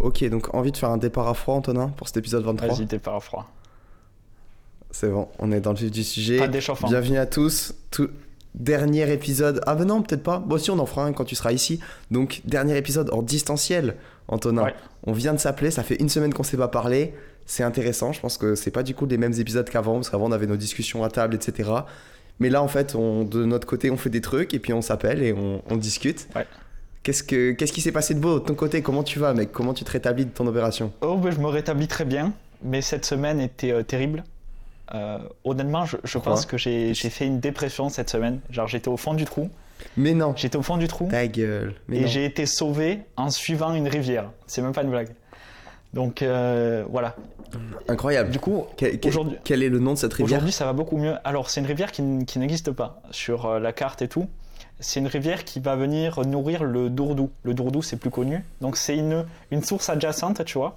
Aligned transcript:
Ok, 0.00 0.24
donc 0.28 0.54
envie 0.54 0.70
de 0.72 0.76
faire 0.76 0.90
un 0.90 0.96
départ 0.96 1.28
à 1.28 1.34
froid, 1.34 1.56
Antonin, 1.56 1.88
pour 1.88 2.06
cet 2.06 2.18
épisode 2.18 2.44
23 2.44 2.68
Vas-y, 2.74 2.86
départ 2.86 3.16
à 3.16 3.20
froid. 3.20 3.50
C'est 4.90 5.10
bon, 5.10 5.28
on 5.38 5.50
est 5.52 5.60
dans 5.60 5.72
le 5.72 5.78
vif 5.78 5.90
du 5.90 6.04
sujet. 6.04 6.38
Pas 6.38 6.48
d'échauffement. 6.48 6.88
Bienvenue 6.88 7.18
à 7.18 7.26
tous. 7.26 7.74
Tout... 7.90 8.08
Dernier 8.54 9.12
épisode. 9.12 9.60
Ah, 9.66 9.74
ben 9.74 9.84
non, 9.84 10.02
peut-être 10.02 10.22
pas. 10.22 10.38
Bon, 10.38 10.56
si, 10.58 10.70
on 10.70 10.78
en 10.78 10.86
fera 10.86 11.04
un 11.04 11.12
quand 11.12 11.24
tu 11.24 11.34
seras 11.34 11.52
ici. 11.52 11.80
Donc, 12.10 12.40
dernier 12.44 12.76
épisode 12.76 13.10
en 13.12 13.22
distanciel, 13.22 13.96
Antonin. 14.28 14.64
Ouais. 14.64 14.74
On 15.04 15.12
vient 15.12 15.34
de 15.34 15.38
s'appeler, 15.38 15.70
ça 15.70 15.82
fait 15.82 15.96
une 15.96 16.08
semaine 16.08 16.32
qu'on 16.32 16.42
s'est 16.42 16.56
pas 16.56 16.68
parlé. 16.68 17.14
C'est 17.44 17.62
intéressant, 17.62 18.12
je 18.12 18.20
pense 18.20 18.36
que 18.36 18.54
c'est 18.54 18.70
pas 18.70 18.82
du 18.82 18.94
coup 18.94 19.06
les 19.06 19.16
mêmes 19.16 19.32
épisodes 19.38 19.68
qu'avant, 19.68 19.94
parce 19.94 20.10
qu'avant 20.10 20.26
on 20.26 20.32
avait 20.32 20.46
nos 20.46 20.56
discussions 20.56 21.02
à 21.02 21.08
table, 21.08 21.34
etc. 21.34 21.70
Mais 22.40 22.50
là, 22.50 22.62
en 22.62 22.68
fait, 22.68 22.94
on, 22.94 23.24
de 23.24 23.44
notre 23.44 23.66
côté, 23.66 23.90
on 23.90 23.96
fait 23.96 24.10
des 24.10 24.20
trucs 24.20 24.54
et 24.54 24.58
puis 24.58 24.72
on 24.72 24.82
s'appelle 24.82 25.22
et 25.22 25.32
on, 25.32 25.62
on 25.68 25.76
discute. 25.76 26.28
Ouais. 26.36 26.46
Qu'est-ce, 27.02 27.22
que, 27.22 27.52
qu'est-ce 27.52 27.72
qui 27.72 27.80
s'est 27.80 27.92
passé 27.92 28.12
de 28.14 28.20
beau 28.20 28.38
de 28.38 28.44
ton 28.44 28.54
côté? 28.54 28.82
Comment 28.82 29.02
tu 29.02 29.18
vas, 29.18 29.32
mec? 29.32 29.50
Comment 29.52 29.72
tu 29.72 29.84
te 29.84 29.90
rétablis 29.90 30.26
de 30.26 30.30
ton 30.30 30.46
opération? 30.46 30.92
Oh, 31.00 31.16
ben, 31.16 31.30
je 31.30 31.38
me 31.40 31.46
rétablis 31.46 31.88
très 31.88 32.04
bien, 32.04 32.32
mais 32.62 32.82
cette 32.82 33.04
semaine 33.06 33.40
était 33.40 33.72
euh, 33.72 33.82
terrible. 33.82 34.24
Euh, 34.94 35.18
honnêtement, 35.44 35.84
je, 35.84 35.96
je 36.04 36.18
pense 36.18 36.44
que 36.46 36.56
j'ai 36.56 36.94
j'ai 36.94 37.10
fait 37.10 37.26
une 37.26 37.40
dépression 37.40 37.88
cette 37.88 38.10
semaine. 38.10 38.40
Genre, 38.50 38.66
j'étais 38.68 38.88
au 38.88 38.96
fond 38.96 39.14
du 39.14 39.24
trou. 39.24 39.48
Mais 39.96 40.12
non, 40.12 40.32
J'étais 40.36 40.56
au 40.56 40.62
fond 40.62 40.76
du 40.76 40.88
trou 40.88 41.08
ta 41.10 41.26
gueule. 41.28 41.74
Mais 41.88 41.98
et 41.98 42.00
non. 42.00 42.06
j'ai 42.08 42.24
été 42.24 42.46
sauvé 42.46 43.00
en 43.16 43.30
suivant 43.30 43.72
une 43.74 43.86
rivière. 43.86 44.30
C'est 44.46 44.60
même 44.60 44.72
pas 44.72 44.82
une 44.82 44.90
blague. 44.90 45.10
Donc 45.94 46.20
euh, 46.22 46.84
voilà. 46.90 47.14
Incroyable. 47.86 48.30
Du 48.30 48.38
coup, 48.40 48.64
Quel, 48.76 48.98
quel- 48.98 49.10
aujourd'hui- 49.10 49.36
quel 49.44 49.62
est 49.62 49.68
le 49.68 49.78
nom 49.78 49.92
de 49.94 49.98
cette 49.98 50.12
rivière? 50.14 50.38
Aujourd'hui, 50.38 50.52
ça 50.52 50.64
va 50.66 50.72
beaucoup 50.72 50.96
mieux. 50.98 51.14
Alors, 51.24 51.48
c'est 51.48 51.60
une 51.60 51.66
rivière 51.66 51.92
qui, 51.92 52.02
n- 52.02 52.26
qui 52.26 52.38
n'existe 52.38 52.70
pas 52.72 53.00
sur 53.10 53.46
euh, 53.46 53.58
la 53.60 53.72
carte 53.72 54.02
et 54.02 54.08
tout. 54.08 54.26
C'est 54.80 55.00
une 55.00 55.06
rivière 55.08 55.44
qui 55.44 55.60
va 55.60 55.74
venir 55.76 56.20
nourrir 56.26 56.62
le 56.64 56.88
Dourdou. 56.90 57.30
Le 57.42 57.54
Dourdou, 57.54 57.82
c'est 57.82 57.96
plus 57.96 58.10
connu. 58.10 58.44
Donc, 58.60 58.76
c'est 58.76 58.96
une, 58.96 59.24
une 59.50 59.62
source 59.62 59.88
adjacente, 59.88 60.44
tu 60.44 60.58
vois. 60.58 60.76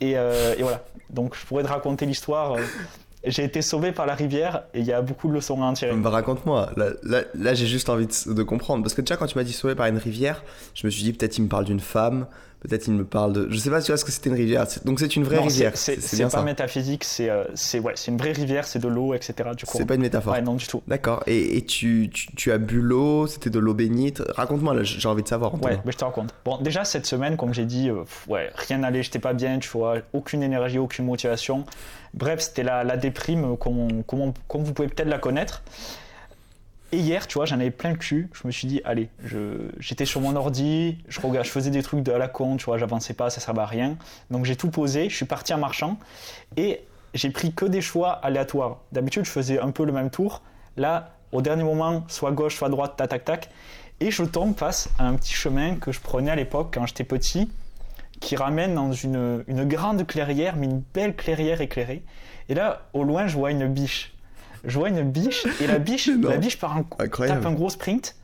Et, 0.00 0.16
euh, 0.16 0.54
voilà. 0.58 0.84
Donc, 1.10 1.36
je 1.36 1.46
pourrais 1.46 1.62
te 1.62 1.68
raconter 1.68 2.04
l'histoire. 2.06 2.52
euh, 2.54 2.60
J'ai 3.24 3.44
été 3.44 3.62
sauvé 3.62 3.92
par 3.92 4.06
la 4.06 4.14
rivière 4.14 4.62
et 4.74 4.80
il 4.80 4.86
y 4.86 4.92
a 4.92 5.02
beaucoup 5.02 5.28
de 5.28 5.32
leçons 5.34 5.62
à 5.62 5.66
en 5.66 5.72
tirer. 5.72 5.94
Bah 5.96 6.10
raconte-moi, 6.10 6.70
là, 6.76 7.54
j'ai 7.54 7.66
juste 7.66 7.88
envie 7.88 8.06
de, 8.06 8.32
de 8.32 8.42
comprendre. 8.42 8.82
Parce 8.82 8.94
que 8.94 9.00
déjà 9.02 9.16
quand 9.16 9.26
tu 9.26 9.36
m'as 9.38 9.44
dit 9.44 9.52
sauvé 9.52 9.74
par 9.74 9.86
une 9.86 9.98
rivière, 9.98 10.42
je 10.74 10.86
me 10.86 10.90
suis 10.90 11.02
dit 11.02 11.12
peut-être 11.12 11.36
il 11.38 11.42
me 11.42 11.48
parle 11.48 11.64
d'une 11.64 11.80
femme, 11.80 12.26
peut-être 12.60 12.86
il 12.88 12.94
me 12.94 13.04
parle 13.04 13.32
de... 13.32 13.46
Je 13.50 13.56
sais 13.58 13.70
pas, 13.70 13.80
tu 13.80 13.92
vois 13.92 13.96
ce 13.96 14.04
que 14.04 14.10
c'était 14.12 14.30
une 14.30 14.36
rivière. 14.36 14.66
Donc 14.84 14.98
c'est 15.00 15.14
une 15.16 15.24
vraie 15.24 15.36
Non, 15.36 15.44
rivière, 15.44 15.76
c'est- 15.76 15.96
pas 16.22 16.28
ça. 16.30 16.42
métaphysique, 16.42 17.04
c'est 17.04 17.30
euh, 17.30 17.44
ouais, 17.82 17.94
une 18.08 18.16
vraie 18.16 18.32
rivière, 18.32 18.66
c'est 18.66 18.78
de 18.80 18.88
l'eau, 18.88 19.14
etc. 19.14 19.34
Du 19.56 19.64
coup, 19.64 19.76
C'est 19.78 19.86
pas 19.86 19.94
une 19.94 20.00
métaphore. 20.02 20.32
ouais, 20.32 20.42
non 20.42 20.54
du 20.54 20.66
tout. 20.66 20.82
D'accord, 20.88 21.22
et, 21.26 21.56
et 21.56 21.64
tu, 21.64 22.10
tu, 22.12 22.34
tu 22.34 22.50
as 22.52 22.58
bu 22.58 22.80
l'eau, 22.80 23.26
c'était 23.26 23.50
de 23.50 23.58
l'eau 23.58 23.74
bénite. 23.74 24.22
Raconte-moi, 24.34 24.74
là, 24.74 24.82
j'ai 24.82 25.08
envie 25.08 25.22
de 25.22 25.28
savoir. 25.28 25.54
Ouais, 25.62 25.78
mais 25.84 25.92
je 25.92 25.96
te 25.98 26.04
raconte. 26.04 26.34
Bon, 26.44 26.58
déjà 26.60 26.84
cette 26.84 27.06
semaine, 27.06 27.36
comme 27.36 27.54
j'ai 27.54 27.64
dit, 27.64 27.90
euh, 27.90 28.02
ouais, 28.28 28.50
rien 28.54 28.78
n'allait, 28.78 29.02
j'étais 29.02 29.18
pas 29.20 29.32
bien, 29.34 29.58
tu 29.58 29.68
vois, 29.70 29.96
aucune 30.12 30.42
énergie, 30.42 30.78
aucune 30.78 31.04
motivation. 31.06 31.64
Bref, 32.14 32.40
c'était 32.40 32.62
la, 32.64 32.84
la 32.84 32.96
déprime, 32.96 33.56
comme, 33.56 34.02
comme, 34.04 34.32
comme 34.48 34.64
vous 34.64 34.72
pouvez 34.72 34.88
peut-être 34.88 35.08
la 35.08 35.18
connaître. 35.18 35.62
Et 36.90 36.98
hier, 36.98 37.26
tu 37.26 37.34
vois, 37.34 37.44
j'en 37.44 37.60
avais 37.60 37.70
plein 37.70 37.90
le 37.90 37.96
cul. 37.96 38.30
Je 38.32 38.46
me 38.46 38.52
suis 38.52 38.66
dit, 38.66 38.80
allez, 38.84 39.10
j'étais 39.78 40.06
sur 40.06 40.20
mon 40.22 40.34
ordi, 40.36 40.98
je, 41.08 41.20
je 41.20 41.50
faisais 41.50 41.70
des 41.70 41.82
trucs 41.82 42.02
de 42.02 42.12
à 42.12 42.18
la 42.18 42.28
con, 42.28 42.56
tu 42.56 42.64
vois, 42.64 42.78
j'avançais 42.78 43.12
pas, 43.12 43.28
ça 43.28 43.40
servait 43.40 43.60
à 43.60 43.66
rien. 43.66 43.96
Donc 44.30 44.46
j'ai 44.46 44.56
tout 44.56 44.70
posé, 44.70 45.10
je 45.10 45.16
suis 45.16 45.26
parti 45.26 45.52
en 45.52 45.58
marchant 45.58 45.98
et 46.56 46.80
j'ai 47.12 47.30
pris 47.30 47.52
que 47.52 47.66
des 47.66 47.82
choix 47.82 48.12
aléatoires. 48.12 48.78
D'habitude, 48.92 49.26
je 49.26 49.30
faisais 49.30 49.60
un 49.60 49.70
peu 49.70 49.84
le 49.84 49.92
même 49.92 50.08
tour. 50.08 50.42
Là, 50.78 51.10
au 51.32 51.42
dernier 51.42 51.64
moment, 51.64 52.04
soit 52.08 52.32
gauche, 52.32 52.56
soit 52.56 52.70
droite, 52.70 52.94
tac, 52.96 53.10
tac, 53.10 53.24
tac. 53.24 53.50
Et 54.00 54.10
je 54.10 54.22
tombe 54.22 54.56
face 54.56 54.88
à 54.98 55.06
un 55.06 55.14
petit 55.14 55.34
chemin 55.34 55.76
que 55.76 55.92
je 55.92 56.00
prenais 56.00 56.30
à 56.30 56.36
l'époque 56.36 56.70
quand 56.72 56.86
j'étais 56.86 57.04
petit, 57.04 57.50
qui 58.20 58.36
ramène 58.36 58.74
dans 58.74 58.92
une, 58.92 59.44
une 59.46 59.64
grande 59.64 60.06
clairière, 60.06 60.56
mais 60.56 60.66
une 60.66 60.82
belle 60.94 61.14
clairière 61.16 61.60
éclairée. 61.60 62.02
Et 62.48 62.54
là, 62.54 62.88
au 62.94 63.04
loin, 63.04 63.26
je 63.26 63.36
vois 63.36 63.50
une 63.50 63.66
biche. 63.66 64.14
Je 64.64 64.78
vois 64.78 64.88
une 64.88 65.02
biche, 65.10 65.46
et 65.60 65.66
la 65.66 65.78
biche, 65.78 66.08
la 66.22 66.36
biche 66.36 66.58
part 66.58 66.76
un, 66.76 66.84
Incroyable. 66.98 67.40
tape 67.40 67.50
un 67.50 67.54
gros 67.54 67.70
sprint 67.70 68.16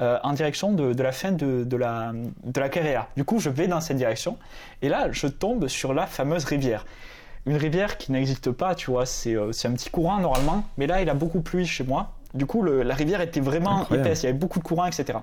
euh, 0.00 0.18
en 0.22 0.32
direction 0.32 0.72
de, 0.72 0.92
de 0.92 1.02
la 1.02 1.12
fin 1.12 1.32
de, 1.32 1.64
de 1.64 1.76
la, 1.76 2.12
de 2.44 2.60
la 2.60 2.68
clairière. 2.68 3.06
Du 3.16 3.24
coup, 3.24 3.38
je 3.40 3.50
vais 3.50 3.66
dans 3.66 3.80
cette 3.80 3.96
direction, 3.96 4.36
et 4.82 4.88
là, 4.88 5.08
je 5.10 5.26
tombe 5.26 5.66
sur 5.68 5.92
la 5.94 6.06
fameuse 6.06 6.44
rivière. 6.44 6.84
Une 7.46 7.56
rivière 7.56 7.96
qui 7.98 8.12
n'existe 8.12 8.50
pas, 8.50 8.74
tu 8.74 8.90
vois, 8.90 9.06
c'est 9.06 9.34
euh, 9.34 9.50
un 9.64 9.72
petit 9.72 9.90
courant 9.90 10.18
normalement, 10.18 10.64
mais 10.76 10.86
là, 10.86 11.00
il 11.02 11.08
a 11.10 11.14
beaucoup 11.14 11.40
plu 11.40 11.64
chez 11.66 11.84
moi. 11.84 12.12
Du 12.34 12.44
coup, 12.46 12.62
le- 12.62 12.82
la 12.82 12.94
rivière 12.94 13.20
était 13.22 13.40
vraiment 13.40 13.80
Incroyable. 13.80 14.08
épaisse, 14.08 14.22
il 14.22 14.26
y 14.26 14.28
avait 14.28 14.38
beaucoup 14.38 14.58
de 14.58 14.64
courant, 14.64 14.84
etc. 14.86 15.18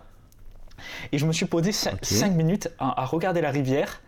Et 1.12 1.18
je 1.20 1.26
me 1.26 1.32
suis 1.32 1.46
posé 1.46 1.72
5 1.72 1.94
Ok. 1.94 2.36
minutes 2.36 2.70
à, 2.80 3.02
à 3.02 3.06
regarder 3.06 3.42
la 3.42 3.52
rivière, 3.52 4.02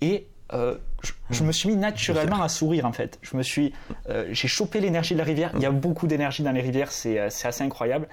et 0.00 0.26
euh, 0.52 0.76
je, 1.02 1.12
je 1.30 1.42
me 1.42 1.52
suis 1.52 1.68
mis 1.70 1.76
naturellement 1.76 2.42
à 2.42 2.48
sourire 2.48 2.84
en 2.84 2.92
fait. 2.92 3.18
Je 3.22 3.36
me 3.36 3.42
suis, 3.42 3.72
euh, 4.10 4.26
j'ai 4.30 4.48
chopé 4.48 4.80
l'énergie 4.80 5.14
de 5.14 5.18
la 5.18 5.24
rivière. 5.24 5.50
Il 5.54 5.62
y 5.62 5.66
a 5.66 5.70
beaucoup 5.70 6.06
d'énergie 6.06 6.42
dans 6.42 6.52
les 6.52 6.60
rivières, 6.60 6.92
c'est 6.92 7.18
euh, 7.18 7.28
c'est 7.30 7.48
assez 7.48 7.64
incroyable. 7.64 8.08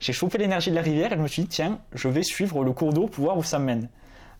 J'ai 0.00 0.12
chopé 0.12 0.38
l'énergie 0.38 0.70
de 0.70 0.74
la 0.74 0.82
rivière 0.82 1.12
et 1.12 1.16
je 1.16 1.20
me 1.22 1.28
suis 1.28 1.42
dit 1.42 1.48
tiens, 1.48 1.78
je 1.94 2.08
vais 2.08 2.22
suivre 2.24 2.64
le 2.64 2.72
cours 2.72 2.92
d'eau 2.92 3.06
pour 3.06 3.24
voir 3.24 3.38
où 3.38 3.42
ça 3.44 3.58
me 3.58 3.64
mène. 3.66 3.88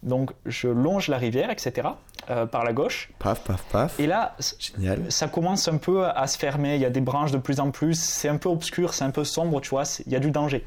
Donc 0.03 0.33
je 0.45 0.69
longe 0.69 1.09
la 1.09 1.19
rivière, 1.19 1.51
etc. 1.51 1.89
euh, 2.31 2.47
par 2.47 2.65
la 2.65 2.73
gauche. 2.73 3.11
Paf, 3.19 3.41
paf, 3.41 3.63
paf. 3.73 3.99
Et 3.99 4.07
là, 4.07 4.37
Génial. 4.59 5.11
ça 5.11 5.27
commence 5.29 5.69
un 5.69 5.79
peu 5.79 6.07
à 6.07 6.27
se 6.27 6.37
fermer. 6.39 6.75
Il 6.75 6.81
y 6.83 6.85
a 6.85 6.91
des 6.91 7.01
branches 7.01 7.33
de 7.33 7.39
plus 7.39 7.61
en 7.61 7.71
plus. 7.71 7.99
C'est 7.99 8.29
un 8.29 8.37
peu 8.37 8.49
obscur, 8.49 8.93
c'est 8.93 9.05
un 9.05 9.11
peu 9.11 9.25
sombre, 9.25 9.61
tu 9.61 9.71
vois. 9.71 9.85
Il 10.07 10.13
y 10.13 10.17
a 10.17 10.21
du 10.21 10.31
danger. 10.31 10.65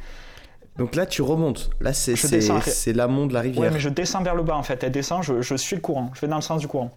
Donc 0.80 0.96
là, 0.96 1.06
tu 1.06 1.22
remontes. 1.22 1.70
Là, 1.82 1.94
c'est 1.94 2.94
l'amont 2.94 3.28
de 3.28 3.34
la 3.34 3.42
rivière. 3.42 3.64
Ouais, 3.66 3.70
mais 3.72 3.80
je 3.80 3.90
descends 3.90 4.24
vers 4.24 4.36
le 4.36 4.44
bas 4.44 4.56
en 4.56 4.64
fait. 4.64 4.84
Elle 4.84 4.92
descend, 4.92 5.22
je, 5.24 5.42
je 5.42 5.56
suis 5.56 5.76
le 5.76 5.82
courant. 5.82 6.10
Je 6.16 6.22
vais 6.22 6.28
dans 6.28 6.36
le 6.38 6.42
sens 6.42 6.60
du 6.62 6.68
courant. 6.68 6.92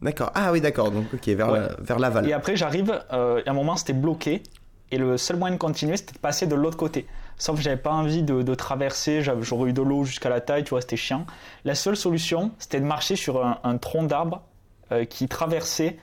D'accord. 0.00 0.32
Ah 0.34 0.50
oui, 0.50 0.60
d'accord. 0.60 0.90
Donc, 0.90 1.04
ok, 1.14 1.28
vers, 1.28 1.50
Ouais. 1.52 1.60
la- 1.60 1.76
vers 1.78 1.98
l'aval. 1.98 2.28
Et 2.28 2.32
après, 2.32 2.56
j'arrive, 2.56 2.98
euh, 3.12 3.40
à 3.46 3.50
un 3.50 3.54
moment, 3.54 3.76
c'était 3.76 3.92
bloqué. 3.92 4.42
Et 4.90 4.98
le 4.98 5.16
seul 5.16 5.36
moyen 5.36 5.54
de 5.54 5.60
continuer, 5.60 5.96
c'était 5.96 6.12
de 6.14 6.18
passer 6.18 6.46
de 6.46 6.54
l'autre 6.54 6.76
côté. 6.76 7.06
Sauf 7.38 7.56
que 7.56 7.62
j'avais 7.62 7.76
pas 7.78 7.92
envie 7.92 8.22
de, 8.22 8.42
de 8.42 8.54
traverser, 8.54 9.22
j'aurais 9.40 9.70
eu 9.70 9.72
de 9.72 9.80
l'eau 9.80 10.04
jusqu'à 10.04 10.28
la 10.28 10.40
taille, 10.40 10.64
tu 10.64 10.70
vois, 10.70 10.80
c'était 10.82 10.96
chiant. 10.96 11.24
La 11.64 11.74
seule 11.74 11.96
solution, 11.96 12.50
c'était 12.58 12.78
de 12.80 12.84
marcher 12.84 13.16
sur 13.16 13.44
un, 13.44 13.58
un 13.64 13.78
tronc 13.78 14.04
d'arbre 14.04 14.42
euh, 14.90 15.04
qui 15.06 15.28
traversait 15.28 15.96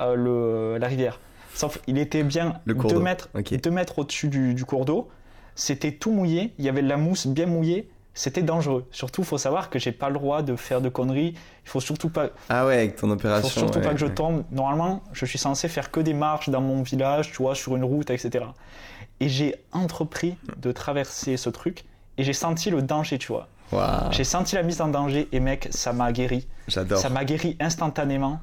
euh, 0.00 0.14
le, 0.14 0.78
la 0.78 0.86
rivière. 0.88 1.20
Sauf 1.54 1.80
qu'il 1.82 1.96
était 1.98 2.22
bien 2.22 2.60
Le 2.64 2.74
cours 2.74 2.90
2 2.90 2.96
d'eau. 2.96 3.00
mètres, 3.02 3.28
mètres 3.70 3.98
au-dessus 4.00 4.28
du, 4.28 4.52
du 4.54 4.64
cours 4.64 4.84
d'eau. 4.84 5.08
C'était 5.54 5.92
tout 5.92 6.10
mouillé, 6.10 6.52
il 6.58 6.64
y 6.64 6.68
avait 6.68 6.82
de 6.82 6.88
la 6.88 6.96
mousse 6.96 7.26
bien 7.26 7.46
mouillée. 7.46 7.88
C'était 8.16 8.42
dangereux. 8.42 8.86
Surtout, 8.92 9.22
il 9.22 9.24
faut 9.26 9.38
savoir 9.38 9.70
que 9.70 9.78
j'ai 9.80 9.90
pas 9.90 10.08
le 10.08 10.14
droit 10.14 10.42
de 10.42 10.54
faire 10.54 10.80
de 10.80 10.88
conneries. 10.88 11.34
Il 11.64 11.68
faut 11.68 11.80
surtout 11.80 12.10
pas, 12.10 12.28
Ah 12.48 12.64
ouais, 12.64 12.74
avec 12.74 12.96
ton 12.96 13.08
faut 13.08 13.12
opération. 13.14 13.48
surtout 13.48 13.78
ouais, 13.80 13.84
pas 13.84 13.92
que 13.92 13.98
je 13.98 14.06
tombe. 14.06 14.44
Normalement, 14.52 15.02
je 15.12 15.26
suis 15.26 15.38
censé 15.38 15.66
faire 15.68 15.90
que 15.90 15.98
des 15.98 16.14
marches 16.14 16.48
dans 16.48 16.60
mon 16.60 16.82
village, 16.82 17.32
tu 17.32 17.38
vois, 17.38 17.56
sur 17.56 17.74
une 17.74 17.82
route, 17.82 18.10
etc. 18.10 18.44
Et 19.18 19.28
j'ai 19.28 19.56
entrepris 19.72 20.36
de 20.58 20.70
traverser 20.70 21.36
ce 21.36 21.50
truc 21.50 21.84
et 22.16 22.22
j'ai 22.22 22.32
senti 22.32 22.70
le 22.70 22.82
danger, 22.82 23.18
tu 23.18 23.28
vois. 23.28 23.48
Waouh, 23.72 24.12
J'ai 24.12 24.22
senti 24.24 24.54
la 24.54 24.62
mise 24.62 24.80
en 24.80 24.88
danger 24.88 25.28
et 25.32 25.40
mec, 25.40 25.66
ça 25.70 25.92
m'a 25.92 26.12
guéri. 26.12 26.46
j'adore. 26.68 26.98
Ça 26.98 27.08
m'a 27.08 27.24
guéri 27.24 27.56
instantanément. 27.58 28.38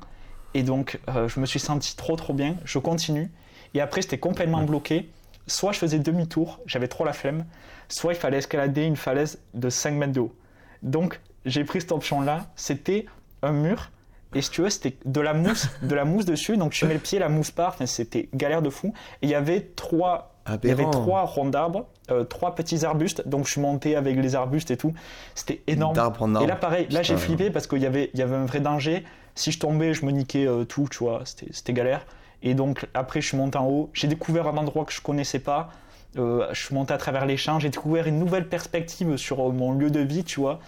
Et 0.54 0.64
donc, 0.64 1.00
euh, 1.08 1.30
je 1.30 1.40
me 1.40 1.46
suis 1.46 1.60
senti 1.60 1.96
trop 1.96 2.18
trop 2.18 2.34
bien. 2.34 2.56
Je 2.66 2.78
continue. 2.80 3.32
Et 3.74 3.80
après, 3.80 4.02
c'était 4.02 4.18
complètement 4.18 4.64
bloqué. 4.64 5.10
Soit 5.52 5.74
je 5.74 5.80
faisais 5.80 6.00
demi-tour, 6.00 6.62
j'avais 6.66 6.88
trop 6.88 7.04
la 7.04 7.12
flemme. 7.12 7.46
Soit 7.90 8.14
il 8.14 8.16
fallait 8.16 8.38
escalader 8.38 8.84
une 8.84 8.96
falaise 8.96 9.40
de 9.54 9.70
5 9.70 9.92
mètres 9.92 10.14
de 10.14 10.22
haut. 10.22 10.34
Donc, 10.82 11.20
j'ai 11.46 11.66
pris 11.66 11.82
cette 11.82 11.92
option-là. 11.92 12.48
C'était 12.56 13.06
un 13.42 13.52
mur. 13.52 13.92
Et 14.34 14.42
si 14.42 14.50
tu 14.50 14.62
veux, 14.62 14.70
c'était 14.70 14.96
de 15.04 15.20
la 15.20 15.34
mousse, 15.34 15.68
de 15.82 15.94
la 15.94 16.06
mousse 16.06 16.24
dessus. 16.24 16.56
Donc, 16.56 16.72
tu 16.72 16.86
mets 16.86 16.94
le 16.94 17.02
pied, 17.02 17.20
la 17.20 17.28
mousse 17.28 17.52
part. 17.52 17.74
Enfin, 17.74 17.86
c'était 17.86 18.30
galère 18.34 18.62
de 18.62 18.70
fou. 18.70 18.94
Et 19.22 19.28
il 19.28 19.30
y 19.30 19.36
avait 19.36 19.60
trois 19.76 20.30
il 20.64 20.70
y 20.70 20.72
avait 20.72 20.90
trois 20.90 21.24
ronds 21.24 21.50
d'arbres, 21.50 21.86
euh, 22.10 22.24
trois 22.24 22.56
petits 22.56 22.84
arbustes, 22.84 23.28
donc 23.28 23.46
je 23.46 23.52
suis 23.52 23.62
monté 23.62 23.96
avec 23.96 24.18
les 24.18 24.34
arbustes 24.34 24.72
et 24.72 24.78
tout. 24.78 24.92
C'était 25.36 25.62
énorme. 25.68 25.96
En. 26.00 26.42
Et 26.42 26.48
là, 26.48 26.56
pareil, 26.56 26.88
là 26.90 27.04
j'ai 27.04 27.16
flippé 27.16 27.52
parce 27.52 27.68
qu'il 27.68 27.78
y 27.78 27.86
avait, 27.86 28.10
il 28.14 28.20
y 28.20 28.24
avait 28.24 28.36
un 28.36 28.46
vrai 28.46 28.60
danger. 28.60 29.04
Si 29.36 29.52
je 29.52 29.60
tombais, 29.60 29.94
je 29.94 30.04
me 30.04 30.12
niquais 30.12 30.48
euh, 30.48 30.64
tout, 30.64 30.88
tu 30.90 31.00
vois, 31.00 31.22
c'était 31.26 31.74
galère. 31.74 32.06
Et 32.44 32.54
donc 32.54 32.88
après, 32.94 33.22
je 33.22 33.28
suis 33.28 33.38
monté 33.38 33.58
en 33.58 33.68
haut. 33.68 33.90
J'ai 33.94 34.08
découvert 34.08 34.48
un 34.48 34.58
endroit 34.58 34.86
que 34.86 34.94
je 34.94 35.02
connaissais 35.02 35.40
pas. 35.40 35.70
Euh, 36.18 36.48
je 36.52 36.66
suis 36.66 36.76
monté 36.76 36.94
à 36.94 36.98
travers 36.98 37.26
les 37.26 37.38
champs. 37.38 37.60
J'ai 37.60 37.70
découvert 37.70 38.08
une 38.08 38.20
nouvelle 38.20 38.50
perspective 38.50 39.16
sur 39.18 39.40
euh, 39.48 39.52
mon 39.52 39.72
lieu 39.74 39.90
de 39.92 40.00
vie, 40.00 40.24
tu 40.24 40.40
vois. 40.40 40.60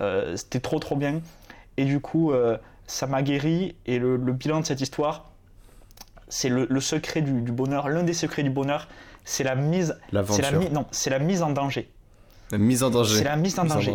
Euh, 0.00 0.36
c'était 0.36 0.60
trop, 0.60 0.78
trop 0.78 0.96
bien. 0.96 1.20
Et 1.76 1.84
du 1.84 2.00
coup, 2.00 2.32
euh, 2.32 2.56
ça 2.86 3.06
m'a 3.06 3.22
guéri. 3.22 3.76
Et 3.86 3.98
le, 3.98 4.16
le 4.16 4.32
bilan 4.32 4.60
de 4.60 4.66
cette 4.66 4.80
histoire, 4.80 5.30
c'est 6.28 6.48
le, 6.48 6.66
le 6.68 6.80
secret 6.80 7.20
du, 7.20 7.40
du 7.42 7.52
bonheur. 7.52 7.88
L'un 7.88 8.02
des 8.02 8.12
secrets 8.14 8.42
du 8.42 8.50
bonheur, 8.50 8.88
c'est 9.24 9.44
la 9.44 9.54
mise, 9.54 9.96
c'est 10.36 10.42
la, 10.42 10.50
mi- 10.58 10.70
non, 10.70 10.86
c'est 10.90 11.10
la 11.10 11.18
mise 11.18 11.42
en 11.42 11.50
danger. 11.50 11.90
La 12.50 12.58
mise 12.58 12.82
en 12.82 12.90
danger. 12.90 13.16
C'est 13.18 13.24
la 13.24 13.36
mise 13.36 13.58
en 13.58 13.64
Mise 13.64 13.72
danger. 13.74 13.90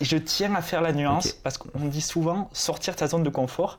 Et 0.00 0.04
je 0.04 0.16
tiens 0.16 0.54
à 0.54 0.62
faire 0.62 0.80
la 0.82 0.92
nuance 0.92 1.32
parce 1.42 1.58
qu'on 1.58 1.86
dit 1.86 2.00
souvent 2.00 2.48
sortir 2.52 2.94
de 2.94 2.98
sa 3.00 3.08
zone 3.08 3.24
de 3.24 3.28
confort. 3.28 3.78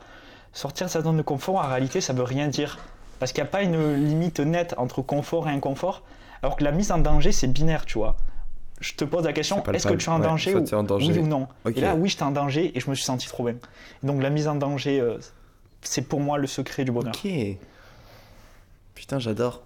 Sortir 0.54 0.86
de 0.86 0.92
sa 0.92 1.02
zone 1.02 1.18
de 1.18 1.24
confort, 1.24 1.56
en 1.56 1.68
réalité, 1.68 2.00
ça 2.00 2.14
veut 2.14 2.24
rien 2.24 2.48
dire. 2.48 2.78
Parce 3.20 3.32
qu'il 3.32 3.44
n'y 3.44 3.50
a 3.50 3.52
pas 3.52 3.64
une 3.64 3.96
limite 3.96 4.40
nette 4.40 4.76
entre 4.78 5.02
confort 5.02 5.48
et 5.48 5.52
inconfort. 5.52 6.04
Alors 6.42 6.56
que 6.56 6.64
la 6.64 6.72
mise 6.72 6.92
en 6.92 7.00
danger, 7.00 7.32
c'est 7.32 7.48
binaire, 7.48 7.86
tu 7.86 7.98
vois. 7.98 8.18
je 8.80 8.94
te 8.94 9.06
pose 9.06 9.24
la 9.24 9.34
question 9.34 9.64
est-ce 9.72 9.88
que 9.88 9.94
tu 9.94 10.06
es 10.06 10.10
en. 10.10 10.20
Ouais, 10.20 10.28
danger, 10.28 10.56
ou, 10.56 10.62
tu 10.62 10.74
es 10.74 10.78
en 10.78 10.84
danger. 10.84 11.12
oui 11.12 11.20
ou 11.20 11.28
non 11.28 11.48
Ok. 11.66 11.78
Et 11.78 11.82
là, 11.82 11.96
oui, 11.96 12.10
j'étais 12.10 12.24
en 12.24 12.32
danger 12.32 12.72
et 12.76 12.80
je 12.80 12.90
me 12.90 12.96
suis 12.96 13.06
senti 13.06 13.28
trop 13.28 13.46
bien. 13.46 13.56
Donc, 14.04 14.22
la 14.22 14.30
mise 14.30 14.48
en 14.48 14.56
danger, 14.56 15.00
euh, 15.00 15.18
c'est 15.82 16.02
pour 16.02 16.20
moi 16.20 16.38
le 16.38 16.48
secret 16.48 16.84
du 16.84 16.92
bonheur. 16.92 17.14
Ok. 17.16 17.32
Putain, 18.94 19.20
j'adore. 19.20 19.62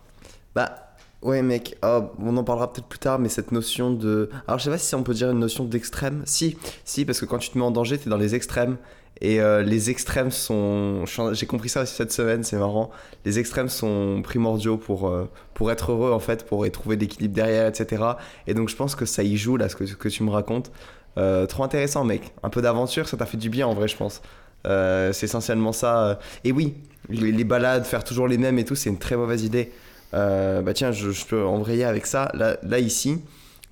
Bah, 0.55 0.93
ouais, 1.21 1.41
mec, 1.41 1.77
oh, 1.83 2.11
on 2.19 2.37
en 2.37 2.43
parlera 2.43 2.71
peut-être 2.71 2.87
plus 2.87 2.99
tard, 2.99 3.19
mais 3.19 3.29
cette 3.29 3.51
notion 3.51 3.91
de. 3.91 4.29
Alors, 4.47 4.59
je 4.59 4.65
sais 4.65 4.69
pas 4.69 4.77
si 4.77 4.95
on 4.95 5.03
peut 5.03 5.15
dire 5.15 5.31
une 5.31 5.39
notion 5.39 5.65
d'extrême. 5.65 6.21
Si, 6.25 6.57
si, 6.85 7.03
parce 7.03 7.19
que 7.19 7.25
quand 7.25 7.39
tu 7.39 7.49
te 7.49 7.57
mets 7.57 7.65
en 7.65 7.71
danger, 7.71 7.97
t'es 7.97 8.09
dans 8.09 8.17
les 8.17 8.35
extrêmes. 8.35 8.77
Et 9.21 9.41
euh, 9.41 9.63
les 9.63 9.89
extrêmes 9.89 10.31
sont. 10.31 11.05
J'ai 11.31 11.45
compris 11.45 11.69
ça 11.69 11.81
aussi 11.81 11.95
cette 11.95 12.11
semaine, 12.11 12.43
c'est 12.43 12.57
marrant. 12.57 12.91
Les 13.25 13.39
extrêmes 13.39 13.69
sont 13.69 14.21
primordiaux 14.23 14.77
pour, 14.77 15.07
euh, 15.07 15.29
pour 15.53 15.71
être 15.71 15.91
heureux, 15.91 16.11
en 16.11 16.19
fait, 16.19 16.45
pour 16.45 16.65
y 16.65 16.71
trouver 16.71 16.97
l'équilibre 16.97 17.33
derrière, 17.33 17.67
etc. 17.67 18.03
Et 18.45 18.53
donc, 18.53 18.69
je 18.69 18.75
pense 18.75 18.95
que 18.95 19.05
ça 19.05 19.23
y 19.23 19.37
joue, 19.37 19.57
là, 19.57 19.69
ce 19.69 19.75
que, 19.75 19.85
ce 19.85 19.95
que 19.95 20.09
tu 20.09 20.23
me 20.23 20.29
racontes. 20.29 20.71
Euh, 21.17 21.47
trop 21.47 21.63
intéressant, 21.63 22.03
mec. 22.03 22.33
Un 22.43 22.49
peu 22.49 22.61
d'aventure, 22.61 23.07
ça 23.07 23.17
t'a 23.17 23.25
fait 23.25 23.37
du 23.37 23.49
bien, 23.49 23.67
en 23.67 23.73
vrai, 23.73 23.87
je 23.87 23.97
pense. 23.97 24.21
C'est 24.65 25.23
essentiellement 25.23 25.71
ça. 25.71 26.19
Et 26.43 26.51
oui, 26.51 26.75
les, 27.07 27.31
les 27.31 27.43
balades, 27.45 27.85
faire 27.85 28.03
toujours 28.03 28.27
les 28.27 28.37
mêmes 28.37 28.59
et 28.59 28.65
tout, 28.65 28.75
c'est 28.75 28.89
une 28.89 28.99
très 28.99 29.15
mauvaise 29.15 29.43
idée. 29.43 29.71
Bah 30.11 30.73
tiens, 30.73 30.91
je, 30.91 31.11
je 31.11 31.25
peux 31.25 31.45
embrayer 31.45 31.85
avec 31.85 32.05
ça. 32.05 32.29
Là, 32.33 32.57
là 32.63 32.77
ici, 32.79 33.21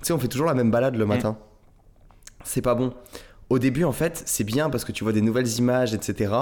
tu 0.00 0.06
sais, 0.06 0.12
on 0.14 0.18
fait 0.18 0.28
toujours 0.28 0.46
la 0.46 0.54
même 0.54 0.70
balade 0.70 0.96
le 0.96 1.04
matin. 1.04 1.36
C'est 2.44 2.62
pas 2.62 2.74
bon. 2.74 2.94
Au 3.50 3.58
début, 3.58 3.84
en 3.84 3.92
fait, 3.92 4.22
c'est 4.26 4.44
bien 4.44 4.70
parce 4.70 4.84
que 4.84 4.92
tu 4.92 5.04
vois 5.04 5.12
des 5.12 5.20
nouvelles 5.20 5.48
images, 5.58 5.94
etc. 5.94 6.32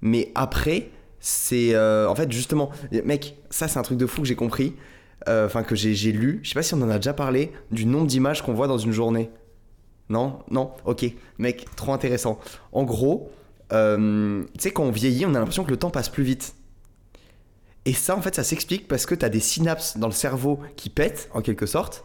Mais 0.00 0.32
après, 0.34 0.90
c'est. 1.20 1.74
euh, 1.74 2.08
en 2.08 2.14
fait, 2.14 2.30
justement, 2.32 2.70
mec, 3.04 3.36
ça, 3.50 3.68
c'est 3.68 3.78
un 3.78 3.82
truc 3.82 3.98
de 3.98 4.06
fou 4.06 4.22
que 4.22 4.28
j'ai 4.28 4.34
compris. 4.36 4.74
euh, 5.28 5.46
Enfin, 5.46 5.62
que 5.62 5.74
j'ai 5.76 6.12
lu. 6.12 6.40
Je 6.42 6.48
sais 6.48 6.54
pas 6.54 6.62
si 6.62 6.74
on 6.74 6.82
en 6.82 6.90
a 6.90 6.96
déjà 6.96 7.12
parlé, 7.12 7.52
du 7.70 7.86
nombre 7.86 8.06
d'images 8.06 8.42
qu'on 8.42 8.54
voit 8.54 8.66
dans 8.66 8.78
une 8.78 8.92
journée. 8.92 9.30
Non? 10.08 10.40
Non? 10.50 10.72
Ok. 10.86 11.04
Mec, 11.38 11.66
trop 11.76 11.92
intéressant. 11.92 12.40
En 12.72 12.82
gros, 12.82 13.30
euh, 13.72 14.42
tu 14.54 14.60
sais, 14.60 14.70
quand 14.72 14.82
on 14.84 14.90
vieillit, 14.90 15.26
on 15.26 15.34
a 15.34 15.38
l'impression 15.38 15.62
que 15.64 15.70
le 15.70 15.76
temps 15.76 15.90
passe 15.90 16.08
plus 16.08 16.24
vite. 16.24 16.54
Et 17.84 17.92
ça, 17.92 18.16
en 18.16 18.20
fait, 18.20 18.34
ça 18.34 18.42
s'explique 18.44 18.88
parce 18.88 19.06
que 19.06 19.14
tu 19.14 19.24
as 19.24 19.28
des 19.28 19.40
synapses 19.40 19.96
dans 19.98 20.08
le 20.08 20.12
cerveau 20.12 20.58
qui 20.76 20.90
pètent, 20.90 21.30
en 21.32 21.42
quelque 21.42 21.66
sorte. 21.66 22.04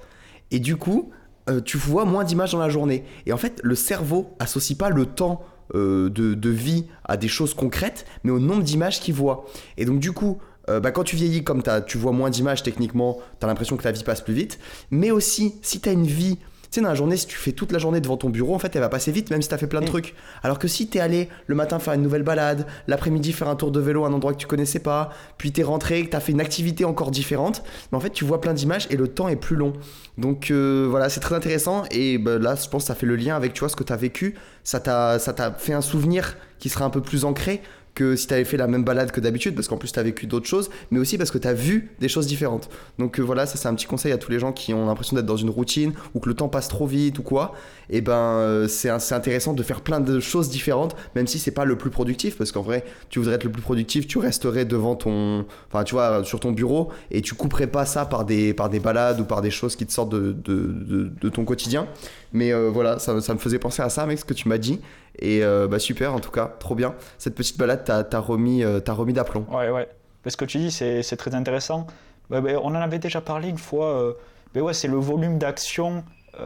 Et 0.52 0.60
du 0.60 0.78
coup, 0.78 1.12
euh, 1.50 1.62
tu 1.62 1.78
vois 1.78 2.06
moins 2.06 2.24
d'images 2.24 2.52
dans 2.52 2.60
la 2.60 2.70
journée. 2.70 3.04
Et 3.26 3.34
en 3.34 3.38
fait, 3.38 3.60
le 3.64 3.76
cerveau 3.76 4.36
associe 4.40 4.78
pas 4.78 4.90
le 4.90 5.06
temps 5.06 5.44
euh, 5.74 6.10
de, 6.10 6.34
de 6.34 6.50
vie 6.50 6.86
à 7.04 7.18
des 7.18 7.28
choses 7.28 7.54
concrètes, 7.54 8.06
mais 8.24 8.32
au 8.32 8.40
nombre 8.40 8.64
d'images 8.64 9.00
qu'il 9.00 9.14
voit. 9.14 9.46
Et 9.78 9.86
donc, 9.86 10.00
du 10.00 10.12
coup, 10.12 10.40
euh, 10.70 10.80
bah, 10.80 10.92
quand 10.92 11.04
tu 11.04 11.16
vieillis, 11.16 11.44
comme 11.44 11.62
tu 11.86 11.98
vois 11.98 12.12
moins 12.12 12.30
d'images 12.30 12.64
techniquement, 12.64 13.20
tu 13.40 13.46
as 13.46 13.48
l'impression 13.48 13.78
que 13.78 13.84
ta 13.84 13.92
vie 13.92 14.04
passe 14.04 14.22
plus 14.22 14.34
vite. 14.34 14.60
Mais 14.92 15.12
aussi, 15.12 15.56
si 15.62 15.80
tu 15.80 15.90
as 15.90 15.92
une 15.92 16.08
vie. 16.08 16.38
Tu 16.72 16.76
sais, 16.76 16.82
dans 16.82 16.90
la 16.90 16.96
journée, 16.96 17.16
si 17.18 17.28
tu 17.28 17.38
fais 17.38 17.52
toute 17.52 17.72
la 17.72 17.80
journée 17.80 18.02
devant 18.02 18.18
ton 18.18 18.30
bureau, 18.30 18.54
en 18.56 18.60
fait, 18.60 18.76
elle 18.76 18.82
va 18.82 18.90
passer 18.90 19.12
vite, 19.12 19.30
même 19.30 19.42
si 19.42 19.48
tu 19.48 19.54
as 19.54 19.58
fait 19.58 19.68
plein 19.68 19.80
de 19.82 19.86
Mm. 19.86 19.90
trucs. 19.90 20.16
Alors 20.44 20.60
que 20.60 20.68
si 20.68 20.88
t'es 20.88 21.00
allé 21.00 21.30
le 21.48 21.56
matin 21.56 21.80
faire 21.80 21.94
une 21.94 22.02
nouvelle 22.02 22.24
balade, 22.24 22.66
l'après-midi 22.88 23.32
faire 23.34 23.48
un 23.48 23.56
tour 23.56 23.72
de 23.72 23.80
vélo 23.80 24.04
à 24.04 24.08
un 24.08 24.14
endroit 24.14 24.34
que 24.34 24.38
tu 24.40 24.48
connaissais 24.48 24.80
pas, 24.80 25.12
puis 25.38 25.52
t'es 25.52 25.64
rentré, 25.64 26.04
que 26.06 26.10
t'as 26.10 26.20
fait 26.20 26.32
une 26.32 26.42
activité 26.42 26.86
encore 26.86 27.12
différente, 27.12 27.64
mais 27.92 27.98
en 27.98 28.02
fait 28.02 28.10
tu 28.12 28.26
vois 28.26 28.42
plein 28.42 28.54
d'images 28.54 28.88
et 28.90 28.98
le 28.98 29.08
temps 29.08 29.28
est 29.30 29.36
plus 29.36 29.56
long. 29.56 29.74
Donc 30.18 30.50
euh, 30.52 30.88
voilà, 30.90 31.10
c'est 31.10 31.20
très 31.20 31.36
intéressant 31.36 31.84
et 31.92 32.18
bah, 32.18 32.38
là 32.40 32.56
je 32.56 32.68
pense 32.70 32.84
que 32.84 32.88
ça 32.88 32.96
fait 32.96 33.06
le 33.06 33.16
lien 33.16 33.36
avec 33.36 33.54
tu 33.54 33.60
vois 33.60 33.70
ce 33.70 33.76
que 33.76 33.84
t'as 33.84 33.96
vécu, 33.98 34.36
ça 34.64 34.80
t'a 34.80 35.20
ça 35.20 35.34
t'a 35.34 35.52
fait 35.54 35.74
un 35.74 35.82
souvenir 35.82 36.36
qui 36.60 36.70
sera 36.70 36.86
un 36.86 36.90
peu 36.90 37.02
plus 37.02 37.26
ancré 37.26 37.62
que 37.96 38.16
si 38.16 38.28
t'avais 38.28 38.44
fait 38.46 38.58
la 38.58 38.68
même 38.68 38.84
balade 38.84 39.12
que 39.12 39.22
d'habitude 39.22 39.56
parce 39.56 39.68
qu'en 39.68 39.78
plus 39.78 39.92
t'as 39.92 40.04
vécu 40.04 40.28
d'autres 40.28 40.48
choses, 40.48 40.70
mais 40.92 41.00
aussi 41.00 41.18
parce 41.18 41.32
que 41.32 41.38
t'as 41.38 41.54
vu 41.54 41.92
des 42.00 42.10
choses 42.10 42.28
différentes. 42.28 42.70
Donc 43.00 43.20
euh, 43.20 43.24
voilà, 43.24 43.46
ça 43.46 43.58
c'est 43.58 43.68
un 43.68 43.74
petit 43.74 43.88
conseil 43.88 44.12
à 44.12 44.18
tous 44.18 44.30
les 44.32 44.38
gens 44.40 44.52
qui 44.52 44.74
ont 44.74 44.86
l'impression 44.86 45.16
d'être 45.16 45.26
dans 45.26 45.38
une 45.38 45.50
routine 45.50 45.94
ou 46.14 46.20
que 46.20 46.30
le 46.30 46.36
temps 46.36 46.50
passe 46.50 46.68
trop 46.68 46.86
vite 46.86 47.18
ou 47.20 47.24
quoi. 47.24 47.54
Et 47.90 48.02
ben 48.02 48.14
euh, 48.14 48.68
c'est 48.68 48.90
intéressant 48.90 49.54
de 49.54 49.64
faire 49.64 49.82
plein 49.82 50.00
de 50.00 50.20
choses 50.20 50.50
différentes, 50.50 50.96
même 51.16 51.26
si 51.28 51.40
c'est 51.40 51.52
pas 51.52 51.66
le 51.66 51.78
plus 51.78 51.90
productif, 51.92 52.38
parce 52.38 52.52
qu'en 52.52 52.62
vrai, 52.64 52.84
tu 53.10 53.20
voudrais 53.20 53.36
être 53.36 53.44
le 53.44 53.52
plus 53.52 53.62
productif, 53.62 54.08
tu 54.08 54.18
resterais 54.18 54.66
devant 54.66 54.96
ton, 54.96 55.46
enfin 55.72 55.84
tu 55.84 55.94
vois, 55.96 56.24
sur 56.24 56.40
ton 56.40 56.52
bureau 56.52 56.90
et 57.12 57.22
tu 57.22 57.34
couperais 57.36 57.68
pas 57.68 57.86
ça 57.86 58.06
par 58.06 58.26
des 58.26 58.54
par 58.54 58.70
des 58.70 58.80
balades 58.80 59.20
ou 59.22 59.24
par 59.24 59.42
des 59.42 59.52
choses 59.52 59.76
qui 59.76 59.86
te 59.86 59.94
sortent 59.94 60.10
de, 60.12 60.34
de, 60.34 61.12
de- 61.22 61.30
ton 61.30 61.46
quotidien. 61.46 61.88
Mais 62.34 62.52
euh, 62.52 62.70
voilà, 62.70 63.00
ça, 63.00 63.22
ça 63.22 63.34
me 63.34 63.40
faisait 63.40 63.60
penser 63.60 63.82
à 63.82 63.90
ça, 63.90 64.06
mec, 64.06 64.20
ce 64.20 64.26
que 64.26 64.34
tu 64.34 64.50
m'as 64.50 64.58
dit. 64.58 64.80
Et 65.20 65.44
euh, 65.44 65.68
bah 65.68 65.80
super, 65.80 66.14
en 66.14 66.20
tout 66.20 66.32
cas, 66.32 66.52
trop 66.60 66.76
bien. 66.76 66.94
Cette 67.18 67.36
petite 67.36 67.58
balade, 67.58 67.84
t'as 67.86 68.04
t'as 68.04 68.20
remis, 68.20 68.64
euh, 68.64 68.80
t'as 68.80 68.94
remis 68.94 69.14
d'aplomb. 69.14 69.46
Ouais, 69.52 69.70
ouais. 69.70 69.88
Mais 70.24 70.32
ce 70.32 70.38
que 70.38 70.46
tu 70.46 70.58
dis, 70.58 70.72
c'est 70.72 71.18
très 71.18 71.36
intéressant. 71.36 71.88
Bah, 72.30 72.42
bah, 72.42 72.52
on 72.64 72.70
en 72.70 72.76
avait 72.76 73.00
déjà 73.00 73.22
parlé 73.22 73.50
une 73.50 73.58
fois. 73.58 73.86
euh, 73.88 74.14
mais 74.54 74.62
ouais, 74.62 74.74
c'est 74.74 74.88
le 74.88 74.98
volume 74.98 75.38
d'action. 75.38 76.04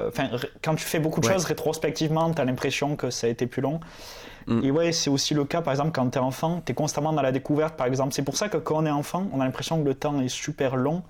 Enfin, 0.07 0.29
quand 0.63 0.75
tu 0.75 0.85
fais 0.85 0.99
beaucoup 0.99 1.19
de 1.19 1.25
Ouais. 1.25 1.33
choses 1.33 1.45
rétrospectivement, 1.45 2.31
tu 2.31 2.39
as 2.41 2.45
l'impression 2.45 2.95
que 2.95 3.09
ça 3.09 3.25
a 3.25 3.29
été 3.31 3.47
plus 3.47 3.61
long. 3.61 3.79
Mm. 4.45 4.63
Et 4.63 4.69
ouais, 4.71 4.91
c'est 4.91 5.09
aussi 5.09 5.33
le 5.33 5.45
cas, 5.45 5.61
par 5.61 5.73
exemple, 5.73 5.91
quand 5.93 6.07
tu 6.11 6.17
es 6.19 6.21
enfant, 6.21 6.61
tu 6.63 6.71
es 6.71 6.75
constamment 6.75 7.11
dans 7.11 7.23
la 7.23 7.31
découverte, 7.31 7.75
par 7.75 7.87
exemple. 7.87 8.13
C'est 8.13 8.21
pour 8.21 8.37
ça 8.37 8.49
que 8.49 8.57
quand 8.57 8.83
on 8.83 8.85
est 8.85 8.91
enfant, 8.91 9.27
on 9.33 9.41
a 9.41 9.45
l'impression 9.45 9.81
que 9.81 9.87
le 9.87 9.95
temps 9.95 10.19
est 10.21 10.27
super 10.27 10.75
long, 10.75 11.01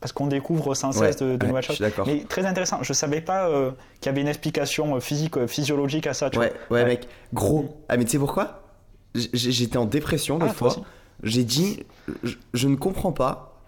parce 0.00 0.12
qu'on 0.12 0.26
découvre 0.28 0.74
sans 0.74 0.96
Ouais, 0.98 1.08
cesse 1.08 1.16
de, 1.16 1.36
de 1.36 1.42
ouais, 1.42 1.48
nouvelles 1.48 1.62
je 1.62 1.66
choses. 1.68 1.76
suis 1.76 1.84
d'accord. 1.84 2.06
Mais 2.06 2.20
très 2.28 2.46
intéressant. 2.46 2.78
Je 2.82 2.92
savais 2.92 3.20
pas 3.20 3.48
euh, 3.48 3.72
qu'il 4.00 4.06
y 4.06 4.08
avait 4.10 4.20
une 4.20 4.28
explication 4.28 4.96
euh, 4.96 5.00
physique, 5.00 5.36
euh, 5.36 5.46
physiologique 5.46 6.06
à 6.06 6.14
ça. 6.14 6.30
Tu 6.30 6.38
Ouais, 6.38 6.52
ouais, 6.70 6.82
Ouais. 6.82 6.84
mec, 6.84 7.08
gros. 7.34 7.82
Ah, 7.88 7.96
mais 7.96 8.04
tu 8.04 8.12
sais 8.12 8.18
pourquoi? 8.18 8.62
J'étais 9.14 9.76
en 9.78 9.86
dépression 9.86 10.38
des 10.38 10.44
Ah, 10.44 10.48
toi 10.48 10.54
fois. 10.54 10.68
aussi. 10.68 10.82
J'ai 11.24 11.42
dit, 11.44 11.80
je, 12.22 12.36
je 12.54 12.68
ne 12.68 12.76
comprends 12.76 13.10
pas 13.12 13.60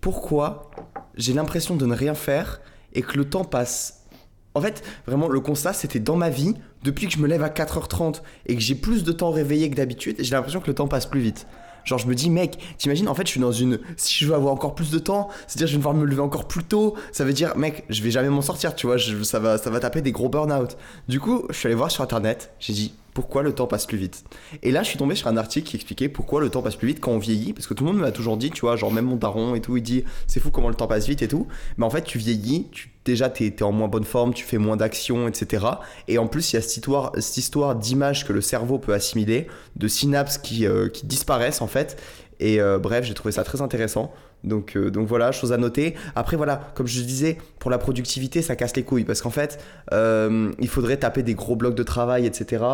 pourquoi 0.00 0.70
j'ai 1.16 1.32
l'impression 1.32 1.76
de 1.76 1.86
ne 1.86 1.94
rien 1.94 2.14
faire 2.14 2.60
et 2.94 3.02
que 3.02 3.16
le 3.16 3.24
temps 3.28 3.44
passe. 3.44 4.04
En 4.54 4.60
fait, 4.60 4.82
vraiment, 5.06 5.28
le 5.28 5.38
constat, 5.40 5.72
c'était 5.72 6.00
dans 6.00 6.16
ma 6.16 6.30
vie, 6.30 6.54
depuis 6.82 7.06
que 7.06 7.12
je 7.12 7.18
me 7.18 7.28
lève 7.28 7.42
à 7.44 7.50
4h30 7.50 8.22
et 8.46 8.54
que 8.56 8.60
j'ai 8.60 8.74
plus 8.74 9.04
de 9.04 9.12
temps 9.12 9.30
réveillé 9.30 9.70
que 9.70 9.76
d'habitude, 9.76 10.16
j'ai 10.18 10.34
l'impression 10.34 10.60
que 10.60 10.66
le 10.66 10.74
temps 10.74 10.88
passe 10.88 11.06
plus 11.06 11.20
vite. 11.20 11.46
Genre, 11.84 11.98
je 11.98 12.06
me 12.06 12.14
dis, 12.14 12.30
mec, 12.30 12.58
t'imagines, 12.78 13.08
en 13.08 13.14
fait, 13.14 13.26
je 13.26 13.32
suis 13.32 13.40
dans 13.40 13.52
une. 13.52 13.78
Si 13.96 14.14
je 14.14 14.26
veux 14.26 14.34
avoir 14.34 14.52
encore 14.52 14.74
plus 14.74 14.90
de 14.90 14.98
temps, 14.98 15.28
c'est-à-dire, 15.46 15.66
je 15.66 15.72
vais 15.72 15.78
devoir 15.78 15.94
me 15.94 16.04
lever 16.04 16.20
encore 16.20 16.46
plus 16.46 16.64
tôt, 16.64 16.94
ça 17.12 17.24
veut 17.24 17.32
dire, 17.32 17.56
mec, 17.56 17.84
je 17.88 18.02
vais 18.02 18.10
jamais 18.10 18.28
m'en 18.28 18.42
sortir, 18.42 18.74
tu 18.74 18.86
vois, 18.86 18.96
ça, 18.98 19.58
ça 19.58 19.70
va 19.70 19.80
taper 19.80 20.02
des 20.02 20.12
gros 20.12 20.28
burn-out. 20.28 20.76
Du 21.08 21.20
coup, 21.20 21.44
je 21.50 21.56
suis 21.56 21.66
allé 21.66 21.74
voir 21.74 21.90
sur 21.90 22.02
internet, 22.02 22.52
j'ai 22.60 22.72
dit, 22.72 22.94
pourquoi 23.18 23.42
le 23.42 23.52
temps 23.52 23.66
passe 23.66 23.84
plus 23.84 23.98
vite 23.98 24.22
Et 24.62 24.70
là, 24.70 24.84
je 24.84 24.90
suis 24.90 24.96
tombé 24.96 25.16
sur 25.16 25.26
un 25.26 25.36
article 25.36 25.68
qui 25.68 25.74
expliquait 25.74 26.08
pourquoi 26.08 26.40
le 26.40 26.50
temps 26.50 26.62
passe 26.62 26.76
plus 26.76 26.86
vite 26.86 27.00
quand 27.00 27.10
on 27.10 27.18
vieillit, 27.18 27.52
parce 27.52 27.66
que 27.66 27.74
tout 27.74 27.84
le 27.84 27.90
monde 27.90 28.00
m'a 28.00 28.12
toujours 28.12 28.36
dit, 28.36 28.52
tu 28.52 28.60
vois, 28.60 28.76
genre, 28.76 28.92
même 28.92 29.06
mon 29.06 29.16
daron 29.16 29.56
et 29.56 29.60
tout, 29.60 29.76
il 29.76 29.82
dit, 29.82 30.04
c'est 30.28 30.38
fou 30.38 30.52
comment 30.52 30.68
le 30.68 30.76
temps 30.76 30.86
passe 30.86 31.08
vite 31.08 31.20
et 31.20 31.26
tout. 31.26 31.48
Mais 31.78 31.84
en 31.84 31.90
fait, 31.90 32.02
tu 32.02 32.16
vieillis, 32.16 32.68
tu, 32.70 32.92
déjà, 33.04 33.28
t'es 33.28 33.46
es 33.46 33.62
en 33.64 33.72
moins 33.72 33.88
bonne 33.88 34.04
forme, 34.04 34.32
tu 34.34 34.44
fais 34.44 34.58
moins 34.58 34.76
d'actions, 34.76 35.26
etc. 35.26 35.66
Et 36.06 36.18
en 36.18 36.28
plus, 36.28 36.52
il 36.52 36.56
y 36.56 36.58
a 36.60 36.62
cette 36.62 36.76
histoire, 36.76 37.10
cette 37.18 37.38
histoire 37.38 37.74
d'images 37.74 38.24
que 38.24 38.32
le 38.32 38.40
cerveau 38.40 38.78
peut 38.78 38.94
assimiler, 38.94 39.48
de 39.74 39.88
synapses 39.88 40.38
qui, 40.38 40.64
euh, 40.64 40.88
disparaissent 41.02 41.60
en 41.60 41.66
fait. 41.66 42.00
Et 42.38 42.60
euh, 42.60 42.78
bref, 42.78 43.04
j'ai 43.04 43.14
trouvé 43.14 43.32
ça 43.32 43.42
très 43.42 43.62
intéressant. 43.62 44.12
Donc, 44.44 44.76
euh, 44.76 44.90
donc 44.90 45.06
voilà, 45.06 45.32
chose 45.32 45.52
à 45.52 45.56
noter. 45.56 45.94
Après, 46.14 46.36
voilà, 46.36 46.60
comme 46.74 46.86
je 46.86 47.00
disais, 47.02 47.38
pour 47.58 47.70
la 47.70 47.78
productivité, 47.78 48.42
ça 48.42 48.56
casse 48.56 48.76
les 48.76 48.82
couilles. 48.82 49.04
Parce 49.04 49.20
qu'en 49.20 49.30
fait, 49.30 49.62
euh, 49.92 50.52
il 50.60 50.68
faudrait 50.68 50.96
taper 50.96 51.22
des 51.22 51.34
gros 51.34 51.56
blocs 51.56 51.74
de 51.74 51.82
travail, 51.82 52.26
etc. 52.26 52.64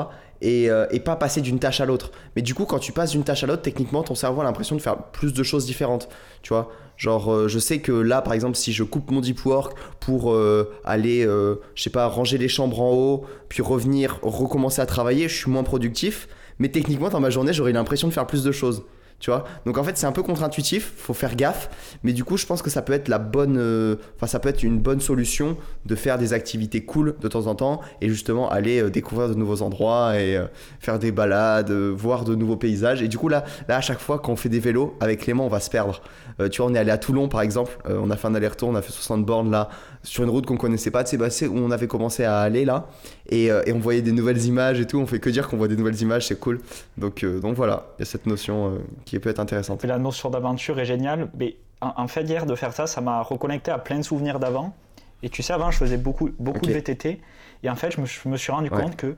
Et, 0.42 0.70
euh, 0.70 0.86
et 0.90 1.00
pas 1.00 1.16
passer 1.16 1.40
d'une 1.40 1.58
tâche 1.58 1.80
à 1.80 1.86
l'autre. 1.86 2.10
Mais 2.36 2.42
du 2.42 2.54
coup, 2.54 2.66
quand 2.66 2.78
tu 2.78 2.92
passes 2.92 3.12
d'une 3.12 3.24
tâche 3.24 3.44
à 3.44 3.46
l'autre, 3.46 3.62
techniquement, 3.62 4.02
ton 4.02 4.14
cerveau 4.14 4.42
a 4.42 4.44
l'impression 4.44 4.76
de 4.76 4.82
faire 4.82 4.96
plus 5.04 5.32
de 5.32 5.42
choses 5.42 5.64
différentes. 5.64 6.08
Tu 6.42 6.50
vois? 6.50 6.70
Genre, 6.96 7.48
je 7.48 7.58
sais 7.58 7.78
que 7.78 7.92
là, 7.92 8.20
par 8.20 8.34
exemple, 8.34 8.56
si 8.56 8.72
je 8.72 8.84
coupe 8.84 9.10
mon 9.10 9.20
deep 9.20 9.44
work 9.44 9.76
pour 10.00 10.36
aller, 10.84 11.22
je 11.24 11.82
sais 11.82 11.90
pas, 11.90 12.06
ranger 12.06 12.38
les 12.38 12.46
chambres 12.46 12.80
en 12.80 12.92
haut, 12.92 13.24
puis 13.48 13.62
revenir, 13.62 14.20
recommencer 14.22 14.80
à 14.80 14.86
travailler, 14.86 15.28
je 15.28 15.34
suis 15.34 15.50
moins 15.50 15.64
productif. 15.64 16.28
Mais 16.60 16.68
techniquement, 16.68 17.08
dans 17.08 17.20
ma 17.20 17.30
journée, 17.30 17.52
j'aurais 17.52 17.72
l'impression 17.72 18.06
de 18.06 18.12
faire 18.12 18.26
plus 18.26 18.44
de 18.44 18.52
choses. 18.52 18.84
Tu 19.20 19.30
vois? 19.30 19.44
Donc 19.64 19.78
en 19.78 19.84
fait, 19.84 19.96
c'est 19.96 20.06
un 20.06 20.12
peu 20.12 20.22
contre-intuitif, 20.22 20.92
faut 20.98 21.14
faire 21.14 21.34
gaffe. 21.34 21.70
Mais 22.02 22.12
du 22.12 22.24
coup, 22.24 22.36
je 22.36 22.44
pense 22.44 22.60
que 22.60 22.68
ça 22.68 22.82
peut 22.82 22.92
être 22.92 23.08
la 23.08 23.18
bonne. 23.18 23.56
euh, 23.58 23.96
Enfin, 24.16 24.26
ça 24.26 24.38
peut 24.38 24.50
être 24.50 24.62
une 24.62 24.78
bonne 24.78 25.00
solution 25.00 25.56
de 25.86 25.94
faire 25.94 26.18
des 26.18 26.34
activités 26.34 26.84
cool 26.84 27.14
de 27.20 27.28
temps 27.28 27.46
en 27.46 27.54
temps 27.54 27.80
et 28.02 28.08
justement 28.10 28.50
aller 28.50 28.82
euh, 28.82 28.90
découvrir 28.90 29.28
de 29.30 29.34
nouveaux 29.34 29.62
endroits 29.62 30.20
et 30.20 30.36
euh, 30.36 30.46
faire 30.78 30.98
des 30.98 31.10
balades, 31.10 31.70
voir 31.70 32.24
de 32.24 32.34
nouveaux 32.34 32.56
paysages. 32.56 33.00
Et 33.00 33.08
du 33.08 33.16
coup, 33.16 33.28
là, 33.28 33.44
là, 33.68 33.76
à 33.76 33.80
chaque 33.80 34.00
fois, 34.00 34.18
quand 34.18 34.32
on 34.32 34.36
fait 34.36 34.50
des 34.50 34.60
vélos, 34.60 34.94
avec 35.00 35.20
Clément, 35.20 35.46
on 35.46 35.48
va 35.48 35.60
se 35.60 35.70
perdre. 35.70 36.02
Euh, 36.40 36.48
tu 36.48 36.60
vois, 36.62 36.70
on 36.70 36.74
est 36.74 36.78
allé 36.78 36.90
à 36.90 36.98
Toulon 36.98 37.28
par 37.28 37.40
exemple, 37.42 37.78
euh, 37.88 38.00
on 38.02 38.10
a 38.10 38.16
fait 38.16 38.26
un 38.26 38.34
aller-retour, 38.34 38.68
on 38.68 38.74
a 38.74 38.82
fait 38.82 38.92
60 38.92 39.24
bornes 39.24 39.50
là, 39.50 39.68
sur 40.02 40.24
une 40.24 40.30
route 40.30 40.46
qu'on 40.46 40.56
connaissait 40.56 40.90
pas, 40.90 41.04
tu 41.04 41.10
sais, 41.10 41.16
bah, 41.16 41.30
c'est 41.30 41.46
où 41.46 41.56
on 41.56 41.70
avait 41.70 41.86
commencé 41.86 42.24
à 42.24 42.40
aller 42.40 42.64
là. 42.64 42.88
Et, 43.28 43.50
euh, 43.50 43.62
et 43.66 43.72
on 43.72 43.78
voyait 43.78 44.02
des 44.02 44.12
nouvelles 44.12 44.44
images 44.44 44.80
et 44.80 44.86
tout, 44.86 44.98
on 44.98 45.06
fait 45.06 45.20
que 45.20 45.30
dire 45.30 45.48
qu'on 45.48 45.56
voit 45.56 45.68
des 45.68 45.76
nouvelles 45.76 46.00
images, 46.00 46.26
c'est 46.26 46.38
cool. 46.38 46.60
Donc, 46.98 47.24
donc 47.24 47.54
voilà, 47.54 47.86
il 47.98 48.00
y 48.00 48.02
a 48.02 48.06
cette 48.06 48.26
notion 48.26 48.78
qui 49.04 49.18
peut 49.18 49.30
être 49.30 49.40
intéressante. 49.40 49.84
Et 49.84 49.88
la 49.88 49.98
notion 49.98 50.30
d'aventure 50.30 50.78
est 50.78 50.84
géniale. 50.84 51.28
Mais 51.38 51.56
en, 51.80 52.08
fait, 52.08 52.22
hier, 52.22 52.46
de 52.46 52.54
faire 52.54 52.72
ça, 52.72 52.86
ça 52.86 53.00
m'a 53.00 53.22
reconnecté 53.22 53.70
à 53.70 53.78
plein 53.78 53.98
de 53.98 54.02
souvenirs 54.02 54.38
d'avant. 54.38 54.74
Et 55.22 55.28
tu 55.28 55.42
sais, 55.42 55.52
avant, 55.52 55.70
je 55.70 55.78
faisais 55.78 55.96
beaucoup, 55.96 56.30
de 56.30 56.72
VTT. 56.72 57.20
Et 57.62 57.70
en 57.70 57.76
fait, 57.76 57.90
je 57.92 58.00
me, 58.00 58.06
je 58.06 58.28
me 58.28 58.36
suis 58.36 58.52
rendu 58.52 58.70
Ouais. 58.70 58.82
compte 58.82 58.96
que 58.96 59.16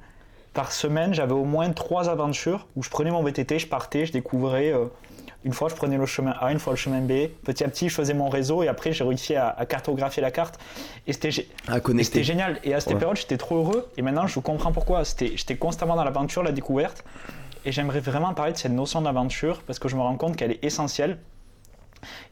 par 0.54 0.72
semaine, 0.72 1.12
j'avais 1.12 1.32
au 1.32 1.44
moins 1.44 1.70
trois 1.72 2.08
aventures 2.08 2.66
où 2.76 2.82
je 2.82 2.88
prenais 2.90 3.10
mon 3.10 3.22
VTT, 3.22 3.58
je 3.58 3.66
partais, 3.66 4.06
je 4.06 4.12
découvrais 4.12 4.72
Une 5.46 5.52
fois, 5.52 5.68
je 5.68 5.76
prenais 5.76 5.96
le 5.96 6.06
chemin 6.06 6.34
A, 6.40 6.50
une 6.50 6.58
fois 6.58 6.72
le 6.72 6.76
chemin 6.76 7.00
B. 7.00 7.28
Petit 7.44 7.62
à 7.62 7.68
petit, 7.68 7.88
je 7.88 7.94
faisais 7.94 8.14
mon 8.14 8.28
réseau 8.28 8.64
et 8.64 8.68
après, 8.68 8.92
j'ai 8.92 9.04
réussi 9.04 9.36
à, 9.36 9.54
cartographier 9.68 10.20
la 10.20 10.32
carte. 10.32 10.58
Et 11.06 11.12
c'était 11.12 12.24
génial. 12.24 12.58
Et 12.64 12.74
à 12.74 12.80
cette 12.80 12.98
période, 12.98 13.16
j'étais 13.16 13.36
trop 13.36 13.58
heureux. 13.58 13.88
Et 13.96 14.02
maintenant, 14.02 14.26
je 14.26 14.40
comprends 14.40 14.72
pourquoi. 14.72 15.04
J'étais 15.04 15.56
constamment 15.56 15.94
dans 15.94 16.02
l'aventure, 16.02 16.42
la 16.42 16.50
découverte. 16.50 17.04
Et 17.64 17.70
j'aimerais 17.70 18.00
vraiment 18.00 18.34
parler 18.34 18.54
de 18.54 18.58
cette 18.58 18.72
notion 18.72 19.02
d'aventure 19.02 19.62
parce 19.62 19.78
que 19.78 19.88
je 19.88 19.94
me 19.94 20.00
rends 20.00 20.16
compte 20.16 20.34
qu'elle 20.34 20.50
est 20.50 20.64
essentielle. 20.64 21.16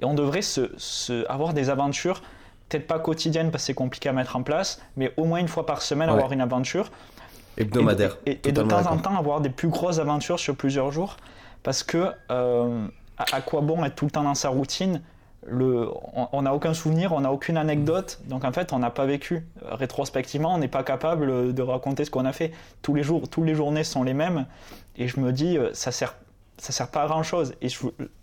Et 0.03 0.05
on 0.05 0.15
devrait 0.15 0.43
se, 0.43 1.25
avoir 1.31 1.55
des 1.55 1.71
aventures, 1.71 2.21
peut-être 2.69 2.89
pas 2.89 2.99
quotidiennes 2.99 3.53
parce 3.53 3.63
que 3.63 3.67
c'est 3.69 3.75
compliqué 3.75 4.09
à 4.09 4.13
mettre 4.13 4.35
en 4.35 4.43
place, 4.43 4.83
mais 4.97 5.13
au 5.17 5.25
moins 5.25 5.39
une 5.39 5.49
fois 5.49 5.67
par 5.67 5.83
semaine 5.83 6.09
avoir 6.09 6.33
une 6.33 6.41
aventure. 6.41 6.91
Hebdomadaire. 7.59 8.19
Et, 8.27 8.35
de 8.51 8.63
temps 8.63 8.91
en 8.91 8.97
temps 8.97 9.17
avoir 9.17 9.41
des 9.41 9.51
plus 9.51 9.69
grosses 9.69 10.01
aventures 10.01 10.41
sur 10.41 10.57
plusieurs 10.57 10.91
jours. 10.91 11.17
Parce 11.63 11.83
que 11.83 12.13
euh, 12.31 12.87
à, 13.19 13.41
quoi 13.41 13.61
bon 13.61 13.85
être 13.85 13.95
tout 13.95 14.05
le 14.07 14.11
temps 14.11 14.23
dans 14.23 14.35
sa 14.35 14.49
routine 14.49 15.03
le, 15.47 15.91
on 16.33 16.41
n'a 16.41 16.55
aucun 16.55 16.73
souvenir, 16.73 17.13
on 17.13 17.21
n'a 17.21 17.31
aucune 17.31 17.59
anecdote, 17.59 18.21
donc 18.25 18.45
en 18.45 18.53
fait 18.53 18.73
on 18.73 18.79
n'a 18.79 18.89
pas 18.89 19.05
vécu. 19.05 19.47
Rétrospectivement, 19.63 20.55
on 20.55 20.59
n'est 20.59 20.69
pas 20.69 20.83
capable 20.83 21.53
de 21.53 21.63
raconter 21.63 22.07
ce 22.07 22.11
qu'on 22.11 22.25
a 22.25 22.33
fait. 22.33 22.53
Tous 22.81 22.95
les 22.95 23.03
jours, 23.03 23.29
toutes 23.29 23.45
les 23.45 23.55
journées 23.55 23.85
sont 23.85 24.03
les 24.03 24.15
mêmes, 24.15 24.47
et 24.97 25.07
je 25.07 25.21
me 25.21 25.33
dis 25.33 25.59
euh, 25.59 25.69
ça 25.75 25.93
sert, 25.93 26.15
ça 26.57 26.73
sert 26.73 26.89
pas 26.89 27.03
à 27.03 27.09
grand 27.09 27.23
chose. 27.23 27.55
Et 27.61 27.69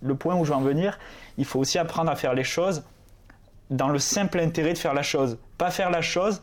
le 0.02 0.16
point 0.16 0.36
où 0.36 0.46
je 0.46 0.50
veux 0.50 0.56
en 0.56 0.62
venir, 0.62 0.98
il 1.38 1.46
faut 1.46 1.60
aussi 1.60 1.78
apprendre 1.78 2.10
à 2.10 2.16
faire 2.16 2.34
les 2.34 2.44
choses 2.44 2.84
dans 3.70 3.90
le 3.90 4.00
simple 4.00 4.40
intérêt 4.40 4.74
de 4.74 4.78
faire 4.80 4.96
la 4.96 5.04
chose, 5.04 5.38
pas 5.60 5.70
faire 5.70 5.92
la 5.92 6.02
chose 6.02 6.42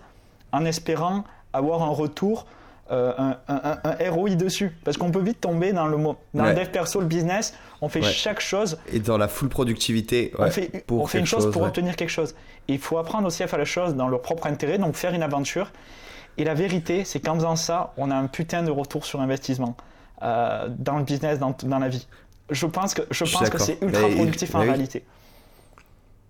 en 0.52 0.64
espérant 0.64 1.24
avoir 1.52 1.82
un 1.82 1.90
retour 1.90 2.46
euh, 2.90 3.12
un, 3.18 3.36
un, 3.84 4.10
ROI 4.10 4.30
dessus. 4.30 4.74
Parce 4.82 4.96
qu'on 4.96 5.10
peut 5.10 5.20
vite 5.20 5.42
tomber 5.42 5.72
dans 5.72 5.86
le, 5.86 5.98
dans 6.32 6.44
le 6.44 6.54
dev 6.54 6.70
perso, 6.70 7.00
le 7.00 7.06
business, 7.06 7.54
on 7.80 7.88
fait 7.88 8.02
chaque 8.02 8.40
chose. 8.40 8.78
Et 8.92 9.00
dans 9.00 9.18
la 9.18 9.28
full 9.28 9.48
productivité, 9.48 10.32
on 10.38 10.50
fait, 10.50 10.84
on 10.90 11.06
fait 11.06 11.18
une 11.20 11.26
chose, 11.26 11.50
pour 11.50 11.62
obtenir 11.62 11.96
quelque 11.96 12.10
chose. 12.10 12.34
Et 12.68 12.74
il 12.74 12.78
faut 12.78 12.98
apprendre 12.98 13.26
aussi 13.26 13.42
à 13.42 13.46
faire 13.46 13.58
la 13.58 13.64
chose 13.64 13.94
dans 13.94 14.08
leur 14.08 14.22
propre 14.22 14.46
intérêt, 14.46 14.78
donc 14.78 14.94
faire 14.94 15.14
une 15.14 15.22
aventure. 15.22 15.72
Et 16.36 16.44
la 16.44 16.54
vérité, 16.54 17.04
c'est 17.04 17.20
qu'en 17.20 17.34
faisant 17.34 17.56
ça, 17.56 17.92
on 17.96 18.10
a 18.10 18.14
un 18.14 18.26
putain 18.26 18.62
de 18.62 18.70
retour 18.70 19.04
sur 19.04 19.20
investissement 19.20 19.76
euh, 20.22 20.68
dans 20.78 20.98
le 20.98 21.04
business, 21.04 21.38
dans, 21.38 21.56
dans, 21.64 21.78
la 21.78 21.88
vie. 21.88 22.06
Je 22.50 22.66
pense 22.66 22.94
que, 22.94 23.02
je, 23.10 23.24
pense 23.24 23.50
que 23.50 23.58
c'est 23.58 23.78
ultra 23.82 24.08
productif 24.08 24.54
en 24.54 24.60
réalité. 24.60 25.04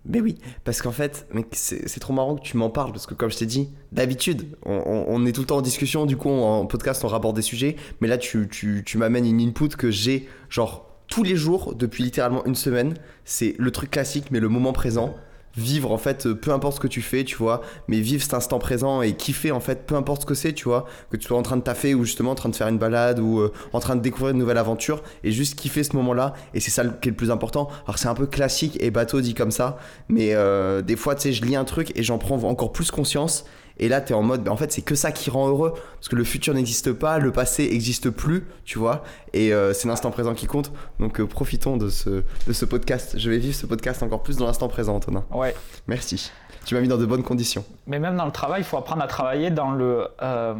Mais 0.05 0.21
oui, 0.21 0.39
parce 0.63 0.81
qu'en 0.81 0.91
fait, 0.91 1.27
c'est 1.51 1.99
trop 1.99 2.13
marrant 2.13 2.35
que 2.35 2.41
tu 2.41 2.57
m'en 2.57 2.69
parles, 2.69 2.91
parce 2.91 3.05
que 3.05 3.13
comme 3.13 3.29
je 3.29 3.37
t'ai 3.37 3.45
dit, 3.45 3.69
d'habitude, 3.91 4.57
on, 4.65 5.25
est 5.25 5.31
tout 5.31 5.41
le 5.41 5.47
temps 5.47 5.57
en 5.57 5.61
discussion, 5.61 6.05
du 6.05 6.17
coup, 6.17 6.29
en 6.29 6.65
podcast, 6.65 7.03
on 7.03 7.09
rapporte 7.09 7.35
des 7.35 7.41
sujets, 7.41 7.75
mais 7.99 8.07
là, 8.07 8.17
tu, 8.17 8.47
tu, 8.49 8.83
tu 8.85 8.97
m'amènes 8.97 9.25
une 9.25 9.41
input 9.41 9.69
que 9.69 9.91
j'ai, 9.91 10.27
genre, 10.49 10.88
tous 11.09 11.23
les 11.23 11.35
jours, 11.35 11.75
depuis 11.75 12.03
littéralement 12.03 12.45
une 12.45 12.55
semaine. 12.55 12.93
C'est 13.25 13.55
le 13.57 13.71
truc 13.71 13.91
classique, 13.91 14.27
mais 14.31 14.39
le 14.39 14.47
moment 14.47 14.73
présent. 14.73 15.15
Vivre 15.57 15.91
en 15.91 15.97
fait 15.97 16.27
euh, 16.27 16.35
peu 16.35 16.51
importe 16.51 16.75
ce 16.75 16.79
que 16.79 16.87
tu 16.87 17.01
fais 17.01 17.23
tu 17.23 17.35
vois 17.35 17.61
mais 17.87 17.99
vivre 17.99 18.21
cet 18.21 18.35
instant 18.35 18.59
présent 18.59 19.01
et 19.01 19.13
kiffer 19.13 19.51
en 19.51 19.59
fait 19.59 19.87
peu 19.87 19.95
importe 19.95 20.21
ce 20.21 20.25
que 20.27 20.35
c'est 20.35 20.53
tu 20.53 20.65
vois. 20.65 20.85
Que 21.09 21.17
tu 21.17 21.27
sois 21.27 21.39
en 21.39 21.41
train 21.41 21.57
de 21.57 21.63
taffer 21.63 21.95
ou 21.95 22.05
justement 22.05 22.31
en 22.31 22.35
train 22.35 22.49
de 22.49 22.55
faire 22.55 22.67
une 22.67 22.77
balade 22.77 23.19
ou 23.19 23.39
euh, 23.39 23.51
en 23.73 23.79
train 23.79 23.95
de 23.95 24.01
découvrir 24.01 24.33
une 24.33 24.37
nouvelle 24.37 24.59
aventure 24.59 25.01
et 25.23 25.31
juste 25.31 25.59
kiffer 25.59 25.83
ce 25.83 25.95
moment 25.95 26.13
là 26.13 26.35
et 26.53 26.59
c'est 26.59 26.69
ça 26.69 26.85
qui 26.85 27.09
est 27.09 27.11
le 27.11 27.17
plus 27.17 27.31
important. 27.31 27.67
Alors 27.85 27.97
c'est 27.97 28.07
un 28.07 28.13
peu 28.13 28.27
classique 28.27 28.77
et 28.79 28.91
bateau 28.91 29.21
dit 29.21 29.33
comme 29.33 29.49
ça 29.49 29.79
mais 30.07 30.35
euh, 30.35 30.83
des 30.83 30.95
fois 30.95 31.15
tu 31.15 31.23
sais 31.23 31.33
je 31.33 31.43
lis 31.43 31.55
un 31.55 31.65
truc 31.65 31.97
et 31.97 32.03
j'en 32.03 32.19
prends 32.19 32.43
encore 32.43 32.71
plus 32.71 32.91
conscience 32.91 33.43
et 33.79 33.87
là, 33.87 34.01
tu 34.01 34.11
es 34.11 34.15
en 34.15 34.23
mode, 34.23 34.47
en 34.49 34.57
fait, 34.57 34.71
c'est 34.71 34.81
que 34.81 34.95
ça 34.95 35.11
qui 35.11 35.29
rend 35.29 35.47
heureux. 35.47 35.73
Parce 35.95 36.09
que 36.09 36.15
le 36.15 36.23
futur 36.23 36.53
n'existe 36.53 36.91
pas, 36.91 37.17
le 37.17 37.31
passé 37.31 37.69
n'existe 37.69 38.09
plus, 38.09 38.45
tu 38.65 38.77
vois. 38.77 39.03
Et 39.33 39.53
euh, 39.53 39.73
c'est 39.73 39.87
l'instant 39.87 40.11
présent 40.11 40.33
qui 40.33 40.47
compte. 40.47 40.71
Donc 40.99 41.19
euh, 41.19 41.25
profitons 41.25 41.77
de 41.77 41.89
ce, 41.89 42.23
de 42.47 42.53
ce 42.53 42.65
podcast. 42.65 43.17
Je 43.17 43.29
vais 43.29 43.37
vivre 43.37 43.55
ce 43.55 43.65
podcast 43.65 44.03
encore 44.03 44.21
plus 44.21 44.37
dans 44.37 44.45
l'instant 44.45 44.67
présent, 44.67 44.95
Antonin. 44.95 45.23
Ouais. 45.31 45.55
Merci. 45.87 46.31
Tu 46.65 46.75
m'as 46.75 46.81
mis 46.81 46.89
dans 46.89 46.97
de 46.97 47.05
bonnes 47.05 47.23
conditions. 47.23 47.63
Mais 47.87 47.99
même 47.99 48.17
dans 48.17 48.25
le 48.25 48.31
travail, 48.31 48.61
il 48.61 48.65
faut 48.65 48.77
apprendre 48.77 49.01
à 49.01 49.07
travailler 49.07 49.49
dans 49.49 49.71
le. 49.71 50.07
Euh, 50.21 50.53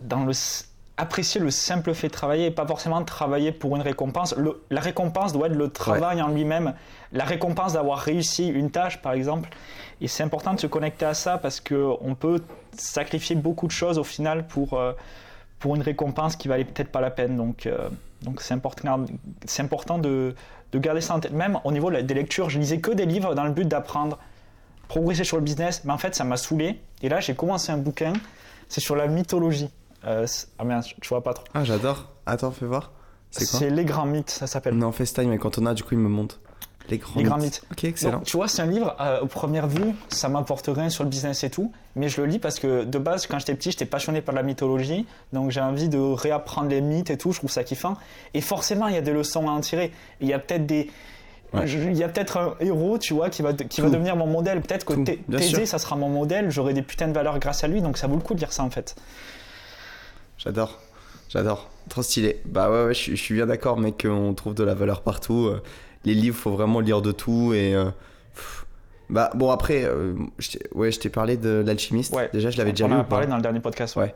dans 0.00 0.24
le 0.24 0.32
apprécier 0.96 1.40
le 1.40 1.50
simple 1.50 1.94
fait 1.94 2.08
de 2.08 2.12
travailler 2.12 2.46
et 2.46 2.50
pas 2.50 2.66
forcément 2.66 3.02
travailler 3.02 3.50
pour 3.50 3.74
une 3.76 3.82
récompense. 3.82 4.34
la 4.70 4.80
récompense 4.80 5.32
doit 5.32 5.48
être 5.48 5.56
le 5.56 5.68
travail 5.68 6.20
en 6.22 6.28
lui-même. 6.28 6.74
La 7.12 7.24
récompense 7.24 7.74
d'avoir 7.74 7.98
réussi 7.98 8.48
une 8.48 8.70
tâche, 8.70 9.02
par 9.02 9.12
exemple. 9.12 9.50
Et 10.00 10.08
c'est 10.08 10.22
important 10.22 10.54
de 10.54 10.60
se 10.60 10.66
connecter 10.66 11.04
à 11.04 11.14
ça 11.14 11.38
parce 11.38 11.60
qu'on 11.60 12.16
peut 12.18 12.40
sacrifier 12.76 13.36
beaucoup 13.36 13.66
de 13.66 13.72
choses 13.72 13.98
au 13.98 14.04
final 14.04 14.46
pour, 14.46 14.74
euh, 14.74 14.92
pour 15.58 15.76
une 15.76 15.82
récompense 15.82 16.36
qui 16.36 16.48
valait 16.48 16.64
peut-être 16.64 16.90
pas 16.90 17.00
la 17.00 17.10
peine. 17.10 17.36
Donc, 17.36 17.66
euh, 17.66 17.88
donc 18.22 18.40
c'est 18.40 18.54
important, 18.54 19.04
c'est 19.44 19.62
important 19.62 19.98
de, 19.98 20.34
de, 20.72 20.78
garder 20.78 21.00
ça 21.00 21.14
en 21.14 21.20
tête. 21.20 21.32
Même 21.32 21.60
au 21.64 21.72
niveau 21.72 21.90
des 21.90 22.14
lectures, 22.14 22.50
je 22.50 22.58
lisais 22.58 22.80
que 22.80 22.90
des 22.90 23.06
livres 23.06 23.34
dans 23.34 23.44
le 23.44 23.52
but 23.52 23.68
d'apprendre, 23.68 24.18
progresser 24.88 25.24
sur 25.24 25.36
le 25.36 25.42
business. 25.42 25.82
Mais 25.84 25.92
en 25.92 25.98
fait, 25.98 26.14
ça 26.14 26.24
m'a 26.24 26.36
saoulé. 26.36 26.80
Et 27.02 27.08
là, 27.08 27.20
j'ai 27.20 27.34
commencé 27.34 27.70
un 27.70 27.78
bouquin. 27.78 28.14
C'est 28.68 28.80
sur 28.80 28.96
la 28.96 29.06
mythologie. 29.06 29.70
Euh, 30.04 30.26
ah 30.58 30.64
merde, 30.64 30.84
je 31.00 31.08
vois 31.08 31.22
pas 31.22 31.34
trop. 31.34 31.44
Ah, 31.54 31.64
j'adore. 31.64 32.08
Attends, 32.26 32.50
fais 32.50 32.66
voir. 32.66 32.90
C'est 33.30 33.48
quoi 33.48 33.58
C'est 33.58 33.70
Les 33.70 33.84
Grands 33.84 34.06
Mythes, 34.06 34.30
ça 34.30 34.46
s'appelle. 34.46 34.74
Non, 34.74 34.92
FaceTime, 34.92 35.28
mais 35.28 35.38
quand 35.38 35.58
on 35.58 35.66
a, 35.66 35.74
du 35.74 35.82
coup, 35.82 35.94
il 35.94 36.00
me 36.00 36.08
montre. 36.08 36.40
Les 36.90 36.98
grands, 36.98 37.38
mythes. 37.38 37.62
Ok, 37.70 37.84
excellent. 37.84 38.20
tu 38.20 38.36
vois, 38.36 38.48
c'est 38.48 38.62
un 38.62 38.66
livre, 38.66 38.96
euh, 39.00 39.20
aux 39.20 39.26
premières 39.26 39.66
vues, 39.66 39.94
ça 40.08 40.28
m'apporte 40.28 40.68
rien 40.68 40.90
sur 40.90 41.04
le 41.04 41.10
business 41.10 41.44
et 41.44 41.50
tout, 41.50 41.72
mais 41.96 42.08
je 42.08 42.20
le 42.20 42.26
lis 42.26 42.38
parce 42.38 42.58
que 42.58 42.84
de 42.84 42.98
base, 42.98 43.26
quand 43.26 43.38
j'étais 43.38 43.54
petit, 43.54 43.70
j'étais 43.70 43.86
passionné 43.86 44.20
par 44.20 44.34
la 44.34 44.42
mythologie, 44.42 45.06
donc 45.32 45.50
j'ai 45.50 45.60
envie 45.60 45.88
de 45.88 45.98
réapprendre 45.98 46.68
les 46.68 46.80
mythes 46.80 47.10
et 47.10 47.16
tout, 47.16 47.32
je 47.32 47.38
trouve 47.38 47.50
ça 47.50 47.64
kiffant. 47.64 47.96
Et 48.34 48.40
forcément, 48.40 48.88
il 48.88 48.94
y 48.94 48.98
a 48.98 49.02
des 49.02 49.12
leçons 49.12 49.48
à 49.48 49.52
en 49.52 49.60
tirer. 49.60 49.92
Il 50.20 50.28
y 50.28 50.32
a 50.32 50.38
peut-être 50.38 50.66
des. 50.66 50.90
Il 51.54 51.96
y 51.98 52.02
a 52.02 52.08
peut-être 52.08 52.38
un 52.38 52.54
héros, 52.60 52.96
tu 52.96 53.12
vois, 53.12 53.28
qui 53.28 53.42
va, 53.42 53.52
qui 53.52 53.82
va 53.82 53.90
devenir 53.90 54.16
mon 54.16 54.26
modèle. 54.26 54.62
Peut-être 54.62 54.86
que 54.86 54.94
Thésée, 55.36 55.66
ça 55.66 55.78
sera 55.78 55.96
mon 55.96 56.08
modèle, 56.08 56.50
j'aurai 56.50 56.72
des 56.72 56.80
putains 56.80 57.08
de 57.08 57.12
valeurs 57.12 57.38
grâce 57.38 57.62
à 57.62 57.68
lui, 57.68 57.82
donc 57.82 57.98
ça 57.98 58.06
vaut 58.06 58.16
le 58.16 58.22
coup 58.22 58.32
de 58.32 58.38
lire 58.38 58.52
ça 58.52 58.62
en 58.62 58.70
fait. 58.70 58.96
J'adore. 60.38 60.80
J'adore. 61.28 61.68
Trop 61.88 62.02
stylé. 62.02 62.40
Bah 62.46 62.70
ouais, 62.70 62.84
ouais 62.86 62.94
je, 62.94 63.14
suis 63.14 63.34
bien 63.34 63.46
d'accord, 63.46 63.78
mec, 63.78 64.02
qu'on 64.02 64.34
trouve 64.34 64.54
de 64.54 64.64
la 64.64 64.74
valeur 64.74 65.02
partout. 65.02 65.46
Euh, 65.46 65.62
les 66.04 66.14
livres, 66.14 66.36
faut 66.36 66.50
vraiment 66.50 66.80
lire 66.80 67.02
de 67.02 67.12
tout 67.12 67.52
et. 67.54 67.74
Euh, 67.74 67.90
bah 69.10 69.30
bon 69.34 69.50
après, 69.50 69.84
euh, 69.84 70.14
ouais, 70.74 70.90
je 70.90 70.98
t'ai 70.98 71.10
parlé 71.10 71.36
de 71.36 71.62
l'alchimiste. 71.64 72.14
Ouais. 72.14 72.30
Déjà, 72.32 72.50
je 72.50 72.56
l'avais 72.56 72.70
déjà 72.70 72.86
lu. 72.86 72.94
On 72.94 72.96
en 72.96 73.00
a 73.00 73.04
parlé 73.04 73.26
dans 73.26 73.36
le 73.36 73.42
dernier 73.42 73.60
podcast. 73.60 73.96
Ouais. 73.96 74.14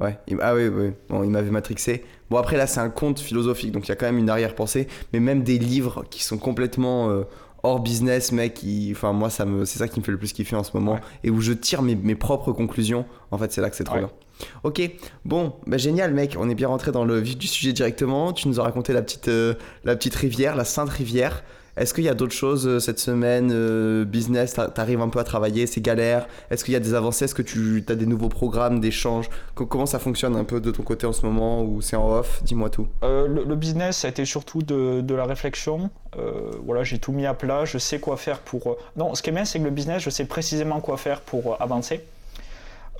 Ouais. 0.00 0.18
Ah 0.42 0.54
oui, 0.54 0.68
oui. 0.68 0.92
Bon, 1.08 1.24
il 1.24 1.30
m'avait 1.30 1.50
matrixé. 1.50 2.04
Bon 2.28 2.36
après 2.36 2.56
là, 2.56 2.66
c'est 2.66 2.80
un 2.80 2.90
conte 2.90 3.18
philosophique, 3.18 3.72
donc 3.72 3.86
il 3.86 3.88
y 3.88 3.92
a 3.92 3.96
quand 3.96 4.06
même 4.06 4.18
une 4.18 4.28
arrière-pensée. 4.28 4.88
Mais 5.12 5.20
même 5.20 5.42
des 5.42 5.58
livres 5.58 6.04
qui 6.10 6.22
sont 6.22 6.36
complètement 6.36 7.08
euh, 7.08 7.22
hors 7.62 7.80
business, 7.80 8.32
mec. 8.32 8.64
Enfin 8.90 9.12
moi, 9.12 9.30
ça 9.30 9.44
me, 9.44 9.64
c'est 9.64 9.78
ça 9.78 9.88
qui 9.88 10.00
me 10.00 10.04
fait 10.04 10.12
le 10.12 10.18
plus 10.18 10.32
kiffer 10.32 10.56
en 10.56 10.64
ce 10.64 10.70
moment 10.74 10.98
et 11.24 11.30
où 11.30 11.40
je 11.40 11.52
tire 11.52 11.82
mes, 11.82 11.94
mes 11.94 12.14
propres 12.14 12.52
conclusions. 12.52 13.04
En 13.30 13.38
fait, 13.38 13.52
c'est 13.52 13.60
là 13.60 13.70
que 13.70 13.76
c'est 13.76 13.84
trop 13.84 13.98
bien. 13.98 14.10
Ok, 14.64 14.82
bon, 15.24 15.54
bah 15.66 15.78
génial 15.78 16.12
mec, 16.12 16.36
on 16.38 16.48
est 16.50 16.54
bien 16.54 16.68
rentré 16.68 16.92
dans 16.92 17.04
le 17.04 17.18
vif 17.18 17.38
du 17.38 17.46
sujet 17.46 17.72
directement. 17.72 18.32
Tu 18.32 18.48
nous 18.48 18.60
as 18.60 18.62
raconté 18.62 18.92
la 18.92 19.02
petite, 19.02 19.28
euh, 19.28 19.54
la 19.84 19.96
petite 19.96 20.14
rivière, 20.14 20.56
la 20.56 20.64
Sainte 20.64 20.90
Rivière. 20.90 21.42
Est-ce 21.76 21.92
qu'il 21.92 22.04
y 22.04 22.08
a 22.08 22.14
d'autres 22.14 22.34
choses 22.34 22.66
euh, 22.66 22.78
cette 22.78 22.98
semaine 22.98 23.50
euh, 23.52 24.04
Business, 24.04 24.54
t'arrives 24.74 25.00
un 25.00 25.08
peu 25.08 25.18
à 25.18 25.24
travailler, 25.24 25.66
c'est 25.66 25.80
galère 25.80 26.26
Est-ce 26.50 26.64
qu'il 26.64 26.72
y 26.72 26.76
a 26.76 26.80
des 26.80 26.94
avancées? 26.94 27.26
Est-ce 27.26 27.34
que 27.34 27.42
tu 27.42 27.84
as 27.88 27.94
des 27.94 28.06
nouveaux 28.06 28.28
programmes 28.28 28.80
d'échange 28.80 29.28
Comment 29.54 29.86
ça 29.86 29.98
fonctionne 29.98 30.36
un 30.36 30.44
peu 30.44 30.60
de 30.60 30.70
ton 30.70 30.82
côté 30.82 31.06
en 31.06 31.12
ce 31.12 31.24
moment 31.26 31.62
ou 31.62 31.82
c'est 31.82 31.96
en 31.96 32.10
off? 32.10 32.42
Dis-moi 32.44 32.70
tout. 32.70 32.88
le, 33.02 33.54
business, 33.54 33.98
ça 33.98 34.08
a 34.08 34.10
été 34.10 34.24
surtout 34.24 34.62
de, 34.62 35.14
la 35.14 35.24
réflexion. 35.24 35.90
voilà, 36.64 36.82
j'ai 36.84 36.98
tout 36.98 37.12
mis 37.12 37.26
à 37.26 37.34
plat, 37.34 37.64
je 37.64 37.78
sais 37.78 37.98
quoi 37.98 38.16
faire 38.16 38.38
pour... 38.40 38.76
Non, 38.96 39.14
ce 39.14 39.22
qui 39.22 39.30
est 39.30 39.32
bien, 39.32 39.44
c'est 39.44 39.58
que 39.58 39.64
le 39.64 39.70
business, 39.70 40.02
je 40.02 40.10
sais 40.10 40.24
précisément 40.24 40.80
quoi 40.80 40.96
faire 40.96 41.20
pour 41.20 41.60
avancer. 41.60 42.02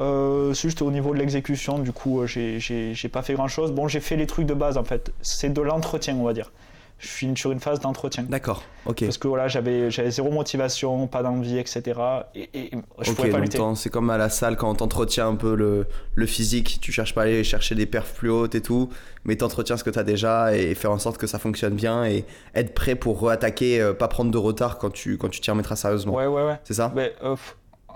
Euh, 0.00 0.52
juste 0.52 0.82
au 0.82 0.90
niveau 0.90 1.14
de 1.14 1.18
l'exécution, 1.18 1.78
du 1.78 1.92
coup, 1.92 2.20
euh, 2.20 2.26
j'ai 2.26 3.08
pas 3.10 3.22
fait 3.22 3.34
grand 3.34 3.48
chose. 3.48 3.72
Bon, 3.72 3.88
j'ai 3.88 4.00
fait 4.00 4.16
les 4.16 4.26
trucs 4.26 4.46
de 4.46 4.54
base 4.54 4.76
en 4.76 4.84
fait. 4.84 5.12
C'est 5.22 5.52
de 5.52 5.60
l'entretien, 5.60 6.16
on 6.18 6.24
va 6.24 6.32
dire. 6.32 6.52
Je 6.98 7.08
suis 7.08 7.36
sur 7.36 7.52
une 7.52 7.60
phase 7.60 7.78
d'entretien. 7.80 8.22
D'accord, 8.22 8.62
ok. 8.86 9.04
Parce 9.04 9.18
que 9.18 9.28
voilà, 9.28 9.48
j'avais 9.48 9.90
zéro 9.90 10.30
motivation, 10.30 11.06
pas 11.06 11.22
d'envie, 11.22 11.58
etc. 11.58 12.00
Et, 12.34 12.70
je 13.00 13.12
pouvais 13.12 13.28
pas 13.28 13.38
lutter. 13.38 13.58
C'est 13.74 13.90
comme 13.90 14.08
à 14.08 14.16
la 14.16 14.30
salle 14.30 14.56
quand 14.56 14.74
t'entretiens 14.76 15.28
un 15.28 15.34
peu 15.34 15.54
le, 15.54 15.86
le, 16.14 16.26
physique. 16.26 16.78
Tu 16.80 16.92
cherches 16.92 17.14
pas 17.14 17.22
à 17.22 17.24
aller 17.24 17.44
chercher 17.44 17.74
des 17.74 17.84
perfs 17.84 18.14
plus 18.14 18.30
hautes 18.30 18.54
et 18.54 18.62
tout, 18.62 18.88
mais 19.24 19.36
t'entretiens 19.36 19.76
ce 19.76 19.84
que 19.84 19.90
t'as 19.90 20.04
déjà 20.04 20.56
et 20.56 20.74
faire 20.74 20.90
en 20.90 20.98
sorte 20.98 21.18
que 21.18 21.26
ça 21.26 21.38
fonctionne 21.38 21.74
bien 21.74 22.06
et 22.06 22.24
être 22.54 22.72
prêt 22.72 22.94
pour 22.94 23.20
reattaquer, 23.20 23.80
euh, 23.80 23.92
pas 23.92 24.08
prendre 24.08 24.30
de 24.30 24.38
retard 24.38 24.78
quand 24.78 24.90
tu 24.90 25.18
quand 25.18 25.28
tu 25.28 25.40
t'y 25.40 25.50
remettras 25.50 25.76
sérieusement. 25.76 26.14
Ouais, 26.14 26.26
ouais, 26.26 26.46
ouais. 26.46 26.58
C'est 26.64 26.74
ça? 26.74 26.92
Mais, 26.94 27.12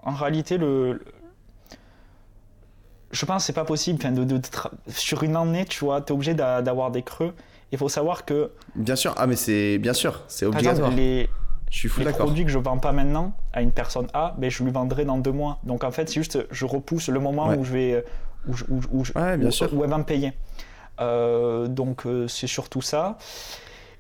En 0.03 0.13
réalité, 0.13 0.59
le, 0.59 1.01
je 3.11 3.27
pense 3.27 3.43
que 3.43 3.47
c'est 3.47 3.53
pas 3.53 3.65
possible. 3.65 3.99
de, 3.99 4.41
sur 4.89 5.23
une 5.23 5.37
année, 5.37 5.65
tu 5.65 5.85
vois, 5.85 6.01
tu 6.01 6.13
es 6.13 6.13
obligé 6.13 6.35
d'avoir 6.35 6.91
des 6.91 7.03
creux. 7.03 7.35
Il 7.73 7.79
faut 7.79 7.89
savoir 7.89 8.25
que. 8.25 8.51
Bien 8.75 8.97
sûr, 8.97 9.15
ah, 9.17 9.27
mais 9.27 9.37
c'est 9.37 9.79
bien 9.79 9.93
sûr, 9.93 10.23
c'est 10.29 10.47
obligatoire. 10.47 10.91
les, 10.91 11.29
je 11.71 11.79
suis 11.79 11.89
fou 11.89 12.01
les 12.01 12.13
produits 12.13 12.45
que 12.45 12.51
je 12.51 12.59
vends 12.59 12.79
pas 12.79 12.93
maintenant 12.93 13.33
à 13.53 13.63
une 13.63 13.71
personne 13.71 14.09
A, 14.13 14.35
ben, 14.39 14.51
je 14.51 14.63
lui 14.65 14.73
vendrai 14.73 15.05
dans 15.05 15.19
deux 15.19 15.33
mois. 15.33 15.59
Donc 15.65 15.85
en 15.85 15.91
fait, 15.91 16.09
c'est 16.09 16.21
juste, 16.21 16.47
je 16.51 16.67
repousse 16.67 17.09
le 17.09 17.21
moment 17.21 17.55
où 17.55 17.65
je 17.65 17.73
vais. 17.73 18.05
Où, 18.49 18.55
où, 18.91 19.05
bien 19.39 19.51
sûr. 19.51 19.73
où, 19.75 19.85
elle 19.85 19.91
va 19.91 19.99
me 19.99 20.05
payer. 20.05 20.33
Euh, 21.01 21.67
donc 21.67 22.07
euh, 22.07 22.27
c'est 22.29 22.47
surtout 22.47 22.83
ça. 22.83 23.19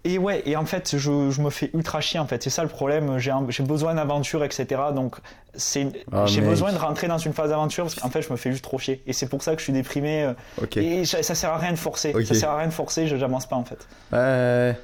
Et 0.04 0.16
ouais, 0.16 0.42
et 0.46 0.56
en 0.56 0.64
fait, 0.64 0.96
je, 0.96 1.30
je 1.30 1.40
me 1.42 1.50
fais 1.50 1.70
ultra 1.74 2.00
chier 2.00 2.18
en 2.18 2.26
fait. 2.26 2.42
C'est 2.42 2.48
ça 2.50 2.62
le 2.62 2.70
problème. 2.70 3.18
J'ai 3.18 3.30
un- 3.30 3.44
j'ai 3.50 3.62
besoin 3.62 3.94
d'aventure, 3.94 4.42
etc. 4.44 4.66
Donc, 4.94 5.16
c'est 5.54 5.88
Ah, 6.10 6.24
j'ai 6.26 6.40
mec. 6.40 6.48
besoin 6.48 6.72
de 6.72 6.78
rentrer 6.78 7.06
dans 7.06 7.18
une 7.18 7.34
phase 7.34 7.50
d'aventure 7.50 7.84
parce 7.84 7.96
qu'en 7.96 8.08
fait, 8.08 8.22
je 8.22 8.30
me 8.32 8.36
fais 8.36 8.50
juste 8.50 8.64
trop 8.64 8.78
chier. 8.78 9.02
Et 9.06 9.12
c'est 9.12 9.28
pour 9.28 9.42
ça 9.42 9.52
que 9.52 9.58
je 9.58 9.64
suis 9.64 9.72
déprimé. 9.74 10.22
euh. 10.24 10.34
Et 10.76 11.04
ça, 11.04 11.22
ça 11.22 11.34
sert 11.34 11.50
à 11.50 11.58
rien 11.58 11.72
de 11.72 11.76
forcer. 11.78 12.12
Ça 12.24 12.34
sert 12.34 12.50
à 12.50 12.56
rien 12.58 12.68
de 12.68 12.72
forcer. 12.72 13.06
Je 13.08 13.16
j'avance 13.16 13.46
pas 13.46 13.56
en 13.56 13.64
fait. 13.64 13.86
Ouais. 14.12 14.78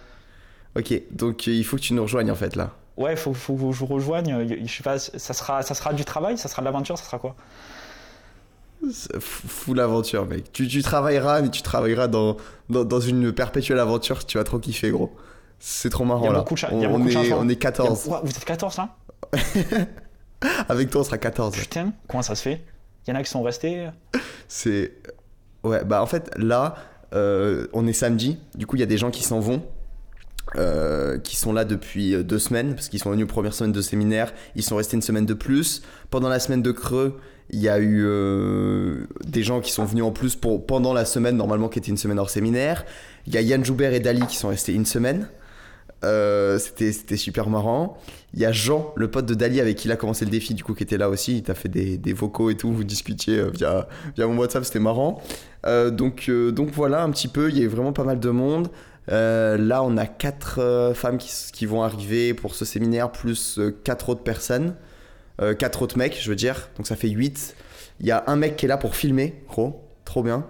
Ok, 0.77 0.93
donc 1.13 1.49
euh, 1.49 1.53
il 1.53 1.65
faut 1.65 1.77
que 1.77 1.83
tu 1.83 1.95
nous 1.95 2.03
rejoignes 2.03 2.31
en 2.31 2.35
fait 2.35 2.55
là. 2.55 2.71
Ouais, 2.99 3.17
faut, 3.17 3.33
faut 3.33 3.55
que 3.55 3.73
je 3.73 3.79
vous 3.79 3.87
rejoigne. 3.87 4.47
Je 4.67 4.71
sais 4.73 4.83
pas, 4.83 4.99
ça 4.99 5.33
sera, 5.33 5.63
ça 5.63 5.75
sera 5.75 5.95
du 5.95 6.05
travail, 6.05 6.37
ça 6.37 6.49
sera 6.49 6.61
de 6.61 6.67
l'aventure, 6.67 6.99
ça 6.99 7.05
sera 7.05 7.19
quoi? 7.19 7.35
Fou 9.21 9.75
l'aventure, 9.75 10.27
mec. 10.27 10.53
Tu, 10.53 10.67
tu 10.69 10.83
travailleras, 10.83 11.43
mais 11.43 11.51
tu 11.51 11.63
travailleras 11.63 12.09
dans, 12.09 12.37
dans, 12.71 12.85
dans 12.85 13.01
une 13.01 13.33
perpétuelle 13.33 13.79
aventure. 13.79 14.25
Tu 14.25 14.39
vas 14.39 14.45
trop 14.45 14.59
kiffer, 14.59 14.91
gros. 14.91 15.15
C'est 15.59 15.91
trop 15.91 16.05
marrant 16.05 16.23
Il 16.23 16.27
y 16.27 16.29
a 16.29 16.33
là. 16.33 16.39
beaucoup 16.41 16.55
de 16.55 16.59
cha- 16.59 16.69
on, 16.73 16.77
il 16.79 16.83
y 16.83 16.85
a 16.85 16.89
on 16.91 16.99
beaucoup 16.99 17.09
de 17.11 17.17
est, 17.19 17.33
on 17.33 17.49
est 17.49 17.57
14. 17.57 18.07
Ouah, 18.09 18.21
Vous 18.25 18.31
êtes 18.31 18.45
14 18.45 18.77
là? 18.77 18.97
Avec 20.69 20.91
toi, 20.91 21.01
on 21.01 21.05
sera 21.05 21.19
14. 21.19 21.55
Putain, 21.57 21.93
comment 22.09 22.23
ça 22.23 22.35
se 22.35 22.43
fait? 22.43 22.63
Il 23.07 23.11
y 23.11 23.13
en 23.13 23.17
a 23.19 23.23
qui 23.23 23.31
sont 23.31 23.43
restés. 23.43 23.89
C'est. 24.49 24.93
Ouais, 25.63 25.85
bah 25.85 26.03
en 26.03 26.07
fait, 26.07 26.31
là, 26.37 26.75
euh, 27.15 27.67
on 27.73 27.87
est 27.87 27.93
samedi. 27.93 28.39
Du 28.55 28.67
coup, 28.67 28.77
il 28.77 28.81
y 28.81 28.83
a 28.83 28.87
des 28.87 28.99
gens 28.99 29.11
qui 29.11 29.23
s'en 29.23 29.41
vont. 29.41 29.63
Euh, 30.55 31.19
qui 31.19 31.37
sont 31.37 31.53
là 31.53 31.65
depuis 31.65 32.15
euh, 32.15 32.23
deux 32.23 32.39
semaines, 32.39 32.75
parce 32.75 32.89
qu'ils 32.89 33.01
sont 33.01 33.11
venus 33.11 33.27
première 33.27 33.53
semaine 33.53 33.73
de 33.73 33.81
séminaire, 33.81 34.33
ils 34.55 34.63
sont 34.63 34.77
restés 34.77 34.95
une 34.97 35.03
semaine 35.03 35.27
de 35.27 35.35
plus. 35.35 35.83
Pendant 36.09 36.29
la 36.29 36.39
semaine 36.39 36.63
de 36.63 36.71
creux, 36.71 37.19
il 37.51 37.61
y 37.61 37.69
a 37.69 37.79
eu 37.81 38.05
euh, 38.07 39.07
des 39.27 39.43
gens 39.43 39.61
qui 39.61 39.73
sont 39.73 39.85
venus 39.85 40.05
en 40.05 40.13
plus 40.13 40.37
pour, 40.37 40.65
pendant 40.65 40.93
la 40.93 41.05
semaine, 41.05 41.37
normalement, 41.37 41.69
qui 41.69 41.81
était 41.81 41.91
une 41.91 41.97
semaine 41.97 42.19
hors 42.19 42.31
séminaire. 42.31 42.85
Il 43.27 43.35
y 43.35 43.39
a 43.39 43.41
Yann 43.41 43.65
Joubert 43.65 43.93
et 43.93 44.01
Dali 44.01 44.25
qui 44.27 44.37
sont 44.37 44.49
restés 44.49 44.73
une 44.73 44.87
semaine. 44.87 45.29
Euh, 46.05 46.59
c'était 46.59 47.17
super 47.17 47.49
marrant. 47.49 47.99
Il 48.33 48.41
y 48.41 48.45
a 48.45 48.53
Jean, 48.53 48.93
le 48.95 49.11
pote 49.11 49.27
de 49.27 49.35
Dali 49.35 49.61
avec 49.61 49.77
qui 49.77 49.89
il 49.89 49.93
a 49.93 49.97
commencé 49.97 50.25
le 50.25 50.31
défi, 50.31 50.55
du 50.55 50.63
coup, 50.63 50.75
qui 50.75 50.85
était 50.85 50.99
là 50.99 51.09
aussi. 51.09 51.39
Il 51.39 51.43
t'a 51.43 51.55
fait 51.55 51.69
des, 51.69 51.99
des 51.99 52.13
vocaux 52.13 52.51
et 52.51 52.57
tout. 52.57 52.73
Vous 52.73 52.85
discutiez 52.85 53.51
via, 53.51 53.89
via 54.15 54.27
mon 54.29 54.39
WhatsApp, 54.39 54.65
c'était 54.65 54.79
marrant. 54.79 55.21
Donc, 55.65 56.31
donc 56.31 56.71
voilà 56.71 57.03
un 57.03 57.11
petit 57.11 57.27
peu. 57.27 57.51
Il 57.51 57.59
y 57.59 57.65
a 57.65 57.69
vraiment 57.69 57.93
pas 57.93 58.05
mal 58.05 58.21
de 58.21 58.31
monde. 58.31 58.69
Euh, 59.11 59.57
là, 59.57 59.83
on 59.83 59.97
a 59.97 60.07
quatre 60.07 60.61
euh, 60.61 60.95
femmes 60.95 61.19
qui, 61.19 61.67
vont 61.67 61.83
arriver 61.83 62.35
pour 62.35 62.55
ce 62.55 62.65
séminaire, 62.65 63.13
plus 63.13 63.59
euh, 63.59 63.71
quatre 63.85 64.09
autres 64.09 64.23
personnes. 64.23 64.75
Euh, 65.41 65.55
quatre 65.55 65.83
autres 65.83 65.99
mecs, 65.99 66.19
je 66.21 66.29
veux 66.29 66.37
dire. 66.37 66.71
Donc 66.77 66.87
ça 66.87 66.97
fait 66.97 67.09
8. 67.09 67.57
Il 68.01 68.07
y 68.07 68.11
a 68.11 68.25
un 68.27 68.37
mec 68.37 68.57
qui 68.57 68.67
est 68.67 68.69
là 68.69 68.77
pour 68.77 68.97
filmer, 68.97 69.43
gros. 69.49 69.85
Trop 70.05 70.23
bien. 70.23 70.47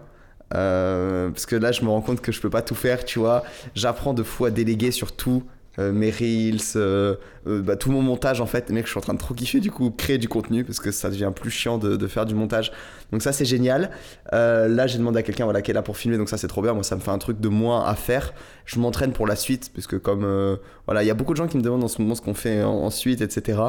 Euh, 0.55 1.31
parce 1.31 1.47
que 1.47 1.57
là, 1.57 1.73
je 1.73 1.83
me 1.83 1.89
rends 1.89 2.01
compte 2.01 2.21
que 2.21 2.33
je 2.33 2.41
peux 2.41 2.51
pas 2.51 2.63
tout 2.63 2.75
faire, 2.75 3.05
tu 3.05 3.19
vois. 3.19 3.43
J'apprends 3.75 4.15
de 4.15 4.23
fou 4.23 4.45
à 4.45 4.51
déléguer 4.51 4.91
sur 4.91 5.13
tout. 5.13 5.45
Euh, 5.79 5.93
mes 5.93 6.11
reels, 6.11 6.59
euh, 6.77 7.17
euh, 7.47 7.61
bah, 7.61 7.77
tout 7.77 7.91
mon 7.91 8.03
montage 8.03 8.41
en 8.41 8.47
fait. 8.47 8.71
Mec, 8.71 8.87
je 8.87 8.91
suis 8.91 8.99
en 8.99 9.03
train 9.03 9.15
de 9.15 9.19
trop 9.19 9.35
kiffer 9.35 9.61
du 9.61 9.71
coup, 9.71 9.91
créer 9.91 10.19
du 10.19 10.29
contenu 10.29 10.65
parce 10.65 10.81
que 10.81 10.91
ça 10.91 11.11
devient 11.11 11.31
plus 11.35 11.51
chiant 11.51 11.79
de, 11.79 12.07
faire 12.07 12.25
du 12.25 12.35
montage. 12.35 12.73
Donc 13.13 13.23
ça, 13.23 13.33
c'est 13.33 13.45
génial. 13.45 13.91
Euh, 14.33 14.69
là, 14.69 14.87
j'ai 14.87 14.99
demandé 14.99 15.19
à 15.19 15.23
quelqu'un 15.23 15.45
voilà, 15.45 15.63
qui 15.63 15.71
est 15.71 15.75
là 15.75 15.83
pour 15.83 15.97
filmer, 15.97 16.19
donc 16.19 16.29
ça, 16.29 16.39
c'est 16.39 16.49
trop 16.49 16.63
bien. 16.63 16.73
Moi, 16.73 16.83
ça 16.83 16.97
me 16.97 17.01
fait 17.01 17.11
un 17.11 17.19
truc 17.19 17.41
de 17.41 17.49
moins 17.49 17.85
à 17.85 17.95
faire. 17.95 18.33
Je 18.65 18.79
m'entraîne 18.79 19.13
pour 19.13 19.27
la 19.27 19.37
suite 19.37 19.71
parce 19.75 19.87
que 19.87 19.97
comme 19.97 20.59
voilà, 20.87 21.03
il 21.03 21.07
y 21.07 21.11
a 21.11 21.15
beaucoup 21.15 21.33
de 21.33 21.39
gens 21.39 21.47
qui 21.47 21.57
me 21.57 21.63
demandent 21.63 21.85
en 21.85 21.89
ce 21.89 22.01
moment 22.01 22.15
ce 22.15 22.23
qu'on 22.23 22.35
fait 22.35 22.63
en- 22.63 22.85
ensuite, 22.85 23.21
etc. 23.21 23.61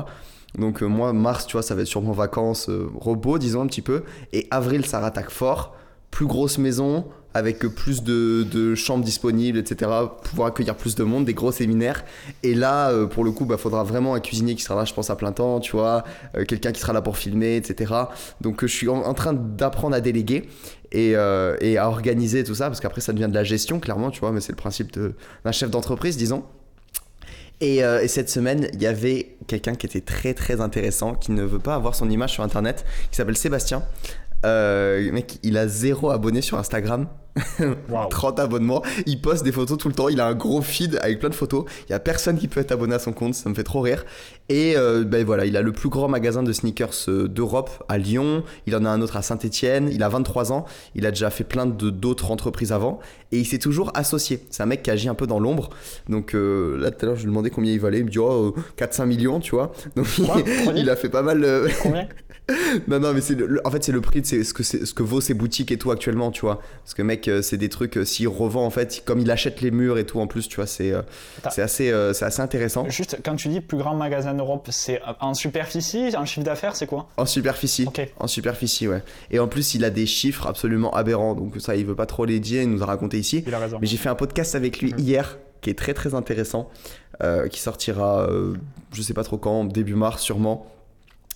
Donc 0.58 0.82
moi, 0.82 1.14
mars, 1.14 1.46
tu 1.46 1.54
vois, 1.54 1.62
ça 1.64 1.76
va 1.76 1.82
être 1.82 1.88
sûrement 1.88 2.14
vacances, 2.14 2.70
repos, 2.96 3.38
disons 3.38 3.62
un 3.62 3.68
petit 3.68 3.82
peu. 3.82 4.04
Et 4.34 4.48
avril, 4.52 4.86
ça 4.86 5.00
rattaque 5.00 5.30
fort. 5.30 5.76
Plus 6.10 6.26
grosse 6.26 6.58
maison, 6.58 7.06
avec 7.38 7.60
plus 7.60 8.03
de, 8.03 8.75
chambres 8.75 9.03
disponibles, 9.03 9.58
etc. 9.58 9.91
Pouvoir 10.24 10.50
accueillir 10.50 10.75
plus 10.75 10.96
de 10.96 11.03
monde, 11.03 11.25
des 11.25 11.34
gros 11.34 11.51
séminaires. 11.51 12.03
Et 12.44 12.53
là, 12.53 12.89
euh, 12.89 13.06
pour 13.06 13.24
le 13.24 13.32
coup, 13.32 13.46
bah, 13.46 13.58
faudra 13.58 13.84
vraiment 13.84 14.15
un 14.15 14.20
cuisinier 14.20 14.56
qui 14.56 14.63
sera 14.63 14.75
là, 14.75 14.86
je 14.86 14.94
pense, 14.94 15.10
à 15.10 15.15
plein 15.15 15.32
temps, 15.32 15.60
tu 15.60 15.74
vois. 15.74 16.03
euh, 16.36 16.46
Quelqu'un 16.46 16.72
qui 16.72 16.82
sera 16.82 16.94
là 16.94 17.01
pour 17.01 17.17
filmer, 17.17 17.56
etc. 17.56 17.94
Donc 18.41 18.63
euh, 18.63 18.67
je 18.67 18.74
suis 18.74 18.89
en, 18.89 19.13
train 19.13 19.34
d'apprendre 19.34 19.96
à 19.96 20.01
déléguer. 20.01 20.50
Et, 20.94 21.15
à 21.15 21.89
organiser 21.89 22.44
tout 22.44 22.56
ça, 22.56 22.67
parce 22.67 22.79
qu'après 22.79 23.01
ça 23.01 23.12
devient 23.12 23.27
de 23.27 23.34
la 23.34 23.44
gestion, 23.44 23.79
clairement, 23.79 24.10
tu 24.10 24.22
vois, 24.22 24.32
mais 24.32 24.39
c'est 24.39 24.53
le 24.53 24.58
principe 24.58 24.98
d'un 24.98 25.51
chef 25.51 25.70
d'entreprise, 25.70 26.15
disons. 26.15 26.44
Et 27.60 27.82
cette 28.08 28.30
semaine, 28.30 28.69
il 28.73 28.82
y 28.82 28.88
avait 28.88 29.36
quelqu'un 29.47 29.76
qui 29.76 29.86
était 29.86 30.00
très 30.02 30.34
très 30.34 30.62
intéressant, 30.62 31.13
qui 31.13 31.34
ne 31.34 31.43
veut 31.43 31.60
pas 31.60 31.76
avoir 31.76 31.93
son 31.93 32.10
image 32.10 32.32
sur 32.32 32.43
internet, 32.43 32.86
qui 33.12 33.17
s'appelle 33.17 33.36
Sébastien. 33.36 33.84
Euh, 34.45 35.12
mec, 35.12 35.39
il 35.43 35.58
a 35.58 35.67
zéro 35.67 36.12
abonné 36.12 36.41
sur 36.41 36.58
Instagram. 36.58 37.08
Waouh. 37.89 38.10
30 38.10 38.39
abonnements. 38.39 38.82
Il 39.06 39.21
poste 39.21 39.43
des 39.43 39.52
photos 39.52 39.78
tout 39.78 39.89
le 39.89 39.93
temps. 39.93 40.10
Il 40.10 40.19
a 40.19 40.26
un 40.26 40.34
gros 40.34 40.62
feed 40.63 40.97
avec 41.04 41.19
plein 41.19 41.30
de 41.30 41.36
photos. 41.36 41.65
Il 41.88 41.91
y 41.91 41.93
a 41.93 42.00
personne 42.00 42.36
qui 42.38 42.47
peut 42.47 42.60
être 42.60 42.71
abonné 42.71 42.95
à 42.95 43.00
son 43.00 43.13
compte. 43.13 43.36
Ça 43.36 43.47
me 43.47 43.54
fait 43.54 43.63
trop 43.63 43.82
rire. 43.82 44.06
Et 44.50 44.76
euh, 44.76 45.04
ben 45.04 45.23
voilà, 45.23 45.45
il 45.45 45.56
a 45.56 45.62
le 45.62 45.71
plus 45.71 45.89
grand 45.89 46.08
magasin 46.08 46.41
de 46.41 46.52
sneakers 46.52 46.93
euh, 47.10 47.28
d'Europe 47.28 47.69
à 47.89 48.00
Lyon. 48.00 48.43
Il 48.65 48.76
en 48.76 48.86
a 48.86 48.89
un 48.89 49.02
autre 49.02 49.17
à 49.17 49.21
Saint-Etienne. 49.21 49.88
Il 49.91 50.02
a 50.02 50.10
23 50.10 50.52
ans. 50.52 50.65
Il 50.95 51.06
a 51.06 51.12
déjà 51.12 51.30
fait 51.30 51.43
plein 51.43 51.67
d'autres 51.67 52.32
entreprises 52.32 52.71
avant. 52.71 53.00
Et 53.32 53.38
il 53.38 53.45
s'est 53.45 53.60
toujours 53.60 53.91
associé. 53.93 54.39
C'est 54.50 54.63
un 54.63 54.67
mec 54.67 54.82
qui 54.82 54.89
agit 54.89 55.10
un 55.10 55.13
peu 55.15 55.28
dans 55.28 55.39
l'ombre. 55.39 55.69
Donc 56.10 56.34
euh, 56.34 56.76
là, 56.80 56.89
tout 56.89 57.06
à 57.06 57.10
l'heure, 57.10 57.17
je 57.17 57.21
lui 57.21 57.30
demandais 57.30 57.52
combien 57.52 57.71
il 57.71 57.80
valait. 57.80 58.00
Il 58.00 58.06
me 58.06 58.10
dit 58.10 58.19
oh, 58.19 58.56
euh, 58.58 58.84
4-5 58.84 59.06
millions, 59.06 59.39
tu 59.39 59.52
vois. 59.52 59.71
Donc 59.95 60.08
il 60.76 60.89
a 60.89 60.95
fait 60.95 61.10
pas 61.10 61.21
mal. 61.21 61.43
euh, 61.43 61.67
Combien? 61.84 62.08
non, 62.88 63.00
non, 63.00 63.14
mais 63.14 63.20
c'est 63.22 63.36
le- 63.36 63.60
en 63.66 63.72
fait, 63.72 63.84
c'est 63.84 63.92
le 63.92 64.00
prix 64.02 64.22
de 64.22 64.26
ce, 64.26 64.54
que 64.54 64.64
c'est- 64.64 64.86
ce 64.86 64.94
que 64.94 65.04
vaut 65.04 65.20
ces 65.20 65.34
boutiques 65.34 65.72
et 65.72 65.78
tout 65.78 65.92
actuellement, 65.92 66.32
tu 66.32 66.42
vois. 66.42 66.62
Parce 66.84 66.94
que, 66.94 67.02
mec, 67.02 67.28
euh, 67.28 67.42
c'est 67.42 67.58
des 67.58 67.68
trucs, 67.70 67.98
euh, 67.98 68.06
s'il 68.06 68.28
revend, 68.30 68.66
en 68.66 68.70
fait, 68.70 69.02
comme 69.06 69.20
il 69.20 69.30
achète 69.32 69.60
les 69.62 69.72
murs 69.72 69.98
et 69.98 70.06
tout, 70.06 70.20
en 70.22 70.28
plus, 70.28 70.48
tu 70.48 70.56
vois, 70.56 70.66
c'est 70.68 70.92
euh, 70.94 71.02
c'est 71.52 71.62
assez, 71.62 71.94
c'est 72.14 72.26
assez 72.26 72.42
intéressant. 72.42 72.88
Juste, 72.90 73.18
quand 73.24 73.36
tu 73.36 73.50
dis 73.50 73.60
plus 73.62 73.78
grand 73.78 73.96
magasin 73.96 74.34
d'Europe, 74.34 74.68
c'est 74.72 75.02
en 75.20 75.34
superficie, 75.34 76.16
en 76.18 76.26
chiffre 76.26 76.46
d'affaires, 76.46 76.76
c'est 76.76 76.88
quoi? 76.88 77.10
En 77.18 77.26
superficie. 77.26 77.86
Ok. 77.88 78.08
En 78.18 78.28
superficie, 78.28 78.88
ouais. 78.88 79.04
Et 79.32 79.40
en 79.40 79.48
plus, 79.48 79.74
il 79.76 79.84
a 79.84 79.90
des 79.90 80.06
chiffres 80.06 80.48
absolument 80.48 80.94
aberrants. 80.94 81.36
Donc, 81.36 81.56
ça, 81.60 81.76
il 81.76 81.86
veut 81.86 81.96
pas 81.96 82.06
trop 82.06 82.24
les 82.26 82.40
dire, 82.40 82.62
il 82.62 82.70
nous 82.70 82.82
a 82.84 82.86
raconté 82.86 83.20
ici. 83.20 83.44
Il 83.46 83.54
a 83.54 83.60
raison. 83.60 83.78
Mais 83.82 83.88
j'ai 83.88 83.98
fait 83.98 84.10
un 84.10 84.16
podcast 84.16 84.56
avec 84.56 84.80
lui 84.82 84.94
Mhm. 84.94 85.00
hier, 85.00 85.38
qui 85.62 85.70
est 85.70 85.78
très, 85.78 85.94
très 85.94 86.14
intéressant, 86.16 86.70
euh, 87.24 87.48
qui 87.50 87.60
sortira, 87.60 88.22
euh, 88.30 88.54
je 88.94 89.02
sais 89.02 89.14
pas 89.14 89.24
trop 89.24 89.38
quand, 89.38 89.66
début 89.66 89.96
mars, 89.96 90.22
sûrement. 90.24 90.66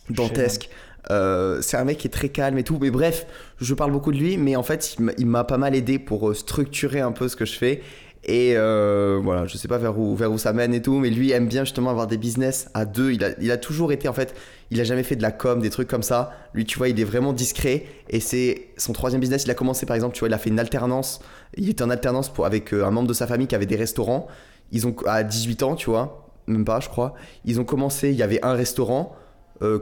Dantesque. 0.09 0.69
Euh, 1.09 1.61
c'est 1.61 1.77
un 1.77 1.83
mec 1.83 1.97
qui 1.97 2.07
est 2.07 2.11
très 2.11 2.29
calme 2.29 2.57
et 2.57 2.63
tout. 2.63 2.77
Mais 2.79 2.91
bref, 2.91 3.25
je 3.59 3.73
parle 3.73 3.91
beaucoup 3.91 4.11
de 4.11 4.17
lui, 4.17 4.37
mais 4.37 4.55
en 4.55 4.63
fait, 4.63 4.95
il 5.17 5.25
m'a- 5.25 5.43
pas 5.43 5.57
mal 5.57 5.75
aidé 5.75 5.99
pour 5.99 6.29
euh, 6.29 6.33
structurer 6.33 6.99
un 6.99 7.11
peu 7.11 7.27
ce 7.27 7.35
que 7.35 7.45
je 7.45 7.53
fais. 7.57 7.81
Et 8.23 8.53
euh, 8.55 9.19
voilà, 9.23 9.47
je 9.47 9.57
sais 9.57 9.67
pas 9.67 9.79
vers 9.79 9.97
où, 9.97 10.15
vers 10.15 10.31
où 10.31 10.37
ça 10.37 10.53
mène 10.53 10.75
et 10.75 10.81
tout, 10.83 10.99
mais 10.99 11.09
lui 11.09 11.31
aime 11.31 11.47
bien 11.47 11.63
justement 11.63 11.89
avoir 11.89 12.05
des 12.05 12.17
business 12.17 12.69
à 12.75 12.85
deux. 12.85 13.11
Il 13.13 13.23
a, 13.23 13.29
il 13.41 13.49
a 13.49 13.57
toujours 13.57 13.91
été, 13.91 14.07
en 14.07 14.13
fait, 14.13 14.35
il 14.69 14.79
a 14.79 14.83
jamais 14.83 15.01
fait 15.01 15.15
de 15.15 15.23
la 15.23 15.31
com, 15.31 15.59
des 15.59 15.71
trucs 15.71 15.87
comme 15.87 16.03
ça. 16.03 16.31
Lui, 16.53 16.65
tu 16.65 16.77
vois, 16.77 16.87
il 16.89 16.99
est 16.99 17.03
vraiment 17.03 17.33
discret. 17.33 17.85
Et 18.09 18.19
c'est 18.19 18.67
son 18.77 18.93
troisième 18.93 19.21
business. 19.21 19.45
Il 19.45 19.49
a 19.51 19.55
commencé, 19.55 19.87
par 19.87 19.95
exemple, 19.95 20.13
tu 20.13 20.19
vois, 20.19 20.27
il 20.29 20.33
a 20.35 20.37
fait 20.37 20.51
une 20.51 20.59
alternance. 20.59 21.19
Il 21.57 21.67
était 21.67 21.83
en 21.83 21.89
alternance 21.89 22.29
pour, 22.31 22.45
avec 22.45 22.73
un 22.73 22.91
membre 22.91 23.07
de 23.07 23.13
sa 23.13 23.25
famille 23.25 23.47
qui 23.47 23.55
avait 23.55 23.65
des 23.65 23.75
restaurants. 23.75 24.27
Ils 24.71 24.85
ont, 24.85 24.95
à 25.07 25.23
18 25.23 25.63
ans, 25.63 25.73
tu 25.75 25.89
vois, 25.89 26.29
même 26.45 26.63
pas, 26.63 26.79
je 26.79 26.89
crois. 26.89 27.15
Ils 27.43 27.59
ont 27.59 27.65
commencé, 27.65 28.11
il 28.11 28.15
y 28.17 28.23
avait 28.23 28.45
un 28.45 28.53
restaurant. 28.53 29.15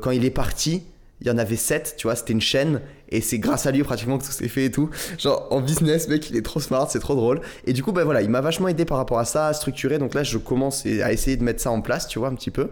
Quand 0.02 0.12
il 0.12 0.26
est 0.26 0.30
parti, 0.32 0.84
il 1.22 1.28
y 1.28 1.32
en 1.32 1.38
avait 1.38 1.56
7, 1.56 1.96
tu 1.98 2.08
vois, 2.08 2.16
c'était 2.16 2.34
une 2.34 2.42
chaîne. 2.42 2.82
Et 3.10 3.22
c'est 3.22 3.40
grâce 3.40 3.66
à 3.66 3.72
lui 3.72 3.84
pratiquement 3.84 4.18
que 4.18 4.26
tout 4.26 4.32
s'est 4.32 4.48
fait 4.48 4.66
et 4.66 4.72
tout. 4.72 4.90
Genre 5.18 5.48
en 5.50 5.62
business, 5.62 6.08
mec, 6.08 6.30
il 6.30 6.38
est 6.38 6.42
trop 6.42 6.60
smart, 6.60 6.90
c'est 6.90 7.00
trop 7.00 7.16
drôle. 7.16 7.42
Et 7.66 7.74
du 7.74 7.84
coup, 7.84 7.92
ben 7.92 8.04
voilà, 8.04 8.22
il 8.22 8.30
m'a 8.30 8.42
vachement 8.42 8.68
aidé 8.68 8.86
par 8.86 8.98
rapport 8.98 9.20
à 9.20 9.26
ça, 9.26 9.48
à 9.48 9.54
structurer. 9.54 9.98
Donc 9.98 10.14
là, 10.14 10.24
je 10.24 10.38
commence 10.38 10.86
à 10.86 11.12
essayer 11.12 11.36
de 11.36 11.44
mettre 11.44 11.62
ça 11.62 11.72
en 11.72 11.82
place, 11.82 12.08
tu 12.08 12.20
vois, 12.20 12.30
un 12.30 12.36
petit 12.36 12.52
peu. 12.52 12.70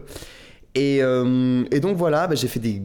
Et, 0.76 1.00
euh, 1.02 1.64
et 1.72 1.80
donc 1.80 1.98
voilà, 1.98 2.28
ben 2.28 2.38
j'ai 2.38 2.48
fait 2.48 2.60
des, 2.60 2.80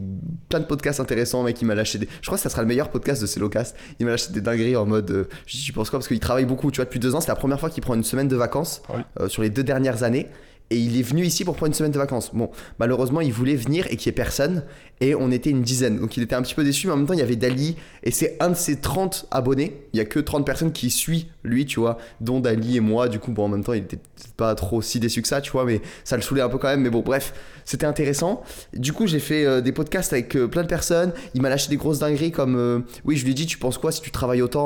plein 0.49 0.59
de 0.59 0.65
podcasts 0.65 0.99
intéressants, 0.99 1.43
mec. 1.43 1.61
Il 1.61 1.65
m'a 1.65 1.75
lâché 1.75 1.99
des. 1.99 2.07
Je 2.21 2.25
crois 2.25 2.37
que 2.37 2.41
ça 2.41 2.49
sera 2.49 2.63
le 2.63 2.67
meilleur 2.67 2.89
podcast 2.89 3.21
de 3.21 3.27
Cellocast. 3.27 3.75
Il 3.99 4.05
m'a 4.07 4.13
lâché 4.13 4.31
des 4.31 4.41
dingueries 4.41 4.75
en 4.75 4.87
mode. 4.87 5.11
euh, 5.11 5.29
je 5.45 5.57
dis, 5.57 5.63
tu 5.63 5.73
penses 5.73 5.91
quoi? 5.91 5.99
Parce 5.99 6.07
qu'il 6.07 6.19
travaille 6.19 6.45
beaucoup, 6.45 6.71
tu 6.71 6.77
vois, 6.77 6.85
depuis 6.85 6.99
deux 6.99 7.13
ans. 7.13 7.21
C'est 7.21 7.27
la 7.27 7.35
première 7.35 7.59
fois 7.59 7.69
qu'il 7.69 7.83
prend 7.83 7.93
une 7.93 8.03
semaine 8.03 8.27
de 8.27 8.35
vacances 8.35 8.81
euh, 9.19 9.27
sur 9.27 9.43
les 9.43 9.51
deux 9.51 9.63
dernières 9.63 10.01
années. 10.01 10.27
Et 10.73 10.77
il 10.77 10.99
est 10.99 11.03
venu 11.03 11.23
ici 11.23 11.45
pour 11.45 11.55
prendre 11.55 11.67
une 11.67 11.75
semaine 11.75 11.91
de 11.91 11.99
vacances. 11.99 12.31
Bon, 12.33 12.49
malheureusement, 12.79 13.21
il 13.21 13.31
voulait 13.31 13.55
venir 13.55 13.85
et 13.91 13.95
qu'il 13.95 14.09
n'y 14.09 14.13
ait 14.13 14.15
personne. 14.15 14.63
Et 15.01 15.13
on 15.13 15.29
était 15.29 15.51
une 15.51 15.61
dizaine. 15.61 15.99
Donc 15.99 16.17
il 16.17 16.23
était 16.23 16.33
un 16.33 16.41
petit 16.41 16.55
peu 16.55 16.63
déçu, 16.63 16.87
mais 16.87 16.93
en 16.93 16.97
même 16.97 17.05
temps, 17.05 17.13
il 17.13 17.19
y 17.19 17.23
avait 17.23 17.35
Dali. 17.35 17.75
Et 18.01 18.09
c'est 18.09 18.37
un 18.39 18.49
de 18.49 18.55
ses 18.55 18.77
30 18.77 19.27
abonnés. 19.29 19.85
Il 19.93 19.97
n'y 19.97 20.01
a 20.01 20.05
que 20.05 20.19
30 20.19 20.43
personnes 20.43 20.71
qui 20.71 20.89
suivent 20.89 21.25
lui, 21.43 21.65
tu 21.65 21.79
vois, 21.79 21.97
dont 22.21 22.39
Dali 22.39 22.77
et 22.77 22.79
moi. 22.79 23.09
Du 23.09 23.19
coup, 23.19 23.31
bon, 23.31 23.45
en 23.45 23.49
même 23.49 23.63
temps, 23.63 23.73
il 23.73 23.83
était 23.83 23.99
pas 24.37 24.55
trop 24.55 24.81
si 24.81 24.99
déçu 24.99 25.21
que 25.21 25.27
ça, 25.27 25.41
tu 25.41 25.51
vois, 25.51 25.65
mais 25.65 25.81
ça 26.03 26.15
le 26.15 26.21
saoulait 26.21 26.41
un 26.41 26.49
peu 26.49 26.57
quand 26.57 26.69
même. 26.69 26.81
Mais 26.81 26.89
bon, 26.89 27.01
bref, 27.01 27.33
c'était 27.65 27.85
intéressant. 27.85 28.43
Du 28.73 28.93
coup, 28.93 29.07
j'ai 29.07 29.19
fait 29.19 29.45
euh, 29.45 29.61
des 29.61 29.71
podcasts 29.71 30.13
avec 30.13 30.35
euh, 30.35 30.47
plein 30.47 30.63
de 30.63 30.67
personnes. 30.67 31.13
Il 31.33 31.41
m'a 31.41 31.49
lâché 31.49 31.69
des 31.69 31.77
grosses 31.77 31.99
dingueries 31.99 32.31
comme 32.31 32.55
euh, 32.55 32.79
oui, 33.05 33.17
je 33.17 33.25
lui 33.25 33.31
ai 33.31 33.33
dit, 33.33 33.45
tu 33.45 33.57
penses 33.57 33.77
quoi 33.77 33.91
si 33.91 34.01
tu 34.01 34.11
travailles 34.11 34.41
autant 34.41 34.63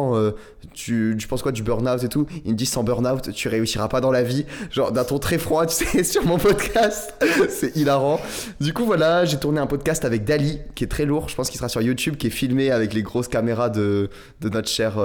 tu, 0.74 1.16
tu 1.18 1.28
penses 1.28 1.42
quoi 1.42 1.52
du 1.52 1.64
burn-out 1.64 2.04
et 2.04 2.10
tout? 2.10 2.28
Il 2.46 2.52
me 2.52 2.58
dit, 2.58 2.66
sans 2.66 2.84
burn-out, 2.84 3.32
tu 3.34 3.48
réussiras 3.48 3.88
pas 3.88 4.02
dans 4.02 4.12
la 4.12 4.24
vie. 4.24 4.46
Genre 4.72 4.92
d'un 4.92 5.04
ton 5.04 5.20
très 5.20 5.38
froid, 5.38 5.66
tu 5.68 5.86
sais, 5.86 6.04
sur 6.04 6.26
mon 6.26 6.38
podcast. 6.38 7.14
C'est 7.50 7.76
hilarant. 7.76 8.20
Du 8.60 8.74
coup, 8.74 8.86
voilà, 8.86 9.26
j'ai 9.26 9.38
tourné 9.38 9.60
un 9.60 9.68
podcast 9.68 10.06
avec 10.06 10.24
Dali, 10.24 10.60
qui 10.76 10.84
est 10.84 10.88
très 10.88 11.06
lourd. 11.06 11.30
Je 11.30 11.36
pense 11.36 11.50
qu'il 11.50 11.58
sera 11.58 11.70
sur 11.70 11.82
YouTube, 11.82 12.18
qui 12.18 12.28
est 12.28 12.32
filmé 12.32 12.72
avec 12.72 12.94
les 12.94 13.02
grosses 13.02 13.28
caméras 13.28 13.70
de, 13.70 14.10
de 14.42 14.50
notre, 14.50 14.70
cher, 14.70 14.98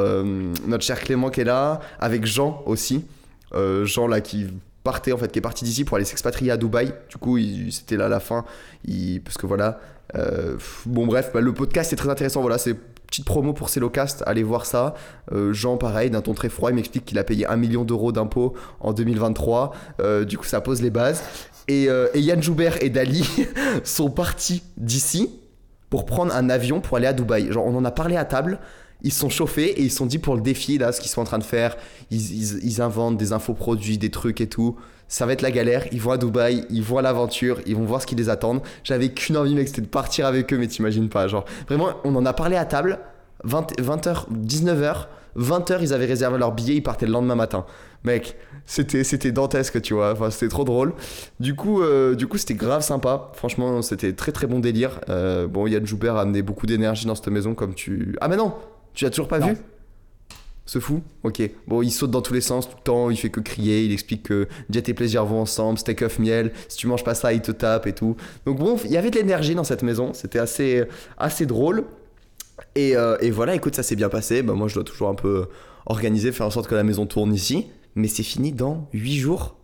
notre 0.67 0.85
cher 0.85 1.01
Clément 1.01 1.31
qui 1.31 1.41
est 1.41 1.45
là, 1.45 1.62
avec 1.99 2.25
Jean 2.27 2.63
aussi. 2.67 3.05
Jean 3.85 4.07
là 4.07 4.21
qui 4.21 4.47
partait 4.85 5.13
en 5.13 5.19
fait, 5.19 5.31
qui 5.31 5.39
est 5.39 5.43
parti 5.43 5.65
d'ici 5.65 5.85
pour 5.85 5.97
aller 5.97 6.07
s'expatrier 6.07 6.51
à 6.51 6.57
Dubaï. 6.57 6.93
Du 7.09 7.17
coup, 7.19 7.39
c'était 7.71 7.97
là 7.97 8.09
la 8.09 8.21
fin, 8.21 8.45
parce 9.25 9.37
que 9.37 9.47
voilà. 9.47 9.79
bon 10.87 11.07
bref, 11.07 11.31
bah, 11.35 11.41
le 11.41 11.53
podcast 11.53 11.93
est 11.93 11.97
très 11.97 12.09
intéressant. 12.09 12.41
Voilà, 12.41 12.59
c'est 12.59 12.75
petite 13.07 13.25
promo 13.27 13.53
pour 13.53 13.69
Cellocast, 13.69 14.23
allez 14.27 14.43
voir 14.43 14.65
ça. 14.65 14.95
Jean, 15.51 15.77
pareil, 15.77 16.11
d'un 16.11 16.23
ton 16.23 16.35
très 16.35 16.49
froid, 16.49 16.71
il 16.71 16.77
m'explique 16.77 17.05
qu'il 17.05 17.19
a 17.19 17.25
payé 17.25 17.47
un 17.47 17.57
million 17.57 17.85
d'euros 17.85 18.11
d'impôts 18.13 18.55
en 18.81 18.93
2023. 18.93 19.73
du 20.27 20.39
coup, 20.39 20.47
ça 20.47 20.61
pose 20.61 20.81
les 20.81 20.91
bases. 20.91 21.23
Et, 21.69 21.85
et 22.15 22.21
Yann 22.21 22.43
Joubert 22.43 22.83
et 22.83 22.91
Dali 22.91 23.29
sont 23.85 24.11
partis 24.11 24.63
d'ici 24.77 25.31
pour 25.93 26.07
prendre 26.07 26.35
un 26.35 26.49
avion 26.49 26.81
pour 26.81 26.97
aller 26.97 27.07
à 27.07 27.13
Dubaï. 27.13 27.53
Genre, 27.53 27.67
on 27.67 27.77
en 27.77 27.85
a 27.85 27.91
parlé 27.91 28.17
à 28.17 28.25
table 28.25 28.59
ils 29.03 29.13
sont 29.13 29.29
chauffés 29.29 29.71
et 29.81 29.83
ils 29.83 29.91
sont 29.91 30.07
dit 30.07 30.19
pour 30.19 30.35
le 30.35 30.41
défi, 30.41 30.79
là, 30.79 30.93
ce 30.93 31.01
qu'ils 31.01 31.11
sont 31.11 31.21
en 31.21 31.25
train 31.25 31.39
de 31.39 31.45
faire, 31.45 31.77
ils, 32.11 32.81
inventent 32.81 33.17
des 33.17 33.33
infoproduits, 33.33 33.99
des 33.99 34.11
trucs 34.11 34.41
et 34.41 34.49
tout. 34.49 34.77
Ça 35.09 35.27
va 35.27 35.33
être 35.33 35.43
la 35.43 35.51
galère. 35.51 35.87
Ils 35.93 36.01
vont 36.01 36.13
à 36.13 36.19
Dubaï, 36.19 36.65
ils 36.71 36.83
vont 36.83 36.99
à 36.99 37.03
l'aventure, 37.03 37.61
ils 37.67 37.77
vont 37.77 37.85
voir 37.85 38.01
ce 38.01 38.07
qui 38.07 38.15
les 38.15 38.29
attend. 38.29 38.63
J'avais 38.85 39.11
qu'une 39.11 39.37
envie, 39.37 39.55
mec, 39.55 39.69
c'était 39.69 39.83
de 39.83 39.87
partir 39.87 40.27
avec 40.27 40.53
eux, 40.53 40.59
mais 40.59 40.69
t'imagines 40.69 41.09
pas. 41.09 41.27
Genre, 41.29 41.45
vraiment, 41.69 41.91
on 42.05 42.15
en 42.17 42.25
a 42.25 42.33
parlé 42.33 42.57
à 42.57 42.65
table, 42.65 42.99
20, 43.45 43.79
h 43.79 44.27
19h. 44.31 45.07
20h, 45.37 45.79
ils 45.81 45.93
avaient 45.93 46.07
réservé 46.07 46.39
leur 46.39 46.53
billet, 46.53 46.77
ils 46.77 46.83
partaient 46.83 47.07
le 47.07 47.13
lendemain 47.13 47.35
matin. 47.35 47.65
Mec, 48.05 48.37
c'était 48.67 49.05
c'était 49.05 49.33
dantesque, 49.33 49.81
tu 49.81 49.95
vois. 49.95 50.13
Enfin, 50.13 50.31
c'était 50.31 50.49
trop 50.49 50.65
drôle. 50.65 50.93
Du 51.41 51.55
coup, 51.55 51.83
euh, 51.83 52.15
du 52.15 52.27
coup, 52.27 52.37
c'était 52.37 52.55
grave 52.55 52.83
sympa. 52.83 53.31
Franchement, 53.35 53.81
c'était 53.81 54.13
très 54.13 54.33
très 54.33 54.47
bon 54.47 54.59
délire. 54.59 55.01
Euh, 55.09 55.47
bon, 55.47 55.67
Yann 55.67 55.87
Joubert 55.87 56.17
a 56.17 56.23
amené 56.23 56.43
beaucoup 56.43 56.67
d'énergie 56.67 57.07
dans 57.07 57.15
cette 57.15 57.29
maison, 57.29 57.55
comme 57.55 57.75
tu. 57.75 58.17
Ah 58.21 58.29
mais 58.29 58.37
non, 58.37 58.55
tu 58.95 59.05
l'as 59.05 59.11
toujours 59.11 59.29
pas 59.29 59.39
vu? 59.39 59.57
Ce 60.65 60.79
fou? 60.79 61.03
Ok. 61.25 61.43
Bon, 61.67 61.83
il 61.83 61.91
saute 61.91 62.11
dans 62.11 62.23
tous 62.23 62.35
les 62.35 62.41
sens 62.41 62.69
tout 62.69 62.77
le 62.77 62.83
temps, 62.83 63.11
il 63.11 63.17
fait 63.17 63.31
que 63.31 63.41
crier, 63.41 63.85
il 63.85 63.93
explique 63.93 64.23
que 64.23 64.49
jet 64.71 64.89
et 64.89 64.95
plaisir 64.95 65.25
vont 65.25 65.41
ensemble, 65.41 65.79
steak 65.79 66.03
of 66.03 66.19
miel, 66.19 66.53
si 66.69 66.79
tu 66.79 66.87
manges 66.87 67.05
pas 67.05 67.15
ça, 67.15 67.33
il 67.33 67.43
te 67.43 67.51
tape 67.51 67.87
et 67.87 67.93
tout. 67.93 68.17
Donc 68.47 68.59
bon, 68.59 68.77
il 68.85 68.91
y 68.91 68.97
avait 68.97 69.11
de 69.11 69.17
l'énergie 69.17 69.55
dans 69.55 69.65
cette 69.65 69.83
maison, 69.83 70.13
c'était 70.15 70.39
assez, 70.39 70.85
assez 71.19 71.47
drôle. 71.47 71.85
Et, 72.75 72.97
euh, 72.97 73.17
et, 73.21 73.31
voilà, 73.31 73.55
écoute, 73.55 73.75
ça 73.75 73.83
s'est 73.83 73.97
bien 73.97 74.09
passé. 74.09 74.43
Bah, 74.43 74.55
moi, 74.55 74.69
je 74.69 74.75
dois 74.75 74.85
toujours 74.85 75.09
un 75.09 75.15
peu 75.15 75.47
organiser, 75.87 76.33
faire 76.33 76.47
en 76.47 76.51
sorte 76.51 76.69
que 76.69 76.75
la 76.75 76.85
maison 76.85 77.07
tourne 77.07 77.35
ici. 77.35 77.67
Mais 77.95 78.09
c'est 78.09 78.23
fini 78.23 78.53
dans 78.53 78.89
8 78.93 79.19
jours. 79.19 79.57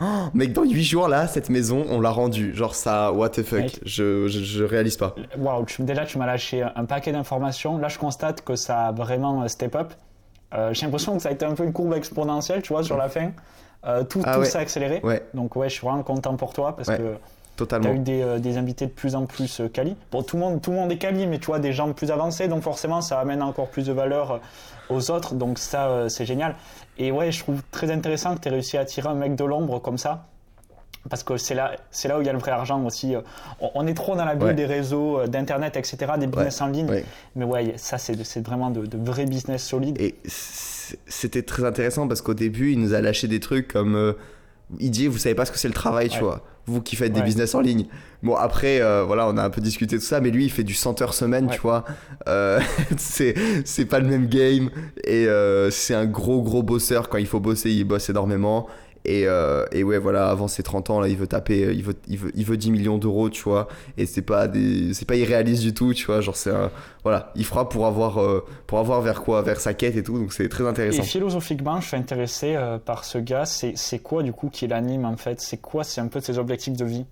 Oh, 0.00 0.04
mec, 0.32 0.52
dans 0.52 0.62
8 0.62 0.84
jours, 0.84 1.08
là, 1.08 1.26
cette 1.26 1.50
maison, 1.50 1.84
on 1.90 2.00
l'a 2.00 2.10
rendue. 2.10 2.54
Genre, 2.54 2.74
ça, 2.74 3.12
what 3.12 3.30
the 3.30 3.42
fuck, 3.42 3.80
je, 3.84 4.28
je, 4.28 4.62
réalise 4.62 4.96
pas. 4.96 5.14
Waouh, 5.36 5.66
déjà, 5.80 6.04
tu 6.06 6.18
m'as 6.18 6.26
lâché 6.26 6.62
un 6.62 6.84
paquet 6.84 7.10
d'informations. 7.10 7.78
Là, 7.78 7.88
je 7.88 7.98
constate 7.98 8.42
que 8.42 8.54
ça 8.54 8.86
a 8.86 8.92
vraiment 8.92 9.42
euh, 9.42 9.48
step 9.48 9.74
up. 9.74 9.92
Euh, 10.54 10.72
j'ai 10.72 10.86
l'impression 10.86 11.16
que 11.16 11.22
ça 11.22 11.30
a 11.30 11.32
été 11.32 11.44
un 11.44 11.54
peu 11.54 11.64
une 11.64 11.72
courbe 11.72 11.94
exponentielle, 11.94 12.62
tu 12.62 12.72
vois, 12.72 12.84
sur 12.84 12.96
la 12.96 13.08
fin. 13.08 13.32
Euh, 13.86 14.04
tout, 14.04 14.22
ah 14.24 14.36
tout 14.36 14.44
s'est 14.44 14.58
accéléré. 14.58 15.00
Ouais. 15.02 15.22
Donc, 15.34 15.56
ouais, 15.56 15.68
je 15.68 15.74
suis 15.74 15.86
vraiment 15.86 16.02
content 16.02 16.36
pour 16.36 16.52
toi 16.52 16.76
parce 16.76 16.88
que 16.88 17.16
Totalement. 17.58 17.90
Tu 17.90 17.90
as 17.90 17.94
eu 17.96 17.98
des, 17.98 18.40
des, 18.40 18.56
invités 18.56 18.86
de 18.86 18.90
plus 18.90 19.14
en 19.14 19.26
plus 19.26 19.60
quali. 19.74 19.96
Bon, 20.10 20.22
tout 20.22 20.36
le, 20.36 20.42
monde, 20.42 20.62
tout 20.62 20.70
le 20.70 20.76
monde 20.76 20.90
est 20.90 20.96
quali, 20.96 21.26
mais 21.26 21.38
tu 21.38 21.46
vois, 21.46 21.58
des 21.58 21.74
gens 21.74 21.92
plus 21.92 22.10
avancés, 22.10 22.48
donc 22.48 22.62
forcément, 22.62 23.02
ça 23.02 23.20
amène 23.20 23.42
encore 23.42 23.68
plus 23.68 23.84
de 23.84 23.92
valeur 23.92 24.40
aux 24.88 25.10
autres. 25.10 25.34
Donc, 25.34 25.58
ça, 25.58 26.08
c'est 26.08 26.24
génial. 26.24 26.54
Et 26.96 27.12
ouais, 27.12 27.30
je 27.32 27.40
trouve 27.40 27.60
très 27.70 27.90
intéressant 27.90 28.34
que 28.34 28.40
tu 28.40 28.48
aies 28.48 28.52
réussi 28.52 28.78
à 28.78 28.80
attirer 28.80 29.08
un 29.08 29.14
mec 29.14 29.34
de 29.34 29.44
l'ombre 29.44 29.80
comme 29.80 29.98
ça. 29.98 30.24
Parce 31.08 31.22
que 31.22 31.36
c'est 31.36 31.54
là, 31.54 31.72
c'est 31.90 32.08
là 32.08 32.18
où 32.18 32.22
il 32.22 32.26
y 32.26 32.30
a 32.30 32.32
le 32.32 32.38
vrai 32.38 32.50
argent 32.50 32.84
aussi. 32.84 33.14
On, 33.60 33.86
est 33.86 33.94
trop 33.94 34.16
dans 34.16 34.24
la 34.24 34.34
bulle 34.34 34.54
des 34.54 34.66
réseaux, 34.66 35.20
euh, 35.20 35.26
d'Internet, 35.26 35.76
etc., 35.76 36.12
des 36.18 36.26
business 36.26 36.60
en 36.60 36.66
ligne. 36.66 37.02
Mais 37.34 37.44
ouais, 37.44 37.74
ça, 37.76 37.98
c'est, 37.98 38.22
c'est 38.24 38.44
vraiment 38.44 38.70
de, 38.70 38.84
de, 38.84 38.98
vrais 38.98 39.24
business 39.24 39.64
solides. 39.64 40.00
Et 40.00 40.16
c'était 40.24 41.42
très 41.42 41.64
intéressant 41.64 42.08
parce 42.08 42.20
qu'au 42.20 42.34
début, 42.34 42.72
il 42.72 42.80
nous 42.80 42.94
a 42.94 43.00
lâché 43.00 43.28
des 43.28 43.40
trucs 43.40 43.68
comme. 43.68 43.96
Euh, 43.96 44.12
il 44.78 44.90
dit, 44.90 45.06
vous 45.06 45.16
savez 45.16 45.34
pas 45.34 45.46
ce 45.46 45.52
que 45.52 45.58
c'est 45.58 45.68
le 45.68 45.74
travail, 45.74 46.08
tu 46.08 46.20
vois 46.20 46.42
vous 46.68 46.82
qui 46.82 46.96
faites 46.96 47.12
des 47.12 47.22
business 47.22 47.54
en 47.54 47.60
ligne. 47.60 47.86
Bon, 48.22 48.34
après, 48.34 48.80
euh, 48.80 49.04
voilà, 49.04 49.28
on 49.28 49.36
a 49.36 49.44
un 49.44 49.50
peu 49.50 49.60
discuté 49.60 49.96
de 49.96 50.00
tout 50.00 50.06
ça, 50.06 50.20
mais 50.20 50.30
lui, 50.30 50.44
il 50.44 50.50
fait 50.50 50.64
du 50.64 50.74
100 50.74 51.02
heures 51.02 51.14
semaine, 51.14 51.48
tu 51.50 51.60
vois. 51.60 51.84
Euh, 52.28 52.60
c'est, 52.96 53.34
c'est 53.64 53.84
pas 53.84 54.00
le 54.00 54.08
même 54.08 54.26
game. 54.26 54.70
Et 55.04 55.26
euh, 55.26 55.70
c'est 55.70 55.94
un 55.94 56.06
gros, 56.06 56.42
gros 56.42 56.62
bosseur. 56.62 57.08
Quand 57.08 57.18
il 57.18 57.26
faut 57.26 57.40
bosser, 57.40 57.70
il 57.70 57.84
bosse 57.84 58.10
énormément. 58.10 58.66
Et, 59.08 59.26
euh, 59.26 59.64
et, 59.72 59.84
ouais, 59.84 59.96
voilà, 59.96 60.28
avant 60.28 60.48
ses 60.48 60.62
30 60.62 60.90
ans, 60.90 61.00
là, 61.00 61.08
il 61.08 61.16
veut 61.16 61.26
taper, 61.26 61.72
il 61.72 61.82
veut, 61.82 61.94
il 62.08 62.18
veut, 62.18 62.30
il 62.34 62.44
veut 62.44 62.58
10 62.58 62.70
millions 62.72 62.98
d'euros, 62.98 63.30
tu 63.30 63.42
vois. 63.42 63.66
Et 63.96 64.04
c'est 64.04 64.20
pas, 64.20 64.48
des, 64.48 64.92
c'est 64.92 65.06
pas 65.06 65.16
irréaliste 65.16 65.62
du 65.62 65.72
tout, 65.72 65.94
tu 65.94 66.04
vois. 66.04 66.20
Genre, 66.20 66.36
c'est 66.36 66.50
un. 66.50 66.70
Voilà, 67.04 67.32
il 67.34 67.46
fera 67.46 67.70
pour 67.70 67.86
avoir, 67.86 68.20
euh, 68.20 68.44
pour 68.66 68.78
avoir 68.80 69.00
vers 69.00 69.22
quoi 69.22 69.40
Vers 69.40 69.60
sa 69.60 69.72
quête 69.72 69.96
et 69.96 70.02
tout. 70.02 70.18
Donc, 70.18 70.34
c'est 70.34 70.50
très 70.50 70.66
intéressant. 70.66 71.02
Et 71.02 71.06
philosophiquement, 71.06 71.80
je 71.80 71.86
suis 71.86 71.96
intéressé 71.96 72.54
euh, 72.54 72.76
par 72.76 73.06
ce 73.06 73.16
gars. 73.16 73.46
C'est, 73.46 73.72
c'est 73.76 74.00
quoi, 74.00 74.22
du 74.22 74.32
coup, 74.34 74.50
qui 74.50 74.66
l'anime, 74.66 75.06
en 75.06 75.16
fait? 75.16 75.40
C'est 75.40 75.56
quoi 75.56 75.84
C'est 75.84 76.02
un 76.02 76.08
peu 76.08 76.20
ses 76.20 76.38
objectifs 76.38 76.76
de 76.76 76.84
vie? 76.84 77.06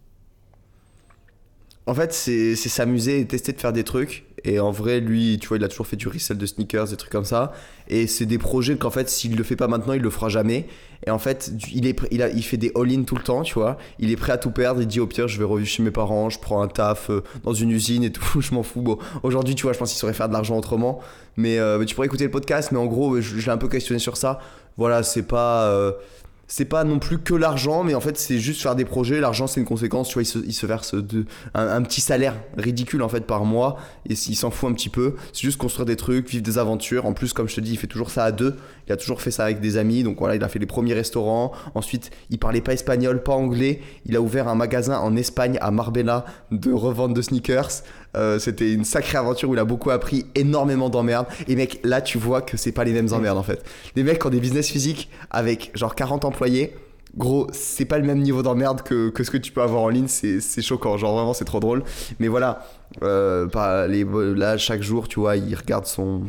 En 1.86 1.94
fait, 1.94 2.12
c'est, 2.12 2.56
c'est 2.56 2.68
s'amuser 2.68 3.20
et 3.20 3.26
tester 3.26 3.52
de 3.52 3.60
faire 3.60 3.72
des 3.72 3.84
trucs. 3.84 4.26
Et 4.44 4.60
en 4.60 4.70
vrai, 4.70 5.00
lui, 5.00 5.38
tu 5.40 5.48
vois, 5.48 5.56
il 5.56 5.64
a 5.64 5.68
toujours 5.68 5.86
fait 5.86 5.96
du 5.96 6.08
resell 6.08 6.36
de 6.36 6.46
sneakers, 6.46 6.88
des 6.88 6.96
trucs 6.96 7.10
comme 7.10 7.24
ça. 7.24 7.52
Et 7.88 8.06
c'est 8.06 8.26
des 8.26 8.38
projets 8.38 8.76
qu'en 8.76 8.90
fait, 8.90 9.08
s'il 9.08 9.36
le 9.36 9.42
fait 9.42 9.56
pas 9.56 9.66
maintenant, 9.66 9.94
il 9.94 10.02
le 10.02 10.10
fera 10.10 10.28
jamais. 10.28 10.66
Et 11.06 11.10
en 11.10 11.18
fait, 11.18 11.52
il, 11.72 11.86
est, 11.86 11.98
il, 12.10 12.22
a, 12.22 12.28
il 12.28 12.42
fait 12.42 12.56
des 12.56 12.72
all-in 12.74 13.02
tout 13.04 13.16
le 13.16 13.22
temps, 13.22 13.42
tu 13.42 13.54
vois. 13.54 13.78
Il 13.98 14.10
est 14.10 14.16
prêt 14.16 14.32
à 14.32 14.38
tout 14.38 14.50
perdre. 14.50 14.80
Il 14.80 14.86
dit 14.86 15.00
au 15.00 15.06
pire, 15.06 15.28
je 15.28 15.38
vais 15.38 15.44
revivre 15.44 15.68
chez 15.68 15.82
mes 15.82 15.90
parents, 15.90 16.30
je 16.30 16.38
prends 16.38 16.62
un 16.62 16.68
taf 16.68 17.10
euh, 17.10 17.22
dans 17.44 17.54
une 17.54 17.70
usine 17.70 18.04
et 18.04 18.12
tout, 18.12 18.40
je 18.40 18.54
m'en 18.54 18.62
fous. 18.62 18.82
Bon, 18.82 18.98
aujourd'hui, 19.22 19.54
tu 19.54 19.62
vois, 19.62 19.72
je 19.72 19.78
pense 19.78 19.90
qu'il 19.90 19.98
saurait 19.98 20.14
faire 20.14 20.28
de 20.28 20.34
l'argent 20.34 20.56
autrement. 20.56 21.00
Mais, 21.36 21.58
euh, 21.58 21.84
tu 21.84 21.94
pourrais 21.94 22.06
écouter 22.06 22.24
le 22.24 22.30
podcast, 22.30 22.72
mais 22.72 22.78
en 22.78 22.86
gros, 22.86 23.20
je, 23.20 23.36
l'ai 23.36 23.48
un 23.48 23.58
peu 23.58 23.68
questionné 23.68 23.98
sur 23.98 24.16
ça. 24.16 24.40
Voilà, 24.76 25.02
c'est 25.02 25.26
pas. 25.26 25.66
Euh, 25.66 25.92
c'est 26.48 26.64
pas 26.64 26.84
non 26.84 26.98
plus 26.98 27.18
que 27.18 27.34
l'argent, 27.34 27.82
mais 27.82 27.94
en 27.94 28.00
fait, 28.00 28.16
c'est 28.16 28.38
juste 28.38 28.62
faire 28.62 28.76
des 28.76 28.84
projets. 28.84 29.20
L'argent, 29.20 29.46
c'est 29.46 29.60
une 29.60 29.66
conséquence. 29.66 30.08
Tu 30.08 30.14
vois, 30.14 30.22
il 30.22 30.52
se, 30.52 30.66
verse 30.66 30.94
de, 30.94 31.24
un, 31.54 31.82
petit 31.82 32.00
salaire 32.00 32.34
ridicule 32.56 33.02
en 33.02 33.08
fait 33.08 33.26
par 33.26 33.44
mois 33.44 33.76
et 34.08 34.14
il 34.14 34.36
s'en 34.36 34.50
fout 34.50 34.70
un 34.70 34.72
petit 34.72 34.88
peu. 34.88 35.16
C'est 35.32 35.42
juste 35.42 35.58
construire 35.58 35.86
des 35.86 35.96
trucs, 35.96 36.28
vivre 36.30 36.44
des 36.44 36.58
aventures. 36.58 37.06
En 37.06 37.14
plus, 37.14 37.32
comme 37.32 37.48
je 37.48 37.56
te 37.56 37.60
dis, 37.60 37.72
il 37.72 37.78
fait 37.78 37.86
toujours 37.86 38.10
ça 38.10 38.24
à 38.24 38.32
deux. 38.32 38.56
Il 38.86 38.92
a 38.92 38.96
toujours 38.96 39.20
fait 39.20 39.32
ça 39.32 39.44
avec 39.44 39.60
des 39.60 39.76
amis. 39.76 40.04
Donc 40.04 40.18
voilà, 40.18 40.36
il 40.36 40.44
a 40.44 40.48
fait 40.48 40.60
les 40.60 40.66
premiers 40.66 40.94
restaurants. 40.94 41.52
Ensuite, 41.74 42.10
il 42.30 42.38
parlait 42.38 42.60
pas 42.60 42.72
espagnol, 42.72 43.22
pas 43.22 43.34
anglais. 43.34 43.80
Il 44.04 44.14
a 44.14 44.20
ouvert 44.20 44.46
un 44.46 44.54
magasin 44.54 44.98
en 44.98 45.16
Espagne 45.16 45.58
à 45.60 45.70
Marbella 45.72 46.24
de 46.52 46.72
revente 46.72 47.14
de 47.14 47.22
sneakers. 47.22 47.82
Euh, 48.16 48.38
c'était 48.38 48.72
une 48.72 48.84
sacrée 48.84 49.18
aventure 49.18 49.50
où 49.50 49.54
il 49.54 49.58
a 49.58 49.64
beaucoup 49.64 49.90
appris, 49.90 50.26
énormément 50.34 50.88
d'emmerdes. 50.88 51.26
Et 51.48 51.56
mec, 51.56 51.80
là, 51.84 52.00
tu 52.00 52.18
vois 52.18 52.42
que 52.42 52.56
c'est 52.56 52.72
pas 52.72 52.84
les 52.84 52.92
mêmes 52.92 53.12
emmerdes 53.12 53.38
en 53.38 53.42
fait. 53.42 53.64
Les 53.94 54.02
mecs 54.02 54.20
qui 54.20 54.26
ont 54.26 54.30
des 54.30 54.40
business 54.40 54.68
physiques 54.68 55.10
avec 55.30 55.70
genre 55.74 55.94
40 55.94 56.24
employés, 56.24 56.74
gros, 57.16 57.46
c'est 57.52 57.84
pas 57.84 57.98
le 57.98 58.04
même 58.04 58.20
niveau 58.20 58.42
d'emmerde 58.42 58.82
que, 58.82 59.10
que, 59.10 59.24
ce 59.24 59.30
que 59.30 59.38
tu 59.38 59.52
peux 59.52 59.62
avoir 59.62 59.82
en 59.82 59.88
ligne, 59.88 60.08
c'est 60.08 60.62
choquant, 60.62 60.96
genre 60.96 61.14
vraiment 61.14 61.34
c'est 61.34 61.44
trop 61.44 61.60
drôle. 61.60 61.82
Mais 62.18 62.28
voilà, 62.28 62.66
euh, 63.02 63.46
les, 63.88 64.04
là 64.34 64.56
chaque 64.56 64.82
jour, 64.82 65.08
tu 65.08 65.20
vois, 65.20 65.36
il 65.36 65.54
regarde 65.54 65.86
son... 65.86 66.22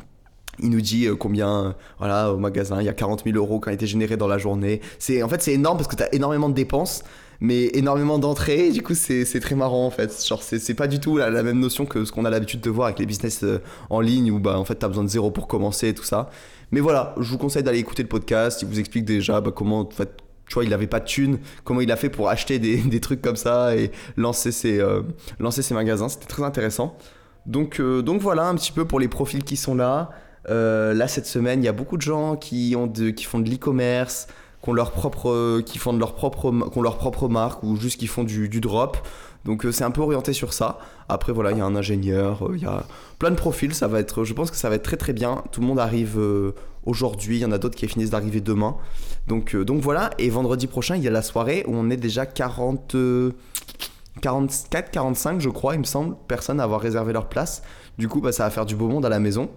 Il 0.59 0.71
nous 0.71 0.81
dit 0.81 1.05
euh, 1.05 1.15
combien, 1.15 1.75
voilà, 1.99 2.33
au 2.33 2.37
magasin, 2.37 2.81
il 2.81 2.85
y 2.85 2.89
a 2.89 2.93
40 2.93 3.25
000 3.25 3.37
euros 3.37 3.59
qui 3.59 3.69
ont 3.69 3.71
été 3.71 3.85
générés 3.85 4.17
dans 4.17 4.27
la 4.27 4.39
journée. 4.39 4.81
C'est 4.97 5.21
En 5.21 5.29
fait, 5.29 5.39
c'est 5.43 5.53
énorme 5.53 5.77
parce 5.77 5.87
que 5.87 5.95
tu 5.95 6.01
as 6.01 6.13
énormément 6.15 6.49
de 6.49 6.55
dépenses 6.55 7.03
mais 7.39 7.69
énormément 7.73 8.19
d'entrées. 8.19 8.71
Du 8.71 8.81
coup, 8.81 8.93
c'est 8.95 9.39
très 9.39 9.55
marrant 9.55 9.85
en 9.85 9.91
fait. 9.91 10.25
Genre, 10.25 10.41
c'est 10.41 10.73
pas 10.73 10.87
du 10.87 10.99
tout 10.99 11.17
la, 11.17 11.43
même 11.43 11.59
notion 11.59 11.85
que 11.85 12.05
ce 12.05 12.11
qu'on 12.11 12.25
a 12.25 12.29
l'habitude 12.29 12.61
de 12.61 12.69
voir 12.69 12.87
avec 12.87 12.99
les 12.99 13.05
business 13.05 13.43
euh, 13.43 13.59
en 13.89 14.01
ligne 14.01 14.31
où 14.31 14.39
bah 14.39 14.57
en 14.57 14.65
fait 14.65 14.75
t'as 14.75 14.87
besoin 14.87 15.03
de 15.03 15.09
zéro 15.09 15.31
pour 15.31 15.47
commencer 15.47 15.89
et 15.89 15.93
tout 15.93 16.03
ça. 16.03 16.29
Mais 16.71 16.79
voilà, 16.79 17.15
je 17.19 17.29
vous 17.31 17.37
conseille 17.37 17.63
d'aller 17.63 17.79
écouter 17.79 18.03
le 18.03 18.09
podcast. 18.09 18.61
Il 18.61 18.67
vous 18.67 18.79
explique 18.79 19.05
déjà 19.05 19.41
bah, 19.41 19.51
comment 19.55 19.81
en 19.81 19.89
fait 19.89 20.17
tu 20.47 20.53
vois, 20.53 20.63
il 20.63 20.73
avait 20.73 20.87
pas 20.87 21.01
de 21.01 21.05
thunes, 21.05 21.39
comment 21.65 21.81
il 21.81 21.91
a 21.91 21.97
fait 21.97 22.09
pour 22.09 22.29
acheter 22.29 22.57
des, 22.57 22.77
des 22.81 23.01
trucs 23.01 23.21
comme 23.21 23.35
ça 23.35 23.75
et 23.75 23.91
lancer 24.15 24.51
ses, 24.51 24.79
euh, 24.79 25.01
lancer 25.39 25.61
ses 25.61 25.73
magasins. 25.73 26.07
C'était 26.07 26.27
très 26.27 26.43
intéressant. 26.43 26.97
Donc, 27.45 27.79
euh, 27.79 28.01
donc 28.01 28.21
voilà 28.21 28.47
un 28.47 28.55
petit 28.55 28.71
peu 28.71 28.85
pour 28.85 28.99
les 28.99 29.09
profils 29.09 29.43
qui 29.43 29.57
sont 29.57 29.75
là. 29.75 30.09
là, 30.47 31.07
cette 31.09 31.25
semaine, 31.25 31.61
il 31.61 31.65
y 31.65 31.69
a 31.69 31.73
beaucoup 31.73 31.97
de 31.97 32.01
gens 32.01 32.37
qui, 32.37 32.75
ont 32.77 32.87
de, 32.87 33.09
qui 33.09 33.25
font 33.25 33.39
de 33.39 33.49
l'e-commerce, 33.49 34.27
qui 34.67 34.75
leur 34.75 34.91
propre, 34.91 35.61
qui 35.61 35.77
font 35.77 35.93
de 35.93 35.99
leur 35.99 36.13
propre, 36.13 36.51
qui 36.71 36.79
leur 36.81 36.97
propre 36.97 37.27
marque 37.27 37.63
ou 37.63 37.75
juste 37.77 37.99
qui 37.99 38.07
font 38.07 38.23
du, 38.23 38.59
drop. 38.59 38.97
Donc 39.45 39.65
euh, 39.65 39.71
c'est 39.71 39.85
un 39.85 39.91
peu 39.91 40.01
orienté 40.01 40.33
sur 40.33 40.51
ça. 40.51 40.77
Après 41.07 41.31
voilà, 41.31 41.51
il 41.51 41.57
y 41.57 41.61
a 41.61 41.65
un 41.65 41.75
ingénieur, 41.75 42.45
euh, 42.45 42.57
il 42.57 42.63
y 42.63 42.65
a 42.65 42.83
plein 43.17 43.31
de 43.31 43.35
profils. 43.35 43.73
Ça 43.73 43.87
va 43.87 43.99
être, 43.99 44.25
je 44.25 44.33
pense 44.33 44.51
que 44.51 44.57
ça 44.57 44.69
va 44.69 44.75
être 44.75 44.83
très 44.83 44.97
très 44.97 45.13
bien. 45.13 45.43
Tout 45.51 45.61
le 45.61 45.67
monde 45.67 45.79
arrive 45.79 46.19
euh, 46.19 46.53
aujourd'hui. 46.85 47.37
Il 47.37 47.41
y 47.41 47.45
en 47.45 47.51
a 47.51 47.57
d'autres 47.57 47.75
qui 47.75 47.87
finissent 47.87 48.09
d'arriver 48.09 48.41
demain. 48.41 48.75
Donc 49.27 49.55
donc 49.55 49.81
voilà. 49.81 50.09
Et 50.17 50.29
vendredi 50.29 50.67
prochain, 50.67 50.97
il 50.97 51.03
y 51.03 51.07
a 51.07 51.11
la 51.11 51.21
soirée 51.21 51.63
où 51.67 51.75
on 51.75 51.89
est 51.89 51.97
déjà 51.97 52.25
40. 52.25 52.95
44, 54.19 54.89
45 54.89 55.39
je 55.39 55.49
crois, 55.49 55.75
il 55.75 55.79
me 55.79 55.83
semble, 55.83 56.15
personnes 56.27 56.59
à 56.59 56.63
avoir 56.63 56.81
réservé 56.81 57.13
leur 57.13 57.29
place. 57.29 57.61
Du 57.99 58.07
coup, 58.07 58.19
bah, 58.19 58.31
ça 58.31 58.45
va 58.45 58.49
faire 58.49 58.65
du 58.65 58.75
beau 58.75 58.87
monde 58.87 59.05
à 59.05 59.09
la 59.09 59.19
maison. 59.19 59.49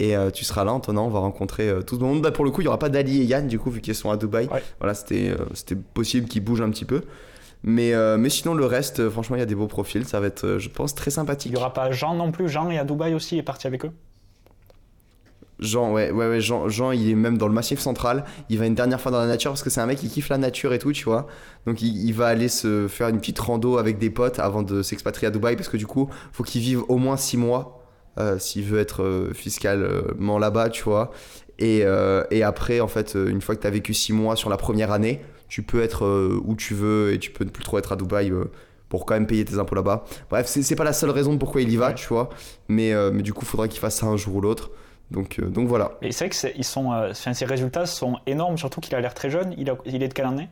Et 0.00 0.16
euh, 0.16 0.30
tu 0.30 0.44
seras 0.44 0.64
là, 0.64 0.72
Antonin, 0.72 1.00
on 1.00 1.08
va 1.08 1.18
rencontrer 1.18 1.68
euh, 1.68 1.82
tout 1.82 1.98
le 1.98 2.06
monde. 2.06 2.22
Bah, 2.22 2.30
pour 2.30 2.44
le 2.44 2.50
coup, 2.50 2.60
il 2.60 2.64
n'y 2.64 2.68
aura 2.68 2.78
pas 2.78 2.88
d'Ali 2.88 3.22
et 3.22 3.24
Yann, 3.24 3.48
du 3.48 3.58
coup, 3.58 3.70
vu 3.70 3.80
qu'ils 3.80 3.94
sont 3.94 4.10
à 4.10 4.16
Dubaï. 4.16 4.48
Voilà, 4.78 4.94
c'était 4.94 5.30
euh, 5.30 5.44
c'était 5.54 5.76
possible 5.76 6.28
qu'ils 6.28 6.42
bougent 6.42 6.60
un 6.60 6.70
petit 6.70 6.84
peu. 6.84 7.02
Mais, 7.64 7.92
mais 8.16 8.30
sinon, 8.30 8.54
le 8.54 8.64
reste, 8.64 9.08
franchement, 9.08 9.34
il 9.34 9.40
y 9.40 9.42
a 9.42 9.46
des 9.46 9.56
beaux 9.56 9.66
profils. 9.66 10.06
Ça 10.06 10.20
va 10.20 10.28
être, 10.28 10.58
je 10.58 10.68
pense, 10.68 10.94
très 10.94 11.10
sympathique. 11.10 11.50
Il 11.50 11.54
n'y 11.54 11.60
aura 11.60 11.72
pas 11.72 11.90
Jean 11.90 12.14
non 12.14 12.30
plus. 12.30 12.48
Jean 12.48 12.70
est 12.70 12.78
à 12.78 12.84
Dubaï 12.84 13.14
aussi, 13.14 13.36
est 13.36 13.42
parti 13.42 13.66
avec 13.66 13.84
eux 13.84 13.90
Jean, 15.58 15.92
ouais, 15.92 16.12
ouais, 16.12 16.28
ouais, 16.28 16.40
Jean, 16.40 16.68
Jean, 16.68 16.92
il 16.92 17.10
est 17.10 17.16
même 17.16 17.36
dans 17.36 17.48
le 17.48 17.54
massif 17.54 17.80
central. 17.80 18.24
Il 18.48 18.60
va 18.60 18.66
une 18.66 18.76
dernière 18.76 19.00
fois 19.00 19.10
dans 19.10 19.18
la 19.18 19.26
nature 19.26 19.50
parce 19.50 19.64
que 19.64 19.70
c'est 19.70 19.80
un 19.80 19.86
mec 19.86 19.98
qui 19.98 20.08
kiffe 20.08 20.28
la 20.28 20.38
nature 20.38 20.72
et 20.72 20.78
tout, 20.78 20.92
tu 20.92 21.02
vois. 21.02 21.26
Donc 21.66 21.82
il, 21.82 22.06
il 22.06 22.12
va 22.14 22.28
aller 22.28 22.46
se 22.46 22.86
faire 22.86 23.08
une 23.08 23.18
petite 23.18 23.40
rando 23.40 23.76
avec 23.76 23.98
des 23.98 24.10
potes 24.10 24.38
avant 24.38 24.62
de 24.62 24.82
s'expatrier 24.82 25.26
à 25.26 25.30
Dubaï 25.32 25.56
parce 25.56 25.68
que 25.68 25.76
du 25.76 25.88
coup, 25.88 26.08
faut 26.30 26.44
qu'il 26.44 26.60
vive 26.60 26.84
au 26.88 26.96
moins 26.96 27.16
6 27.16 27.38
mois 27.38 27.77
s'il 28.38 28.64
veut 28.64 28.78
être 28.78 29.02
euh, 29.02 29.32
fiscalement 29.32 30.38
là-bas, 30.38 30.70
tu 30.70 30.82
vois. 30.82 31.10
Et, 31.58 31.80
euh, 31.84 32.24
et, 32.30 32.42
après, 32.42 32.80
en 32.80 32.88
fait, 32.88 33.14
une 33.14 33.40
fois 33.40 33.56
que 33.56 33.60
tu 33.60 33.66
as 33.66 33.70
vécu 33.70 33.94
6 33.94 34.12
mois 34.12 34.36
sur 34.36 34.48
la 34.50 34.56
première 34.56 34.92
année, 34.92 35.20
tu 35.48 35.62
peux 35.62 35.82
être 35.82 36.06
où 36.44 36.54
tu 36.54 36.74
veux 36.74 37.12
et 37.12 37.18
tu 37.18 37.30
peux 37.30 37.44
ne 37.44 37.50
plus 37.50 37.64
trop 37.64 37.78
être 37.78 37.92
à 37.92 37.96
Dubaï 37.96 38.32
pour 38.88 39.06
quand 39.06 39.14
même 39.14 39.26
payer 39.26 39.44
tes 39.44 39.58
impôts 39.58 39.74
là-bas. 39.74 40.04
Bref, 40.30 40.46
c'est 40.46 40.76
pas 40.76 40.84
la 40.84 40.92
seule 40.92 41.10
raison 41.10 41.36
pourquoi 41.36 41.62
il 41.62 41.72
y 41.72 41.76
va, 41.76 41.92
tu 41.94 42.06
vois. 42.06 42.28
Mais, 42.68 42.92
mais 43.12 43.22
du 43.22 43.32
coup, 43.32 43.42
il 43.42 43.48
faudra 43.48 43.66
qu'il 43.66 43.80
fasse 43.80 43.96
ça 43.96 44.06
un 44.06 44.16
jour 44.16 44.36
ou 44.36 44.40
l'autre. 44.40 44.70
Donc, 45.10 45.38
euh, 45.38 45.46
donc 45.46 45.68
voilà. 45.68 45.92
Et 46.02 46.12
c'est 46.12 46.26
vrai 46.26 46.30
que 46.30 46.58
ils 46.58 46.64
sont, 46.64 46.92
euh, 46.92 47.12
ces 47.14 47.44
résultats 47.44 47.86
sont 47.86 48.18
énormes, 48.26 48.58
surtout 48.58 48.80
qu'il 48.80 48.94
a 48.94 49.00
l'air 49.00 49.14
très 49.14 49.30
jeune. 49.30 49.54
Il, 49.56 49.72
il, 49.86 50.02
est 50.02 50.08
de 50.08 50.12
quelle 50.12 50.26
année? 50.26 50.48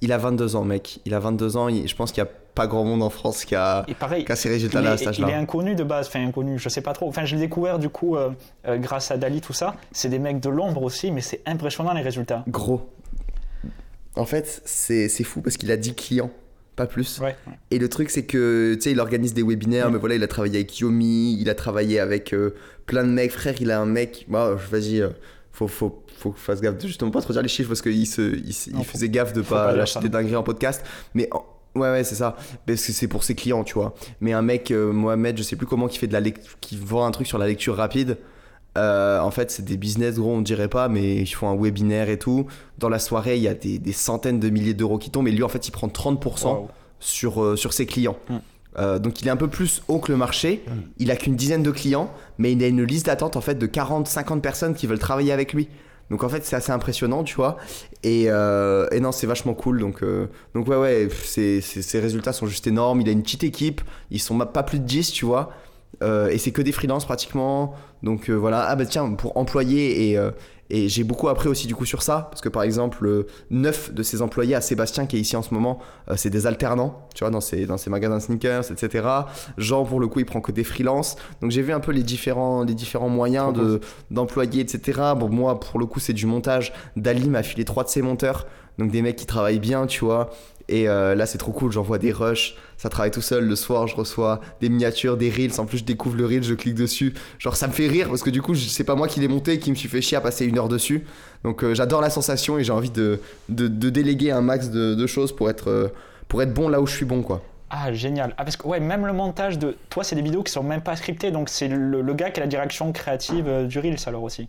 Il 0.00 0.12
a 0.12 0.18
22 0.18 0.56
ans, 0.56 0.64
mec. 0.64 1.00
Il 1.04 1.14
a 1.14 1.18
22 1.20 1.56
ans. 1.56 1.68
je 1.68 1.94
pense 1.94 2.12
qu'il 2.12 2.22
n'y 2.22 2.28
a 2.28 2.32
pas 2.54 2.66
grand 2.66 2.84
monde 2.84 3.02
en 3.02 3.10
France 3.10 3.44
qui 3.44 3.54
a, 3.54 3.84
pareil, 3.98 4.24
ces 4.34 4.48
résultats-là 4.48 4.92
à 4.92 4.96
cet 4.96 5.08
âge-là. 5.08 5.26
Il 5.28 5.32
est 5.32 5.36
inconnu 5.36 5.74
de 5.74 5.84
base, 5.84 6.06
enfin 6.08 6.24
inconnu, 6.24 6.58
je 6.58 6.68
sais 6.68 6.80
pas 6.80 6.92
trop. 6.92 7.08
Enfin, 7.08 7.24
je 7.24 7.34
l'ai 7.34 7.42
découvert 7.42 7.78
du 7.78 7.88
coup 7.88 8.16
euh, 8.16 8.30
grâce 8.66 9.10
à 9.10 9.16
Dali, 9.16 9.40
tout 9.40 9.52
ça. 9.52 9.74
C'est 9.92 10.08
des 10.08 10.18
mecs 10.18 10.40
de 10.40 10.48
l'ombre 10.48 10.82
aussi, 10.82 11.10
mais 11.10 11.20
c'est 11.20 11.40
impressionnant 11.46 11.92
les 11.92 12.02
résultats. 12.02 12.44
Gros. 12.48 12.88
En 14.16 14.24
fait, 14.24 14.62
c'est 14.64 15.08
fou 15.24 15.40
parce 15.40 15.56
qu'il 15.56 15.70
a 15.72 15.76
10 15.76 15.94
clients 15.94 16.30
pas 16.76 16.86
plus. 16.86 17.20
Et 17.70 17.78
le 17.78 17.88
truc, 17.88 18.10
c'est 18.10 18.24
que, 18.24 18.74
tu 18.74 18.80
sais, 18.80 18.90
il 18.90 19.00
organise 19.00 19.34
des 19.34 19.42
webinaires, 19.42 19.90
mais 19.90 19.98
voilà, 19.98 20.16
il 20.16 20.22
a 20.22 20.26
travaillé 20.26 20.56
avec 20.56 20.78
Yomi, 20.78 21.38
il 21.40 21.48
a 21.48 21.54
travaillé 21.54 22.00
avec 22.00 22.32
euh, 22.32 22.54
plein 22.86 23.04
de 23.04 23.10
mecs. 23.10 23.30
Frère, 23.30 23.54
il 23.60 23.70
a 23.70 23.80
un 23.80 23.86
mec, 23.86 24.26
bah, 24.28 24.56
vas-y, 24.70 25.00
euh, 25.00 25.10
faut, 25.52 25.68
faut, 25.68 26.02
faut 26.18 26.30
que 26.30 26.38
fasse 26.40 26.60
gaffe, 26.60 26.74
justement, 26.84 27.10
pas 27.10 27.20
trop 27.20 27.32
dire 27.32 27.42
les 27.42 27.48
chiffres 27.48 27.68
parce 27.68 27.82
qu'il 27.82 28.06
se, 28.06 28.22
il, 28.22 28.84
faisait 28.84 29.08
gaffe 29.08 29.32
de 29.32 29.42
pas, 29.42 29.72
lâcher 29.72 30.00
des 30.00 30.08
dingueries 30.08 30.36
en 30.36 30.42
podcast. 30.42 30.84
Mais 31.14 31.28
Ouais, 31.74 31.90
ouais, 31.90 32.04
c'est 32.04 32.14
ça. 32.14 32.36
Parce 32.66 32.86
que 32.86 32.92
c'est 32.92 33.08
pour 33.08 33.24
ses 33.24 33.34
clients, 33.34 33.64
tu 33.64 33.74
vois. 33.74 33.94
Mais 34.20 34.32
un 34.32 34.42
mec, 34.42 34.70
euh, 34.70 34.92
Mohamed, 34.92 35.36
je 35.36 35.42
sais 35.42 35.56
plus 35.56 35.66
comment, 35.66 35.88
qui 35.88 35.98
fait 35.98 36.06
de 36.06 36.12
la 36.12 36.22
qui 36.60 36.76
vend 36.76 37.04
un 37.04 37.10
truc 37.10 37.26
sur 37.26 37.38
la 37.38 37.46
lecture 37.46 37.76
rapide. 37.76 38.18
Euh, 38.76 39.20
en 39.20 39.30
fait, 39.30 39.50
c'est 39.50 39.64
des 39.64 39.76
business 39.76 40.16
gros, 40.16 40.32
on 40.32 40.40
dirait 40.40 40.68
pas, 40.68 40.88
mais 40.88 41.16
ils 41.16 41.26
font 41.26 41.48
un 41.48 41.56
webinaire 41.56 42.08
et 42.08 42.18
tout. 42.18 42.46
Dans 42.78 42.88
la 42.88 42.98
soirée, 42.98 43.36
il 43.36 43.42
y 43.42 43.48
a 43.48 43.54
des, 43.54 43.92
centaines 43.92 44.40
de 44.40 44.50
milliers 44.50 44.74
d'euros 44.74 44.98
qui 44.98 45.10
tombent. 45.10 45.28
Et 45.28 45.32
lui, 45.32 45.42
en 45.42 45.48
fait, 45.48 45.68
il 45.68 45.70
prend 45.70 45.88
30% 45.88 46.66
sur, 46.98 47.42
euh, 47.42 47.56
sur 47.56 47.72
ses 47.72 47.86
clients. 47.86 48.16
Mm. 48.28 48.36
Euh, 48.76 48.98
donc 48.98 49.20
il 49.22 49.28
est 49.28 49.30
un 49.30 49.36
peu 49.36 49.46
plus 49.46 49.82
haut 49.86 49.98
que 49.98 50.10
le 50.10 50.18
marché. 50.18 50.64
Mm. 50.66 50.70
Il 50.98 51.10
a 51.10 51.16
qu'une 51.16 51.36
dizaine 51.36 51.62
de 51.62 51.70
clients, 51.70 52.10
mais 52.38 52.52
il 52.52 52.62
a 52.64 52.66
une 52.66 52.82
liste 52.82 53.06
d'attente 53.06 53.36
en 53.36 53.40
fait 53.40 53.54
de 53.54 53.66
40-50 53.66 54.40
personnes 54.40 54.74
qui 54.74 54.86
veulent 54.86 54.98
travailler 54.98 55.32
avec 55.32 55.52
lui. 55.52 55.68
Donc 56.10 56.22
en 56.22 56.28
fait 56.28 56.44
c'est 56.44 56.56
assez 56.56 56.72
impressionnant, 56.72 57.24
tu 57.24 57.36
vois. 57.36 57.56
Et, 58.02 58.24
et 58.24 59.00
non, 59.00 59.12
c'est 59.12 59.26
vachement 59.26 59.54
cool. 59.54 59.80
Donc, 59.80 60.04
donc 60.54 60.68
ouais, 60.68 60.76
ouais, 60.76 61.08
ses, 61.24 61.60
résultats 62.00 62.32
sont 62.32 62.46
juste 62.46 62.66
énormes. 62.66 63.00
Il 63.00 63.08
a 63.08 63.12
une 63.12 63.22
petite 63.22 63.44
équipe. 63.44 63.80
Ils 64.10 64.20
sont 64.20 64.38
pas 64.38 64.62
plus 64.62 64.78
de 64.78 64.84
10, 64.84 65.12
tu 65.12 65.24
vois. 65.24 65.50
Euh, 66.02 66.28
et 66.28 66.38
c'est 66.38 66.50
que 66.50 66.62
des 66.62 66.72
freelances 66.72 67.04
pratiquement. 67.04 67.74
Donc 68.02 68.28
euh, 68.28 68.34
voilà, 68.34 68.66
ah 68.68 68.76
bah 68.76 68.84
tiens, 68.86 69.10
pour 69.12 69.36
employer 69.36 70.10
et, 70.10 70.18
euh, 70.18 70.30
et 70.70 70.88
j'ai 70.88 71.04
beaucoup 71.04 71.28
appris 71.28 71.48
aussi 71.48 71.66
du 71.66 71.74
coup 71.74 71.84
sur 71.84 72.02
ça, 72.02 72.28
parce 72.30 72.40
que 72.40 72.48
par 72.48 72.62
exemple, 72.62 73.26
neuf 73.50 73.92
de 73.92 74.02
ses 74.02 74.22
employés 74.22 74.54
à 74.54 74.60
Sébastien 74.60 75.06
qui 75.06 75.16
est 75.16 75.20
ici 75.20 75.36
en 75.36 75.42
ce 75.42 75.52
moment, 75.52 75.78
c'est 76.16 76.30
des 76.30 76.46
alternants, 76.46 77.06
tu 77.14 77.22
vois, 77.22 77.30
dans 77.30 77.42
ses, 77.42 77.66
dans 77.66 77.76
ses 77.76 77.90
magasins 77.90 78.18
sneakers, 78.18 78.70
etc. 78.70 79.06
Jean, 79.58 79.84
pour 79.84 80.00
le 80.00 80.08
coup, 80.08 80.20
il 80.20 80.26
prend 80.26 80.40
que 80.40 80.52
des 80.52 80.64
freelances. 80.64 81.16
Donc 81.42 81.50
j'ai 81.50 81.60
vu 81.60 81.72
un 81.72 81.80
peu 81.80 81.92
les 81.92 82.02
différents, 82.02 82.64
les 82.64 82.74
différents 82.74 83.10
moyens 83.10 83.52
de, 83.52 83.80
d'employer, 84.10 84.62
etc. 84.62 85.00
Bon, 85.16 85.28
moi, 85.28 85.60
pour 85.60 85.78
le 85.78 85.84
coup, 85.84 86.00
c'est 86.00 86.14
du 86.14 86.26
montage. 86.26 86.72
Dali 86.96 87.28
m'a 87.28 87.42
filé 87.42 87.64
trois 87.64 87.84
de 87.84 87.90
ses 87.90 88.00
monteurs, 88.00 88.46
donc 88.78 88.90
des 88.90 89.02
mecs 89.02 89.16
qui 89.16 89.26
travaillent 89.26 89.60
bien, 89.60 89.86
tu 89.86 90.04
vois. 90.04 90.30
Et 90.68 90.88
euh, 90.88 91.14
là, 91.14 91.26
c'est 91.26 91.38
trop 91.38 91.52
cool. 91.52 91.72
J'envoie 91.72 91.98
des 91.98 92.12
rushs, 92.12 92.56
ça 92.76 92.88
travaille 92.88 93.10
tout 93.10 93.20
seul. 93.20 93.46
Le 93.46 93.56
soir, 93.56 93.86
je 93.86 93.94
reçois 93.94 94.40
des 94.60 94.68
miniatures, 94.68 95.16
des 95.16 95.30
reels. 95.30 95.58
En 95.58 95.66
plus, 95.66 95.78
je 95.78 95.84
découvre 95.84 96.16
le 96.16 96.26
reel, 96.26 96.42
je 96.42 96.54
clique 96.54 96.74
dessus. 96.74 97.14
Genre, 97.38 97.56
ça 97.56 97.68
me 97.68 97.72
fait 97.72 97.86
rire 97.86 98.08
parce 98.08 98.22
que 98.22 98.30
du 98.30 98.40
coup, 98.40 98.54
c'est 98.54 98.84
pas 98.84 98.94
moi 98.94 99.08
qui 99.08 99.20
l'ai 99.20 99.28
monté 99.28 99.54
et 99.54 99.58
qui 99.58 99.70
me 99.70 99.76
suis 99.76 99.88
fait 99.88 100.00
chier 100.00 100.16
à 100.16 100.20
passer 100.20 100.46
une 100.46 100.58
heure 100.58 100.68
dessus. 100.68 101.04
Donc, 101.44 101.62
euh, 101.62 101.74
j'adore 101.74 102.00
la 102.00 102.10
sensation 102.10 102.58
et 102.58 102.64
j'ai 102.64 102.72
envie 102.72 102.90
de, 102.90 103.20
de, 103.50 103.90
déléguer 103.90 104.30
un 104.30 104.40
max 104.40 104.70
de, 104.70 105.06
choses 105.06 105.36
pour 105.36 105.50
être, 105.50 105.68
euh, 105.68 105.88
pour 106.28 106.40
être 106.40 106.54
bon 106.54 106.68
là 106.68 106.80
où 106.80 106.86
je 106.86 106.94
suis 106.94 107.04
bon, 107.04 107.22
quoi. 107.22 107.42
Ah, 107.68 107.92
génial. 107.92 108.34
Ah, 108.38 108.44
parce 108.44 108.56
que, 108.56 108.66
ouais, 108.66 108.80
même 108.80 109.06
le 109.06 109.12
montage 109.12 109.58
de. 109.58 109.76
Toi, 109.90 110.04
c'est 110.04 110.16
des 110.16 110.22
vidéos 110.22 110.42
qui 110.42 110.52
sont 110.52 110.62
même 110.62 110.80
pas 110.80 110.96
scriptées. 110.96 111.30
Donc, 111.30 111.48
c'est 111.50 111.68
le, 111.68 112.00
le, 112.00 112.14
gars 112.14 112.30
qui 112.30 112.40
a 112.40 112.44
la 112.44 112.48
direction 112.48 112.90
créative 112.92 113.66
du 113.66 113.78
Reels 113.78 113.98
alors 114.06 114.22
aussi. 114.22 114.48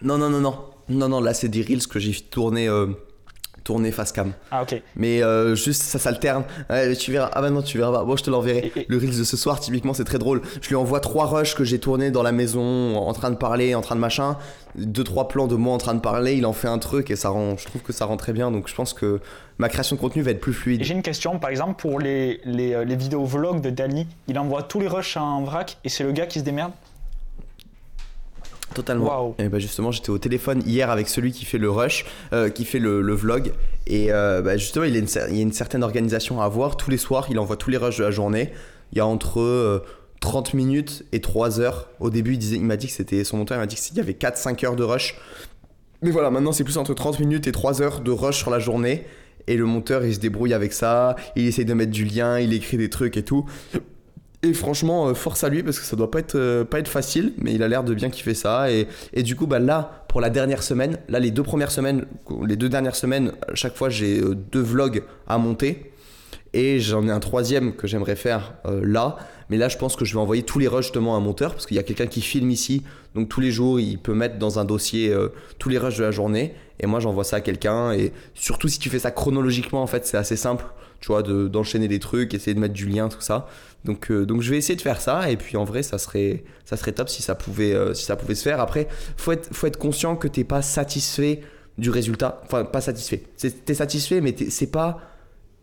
Non, 0.00 0.16
non, 0.16 0.30
non, 0.30 0.40
non. 0.40 0.54
Non, 0.88 1.08
non, 1.08 1.20
là, 1.20 1.34
c'est 1.34 1.48
des 1.48 1.62
Reels 1.62 1.86
que 1.86 1.98
j'ai 1.98 2.12
tourné 2.12 2.68
tourner 3.64 3.92
face 3.92 4.12
cam. 4.12 4.32
Ah 4.50 4.62
ok. 4.62 4.80
Mais 4.96 5.22
euh, 5.22 5.54
juste 5.54 5.82
ça 5.82 5.98
s'alterne. 5.98 6.44
tu 6.98 7.12
verras. 7.12 7.30
Ah 7.32 7.40
bah 7.40 7.50
non, 7.50 7.62
tu 7.62 7.78
verras 7.78 8.04
Bon, 8.04 8.16
je 8.16 8.22
te 8.24 8.30
l'enverrai. 8.30 8.72
Le 8.88 8.96
Reels 8.96 9.18
de 9.18 9.24
ce 9.24 9.36
soir, 9.36 9.60
typiquement, 9.60 9.94
c'est 9.94 10.04
très 10.04 10.18
drôle. 10.18 10.42
Je 10.60 10.68
lui 10.68 10.76
envoie 10.76 11.00
trois 11.00 11.26
rushs 11.26 11.54
que 11.54 11.64
j'ai 11.64 11.78
tournés 11.78 12.10
dans 12.10 12.22
la 12.22 12.32
maison, 12.32 12.96
en 12.96 13.12
train 13.12 13.30
de 13.30 13.36
parler, 13.36 13.74
en 13.74 13.80
train 13.80 13.94
de 13.94 14.00
machin. 14.00 14.36
Deux 14.74 15.04
trois 15.04 15.28
plans 15.28 15.46
de 15.46 15.54
moi 15.54 15.74
en 15.74 15.78
train 15.78 15.94
de 15.94 16.00
parler. 16.00 16.34
Il 16.34 16.46
en 16.46 16.52
fait 16.52 16.68
un 16.68 16.78
truc 16.78 17.10
et 17.10 17.16
ça 17.16 17.28
rend. 17.28 17.56
Je 17.56 17.66
trouve 17.66 17.82
que 17.82 17.92
ça 17.92 18.06
rend 18.06 18.16
très 18.16 18.32
bien. 18.32 18.50
Donc 18.50 18.68
je 18.68 18.74
pense 18.74 18.94
que 18.94 19.20
ma 19.58 19.68
création 19.68 19.96
de 19.96 20.00
contenu 20.00 20.22
va 20.22 20.30
être 20.30 20.40
plus 20.40 20.54
fluide. 20.54 20.82
J'ai 20.82 20.94
une 20.94 21.02
question, 21.02 21.38
par 21.38 21.50
exemple, 21.50 21.80
pour 21.80 22.00
les, 22.00 22.40
les, 22.44 22.72
euh, 22.74 22.84
les 22.84 22.96
vidéos 22.96 23.24
vlogs 23.24 23.60
de 23.60 23.70
Dali, 23.70 24.06
il 24.28 24.38
envoie 24.38 24.62
tous 24.62 24.80
les 24.80 24.88
rushs 24.88 25.16
en 25.16 25.42
vrac 25.44 25.76
et 25.84 25.88
c'est 25.88 26.04
le 26.04 26.12
gars 26.12 26.26
qui 26.26 26.38
se 26.40 26.44
démerde? 26.44 26.72
Totalement. 28.74 29.34
Et 29.38 29.48
bah 29.48 29.58
justement, 29.58 29.90
j'étais 29.90 30.10
au 30.10 30.18
téléphone 30.18 30.62
hier 30.66 30.90
avec 30.90 31.08
celui 31.08 31.32
qui 31.32 31.44
fait 31.44 31.58
le 31.58 31.70
rush, 31.70 32.04
euh, 32.32 32.48
qui 32.48 32.64
fait 32.64 32.78
le, 32.78 33.00
vlog. 33.14 33.52
Et 33.86 34.12
euh, 34.12 34.42
bah 34.42 34.56
justement, 34.56 34.84
il, 34.84 34.94
y 34.94 34.98
a 34.98 35.42
une 35.42 35.52
certaine 35.52 35.82
organisation 35.82 36.40
à 36.40 36.44
avoir. 36.44 36.76
Tous 36.76 36.90
les 36.90 36.96
soirs, 36.96 37.26
il 37.30 37.38
envoie 37.38 37.56
tous 37.56 37.70
les 37.70 37.76
rushs 37.76 37.98
de 37.98 38.04
la 38.04 38.10
journée. 38.10 38.52
Il 38.92 38.98
y 38.98 39.00
a 39.00 39.06
entre 39.06 39.84
30 40.20 40.48
euh, 40.54 40.56
minutes 40.56 41.04
et 41.12 41.20
3 41.20 41.60
heures. 41.60 41.88
Au 42.00 42.10
début, 42.10 42.34
il, 42.34 42.52
il 42.54 42.64
m'a 42.64 42.76
dit 42.76 42.86
que 42.86 42.92
c'était 42.92 43.24
son 43.24 43.38
monteur, 43.38 43.56
il 43.56 43.60
m'a 43.60 43.66
dit 43.66 43.76
qu'il 43.76 43.96
y 43.96 44.00
avait 44.00 44.12
4-5 44.12 44.64
heures 44.64 44.76
de 44.76 44.84
rush. 44.84 45.16
Mais 46.02 46.10
voilà, 46.10 46.30
maintenant, 46.30 46.52
c'est 46.52 46.64
plus 46.64 46.78
entre 46.78 46.94
30 46.94 47.20
minutes 47.20 47.46
et 47.46 47.52
3 47.52 47.80
heures 47.80 48.00
de 48.00 48.10
rush 48.10 48.38
sur 48.38 48.50
la 48.50 48.58
journée. 48.58 49.04
Et 49.46 49.56
le 49.56 49.64
monteur, 49.64 50.04
il 50.04 50.14
se 50.14 50.20
débrouille 50.20 50.54
avec 50.54 50.72
ça. 50.72 51.16
Il 51.36 51.46
essaye 51.46 51.64
de 51.64 51.74
mettre 51.74 51.90
du 51.90 52.04
lien, 52.04 52.38
il 52.38 52.52
écrit 52.52 52.76
des 52.76 52.90
trucs 52.90 53.16
et 53.16 53.24
tout. 53.24 53.46
Et 54.44 54.54
franchement, 54.54 55.08
euh, 55.08 55.14
force 55.14 55.44
à 55.44 55.48
lui 55.48 55.62
parce 55.62 55.78
que 55.78 55.84
ça 55.84 55.94
doit 55.94 56.10
pas 56.10 56.18
être, 56.18 56.34
euh, 56.34 56.64
pas 56.64 56.82
facile, 56.84 57.32
mais 57.38 57.54
il 57.54 57.62
a 57.62 57.68
l'air 57.68 57.84
de 57.84 57.94
bien 57.94 58.10
kiffer 58.10 58.34
ça. 58.34 58.66
Et, 58.72 58.86
du 59.22 59.36
coup, 59.36 59.46
bah 59.46 59.60
là, 59.60 60.04
pour 60.08 60.20
la 60.20 60.30
dernière 60.30 60.64
semaine, 60.64 60.98
là, 61.08 61.20
les 61.20 61.30
deux 61.30 61.44
premières 61.44 61.70
semaines, 61.70 62.06
les 62.44 62.56
deux 62.56 62.68
dernières 62.68 62.96
semaines, 62.96 63.32
chaque 63.54 63.76
fois, 63.76 63.88
j'ai 63.88 64.18
euh, 64.18 64.34
deux 64.34 64.60
vlogs 64.60 65.04
à 65.28 65.38
monter. 65.38 65.92
Et 66.54 66.80
j'en 66.80 67.06
ai 67.06 67.10
un 67.10 67.20
troisième 67.20 67.76
que 67.76 67.86
j'aimerais 67.86 68.16
faire 68.16 68.52
là. 68.66 69.16
Mais 69.48 69.56
là, 69.56 69.70
je 69.70 69.78
pense 69.78 69.96
que 69.96 70.04
je 70.04 70.12
vais 70.12 70.20
envoyer 70.20 70.42
tous 70.42 70.58
les 70.58 70.68
rushs 70.68 70.84
justement 70.84 71.14
à 71.14 71.16
un 71.16 71.20
monteur 71.20 71.52
parce 71.52 71.64
qu'il 71.64 71.78
y 71.78 71.80
a 71.80 71.82
quelqu'un 71.82 72.06
qui 72.06 72.20
filme 72.20 72.50
ici. 72.50 72.82
Donc 73.14 73.30
tous 73.30 73.40
les 73.40 73.50
jours, 73.50 73.80
il 73.80 73.96
peut 73.98 74.12
mettre 74.12 74.36
dans 74.36 74.58
un 74.58 74.66
dossier 74.66 75.16
tous 75.58 75.70
les 75.70 75.78
rushs 75.78 75.96
de 75.96 76.04
la 76.04 76.10
journée. 76.10 76.52
Et 76.78 76.86
moi, 76.86 77.00
j'envoie 77.00 77.24
ça 77.24 77.36
à 77.36 77.40
quelqu'un. 77.40 77.92
Et 77.92 78.12
surtout, 78.34 78.68
si 78.68 78.78
tu 78.78 78.90
fais 78.90 78.98
ça 78.98 79.10
chronologiquement, 79.10 79.82
en 79.82 79.86
fait, 79.86 80.04
c'est 80.04 80.18
assez 80.18 80.36
simple, 80.36 80.66
tu 81.02 81.08
vois, 81.08 81.22
d'enchaîner 81.22 81.88
des 81.88 81.98
trucs, 81.98 82.32
essayer 82.32 82.54
de 82.54 82.60
mettre 82.60 82.72
du 82.72 82.86
lien, 82.86 83.08
tout 83.08 83.20
ça. 83.20 83.48
Donc, 83.84 84.10
euh, 84.10 84.24
donc 84.24 84.40
je 84.40 84.50
vais 84.50 84.56
essayer 84.56 84.76
de 84.76 84.80
faire 84.80 85.00
ça 85.00 85.28
et 85.28 85.36
puis 85.36 85.56
en 85.56 85.64
vrai 85.64 85.82
ça 85.82 85.98
serait, 85.98 86.44
ça 86.64 86.76
serait 86.76 86.92
top 86.92 87.08
si 87.08 87.22
ça 87.22 87.34
pouvait, 87.34 87.74
euh, 87.74 87.92
si 87.92 88.04
ça 88.04 88.14
pouvait 88.14 88.36
se 88.36 88.44
faire. 88.44 88.60
Après, 88.60 88.86
faut 89.16 89.32
être, 89.32 89.52
faut 89.52 89.66
être 89.66 89.78
conscient 89.78 90.14
que 90.14 90.28
t'es 90.28 90.44
pas 90.44 90.62
satisfait 90.62 91.40
du 91.76 91.90
résultat. 91.90 92.40
Enfin, 92.44 92.64
pas 92.64 92.80
satisfait. 92.80 93.24
T'es 93.36 93.74
satisfait 93.74 94.20
mais 94.20 94.34
c'est 94.48 94.70
pas 94.70 95.00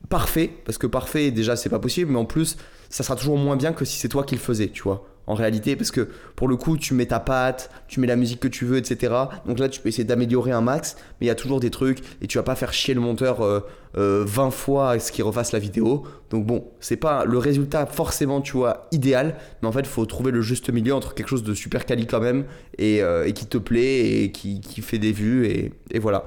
parfait 0.10 0.52
parce 0.66 0.78
que 0.78 0.88
parfait 0.88 1.32
déjà 1.32 1.56
c'est 1.56 1.70
pas 1.70 1.80
possible 1.80 2.12
mais 2.12 2.20
en 2.20 2.26
plus 2.26 2.58
ça 2.90 3.04
sera 3.04 3.16
toujours 3.16 3.38
moins 3.38 3.56
bien 3.56 3.74
que 3.74 3.86
si 3.86 3.98
c'est 3.98 4.10
toi 4.10 4.24
qui 4.24 4.36
le 4.36 4.42
faisais, 4.42 4.68
tu 4.68 4.84
vois 4.84 5.06
en 5.30 5.36
réalité, 5.36 5.76
parce 5.76 5.92
que 5.92 6.10
pour 6.36 6.48
le 6.48 6.58
coup, 6.58 6.76
tu 6.76 6.96
mets 6.96 7.06
ta 7.06 7.20
patte, 7.20 7.70
tu 7.88 8.00
mets 8.00 8.08
la 8.08 8.16
musique 8.16 8.40
que 8.40 8.48
tu 8.48 8.66
veux, 8.66 8.78
etc. 8.78 9.14
Donc 9.46 9.60
là, 9.60 9.70
tu 9.70 9.80
peux 9.80 9.88
essayer 9.88 10.04
d'améliorer 10.04 10.52
un 10.52 10.62
max, 10.62 10.96
mais 11.22 11.28
il 11.28 11.30
y 11.30 11.32
a 11.32 11.36
toujours 11.36 11.60
des 11.60 11.70
trucs, 11.70 12.00
et 12.24 12.28
tu 12.28 12.40
vas 12.40 12.44
pas 12.44 12.56
faire 12.56 12.74
chier 12.74 12.96
le 12.96 13.00
monteur 13.00 13.38
20 13.38 13.44
euh, 13.46 13.62
euh, 13.98 14.50
fois 14.50 14.90
à 14.90 15.00
ce 15.00 15.12
qu'il 15.12 15.24
refasse 15.24 15.52
la 15.52 15.60
vidéo. 15.60 16.04
Donc 16.32 16.48
bon, 16.48 16.66
c'est 16.80 16.98
pas 16.98 17.26
le 17.26 17.38
résultat 17.38 17.86
forcément, 17.86 18.42
tu 18.42 18.54
vois, 18.54 18.88
idéal, 18.92 19.36
mais 19.62 19.68
en 19.68 19.72
fait, 19.72 19.82
il 19.82 19.86
faut 19.86 20.04
trouver 20.08 20.32
le 20.32 20.42
juste 20.42 20.72
milieu 20.72 20.96
entre 20.96 21.14
quelque 21.14 21.30
chose 21.30 21.44
de 21.44 21.54
super 21.54 21.86
quali 21.86 22.08
quand 22.08 22.22
même, 22.22 22.46
et, 22.80 23.04
euh, 23.04 23.30
qui 23.30 23.46
te 23.46 23.60
plaît, 23.60 24.24
et 24.24 24.32
qui, 24.32 24.82
fait 24.82 24.98
des 24.98 25.12
vues, 25.12 25.46
et, 25.46 26.00
voilà. 26.00 26.26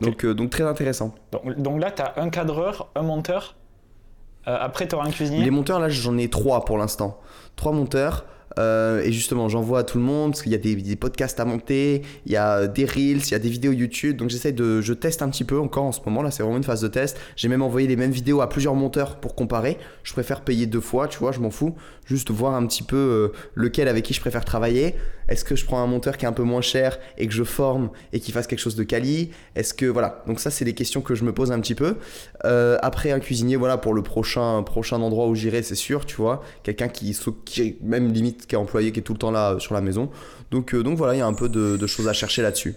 Donc, 0.00 0.24
donc 0.24 0.50
très 0.50 0.64
intéressant. 0.64 1.12
Donc, 1.32 1.60
donc 1.60 1.80
là, 1.80 1.90
tu 1.90 2.02
as 2.02 2.14
un 2.18 2.28
cadreur, 2.28 2.92
un 2.94 3.02
monteur, 3.02 3.56
après, 4.46 4.86
tu 4.86 4.94
auras 4.94 5.06
un 5.06 5.10
cuisinier 5.10 5.42
Les 5.42 5.50
monteurs, 5.50 5.80
là, 5.80 5.88
j'en 5.88 6.18
ai 6.18 6.28
trois 6.28 6.64
pour 6.64 6.76
l'instant. 6.78 7.18
Trois 7.56 7.72
monteurs. 7.72 8.26
Euh, 8.58 9.02
et 9.02 9.12
justement, 9.12 9.48
j'envoie 9.48 9.80
à 9.80 9.84
tout 9.84 9.98
le 9.98 10.04
monde 10.04 10.32
parce 10.32 10.42
qu'il 10.42 10.52
y 10.52 10.54
a 10.54 10.58
des, 10.58 10.96
podcasts 10.96 11.40
à 11.40 11.44
monter, 11.44 12.02
il 12.26 12.32
y 12.32 12.36
a 12.36 12.66
des 12.66 12.84
reels, 12.84 13.22
il 13.26 13.30
y 13.30 13.34
a 13.34 13.38
des 13.38 13.48
vidéos 13.48 13.72
YouTube. 13.72 14.16
Donc 14.16 14.30
j'essaie 14.30 14.52
de, 14.52 14.80
je 14.80 14.92
teste 14.92 15.22
un 15.22 15.28
petit 15.28 15.44
peu 15.44 15.58
encore 15.58 15.84
en 15.84 15.92
ce 15.92 16.00
moment. 16.04 16.22
Là, 16.22 16.30
c'est 16.30 16.42
vraiment 16.42 16.58
une 16.58 16.64
phase 16.64 16.80
de 16.80 16.88
test. 16.88 17.18
J'ai 17.36 17.48
même 17.48 17.62
envoyé 17.62 17.88
les 17.88 17.96
mêmes 17.96 18.12
vidéos 18.12 18.40
à 18.40 18.48
plusieurs 18.48 18.74
monteurs 18.74 19.16
pour 19.16 19.34
comparer. 19.34 19.78
Je 20.02 20.12
préfère 20.12 20.42
payer 20.42 20.66
deux 20.66 20.80
fois, 20.80 21.08
tu 21.08 21.18
vois, 21.18 21.32
je 21.32 21.40
m'en 21.40 21.50
fous. 21.50 21.74
Juste 22.06 22.30
voir 22.30 22.54
un 22.54 22.66
petit 22.66 22.82
peu 22.82 22.96
euh, 22.96 23.38
lequel 23.54 23.88
avec 23.88 24.04
qui 24.04 24.14
je 24.14 24.20
préfère 24.20 24.44
travailler. 24.44 24.94
Est-ce 25.28 25.44
que 25.44 25.56
je 25.56 25.64
prends 25.64 25.82
un 25.82 25.86
monteur 25.86 26.18
qui 26.18 26.26
est 26.26 26.28
un 26.28 26.32
peu 26.32 26.42
moins 26.42 26.60
cher 26.60 26.98
et 27.16 27.26
que 27.26 27.32
je 27.32 27.44
forme 27.44 27.90
et 28.12 28.20
qui 28.20 28.30
fasse 28.30 28.46
quelque 28.46 28.58
chose 28.58 28.76
de 28.76 28.84
quali? 28.84 29.30
Est-ce 29.56 29.72
que 29.72 29.86
voilà. 29.86 30.22
Donc 30.26 30.40
ça, 30.40 30.50
c'est 30.50 30.64
des 30.64 30.74
questions 30.74 31.00
que 31.00 31.14
je 31.14 31.24
me 31.24 31.32
pose 31.32 31.50
un 31.50 31.60
petit 31.60 31.74
peu. 31.74 31.96
Euh, 32.44 32.76
après, 32.82 33.10
un 33.10 33.20
cuisinier, 33.20 33.56
voilà, 33.56 33.78
pour 33.78 33.94
le 33.94 34.02
prochain 34.02 34.62
prochain 34.62 35.00
endroit 35.00 35.26
où 35.28 35.34
j'irai, 35.34 35.62
c'est 35.62 35.74
sûr, 35.74 36.04
tu 36.04 36.16
vois, 36.16 36.42
quelqu'un 36.62 36.88
qui, 36.88 37.16
qui 37.44 37.76
même 37.82 38.12
limite 38.12 38.43
qui 38.46 38.54
est 38.54 38.58
employé, 38.58 38.92
qui 38.92 39.00
est 39.00 39.02
tout 39.02 39.12
le 39.12 39.18
temps 39.18 39.30
là 39.30 39.52
euh, 39.52 39.58
sur 39.58 39.74
la 39.74 39.80
maison. 39.80 40.10
Donc 40.50 40.74
donc 40.74 40.96
voilà, 40.96 41.14
il 41.14 41.18
y 41.18 41.22
a 41.22 41.26
un 41.26 41.34
peu 41.34 41.48
de, 41.48 41.76
de 41.76 41.86
choses 41.86 42.08
à 42.08 42.12
chercher 42.12 42.42
là-dessus. 42.42 42.74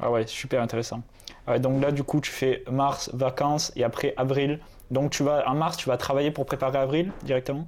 Ah 0.00 0.10
ouais, 0.10 0.26
super 0.26 0.62
intéressant. 0.62 1.02
Ah 1.46 1.58
donc 1.58 1.82
là, 1.82 1.90
du 1.90 2.02
coup, 2.02 2.20
tu 2.20 2.30
fais 2.30 2.62
mars, 2.70 3.10
vacances 3.14 3.72
et 3.74 3.84
après 3.84 4.14
avril. 4.16 4.60
Donc 4.90 5.10
tu 5.10 5.22
vas 5.22 5.48
en 5.48 5.54
mars, 5.54 5.76
tu 5.76 5.88
vas 5.88 5.96
travailler 5.96 6.30
pour 6.30 6.46
préparer 6.46 6.78
avril 6.78 7.10
directement? 7.24 7.66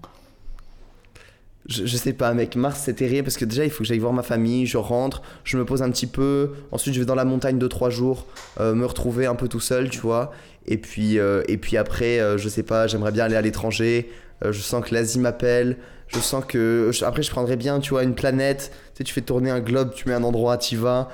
Je, 1.67 1.97
sais 1.97 2.15
pas, 2.15 2.33
mec. 2.35 2.57
Mars, 2.57 2.81
c'est 2.85 2.95
terrible 2.95 3.25
parce 3.25 3.37
que 3.37 3.45
déjà, 3.45 3.65
il 3.65 3.71
faut 3.71 3.81
que 3.81 3.85
j'aille 3.85 3.99
voir 3.99 4.13
ma 4.13 4.23
famille. 4.23 4.67
Je 4.67 4.79
rentre, 4.79 5.23
je 5.45 5.57
me 5.57 5.65
pose 5.65 5.83
un 5.83 5.91
petit 5.91 6.07
peu. 6.07 6.53
Ensuite, 6.73 6.95
je 6.95 7.01
vais 7.01 7.07
dans 7.07 7.15
la 7.15 7.25
montagne 7.25 7.59
2-3 7.59 7.91
jours, 7.91 8.27
euh, 8.59 8.75
me 8.75 8.85
retrouver 8.87 9.27
un 9.27 9.37
peu 9.37 9.47
tout 9.47 9.61
seul, 9.61 9.89
tu 9.89 10.01
vois. 10.01 10.33
Et 10.67 10.79
puis, 10.79 11.19
euh, 11.19 11.43
et 11.49 11.59
puis 11.59 11.77
après, 11.77 12.19
euh, 12.19 12.39
je 12.39 12.49
sais 12.49 12.63
pas, 12.63 12.87
j'aimerais 12.87 13.13
bien 13.13 13.25
aller 13.25 13.37
à 13.37 13.43
l'étranger. 13.43 14.11
Je 14.43 14.61
sens 14.61 14.85
que 14.85 14.95
l'Asie 14.95 15.19
m'appelle. 15.19 15.77
Je 16.09 16.19
sens 16.19 16.45
que. 16.45 16.91
après, 17.05 17.23
je 17.23 17.31
prendrais 17.31 17.57
bien, 17.57 17.79
tu 17.79 17.91
vois, 17.91 18.03
une 18.03 18.15
planète. 18.15 18.73
Tu 18.95 18.99
sais, 18.99 19.05
tu 19.05 19.15
fais 19.15 19.21
tourner 19.21 19.51
un 19.51 19.61
globe, 19.61 19.93
tu 19.95 20.09
mets 20.09 20.15
un 20.15 20.25
endroit, 20.25 20.59
tu 20.59 20.77
vas. 20.77 21.09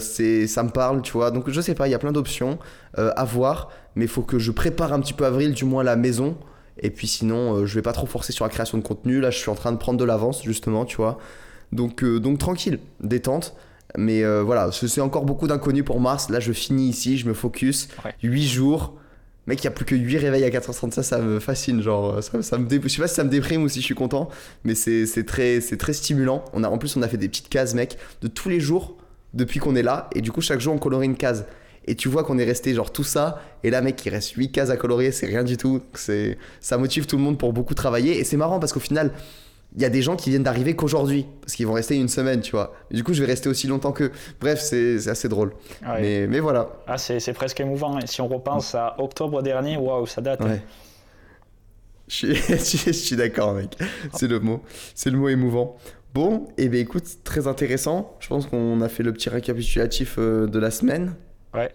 c'est, 0.00 0.46
ça 0.46 0.62
me 0.62 0.70
parle, 0.70 1.02
tu 1.02 1.12
vois. 1.12 1.30
Donc, 1.30 1.48
je 1.48 1.60
sais 1.60 1.74
pas, 1.74 1.88
il 1.88 1.90
y 1.90 1.94
a 1.94 1.98
plein 1.98 2.12
d'options 2.12 2.58
à 2.96 3.24
voir. 3.24 3.70
Mais 3.96 4.04
il 4.04 4.08
faut 4.08 4.22
que 4.22 4.38
je 4.38 4.50
prépare 4.50 4.92
un 4.92 5.00
petit 5.00 5.14
peu 5.14 5.24
avril, 5.24 5.52
du 5.52 5.64
moins 5.64 5.82
la 5.82 5.96
maison. 5.96 6.36
Et 6.80 6.90
puis 6.90 7.06
sinon, 7.06 7.56
euh, 7.56 7.66
je 7.66 7.74
vais 7.74 7.82
pas 7.82 7.92
trop 7.92 8.06
forcer 8.06 8.32
sur 8.32 8.44
la 8.44 8.50
création 8.50 8.78
de 8.78 8.82
contenu. 8.82 9.20
Là, 9.20 9.30
je 9.30 9.38
suis 9.38 9.50
en 9.50 9.54
train 9.54 9.72
de 9.72 9.76
prendre 9.76 9.98
de 9.98 10.04
l'avance, 10.04 10.42
justement, 10.42 10.84
tu 10.84 10.96
vois. 10.96 11.18
Donc, 11.72 12.02
euh, 12.02 12.18
donc 12.18 12.38
tranquille, 12.38 12.80
détente. 13.00 13.54
Mais 13.96 14.22
euh, 14.22 14.42
voilà, 14.42 14.70
c'est 14.72 15.00
encore 15.00 15.24
beaucoup 15.24 15.48
d'inconnus 15.48 15.84
pour 15.84 16.00
Mars. 16.00 16.30
Là, 16.30 16.40
je 16.40 16.52
finis 16.52 16.88
ici, 16.88 17.18
je 17.18 17.26
me 17.26 17.34
focus. 17.34 17.88
8 18.22 18.46
jours. 18.46 18.94
Mec, 19.50 19.64
il 19.64 19.66
n'y 19.66 19.68
a 19.68 19.72
plus 19.72 19.84
que 19.84 19.96
8 19.96 20.18
réveils 20.18 20.44
à 20.44 20.48
4h30, 20.48 20.92
ça, 20.92 21.02
ça 21.02 21.18
me 21.18 21.40
fascine. 21.40 21.82
Genre, 21.82 22.22
ça, 22.22 22.40
ça 22.40 22.56
me 22.56 22.68
je 22.70 22.86
sais 22.86 23.02
pas 23.02 23.08
si 23.08 23.16
ça 23.16 23.24
me 23.24 23.30
déprime 23.30 23.64
ou 23.64 23.68
si 23.68 23.80
je 23.80 23.84
suis 23.84 23.96
content, 23.96 24.28
mais 24.62 24.76
c'est 24.76 25.24
très, 25.26 25.60
stimulant. 25.60 26.44
On 26.52 26.62
a, 26.62 26.68
en 26.68 26.78
plus, 26.78 26.96
on 26.96 27.02
a 27.02 27.08
fait 27.08 27.16
des 27.16 27.28
petites 27.28 27.48
cases, 27.48 27.74
mec, 27.74 27.98
de 28.22 28.28
tous 28.28 28.48
les 28.48 28.60
jours 28.60 28.96
depuis 29.34 29.58
qu'on 29.58 29.74
est 29.74 29.82
là. 29.82 30.08
Et 30.14 30.20
du 30.20 30.30
coup, 30.30 30.40
chaque 30.40 30.60
jour, 30.60 30.72
on 30.72 30.78
colorie 30.78 31.06
une 31.06 31.16
case 31.16 31.46
et 31.88 31.96
tu 31.96 32.08
vois 32.08 32.22
qu'on 32.22 32.38
est 32.38 32.44
resté 32.44 32.74
genre 32.74 32.92
tout 32.92 33.02
ça 33.02 33.42
et 33.64 33.70
là 33.70 33.80
mec 33.80 34.04
il 34.04 34.10
reste 34.10 34.32
8 34.32 34.52
cases 34.52 34.68
à 34.68 34.76
colorier 34.76 35.12
c'est 35.12 35.24
rien 35.24 35.42
du 35.42 35.56
tout 35.56 35.80
ça 35.94 36.76
motive 36.76 37.06
tout 37.06 37.16
le 37.16 37.22
monde 37.22 37.38
pour 37.38 37.54
beaucoup 37.54 37.72
travailler 37.72 38.18
et 38.18 38.24
c'est 38.24 38.36
marrant 38.36 38.60
parce 38.60 38.74
qu'au 38.74 38.80
final 38.80 39.12
il 39.76 39.82
y 39.82 39.84
a 39.84 39.88
des 39.88 40.02
gens 40.02 40.16
qui 40.16 40.30
viennent 40.30 40.42
d'arriver 40.42 40.74
qu'aujourd'hui 40.74 41.26
parce 41.40 41.54
qu'ils 41.54 41.66
vont 41.66 41.74
rester 41.74 41.96
une 41.96 42.08
semaine 42.08 42.40
tu 42.40 42.52
vois 42.52 42.74
du 42.90 43.04
coup 43.04 43.12
je 43.12 43.20
vais 43.20 43.26
rester 43.26 43.48
aussi 43.48 43.66
longtemps 43.66 43.92
que 43.92 44.10
bref 44.40 44.60
c'est 44.60 45.08
assez 45.08 45.28
drôle 45.28 45.52
mais, 45.82 46.26
mais, 46.26 46.40
voilà 46.40 46.68
ah, 46.86 46.98
c'est 46.98 47.32
presque 47.32 47.60
émouvant 47.60 47.98
et 47.98 48.06
si 48.06 48.20
on 48.20 48.28
repense 48.28 48.74
à 48.74 48.96
octobre 48.98 49.42
dernier 49.42 49.76
waouh 49.76 50.06
ça 50.06 50.20
date 50.20 50.40
ouais. 50.40 50.60
je 52.08 52.14
suis, 52.56 52.78
je 52.86 52.90
suis 52.90 53.16
d'accord 53.16 53.54
mec 53.54 53.76
c'est 54.12 54.26
le 54.26 54.40
mot 54.40 54.62
c'est 54.94 55.10
le 55.10 55.18
mot 55.18 55.28
émouvant 55.28 55.76
Bon, 56.12 56.48
et 56.58 56.64
eh 56.64 56.68
bien 56.68 56.80
écoute, 56.80 57.04
très 57.22 57.46
intéressant. 57.46 58.16
Je 58.18 58.26
pense 58.26 58.46
qu'on 58.46 58.80
a 58.80 58.88
fait 58.88 59.04
le 59.04 59.12
petit 59.12 59.28
récapitulatif 59.28 60.16
euh, 60.18 60.48
de 60.48 60.58
la 60.58 60.72
semaine. 60.72 61.14
Ouais, 61.54 61.70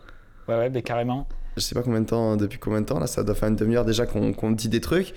ouais, 0.49 0.57
ouais, 0.57 0.69
mais 0.69 0.81
carrément. 0.81 1.25
Je 1.55 1.61
sais 1.61 1.73
pas 1.73 1.83
combien 1.83 2.01
de 2.01 2.05
temps, 2.05 2.35
depuis 2.35 2.59
combien 2.59 2.81
de 2.81 2.85
temps, 2.85 2.99
là, 2.99 3.07
ça 3.07 3.23
doit 3.23 3.33
faire 3.33 3.47
une 3.47 3.55
demi-heure 3.55 3.85
déjà 3.85 4.05
qu'on 4.05 4.51
dit 4.51 4.67
des 4.67 4.81
trucs. 4.81 5.13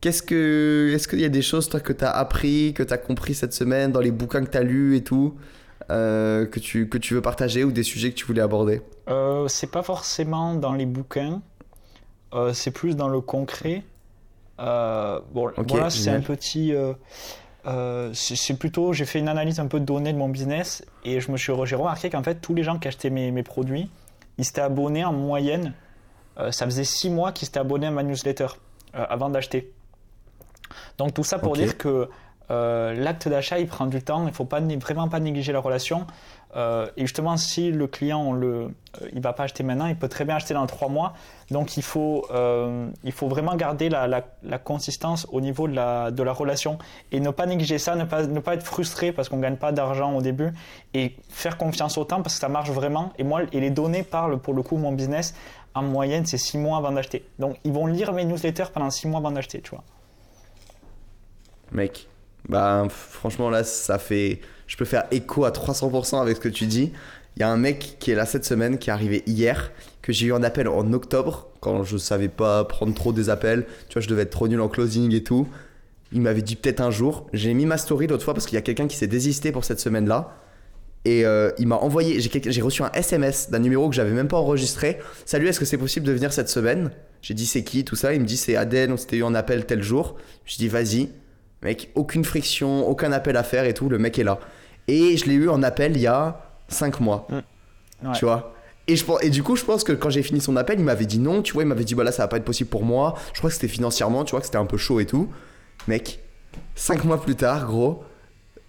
Qu'est-ce 0.00 0.22
que, 0.22 0.92
est-ce 0.94 1.08
qu'il 1.08 1.20
y 1.20 1.24
a 1.24 1.30
des 1.30 1.42
choses, 1.42 1.68
toi, 1.68 1.80
que 1.80 1.92
tu 1.92 2.04
as 2.04 2.10
appris, 2.10 2.74
que 2.74 2.82
tu 2.82 2.92
as 2.92 2.98
compris 2.98 3.34
cette 3.34 3.54
semaine 3.54 3.92
dans 3.92 4.00
les 4.00 4.10
bouquins 4.10 4.44
que 4.44 4.50
tu 4.50 4.58
as 4.58 4.62
lus 4.62 4.96
et 4.96 5.02
tout, 5.02 5.36
euh, 5.90 6.46
que, 6.46 6.60
tu, 6.60 6.88
que 6.88 6.98
tu 6.98 7.14
veux 7.14 7.22
partager 7.22 7.64
ou 7.64 7.72
des 7.72 7.82
sujets 7.82 8.10
que 8.10 8.16
tu 8.16 8.26
voulais 8.26 8.42
aborder? 8.42 8.82
Euh, 9.08 9.48
C'est 9.48 9.70
pas 9.70 9.82
forcément 9.82 10.54
dans 10.54 10.74
les 10.74 10.86
bouquins, 10.86 11.40
euh, 12.34 12.52
c'est 12.52 12.72
plus 12.72 12.94
dans 12.94 13.08
le 13.08 13.20
concret. 13.20 13.84
Euh, 14.60 15.20
bon, 15.32 15.50
voilà, 15.68 15.90
c'est 15.90 16.10
un 16.10 16.20
petit. 16.20 16.74
c'est 18.12 18.58
plutôt, 18.58 18.92
j'ai 18.92 19.06
fait 19.06 19.18
une 19.18 19.28
analyse 19.28 19.60
un 19.60 19.66
peu 19.66 19.80
de 19.80 19.84
données 19.86 20.12
de 20.12 20.18
mon 20.18 20.28
business 20.28 20.84
et 21.04 21.20
je 21.20 21.32
me 21.32 21.36
suis, 21.36 21.52
j'ai 21.64 21.76
remarqué 21.76 22.10
qu'en 22.10 22.22
fait, 22.22 22.36
tous 22.36 22.54
les 22.54 22.62
gens 22.62 22.78
qui 22.78 22.86
achetaient 22.88 23.10
mes, 23.10 23.30
mes 23.30 23.42
produits, 23.42 23.90
ils 24.38 24.44
s'étaient 24.44 24.60
abonnés 24.60 25.04
en 25.04 25.12
moyenne. 25.14 25.72
Ça 26.50 26.66
faisait 26.66 26.84
six 26.84 27.08
mois 27.08 27.32
qu'ils 27.32 27.46
s'étaient 27.46 27.60
abonnés 27.60 27.86
à 27.86 27.90
ma 27.90 28.02
newsletter 28.02 28.48
avant 28.92 29.30
d'acheter. 29.30 29.72
Donc 30.98 31.14
tout 31.14 31.24
ça 31.24 31.38
pour 31.38 31.54
dire 31.54 31.76
que 31.78 32.08
euh, 32.50 32.94
l'acte 32.94 33.28
d'achat, 33.28 33.58
il 33.58 33.66
prend 33.66 33.86
du 33.86 34.02
temps. 34.02 34.22
Il 34.22 34.26
ne 34.26 34.32
faut 34.32 34.44
pas, 34.44 34.60
vraiment 34.60 35.08
pas 35.08 35.20
négliger 35.20 35.52
la 35.52 35.60
relation. 35.60 36.06
Euh, 36.54 36.86
et 36.96 37.02
justement, 37.02 37.36
si 37.36 37.70
le 37.70 37.86
client 37.86 38.32
ne 38.32 38.46
euh, 38.46 38.68
il 39.12 39.20
va 39.20 39.32
pas 39.32 39.42
acheter 39.42 39.62
maintenant, 39.62 39.86
il 39.86 39.96
peut 39.96 40.08
très 40.08 40.24
bien 40.24 40.36
acheter 40.36 40.54
dans 40.54 40.66
trois 40.66 40.88
mois. 40.88 41.12
Donc 41.50 41.76
il 41.76 41.82
faut, 41.82 42.26
il 43.04 43.12
faut 43.12 43.28
vraiment 43.28 43.54
garder 43.56 43.88
la, 43.88 44.06
la, 44.08 44.58
consistance 44.58 45.26
au 45.30 45.40
niveau 45.40 45.68
de 45.68 45.74
la, 45.74 46.10
de 46.10 46.22
la 46.22 46.32
relation 46.32 46.78
et 47.12 47.20
ne 47.20 47.30
pas 47.30 47.46
négliger 47.46 47.78
ça, 47.78 47.94
ne 47.94 48.04
pas, 48.04 48.26
ne 48.26 48.40
pas 48.40 48.54
être 48.54 48.64
frustré 48.64 49.12
parce 49.12 49.28
qu'on 49.28 49.36
ne 49.36 49.42
gagne 49.42 49.56
pas 49.56 49.70
d'argent 49.70 50.14
au 50.14 50.22
début 50.22 50.52
et 50.94 51.14
faire 51.28 51.56
confiance 51.56 51.98
au 51.98 52.04
temps 52.04 52.22
parce 52.22 52.34
que 52.34 52.40
ça 52.40 52.48
marche 52.48 52.70
vraiment. 52.70 53.12
Et 53.18 53.24
moi, 53.24 53.42
et 53.52 53.60
les 53.60 53.70
données 53.70 54.02
parlent 54.02 54.38
pour 54.38 54.54
le 54.54 54.62
coup, 54.62 54.76
mon 54.76 54.92
business, 54.92 55.34
en 55.74 55.82
moyenne, 55.82 56.24
c'est 56.26 56.38
six 56.38 56.58
mois 56.58 56.78
avant 56.78 56.92
d'acheter. 56.92 57.28
Donc 57.38 57.58
ils 57.64 57.72
vont 57.72 57.86
lire 57.86 58.12
mes 58.12 58.24
newsletters 58.24 58.70
pendant 58.72 58.90
six 58.90 59.06
mois 59.06 59.18
avant 59.18 59.30
d'acheter, 59.30 59.60
tu 59.60 59.70
vois. 59.70 59.84
Mec, 61.72 62.08
bah, 62.48 62.86
franchement, 62.88 63.50
là, 63.50 63.64
ça 63.64 63.98
fait. 63.98 64.40
Je 64.66 64.76
peux 64.76 64.84
faire 64.84 65.04
écho 65.10 65.44
à 65.44 65.50
300% 65.50 66.20
avec 66.20 66.36
ce 66.36 66.40
que 66.40 66.48
tu 66.48 66.66
dis. 66.66 66.92
Il 67.36 67.40
y 67.40 67.42
a 67.42 67.50
un 67.50 67.56
mec 67.56 67.96
qui 68.00 68.10
est 68.10 68.14
là 68.14 68.24
cette 68.24 68.44
semaine, 68.44 68.78
qui 68.78 68.88
est 68.88 68.92
arrivé 68.92 69.22
hier, 69.26 69.70
que 70.00 70.12
j'ai 70.12 70.26
eu 70.26 70.32
un 70.32 70.42
appel 70.42 70.68
en 70.68 70.92
octobre, 70.92 71.48
quand 71.60 71.84
je 71.84 71.98
savais 71.98 72.28
pas 72.28 72.64
prendre 72.64 72.94
trop 72.94 73.12
des 73.12 73.28
appels. 73.28 73.66
Tu 73.88 73.94
vois, 73.94 74.02
je 74.02 74.08
devais 74.08 74.22
être 74.22 74.30
trop 74.30 74.48
nul 74.48 74.60
en 74.60 74.68
closing 74.68 75.14
et 75.14 75.22
tout. 75.22 75.46
Il 76.12 76.22
m'avait 76.22 76.42
dit 76.42 76.56
peut-être 76.56 76.80
un 76.80 76.90
jour. 76.90 77.26
J'ai 77.32 77.52
mis 77.52 77.66
ma 77.66 77.76
story 77.76 78.06
l'autre 78.06 78.24
fois 78.24 78.32
parce 78.32 78.46
qu'il 78.46 78.54
y 78.54 78.58
a 78.58 78.62
quelqu'un 78.62 78.86
qui 78.86 78.96
s'est 78.96 79.06
désisté 79.06 79.52
pour 79.52 79.64
cette 79.64 79.80
semaine-là. 79.80 80.34
Et 81.04 81.24
euh, 81.24 81.52
il 81.58 81.68
m'a 81.68 81.76
envoyé, 81.76 82.20
j'ai 82.20 82.62
reçu 82.62 82.82
un 82.82 82.90
SMS 82.92 83.50
d'un 83.50 83.60
numéro 83.60 83.88
que 83.88 83.94
j'avais 83.94 84.10
même 84.10 84.28
pas 84.28 84.38
enregistré. 84.38 84.98
Salut, 85.24 85.46
est-ce 85.46 85.60
que 85.60 85.64
c'est 85.64 85.78
possible 85.78 86.06
de 86.06 86.12
venir 86.12 86.32
cette 86.32 86.48
semaine? 86.48 86.90
J'ai 87.22 87.34
dit 87.34 87.46
c'est 87.46 87.62
qui, 87.62 87.84
tout 87.84 87.96
ça. 87.96 88.14
Il 88.14 88.20
me 88.20 88.26
dit 88.26 88.36
c'est 88.36 88.56
Aden, 88.56 88.92
on 88.92 88.96
s'était 88.96 89.18
eu 89.18 89.22
en 89.22 89.34
appel 89.34 89.66
tel 89.66 89.82
jour. 89.82 90.16
Je 90.46 90.56
dis 90.56 90.68
vas-y. 90.68 91.10
Mec, 91.62 91.90
aucune 91.94 92.24
friction, 92.24 92.86
aucun 92.88 93.12
appel 93.12 93.36
à 93.36 93.42
faire 93.42 93.64
et 93.64 93.74
tout, 93.74 93.88
le 93.88 93.98
mec 93.98 94.18
est 94.18 94.24
là. 94.24 94.38
Et 94.88 95.16
je 95.16 95.26
l'ai 95.26 95.34
eu 95.34 95.48
en 95.48 95.62
appel 95.62 95.96
il 95.96 96.02
y 96.02 96.06
a 96.06 96.40
5 96.68 97.00
mois. 97.00 97.26
Mm. 97.30 98.12
Tu 98.12 98.24
vois 98.24 98.52
et, 98.88 98.94
je, 98.94 99.04
et 99.22 99.30
du 99.30 99.42
coup, 99.42 99.56
je 99.56 99.64
pense 99.64 99.82
que 99.82 99.92
quand 99.92 100.10
j'ai 100.10 100.22
fini 100.22 100.40
son 100.40 100.54
appel, 100.56 100.78
il 100.78 100.84
m'avait 100.84 101.06
dit 101.06 101.18
non, 101.18 101.42
tu 101.42 101.54
vois, 101.54 101.64
il 101.64 101.66
m'avait 101.66 101.84
dit 101.84 101.94
voilà, 101.94 102.12
ça 102.12 102.22
va 102.22 102.28
pas 102.28 102.36
être 102.36 102.44
possible 102.44 102.70
pour 102.70 102.84
moi. 102.84 103.14
Je 103.32 103.38
crois 103.38 103.50
que 103.50 103.54
c'était 103.54 103.68
financièrement, 103.68 104.24
tu 104.24 104.30
vois, 104.32 104.40
que 104.40 104.46
c'était 104.46 104.58
un 104.58 104.66
peu 104.66 104.76
chaud 104.76 105.00
et 105.00 105.06
tout. 105.06 105.28
Mec, 105.88 106.20
5 106.76 107.04
mois 107.04 107.20
plus 107.20 107.34
tard, 107.34 107.66
gros, 107.66 108.04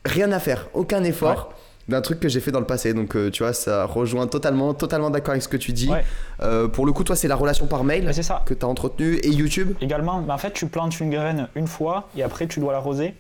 rien 0.06 0.32
à 0.32 0.40
faire, 0.40 0.70
aucun 0.74 1.04
effort 1.04 1.54
d'un 1.88 2.02
truc 2.02 2.20
que 2.20 2.30
j'ai 2.30 2.40
fait 2.40 2.52
dans 2.52 2.60
le 2.60 2.66
passé. 2.66 2.94
Donc, 2.94 3.16
euh, 3.16 3.32
tu 3.32 3.44
vois, 3.44 3.54
ça 3.54 3.86
rejoint 3.86 4.28
totalement, 4.28 4.74
totalement 4.74 5.10
d'accord 5.10 5.32
avec 5.32 5.44
ce 5.44 5.48
que 5.48 5.58
tu 5.58 5.72
dis. 5.72 5.90
Euh, 6.42 6.68
pour 6.68 6.86
le 6.86 6.92
coup, 6.92 7.04
toi, 7.04 7.16
c'est 7.16 7.28
la 7.28 7.36
relation 7.36 7.68
par 7.68 7.84
mail 7.84 8.14
ça. 8.14 8.44
que 8.46 8.54
tu 8.54 8.66
as 8.66 8.68
entretenue 8.68 9.16
et 9.24 9.30
YouTube 9.30 9.74
Également, 9.82 10.24
en 10.28 10.38
fait, 10.38 10.52
tu 10.54 10.68
plantes 10.68 11.00
une 11.00 11.10
graine 11.10 11.48
une 11.56 11.68
fois 11.68 12.10
et 12.16 12.24
après, 12.24 12.48
tu 12.48 12.60
dois 12.60 12.74
l'arroser. 12.74 13.16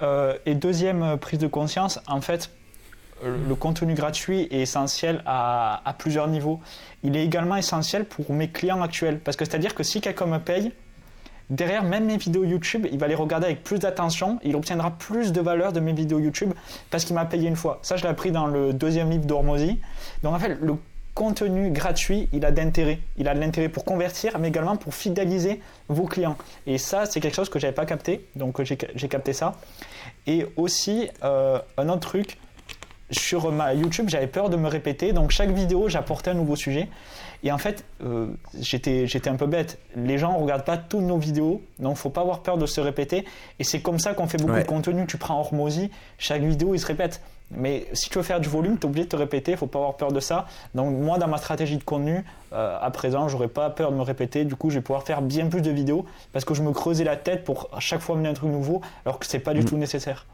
Euh, 0.00 0.34
et 0.46 0.54
deuxième 0.54 1.18
prise 1.18 1.38
de 1.38 1.48
conscience, 1.48 2.00
en 2.06 2.20
fait, 2.20 2.50
le 3.24 3.54
contenu 3.56 3.94
gratuit 3.94 4.46
est 4.52 4.60
essentiel 4.60 5.22
à, 5.26 5.82
à, 5.84 5.92
plusieurs 5.92 6.28
niveaux. 6.28 6.60
Il 7.02 7.16
est 7.16 7.24
également 7.24 7.56
essentiel 7.56 8.04
pour 8.04 8.32
mes 8.32 8.48
clients 8.48 8.80
actuels. 8.80 9.18
Parce 9.18 9.36
que 9.36 9.44
c'est-à-dire 9.44 9.74
que 9.74 9.82
si 9.82 10.00
quelqu'un 10.00 10.26
me 10.26 10.38
paye, 10.38 10.72
derrière 11.50 11.82
même 11.82 12.06
mes 12.06 12.16
vidéos 12.16 12.44
YouTube, 12.44 12.86
il 12.90 12.98
va 12.98 13.08
les 13.08 13.14
regarder 13.14 13.46
avec 13.46 13.64
plus 13.64 13.78
d'attention, 13.78 14.38
il 14.42 14.56
obtiendra 14.56 14.90
plus 14.90 15.32
de 15.32 15.40
valeur 15.40 15.72
de 15.72 15.80
mes 15.80 15.92
vidéos 15.92 16.18
YouTube 16.18 16.52
parce 16.90 17.04
qu'il 17.04 17.14
m'a 17.14 17.24
payé 17.24 17.48
une 17.48 17.56
fois. 17.56 17.78
Ça, 17.82 17.96
je 17.96 18.02
l'ai 18.02 18.08
appris 18.08 18.30
dans 18.30 18.46
le 18.46 18.72
deuxième 18.72 19.10
livre 19.10 19.24
d'Ormozy. 19.24 19.78
Donc 20.22 20.34
en 20.34 20.38
fait, 20.38 20.58
le 20.60 20.74
contenu 21.14 21.70
gratuit, 21.70 22.28
il 22.32 22.44
a 22.44 22.52
d'intérêt. 22.52 23.00
Il 23.16 23.26
a 23.26 23.34
de 23.34 23.40
l'intérêt 23.40 23.68
pour 23.68 23.84
convertir, 23.84 24.38
mais 24.38 24.48
également 24.48 24.76
pour 24.76 24.94
fidéliser 24.94 25.60
vos 25.88 26.04
clients. 26.04 26.36
Et 26.66 26.78
ça, 26.78 27.06
c'est 27.06 27.18
quelque 27.20 27.34
chose 27.34 27.48
que 27.48 27.58
j'avais 27.58 27.74
pas 27.74 27.86
capté, 27.86 28.24
donc 28.36 28.62
j'ai 28.62 29.08
capté 29.08 29.32
ça. 29.32 29.56
Et 30.28 30.46
aussi, 30.56 31.08
euh, 31.24 31.58
un 31.76 31.88
autre 31.88 32.08
truc, 32.08 32.38
sur 33.10 33.50
ma 33.50 33.74
YouTube, 33.74 34.08
j'avais 34.08 34.26
peur 34.26 34.50
de 34.50 34.56
me 34.56 34.68
répéter. 34.68 35.12
Donc 35.12 35.30
chaque 35.30 35.50
vidéo, 35.50 35.88
j'apportais 35.88 36.30
un 36.30 36.34
nouveau 36.34 36.56
sujet. 36.56 36.88
Et 37.44 37.52
en 37.52 37.58
fait, 37.58 37.84
euh, 38.02 38.26
j'étais, 38.58 39.06
j'étais 39.06 39.30
un 39.30 39.36
peu 39.36 39.46
bête. 39.46 39.78
Les 39.94 40.18
gens 40.18 40.32
ne 40.36 40.42
regardent 40.42 40.64
pas 40.64 40.76
toutes 40.76 41.02
nos 41.02 41.18
vidéos, 41.18 41.62
donc 41.78 41.96
faut 41.96 42.10
pas 42.10 42.22
avoir 42.22 42.42
peur 42.42 42.58
de 42.58 42.66
se 42.66 42.80
répéter. 42.80 43.24
Et 43.58 43.64
c'est 43.64 43.80
comme 43.80 43.98
ça 43.98 44.14
qu'on 44.14 44.26
fait 44.26 44.38
beaucoup 44.38 44.58
de 44.58 44.64
contenu. 44.64 45.06
Tu 45.06 45.18
prends 45.18 45.38
Hormozy, 45.38 45.90
chaque 46.18 46.42
vidéo, 46.42 46.74
il 46.74 46.80
se 46.80 46.86
répète. 46.86 47.20
Mais 47.50 47.86
si 47.94 48.10
tu 48.10 48.18
veux 48.18 48.24
faire 48.24 48.40
du 48.40 48.48
volume, 48.48 48.78
tu 48.78 48.82
es 48.82 48.86
obligé 48.86 49.04
de 49.04 49.10
te 49.10 49.16
répéter, 49.16 49.52
il 49.52 49.56
faut 49.56 49.66
pas 49.66 49.78
avoir 49.78 49.96
peur 49.96 50.12
de 50.12 50.20
ça. 50.20 50.46
Donc 50.74 50.94
moi, 50.94 51.16
dans 51.18 51.28
ma 51.28 51.38
stratégie 51.38 51.78
de 51.78 51.84
contenu, 51.84 52.24
euh, 52.52 52.78
à 52.80 52.90
présent, 52.90 53.28
j'aurais 53.28 53.48
pas 53.48 53.70
peur 53.70 53.90
de 53.90 53.96
me 53.96 54.02
répéter. 54.02 54.44
Du 54.44 54.54
coup, 54.54 54.68
je 54.68 54.76
vais 54.76 54.82
pouvoir 54.82 55.04
faire 55.04 55.22
bien 55.22 55.46
plus 55.46 55.62
de 55.62 55.70
vidéos 55.70 56.04
parce 56.32 56.44
que 56.44 56.52
je 56.52 56.62
me 56.62 56.72
creusais 56.72 57.04
la 57.04 57.16
tête 57.16 57.44
pour 57.44 57.70
à 57.72 57.80
chaque 57.80 58.00
fois 58.00 58.16
mener 58.16 58.28
un 58.28 58.34
truc 58.34 58.50
nouveau, 58.50 58.82
alors 59.06 59.18
que 59.18 59.26
c'est 59.26 59.38
pas 59.38 59.54
du 59.54 59.60
mm. 59.60 59.64
tout 59.64 59.76
nécessaire. 59.78 60.26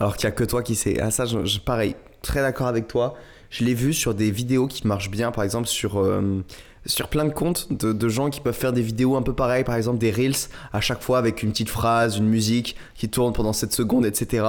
Alors 0.00 0.16
qu'il 0.16 0.28
n'y 0.28 0.32
a 0.32 0.36
que 0.36 0.44
toi 0.44 0.62
qui 0.62 0.74
sais. 0.74 0.98
Ah 1.00 1.10
ça, 1.10 1.26
je, 1.26 1.58
pareil, 1.58 1.94
très 2.22 2.40
d'accord 2.40 2.66
avec 2.66 2.88
toi. 2.88 3.14
Je 3.50 3.64
l'ai 3.64 3.74
vu 3.74 3.92
sur 3.92 4.14
des 4.14 4.30
vidéos 4.30 4.66
qui 4.66 4.86
marchent 4.86 5.10
bien, 5.10 5.30
par 5.30 5.44
exemple 5.44 5.66
sur, 5.66 6.00
euh, 6.00 6.44
sur 6.84 7.08
plein 7.08 7.24
de 7.24 7.32
comptes 7.32 7.72
de, 7.72 8.08
gens 8.08 8.30
qui 8.30 8.40
peuvent 8.40 8.54
faire 8.56 8.72
des 8.72 8.82
vidéos 8.82 9.16
un 9.16 9.22
peu 9.22 9.34
pareilles, 9.34 9.64
par 9.64 9.76
exemple 9.76 9.98
des 9.98 10.10
reels, 10.10 10.48
à 10.72 10.80
chaque 10.80 11.02
fois 11.02 11.18
avec 11.18 11.42
une 11.42 11.50
petite 11.50 11.68
phrase, 11.68 12.16
une 12.18 12.28
musique 12.28 12.76
qui 12.94 13.08
tourne 13.08 13.32
pendant 13.32 13.52
7 13.52 13.72
secondes, 13.72 14.06
etc. 14.06 14.46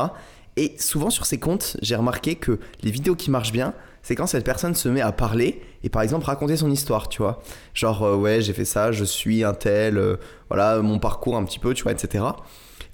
Et 0.56 0.76
souvent 0.80 1.10
sur 1.10 1.26
ces 1.26 1.40
comptes, 1.40 1.78
j'ai 1.82 1.96
remarqué 1.96 2.36
que 2.36 2.60
les 2.82 2.92
vidéos 2.92 3.16
qui 3.16 3.30
marchent 3.30 3.52
bien, 3.52 3.74
c'est 4.02 4.16
quand 4.16 4.26
cette 4.26 4.46
personne 4.46 4.74
se 4.74 4.88
met 4.88 5.02
à 5.02 5.12
parler 5.12 5.62
et 5.84 5.90
par 5.90 6.02
exemple 6.02 6.26
raconter 6.26 6.58
son 6.58 6.72
histoire, 6.72 7.10
tu 7.10 7.22
vois. 7.22 7.42
Genre, 7.74 8.04
euh, 8.04 8.16
ouais, 8.16 8.42
j'ai 8.42 8.54
fait 8.54 8.66
ça, 8.66 8.92
je 8.92 9.04
suis 9.04 9.44
un 9.44 9.54
tel, 9.54 9.98
euh, 9.98 10.16
voilà, 10.50 10.82
mon 10.82 10.98
parcours 10.98 11.38
un 11.38 11.44
petit 11.44 11.60
peu, 11.60 11.74
tu 11.74 11.84
vois, 11.84 11.92
etc. 11.92 12.24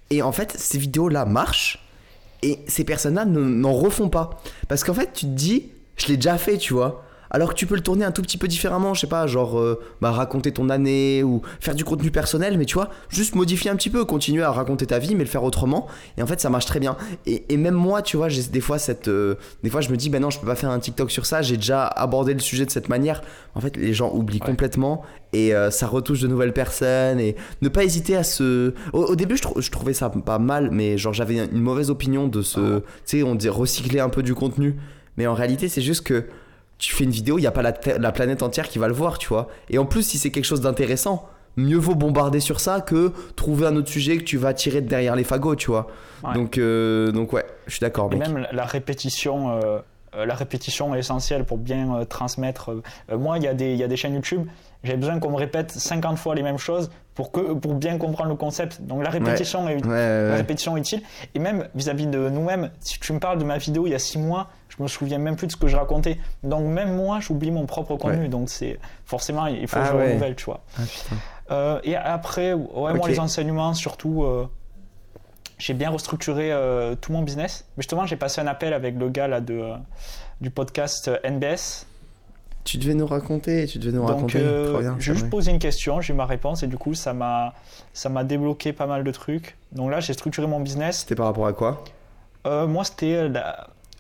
Et 0.10 0.22
en 0.22 0.32
fait, 0.32 0.56
ces 0.58 0.78
vidéos-là 0.78 1.26
marchent 1.26 1.88
et 2.42 2.60
ces 2.68 2.84
personnes-là 2.84 3.26
n'en 3.26 3.74
refont 3.74 4.10
pas. 4.10 4.42
Parce 4.68 4.84
qu'en 4.84 4.94
fait, 4.94 5.12
tu 5.14 5.26
te 5.26 5.32
dis, 5.32 5.70
je 5.96 6.08
l'ai 6.08 6.18
déjà 6.18 6.38
fait, 6.38 6.58
tu 6.58 6.74
vois. 6.74 7.04
Alors 7.34 7.50
que 7.50 7.56
tu 7.56 7.66
peux 7.66 7.74
le 7.74 7.82
tourner 7.82 8.06
un 8.06 8.12
tout 8.12 8.22
petit 8.22 8.38
peu 8.38 8.48
différemment, 8.48 8.94
je 8.94 9.02
sais 9.02 9.08
pas, 9.08 9.26
genre 9.26 9.60
euh, 9.60 9.82
bah, 10.02 10.12
raconter 10.12 10.52
ton 10.52 10.70
année 10.70 11.24
ou 11.24 11.42
faire 11.60 11.74
du 11.74 11.84
contenu 11.84 12.12
personnel, 12.12 12.60
mais 12.60 12.66
tu 12.66 12.76
vois, 12.76 12.92
juste 13.10 13.34
modifier 13.34 13.72
un 13.72 13.76
petit 13.76 13.90
peu, 13.90 14.06
continuer 14.06 14.44
à 14.44 14.52
raconter 14.52 14.86
ta 14.86 15.00
vie, 15.00 15.16
mais 15.16 15.24
le 15.24 15.30
faire 15.30 15.44
autrement. 15.44 15.88
Et 16.18 16.22
en 16.22 16.28
fait, 16.28 16.40
ça 16.40 16.52
marche 16.52 16.68
très 16.68 16.80
bien. 16.80 16.96
Et, 17.26 17.58
même 17.58 17.74
moi, 17.74 18.04
tu 18.04 18.18
vois, 18.18 18.30
j'ai 18.30 18.44
des 18.44 18.62
fois 18.62 18.78
cette, 18.78 19.08
euh, 19.08 19.36
des 19.64 19.72
fois 19.72 19.82
je 19.82 19.90
me 19.90 19.98
dis, 19.98 20.12
ben 20.12 20.22
non, 20.22 20.30
je 20.30 20.40
peux 20.40 20.46
pas 20.46 20.56
faire 20.56 20.70
un 20.70 20.78
TikTok 20.78 21.10
sur 21.10 21.26
ça. 21.26 21.42
J'ai 21.42 21.58
déjà 21.58 21.88
abordé 21.88 22.36
le 22.36 22.40
sujet 22.40 22.68
de 22.68 22.72
cette 22.72 22.88
manière. 22.88 23.24
En 23.56 23.62
fait, 23.62 23.78
les 23.78 23.96
gens 23.96 24.12
oublient 24.14 24.40
complètement 24.40 25.02
et 25.32 25.56
euh, 25.56 25.72
ça 25.72 25.88
retouche 25.88 26.22
de 26.22 26.28
nouvelles 26.28 26.54
personnes 26.54 27.20
et 27.20 27.36
ne 27.64 27.70
pas 27.70 27.84
hésiter 27.84 28.16
à 28.16 28.24
se. 28.24 28.76
Au, 28.92 29.16
début, 29.16 29.38
je, 29.38 29.44
je, 29.60 29.72
trouvais 29.72 29.94
ça 29.94 30.10
pas 30.10 30.38
mal, 30.38 30.70
mais 30.72 31.00
genre 31.00 31.14
j'avais 31.14 31.44
une 31.46 31.62
mauvaise 31.62 31.90
opinion 31.90 32.28
de 32.28 32.44
ce, 32.44 32.60
ah 32.60 32.82
tu 33.08 33.18
sais, 33.18 33.24
on 33.24 33.34
dit 33.34 33.50
recycler 33.50 34.02
un 34.02 34.10
peu 34.10 34.22
du 34.22 34.36
contenu. 34.36 34.76
Mais 35.18 35.28
en 35.28 35.34
réalité, 35.34 35.70
c'est 35.70 35.82
juste 35.82 36.06
que 36.06 36.26
tu 36.78 36.94
fais 36.94 37.04
une 37.04 37.12
vidéo, 37.12 37.38
il 37.38 37.42
n'y 37.42 37.48
a 37.48 37.52
pas 37.52 37.62
la, 37.62 37.74
la, 37.98 38.12
planète 38.12 38.44
entière 38.44 38.68
qui 38.68 38.80
va 38.80 38.88
le 38.88 38.94
voir, 38.94 39.18
tu 39.18 39.30
vois. 39.30 39.48
Et 39.70 39.78
en 39.78 39.86
plus, 39.86 40.04
si 40.04 40.18
c'est 40.18 40.32
quelque 40.32 40.46
chose 40.46 40.62
d'intéressant, 40.62 41.30
mieux 41.56 41.78
vaut 41.78 41.96
bombarder 41.96 42.40
sur 42.40 42.60
ça 42.60 42.82
que 42.82 43.12
trouver 43.36 43.68
un 43.68 43.76
autre 43.76 43.90
sujet 43.90 44.18
que 44.18 44.24
tu 44.24 44.38
vas 44.38 44.54
tirer 44.54 44.82
de 44.82 44.88
derrière 44.88 45.16
les 45.16 45.24
fagots, 45.24 45.56
tu 45.56 45.68
vois. 45.68 45.88
Donc, 46.34 46.58
euh, 46.58 47.12
donc 47.12 47.34
ouais, 47.34 47.46
je 47.68 47.74
suis 47.74 47.82
d'accord. 47.82 48.10
Et 48.12 48.16
même 48.16 48.48
la 48.52 48.66
répétition, 48.66 49.52
euh, 49.52 49.80
euh, 50.16 50.26
la 50.26 50.36
répétition 50.36 50.96
est 50.96 51.00
essentielle 51.00 51.46
pour 51.46 51.58
bien 51.58 52.06
transmettre. 52.10 52.72
moi, 53.12 53.38
il 53.38 53.44
y, 53.44 53.76
y 53.76 53.84
a 53.84 53.88
des 53.88 53.96
chaînes 53.96 54.16
YouTube, 54.16 54.48
j'ai 54.84 54.98
besoin 54.98 55.20
qu'on 55.20 55.32
me 55.32 55.38
répète 55.38 55.72
50 55.72 56.18
fois 56.18 56.36
les 56.36 56.44
mêmes 56.44 56.58
choses 56.58 56.92
pour, 57.16 57.32
que, 57.32 57.54
pour 57.54 57.76
bien 57.76 57.98
comprendre 57.98 58.30
le 58.30 58.36
concept. 58.36 58.82
Donc 58.82 59.04
la 59.04 59.10
répétition, 59.10 59.68
est, 59.70 59.80
la 59.86 60.36
répétition 60.36 60.76
est 60.76 60.82
utile. 60.82 61.02
Et 61.36 61.40
même 61.40 61.68
vis-à-vis 61.76 62.08
de 62.08 62.30
nous-mêmes, 62.30 62.72
si 62.80 63.00
tu 63.00 63.14
me 63.14 63.20
parles 63.20 63.40
de 63.40 63.46
ma 63.46 63.58
vidéo 63.58 63.86
il 63.88 63.92
y 63.92 63.96
a 63.96 64.00
6 64.00 64.18
mois, 64.20 64.50
je 64.70 64.82
me 64.82 64.88
souviens 64.88 65.20
même 65.20 65.36
plus 65.36 65.48
de 65.48 65.52
ce 65.52 65.58
que 65.58 65.68
je 65.68 65.76
racontais. 65.76 66.18
Donc 66.44 66.66
même 66.66 66.96
moi, 66.96 67.20
j'oublie 67.20 67.52
mon 67.52 67.66
propre 67.66 67.96
contenu. 67.96 68.28
Donc 68.28 68.50
c'est 68.50 68.80
forcément, 69.06 69.48
il 69.48 69.68
faut 69.68 69.80
que 69.80 69.86
je 69.86 69.92
renouvelle, 69.92 70.36
tu 70.36 70.46
vois. 70.46 70.64
Ah, 70.78 70.82
euh, 71.52 71.80
et 71.84 71.96
après, 71.96 72.54
ouais, 72.54 72.94
moi 72.94 73.08
les 73.08 73.20
enseignements, 73.20 73.74
surtout, 73.74 74.24
euh, 74.24 74.48
j'ai 75.58 75.74
bien 75.74 75.90
restructuré 75.90 76.52
euh, 76.52 76.96
tout 76.96 77.12
mon 77.12 77.22
business. 77.22 77.66
Mais 77.78 77.84
justement, 77.84 78.06
j'ai 78.06 78.16
passé 78.16 78.42
un 78.42 78.48
appel 78.48 78.74
avec 78.74 78.98
le 78.98 79.10
gars 79.10 79.28
là 79.28 79.42
de, 79.42 79.72
du 80.42 80.50
podcast 80.50 81.12
NBS. 81.24 81.86
Tu 82.64 82.78
devais 82.78 82.94
nous 82.94 83.06
raconter, 83.06 83.68
tu 83.68 83.78
devais 83.78 83.96
nous 83.96 84.06
raconter. 84.06 84.40
Donc, 84.40 85.00
je 85.00 85.12
vais 85.12 85.18
juste 85.18 85.30
poser 85.30 85.52
une 85.52 85.60
question, 85.60 86.00
j'ai 86.02 86.14
ma 86.14 86.26
réponse 86.26 86.64
et 86.64 86.68
du 86.68 86.78
coup, 86.78 86.94
ça 86.94 87.14
m'a, 87.14 87.54
ça 87.94 88.10
m'a 88.10 88.24
débloqué 88.24 88.72
pas 88.72 88.88
mal 88.88 89.04
de 89.04 89.12
trucs. 89.12 89.58
Donc 89.74 89.92
là, 89.92 90.00
j'ai 90.00 90.14
structuré 90.14 90.48
mon 90.48 90.60
business. 90.60 91.00
C'était 91.00 91.16
par 91.16 91.26
rapport 91.26 91.48
à 91.48 91.54
quoi? 91.54 91.84
Moi, 92.46 92.84
c'était 92.84 93.30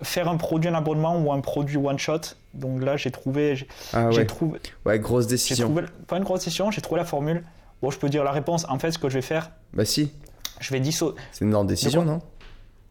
faire 0.01 0.30
un 0.30 0.38
produit, 0.38 0.70
un 0.70 0.76
abonnement 0.76 1.20
ou 1.20 1.32
un 1.32 1.39
produit 1.41 1.78
one 1.78 1.99
shot. 1.99 2.20
Donc 2.53 2.82
là, 2.84 2.97
j'ai 2.97 3.11
trouvé. 3.11 3.55
J'ai, 3.55 3.68
ah 3.93 4.09
ouais. 4.09 4.26
trouvé. 4.26 4.59
Ouais, 4.86 4.99
grosse 4.99 5.28
décision. 5.28 5.68
Trouvé, 5.68 5.84
pas 6.07 6.18
une 6.18 6.24
grosse 6.24 6.45
décision, 6.45 6.72
j'ai 6.72 6.82
trouvé 6.82 6.99
la 6.99 7.05
formule. 7.05 7.43
Bon, 7.82 7.91
je 7.91 7.97
peux 7.97 8.09
dire 8.09 8.24
la 8.24 8.32
réponse. 8.32 8.66
En 8.70 8.80
fait, 8.80 8.91
ce 8.91 8.99
que 8.99 9.09
je 9.09 9.16
vais 9.16 9.22
faire. 9.22 9.51
Bah 9.74 9.86
si. 9.86 10.11
Je 10.59 10.72
vais 10.72 10.80
dissocier. 10.80 11.18
C'est 11.32 11.43
une 11.43 11.49
énorme 11.49 11.68
décision, 11.68 12.05
non? 12.05 12.22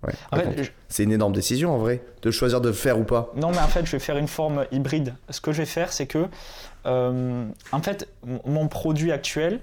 Ouais. 0.06 0.12
En 0.30 0.36
fait, 0.36 0.72
C'est 0.88 1.04
une 1.04 1.12
énorme 1.12 1.32
décision 1.32 1.72
en 1.74 1.78
vrai, 1.78 2.02
de 2.22 2.30
choisir 2.30 2.60
de 2.60 2.72
faire 2.72 2.98
ou 2.98 3.04
pas. 3.04 3.32
Non, 3.36 3.50
mais 3.50 3.58
en 3.58 3.68
fait, 3.68 3.86
je 3.86 3.92
vais 3.92 4.00
faire 4.00 4.16
une 4.16 4.28
forme 4.28 4.66
hybride. 4.72 5.14
Ce 5.30 5.40
que 5.40 5.52
je 5.52 5.58
vais 5.58 5.66
faire, 5.66 5.92
c'est 5.92 6.06
que, 6.06 6.26
euh, 6.86 7.44
en 7.70 7.80
fait, 7.80 8.08
mon 8.44 8.68
produit 8.68 9.12
actuel, 9.12 9.60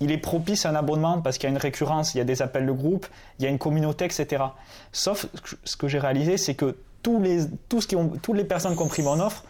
il 0.00 0.10
est 0.10 0.18
propice 0.18 0.66
à 0.66 0.70
un 0.70 0.74
abonnement 0.74 1.20
parce 1.22 1.38
qu'il 1.38 1.48
y 1.48 1.52
a 1.52 1.54
une 1.54 1.60
récurrence, 1.60 2.14
il 2.14 2.18
y 2.18 2.20
a 2.20 2.24
des 2.24 2.42
appels 2.42 2.66
de 2.66 2.72
groupe, 2.72 3.06
il 3.38 3.44
y 3.44 3.48
a 3.48 3.50
une 3.50 3.58
communauté, 3.58 4.04
etc. 4.04 4.44
Sauf 4.92 5.26
ce 5.64 5.76
que 5.76 5.88
j'ai 5.88 5.98
réalisé, 5.98 6.36
c'est 6.36 6.54
que 6.54 6.76
tous 7.02 7.20
les, 7.22 7.46
tous 7.68 7.86
qui 7.86 7.96
ont, 7.96 8.08
toutes 8.08 8.36
les 8.36 8.44
personnes 8.44 8.76
qui 8.76 8.82
ont 8.82 8.88
pris 8.88 9.02
mon 9.02 9.20
offre 9.20 9.44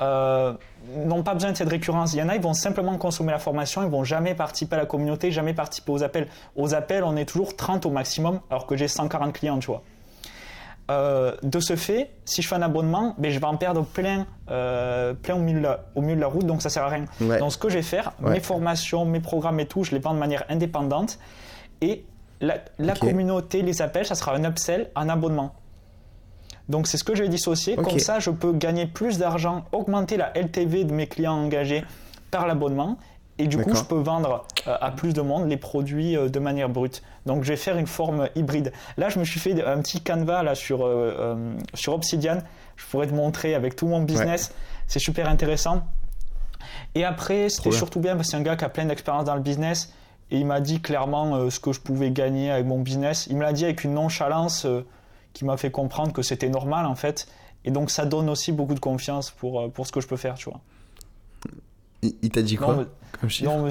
euh, 0.00 0.54
n'ont 0.96 1.22
pas 1.22 1.34
besoin 1.34 1.52
de 1.52 1.56
cette 1.56 1.68
récurrence. 1.68 2.14
Il 2.14 2.18
y 2.18 2.22
en 2.22 2.28
a, 2.28 2.36
ils 2.36 2.42
vont 2.42 2.54
simplement 2.54 2.96
consommer 2.96 3.32
la 3.32 3.38
formation, 3.38 3.82
ils 3.82 3.90
vont 3.90 4.04
jamais 4.04 4.34
participer 4.34 4.76
à 4.76 4.78
la 4.78 4.86
communauté, 4.86 5.30
jamais 5.30 5.54
participer 5.54 5.92
aux 5.92 6.02
appels. 6.02 6.28
Aux 6.56 6.74
appels, 6.74 7.04
on 7.04 7.16
est 7.16 7.26
toujours 7.26 7.56
30 7.56 7.86
au 7.86 7.90
maximum, 7.90 8.40
alors 8.50 8.66
que 8.66 8.76
j'ai 8.76 8.88
140 8.88 9.32
clients, 9.32 9.58
tu 9.58 9.66
vois. 9.66 9.82
Euh, 10.90 11.36
de 11.44 11.60
ce 11.60 11.76
fait, 11.76 12.10
si 12.24 12.42
je 12.42 12.48
fais 12.48 12.56
un 12.56 12.62
abonnement, 12.62 13.14
ben, 13.16 13.30
je 13.30 13.38
vais 13.38 13.46
en 13.46 13.56
perdre 13.56 13.84
plein, 13.84 14.26
euh, 14.50 15.14
plein 15.14 15.36
au, 15.36 15.38
milieu 15.38 15.60
de 15.60 15.64
la, 15.64 15.84
au 15.94 16.00
milieu 16.00 16.16
de 16.16 16.20
la 16.20 16.26
route, 16.26 16.46
donc 16.46 16.62
ça 16.62 16.70
sert 16.70 16.82
à 16.82 16.88
rien. 16.88 17.04
Donc 17.20 17.52
ce 17.52 17.58
que 17.58 17.68
je 17.68 17.76
vais 17.76 17.82
faire, 17.82 18.12
mes 18.20 18.40
formations, 18.40 19.04
mes 19.04 19.20
programmes 19.20 19.60
et 19.60 19.66
tout, 19.66 19.84
je 19.84 19.92
les 19.92 20.00
vends 20.00 20.14
de 20.14 20.18
manière 20.18 20.44
indépendante. 20.48 21.18
Et 21.80 22.04
la, 22.40 22.58
communauté, 22.94 23.62
les 23.62 23.82
appels, 23.82 24.06
ça 24.06 24.14
sera 24.14 24.34
un 24.34 24.44
upsell, 24.44 24.90
un 24.96 25.08
abonnement. 25.08 25.54
Donc 26.70 26.86
c'est 26.86 26.96
ce 26.96 27.04
que 27.04 27.14
je 27.14 27.22
vais 27.22 27.28
dissocier. 27.28 27.76
Comme 27.76 27.98
ça, 27.98 28.20
je 28.20 28.30
peux 28.30 28.52
gagner 28.52 28.86
plus 28.86 29.18
d'argent, 29.18 29.64
augmenter 29.72 30.16
la 30.16 30.32
LTV 30.34 30.84
de 30.84 30.94
mes 30.94 31.06
clients 31.06 31.34
engagés 31.34 31.84
par 32.30 32.46
l'abonnement 32.46 32.96
et 33.40 33.46
du 33.46 33.56
coup, 33.56 33.74
je 33.74 33.82
peux 33.82 33.98
vendre 33.98 34.44
euh, 34.66 34.76
à 34.82 34.90
plus 34.90 35.14
de 35.14 35.22
monde 35.22 35.48
les 35.48 35.56
produits 35.56 36.14
euh, 36.14 36.28
de 36.28 36.38
manière 36.38 36.68
brute. 36.68 37.02
Donc, 37.24 37.42
je 37.42 37.48
vais 37.48 37.56
faire 37.56 37.78
une 37.78 37.86
forme 37.86 38.28
hybride. 38.36 38.70
Là, 38.98 39.08
je 39.08 39.18
me 39.18 39.24
suis 39.24 39.40
fait 39.40 39.64
un 39.64 39.80
petit 39.80 40.02
canevas 40.02 40.42
là, 40.42 40.54
sur, 40.54 40.84
euh, 40.84 41.54
sur 41.72 41.94
Obsidian. 41.94 42.42
Je 42.76 42.84
pourrais 42.86 43.06
te 43.06 43.14
montrer 43.14 43.54
avec 43.54 43.76
tout 43.76 43.86
mon 43.86 44.02
business. 44.02 44.52
C'est 44.88 44.98
super 44.98 45.26
intéressant. 45.26 45.84
Et 46.94 47.04
après, 47.04 47.48
c'était 47.48 47.70
surtout 47.70 48.00
bien 48.00 48.14
parce 48.14 48.26
que 48.26 48.32
c'est 48.32 48.36
un 48.36 48.42
gars 48.42 48.56
qui 48.56 48.64
a 48.64 48.68
plein 48.68 48.84
d'expérience 48.84 49.24
dans 49.24 49.34
le 49.34 49.40
business. 49.40 49.94
Et 50.30 50.38
il 50.38 50.44
m'a 50.44 50.60
dit 50.60 50.82
clairement 50.82 51.48
ce 51.48 51.58
que 51.60 51.72
je 51.72 51.80
pouvais 51.80 52.10
gagner 52.10 52.50
avec 52.50 52.66
mon 52.66 52.78
business. 52.78 53.26
Il 53.30 53.36
me 53.36 53.42
l'a 53.42 53.52
dit 53.52 53.64
avec 53.64 53.84
une 53.84 53.94
nonchalance 53.94 54.66
qui 55.32 55.44
m'a 55.44 55.56
fait 55.56 55.70
comprendre 55.70 56.12
que 56.12 56.22
c'était 56.22 56.48
normal 56.48 56.86
en 56.86 56.94
fait. 56.94 57.28
Et 57.64 57.70
donc, 57.70 57.90
ça 57.90 58.06
donne 58.06 58.30
aussi 58.30 58.52
beaucoup 58.52 58.74
de 58.74 58.80
confiance 58.80 59.30
pour, 59.30 59.70
pour 59.72 59.86
ce 59.86 59.92
que 59.92 60.00
je 60.00 60.06
peux 60.06 60.16
faire, 60.16 60.34
tu 60.34 60.48
vois. 60.48 60.60
Il, 62.02 62.30
t'a 62.30 62.40
dit 62.40 62.56
quoi 62.56 62.86
non, 63.42 63.68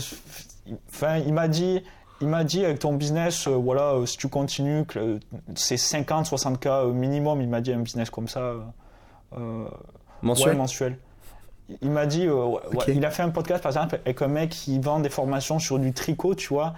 enfin, 0.88 1.18
il 1.18 1.34
m'a 1.34 1.48
dit, 1.48 1.82
il 2.22 2.28
m'a 2.28 2.44
dit 2.44 2.64
avec 2.64 2.80
ton 2.80 2.94
business, 2.94 3.48
euh, 3.48 3.52
voilà, 3.52 3.94
euh, 3.94 4.06
si 4.06 4.18
tu 4.18 4.28
continues, 4.28 4.86
que 4.86 5.20
c'est 5.56 5.78
50, 5.78 6.26
60 6.26 6.60
k 6.60 6.68
minimum. 6.94 7.42
Il 7.42 7.50
m'a 7.50 7.62
dit 7.62 7.74
un 7.74 7.80
business 7.80 8.10
comme 8.10 8.28
ça. 8.28 8.56
Euh, 9.38 9.68
mensuel? 10.22 10.58
mensuel. 10.58 10.98
Il 11.82 11.92
m'a 11.92 12.06
dit, 12.06 12.28
il 12.88 13.06
a 13.06 13.12
fait 13.12 13.24
un 13.24 13.30
podcast 13.30 13.62
par 13.62 13.72
exemple 13.72 14.00
avec 14.04 14.22
un 14.22 14.28
mec 14.28 14.50
qui 14.50 14.80
vend 14.80 15.00
des 15.00 15.10
formations 15.10 15.60
sur 15.60 15.78
du 15.80 15.94
tricot, 15.94 16.36
tu 16.36 16.48
vois. 16.50 16.74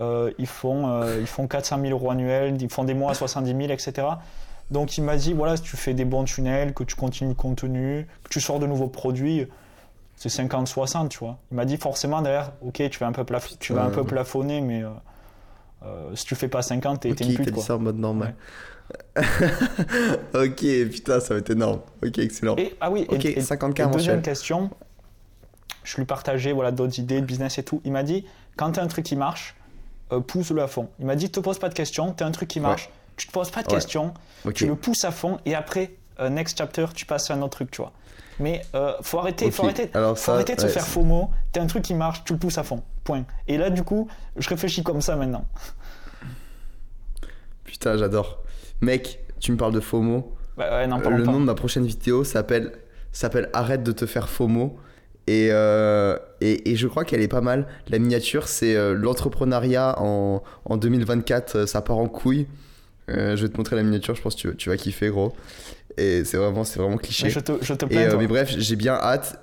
ils 0.00 0.46
font, 0.46 1.02
ils 1.18 1.26
font 1.26 1.46
400 1.46 1.80
000 1.80 1.90
euros 1.90 2.10
annuels, 2.10 2.60
ils 2.60 2.70
font 2.70 2.84
des 2.84 2.94
mois 2.94 3.12
à 3.12 3.14
70 3.14 3.56
000, 3.56 3.72
etc. 3.72 4.06
Donc 4.70 4.98
il 4.98 5.04
m'a 5.04 5.16
dit, 5.16 5.32
voilà, 5.32 5.56
si 5.56 5.62
tu 5.62 5.76
fais 5.76 5.94
des 5.94 6.04
bons 6.04 6.24
tunnels, 6.24 6.74
que 6.74 6.84
tu 6.84 6.96
continues 6.96 7.30
le 7.30 7.34
contenu, 7.34 8.06
que 8.24 8.28
tu 8.28 8.40
sors 8.40 8.58
de 8.58 8.66
nouveaux 8.66 8.88
produits, 8.88 9.46
c'est 10.16 10.28
50-60, 10.28 11.08
tu 11.08 11.18
vois. 11.18 11.38
Il 11.50 11.56
m'a 11.56 11.64
dit 11.64 11.76
forcément 11.76 12.22
derrière, 12.22 12.52
ok, 12.62 12.88
tu 12.90 12.98
vas 12.98 13.06
un 13.06 13.12
peu, 13.12 13.24
tu 13.60 13.72
vas 13.72 13.84
un 13.84 13.90
peu 13.90 14.04
plafonner, 14.04 14.60
mais 14.60 14.82
euh, 15.86 16.14
si 16.16 16.24
tu 16.24 16.34
fais 16.34 16.48
pas 16.48 16.62
50, 16.62 17.00
t'es 17.00 17.10
okay, 17.12 17.24
une 17.24 17.34
pute. 17.36 17.50
Dit 17.52 17.60
ça 17.60 17.76
en 17.76 17.78
mode 17.78 17.98
normal. 17.98 18.34
ok, 20.34 20.60
putain, 20.90 21.20
ça 21.20 21.34
va 21.34 21.40
être 21.40 21.50
énorme. 21.50 21.80
Ok, 22.04 22.18
excellent. 22.18 22.56
Et, 22.56 22.74
ah 22.80 22.90
oui, 22.90 23.06
ok, 23.08 23.24
et, 23.24 23.40
50K 23.40 23.90
Deuxième 23.92 24.22
question, 24.22 24.70
je 25.84 25.96
lui 25.96 26.04
partageais 26.04 26.52
voilà, 26.52 26.70
d'autres 26.70 26.98
idées 26.98 27.20
de 27.20 27.26
business 27.26 27.58
et 27.58 27.62
tout. 27.62 27.80
Il 27.84 27.92
m'a 27.92 28.02
dit, 28.02 28.24
quand 28.56 28.72
tu 28.72 28.80
as 28.80 28.82
un 28.82 28.86
truc 28.86 29.04
qui 29.04 29.16
marche, 29.16 29.56
euh, 30.12 30.20
pousse-le 30.20 30.62
à 30.62 30.68
fond. 30.68 30.88
Il 31.00 31.06
m'a 31.06 31.16
dit, 31.16 31.30
te 31.30 31.40
pose 31.40 31.58
pas 31.58 31.68
de 31.68 31.74
questions, 31.74 32.12
tu 32.12 32.22
as 32.22 32.26
un 32.26 32.30
truc 32.30 32.48
qui 32.48 32.60
marche, 32.60 32.90
tu 33.16 33.26
te 33.26 33.32
poses 33.32 33.50
pas 33.50 33.62
de 33.62 33.68
Ouais. 33.68 33.74
questions, 33.74 34.14
tu 34.54 34.66
le 34.66 34.76
pousses 34.76 35.04
à 35.04 35.10
fond 35.10 35.38
et 35.44 35.54
après, 35.54 35.92
euh, 36.20 36.28
next 36.28 36.58
chapter, 36.58 36.86
tu 36.94 37.06
passes 37.06 37.30
à 37.30 37.34
un 37.34 37.42
autre 37.42 37.56
truc, 37.56 37.70
tu 37.70 37.80
vois. 37.82 37.92
Mais 38.38 38.62
faut 39.02 39.18
arrêter, 39.18 39.50
faut 39.50 39.64
arrêter, 39.64 39.90
Alors 39.94 40.16
faut 40.18 40.26
ça, 40.26 40.34
arrêter 40.34 40.54
de 40.54 40.60
se 40.60 40.66
ouais, 40.66 40.72
faire 40.72 40.84
c'est- 40.84 40.90
FOMO. 40.90 41.30
T'as 41.52 41.62
un 41.62 41.66
truc 41.66 41.82
qui 41.82 41.94
marche, 41.94 42.22
tu 42.24 42.34
le 42.34 42.38
pousses 42.38 42.58
à 42.58 42.62
fond. 42.62 42.82
Point. 43.06 43.24
Et 43.48 43.56
là, 43.56 43.70
du 43.70 43.82
coup, 43.82 44.08
je 44.36 44.48
réfléchis 44.48 44.82
comme 44.82 45.00
ça 45.00 45.16
maintenant. 45.16 45.46
Putain, 47.64 47.96
j'adore. 47.96 48.42
Mec, 48.80 49.20
tu 49.40 49.52
me 49.52 49.56
parles 49.56 49.72
de 49.72 49.80
FOMO. 49.80 50.36
Bah 50.56 50.70
ouais, 50.70 50.86
le 50.86 51.00
pas. 51.24 51.30
nom 51.32 51.40
de 51.40 51.44
ma 51.44 51.54
prochaine 51.54 51.86
vidéo 51.86 52.24
s'appelle 52.24 52.72
s'appelle 53.12 53.48
Arrête 53.52 53.82
de 53.82 53.92
te 53.92 54.06
faire 54.06 54.28
FOMO. 54.28 54.78
Et, 55.26 55.48
euh, 55.50 56.16
et, 56.40 56.70
et 56.70 56.76
je 56.76 56.86
crois 56.86 57.04
qu'elle 57.04 57.20
est 57.20 57.28
pas 57.28 57.40
mal. 57.40 57.66
La 57.88 57.98
miniature, 57.98 58.46
c'est 58.46 58.76
euh, 58.76 58.94
l'entrepreneuriat 58.94 59.96
en, 59.98 60.42
en 60.64 60.76
2024, 60.76 61.56
euh, 61.56 61.66
ça 61.66 61.82
part 61.82 61.98
en 61.98 62.06
couille. 62.08 62.46
Euh, 63.10 63.36
je 63.36 63.42
vais 63.46 63.52
te 63.52 63.56
montrer 63.56 63.76
la 63.76 63.82
miniature, 63.82 64.14
je 64.14 64.22
pense 64.22 64.34
que 64.36 64.48
tu, 64.50 64.56
tu 64.56 64.68
vas 64.68 64.76
kiffer, 64.76 65.08
gros. 65.08 65.34
Et 65.96 66.24
c'est 66.24 66.36
vraiment, 66.36 66.64
c'est 66.64 66.78
vraiment 66.78 66.96
cliché. 66.98 67.30
Je 67.30 67.40
te, 67.40 67.52
je 67.60 67.74
te 67.74 67.86
plains, 67.86 68.16
mais 68.16 68.26
bref, 68.26 68.54
j'ai 68.56 68.76
bien 68.76 68.94
hâte. 68.94 69.40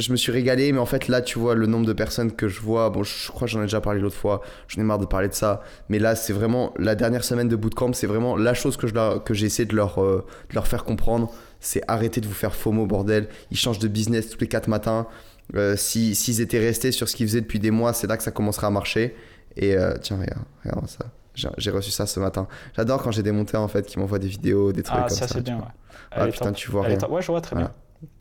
Je 0.00 0.10
me 0.10 0.16
suis 0.16 0.32
régalé, 0.32 0.72
mais 0.72 0.80
en 0.80 0.86
fait, 0.86 1.06
là, 1.06 1.22
tu 1.22 1.38
vois 1.38 1.54
le 1.54 1.66
nombre 1.66 1.86
de 1.86 1.92
personnes 1.92 2.32
que 2.32 2.48
je 2.48 2.60
vois. 2.60 2.90
Bon, 2.90 3.04
je 3.04 3.28
crois 3.30 3.46
que 3.46 3.52
j'en 3.52 3.60
ai 3.60 3.66
déjà 3.66 3.80
parlé 3.80 4.00
l'autre 4.00 4.16
fois. 4.16 4.40
J'en 4.66 4.80
ai 4.80 4.84
marre 4.84 4.98
de 4.98 5.06
parler 5.06 5.28
de 5.28 5.34
ça. 5.34 5.62
Mais 5.88 6.00
là, 6.00 6.16
c'est 6.16 6.32
vraiment 6.32 6.74
la 6.78 6.96
dernière 6.96 7.22
semaine 7.22 7.48
de 7.48 7.54
bootcamp. 7.54 7.92
C'est 7.92 8.08
vraiment 8.08 8.36
la 8.36 8.54
chose 8.54 8.76
que 8.76 8.88
je 8.88 9.18
que 9.20 9.34
j'ai 9.34 9.46
essayé 9.46 9.66
de 9.66 9.76
leur, 9.76 10.02
euh, 10.02 10.26
de 10.50 10.54
leur 10.56 10.66
faire 10.66 10.82
comprendre. 10.84 11.32
C'est 11.60 11.82
arrêter 11.86 12.20
de 12.20 12.26
vous 12.26 12.34
faire 12.34 12.54
FOMO, 12.56 12.86
bordel. 12.86 13.28
Ils 13.52 13.56
changent 13.56 13.78
de 13.78 13.86
business 13.86 14.28
tous 14.30 14.40
les 14.40 14.48
4 14.48 14.66
matins. 14.66 15.06
Euh, 15.54 15.76
si- 15.76 16.14
S'ils 16.16 16.40
étaient 16.40 16.58
restés 16.58 16.90
sur 16.90 17.08
ce 17.08 17.14
qu'ils 17.14 17.28
faisaient 17.28 17.40
depuis 17.42 17.60
des 17.60 17.70
mois, 17.70 17.92
c'est 17.92 18.08
là 18.08 18.16
que 18.16 18.22
ça 18.24 18.32
commencerait 18.32 18.66
à 18.66 18.70
marcher. 18.70 19.14
Et 19.56 19.76
euh, 19.76 19.94
tiens, 20.00 20.16
regarde, 20.20 20.42
regarde 20.64 20.88
ça. 20.88 21.04
J'ai- 21.58 21.70
reçu 21.70 21.90
ça 21.92 22.06
ce 22.06 22.18
matin. 22.18 22.48
J'adore 22.76 23.00
quand 23.02 23.12
j'ai 23.12 23.22
des 23.22 23.32
monteurs 23.32 23.60
en 23.62 23.68
fait 23.68 23.86
qui 23.86 23.98
m'envoient 24.00 24.18
des 24.18 24.26
vidéos, 24.28 24.72
des 24.72 24.82
trucs 24.82 24.96
Ah, 24.98 25.06
comme 25.08 25.16
ça, 25.16 25.28
ça. 25.28 25.34
c'est 25.34 25.40
bien, 25.42 25.56
ouais. 25.58 25.62
Ah, 26.10 26.26
putain, 26.26 26.46
top. 26.46 26.56
tu 26.56 26.70
vois 26.70 26.82
rien. 26.82 26.98
Ouais, 27.08 27.22
je 27.22 27.26
vois 27.28 27.40
très 27.40 27.54
Voilà. 27.54 27.68
bien. 27.68 27.76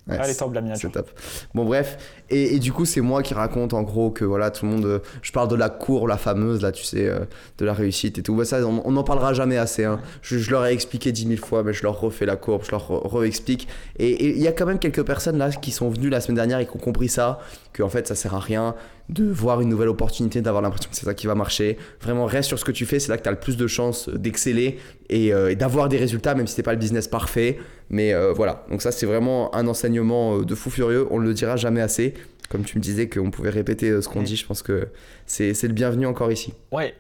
Ouais, 0.06 0.18
top, 0.36 0.54
la 0.54 0.60
miniature. 0.60 0.90
c'est 0.94 1.00
top. 1.00 1.10
Bon 1.56 1.64
bref, 1.64 1.98
et, 2.30 2.56
et 2.56 2.60
du 2.60 2.74
coup 2.74 2.84
c'est 2.84 3.00
moi 3.00 3.24
qui 3.24 3.34
raconte 3.34 3.74
en 3.74 3.84
gros 3.84 4.12
que 4.12 4.26
voilà 4.26 4.52
tout 4.52 4.66
le 4.66 4.72
monde, 4.74 4.86
euh, 4.86 5.00
je 5.22 5.32
parle 5.32 5.48
de 5.48 5.56
la 5.56 5.70
cour, 5.70 6.10
la 6.10 6.18
fameuse 6.18 6.62
là 6.62 6.74
tu 6.74 6.84
sais, 6.84 7.08
euh, 7.08 7.20
de 7.58 7.64
la 7.64 7.72
réussite 7.72 8.18
et 8.18 8.22
tout. 8.22 8.36
Bah, 8.36 8.44
ça 8.44 8.60
on 8.68 8.92
n'en 8.92 9.04
parlera 9.06 9.34
jamais 9.34 9.56
assez. 9.58 9.86
hein. 9.86 10.02
Je, 10.22 10.38
je 10.38 10.52
leur 10.52 10.66
ai 10.66 10.74
expliqué 10.74 11.14
dix 11.14 11.26
mille 11.26 11.40
fois, 11.40 11.64
mais 11.64 11.72
je 11.72 11.84
leur 11.84 11.98
refais 12.02 12.26
la 12.26 12.36
courbe, 12.36 12.64
je 12.66 12.72
leur 12.72 12.82
re- 12.92 13.08
re-explique. 13.08 13.70
Et 13.98 14.10
et 14.10 14.30
il 14.36 14.42
y 14.42 14.48
a 14.48 14.52
quand 14.52 14.66
même 14.66 14.80
quelques 14.80 15.04
personnes 15.06 15.38
là 15.38 15.50
qui 15.52 15.72
sont 15.72 15.90
venues 15.90 16.10
la 16.10 16.20
semaine 16.20 16.36
dernière 16.36 16.60
et 16.60 16.66
qui 16.66 16.76
ont 16.76 16.80
compris 16.80 17.08
ça, 17.08 17.40
que 17.72 17.82
en 17.82 17.90
fait 17.90 18.06
ça 18.06 18.16
sert 18.16 18.34
à 18.36 18.40
rien 18.42 18.76
de 19.10 19.24
voir 19.30 19.62
une 19.62 19.70
nouvelle 19.70 19.90
opportunité, 19.90 20.42
d'avoir 20.42 20.62
l'impression 20.62 20.90
que 20.90 20.96
c'est 20.98 21.06
ça 21.06 21.14
qui 21.14 21.28
va 21.28 21.36
marcher. 21.36 21.78
Vraiment 22.02 22.26
reste 22.26 22.50
sur 22.50 22.60
ce 22.60 22.66
que 22.66 22.72
tu 22.74 22.86
fais, 22.86 23.00
c'est 23.00 23.10
là 23.10 23.18
que 23.18 23.24
tu 23.24 23.30
as 23.30 23.34
le 23.34 23.40
plus 23.40 23.56
de 23.58 23.68
chances 23.68 24.10
d'exceller 24.10 24.80
et, 25.10 25.34
euh, 25.34 25.52
et 25.52 25.56
d'avoir 25.56 25.88
des 25.90 25.98
résultats 25.98 26.36
même 26.36 26.48
si 26.48 26.56
c'est 26.56 26.64
pas 26.64 26.74
le 26.74 26.80
business 26.80 27.08
parfait. 27.08 27.58
Mais 27.94 28.12
euh, 28.14 28.34
voilà, 28.34 28.66
donc 28.72 28.82
ça 28.82 28.92
c'est 28.92 29.06
vraiment 29.06 29.54
un 29.54 29.68
enseignement 29.68 30.38
euh, 30.40 30.46
de 30.46 30.56
fou 30.56 30.70
furieux, 30.72 31.08
on 31.12 31.20
ne 31.20 31.26
le 31.26 31.34
dira 31.34 31.56
jamais 31.58 31.82
assez. 31.82 32.16
Comme 32.50 32.64
tu 32.64 32.78
me 32.78 32.82
disais 32.84 33.08
qu'on 33.08 33.30
pouvait 33.32 33.50
répéter 33.52 33.90
euh, 33.90 34.02
ce 34.02 34.10
qu'on 34.10 34.22
dit, 34.26 34.36
je 34.36 34.46
pense 34.48 34.62
que 34.64 34.88
c'est 35.28 35.54
c'est 35.54 35.68
le 35.68 35.74
bienvenu 35.74 36.06
encore 36.08 36.32
ici. 36.32 36.54
Ouais, 36.72 36.96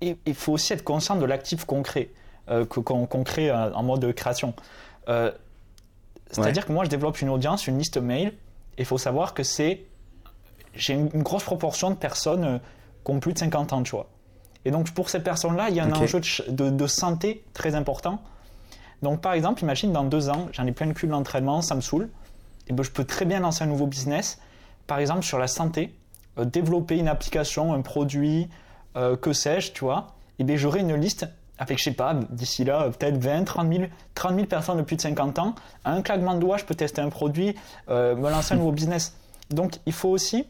et 0.00 0.16
il 0.24 0.34
faut 0.34 0.52
aussi 0.52 0.72
être 0.72 0.84
conscient 0.84 1.16
de 1.16 1.24
l'actif 1.24 1.64
concret 1.64 2.10
euh, 2.48 2.64
qu'on 2.64 3.06
qu'on 3.06 3.24
crée 3.24 3.50
en 3.50 3.82
mode 3.82 4.12
création. 4.14 4.54
Euh, 5.08 5.30
C'est-à-dire 6.30 6.66
que 6.66 6.72
moi, 6.72 6.84
je 6.84 6.90
développe 6.90 7.20
une 7.20 7.28
audience, 7.28 7.66
une 7.66 7.78
liste 7.78 7.98
mail, 7.98 8.28
et 8.78 8.82
il 8.82 8.84
faut 8.84 8.98
savoir 8.98 9.34
que 9.34 9.42
c'est. 9.42 9.82
J'ai 10.74 10.92
une, 10.94 11.08
une 11.14 11.22
grosse 11.22 11.44
proportion 11.44 11.90
de 11.90 11.96
personnes 11.96 12.60
qui 13.04 13.10
ont 13.10 13.20
plus 13.20 13.32
de 13.32 13.38
50 13.38 13.72
ans, 13.72 13.82
tu 13.82 13.92
vois. 13.92 14.08
Et 14.64 14.70
donc, 14.70 14.92
pour 14.92 15.08
ces 15.10 15.20
personnes-là, 15.20 15.70
il 15.70 15.76
y 15.76 15.80
a 15.80 15.84
un 15.84 15.88
enjeu 16.02 16.20
de, 16.20 16.24
ch- 16.24 16.48
de- 16.48 16.70
de 16.70 16.86
santé 16.86 17.42
très 17.54 17.74
important. 17.74 18.20
Donc, 19.02 19.20
par 19.20 19.32
exemple, 19.32 19.62
imagine 19.62 19.92
dans 19.92 20.04
deux 20.04 20.28
ans, 20.28 20.48
j'en 20.52 20.66
ai 20.66 20.72
plein 20.72 20.86
le 20.86 20.94
cul 20.94 21.06
de 21.06 21.12
l'entraînement, 21.12 21.62
ça 21.62 21.74
me 21.74 21.80
saoule. 21.80 22.08
Et 22.68 22.72
ben, 22.72 22.82
je 22.82 22.90
peux 22.90 23.04
très 23.04 23.24
bien 23.24 23.40
lancer 23.40 23.64
un 23.64 23.68
nouveau 23.68 23.86
business, 23.86 24.38
par 24.86 24.98
exemple 24.98 25.22
sur 25.22 25.38
la 25.38 25.46
santé, 25.46 25.94
euh, 26.38 26.44
développer 26.44 26.96
une 26.96 27.08
application, 27.08 27.74
un 27.74 27.82
produit, 27.82 28.48
euh, 28.96 29.16
que 29.16 29.32
sais-je, 29.32 29.72
tu 29.72 29.84
vois. 29.84 30.08
Et 30.38 30.44
bien, 30.44 30.56
j'aurai 30.56 30.80
une 30.80 30.94
liste 30.94 31.26
avec, 31.58 31.78
je 31.78 31.84
sais 31.84 31.92
pas, 31.92 32.14
d'ici 32.30 32.64
là, 32.64 32.82
euh, 32.82 32.90
peut-être 32.90 33.16
20, 33.18 33.44
30 33.44 33.72
000, 33.72 33.84
30 34.14 34.34
000 34.34 34.46
personnes 34.46 34.76
de 34.76 34.82
plus 34.82 34.96
de 34.96 35.00
50 35.00 35.38
ans. 35.38 35.54
À 35.84 35.92
un 35.92 36.02
claquement 36.02 36.34
de 36.34 36.40
doigts, 36.40 36.58
je 36.58 36.64
peux 36.64 36.74
tester 36.74 37.00
un 37.00 37.08
produit, 37.08 37.54
euh, 37.88 38.14
me 38.14 38.30
lancer 38.30 38.54
un 38.54 38.58
nouveau 38.58 38.72
business. 38.72 39.16
Donc, 39.50 39.78
il 39.86 39.92
faut 39.92 40.10
aussi 40.10 40.44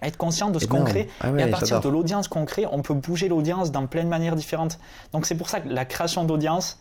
être 0.00 0.16
conscient 0.16 0.50
de 0.50 0.58
ce 0.58 0.66
qu'on 0.66 0.84
crée. 0.84 1.08
Ah 1.20 1.30
et 1.38 1.42
à 1.42 1.48
partir 1.48 1.80
de 1.80 1.88
l'audience 1.88 2.26
qu'on 2.28 2.44
crée, 2.44 2.66
on 2.70 2.82
peut 2.82 2.94
bouger 2.94 3.28
l'audience 3.28 3.70
dans 3.70 3.86
plein 3.86 4.02
de 4.02 4.08
manières 4.08 4.34
différentes. 4.34 4.78
Donc, 5.12 5.26
c'est 5.26 5.36
pour 5.36 5.48
ça 5.48 5.60
que 5.60 5.68
la 5.68 5.84
création 5.84 6.24
d'audience, 6.24 6.80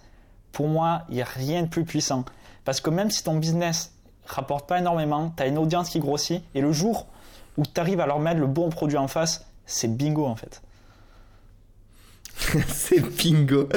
pour 0.52 0.68
moi, 0.68 1.04
il 1.10 1.16
n'y 1.16 1.22
a 1.22 1.26
rien 1.26 1.64
de 1.64 1.68
plus 1.68 1.84
puissant. 1.86 2.26
Parce 2.66 2.80
que 2.82 2.90
même 2.90 3.10
si 3.10 3.24
ton 3.24 3.36
business 3.38 3.92
rapporte 4.26 4.68
pas 4.68 4.80
énormément, 4.80 5.34
tu 5.36 5.44
as 5.44 5.48
une 5.48 5.58
audience 5.58 5.90
qui 5.90 6.00
grossit, 6.00 6.42
et 6.56 6.62
le 6.62 6.72
jour 6.72 7.08
où 7.58 7.64
tu 7.66 7.80
arrives 7.82 8.00
à 8.00 8.06
leur 8.08 8.20
mettre 8.20 8.40
le 8.40 8.48
bon 8.48 8.70
produit 8.70 8.98
en 8.98 9.08
face, 9.08 9.46
c'est 9.66 9.88
bingo 9.96 10.26
en 10.26 10.36
fait. 10.36 10.62
c'est 12.68 13.00
bingo. 13.02 13.68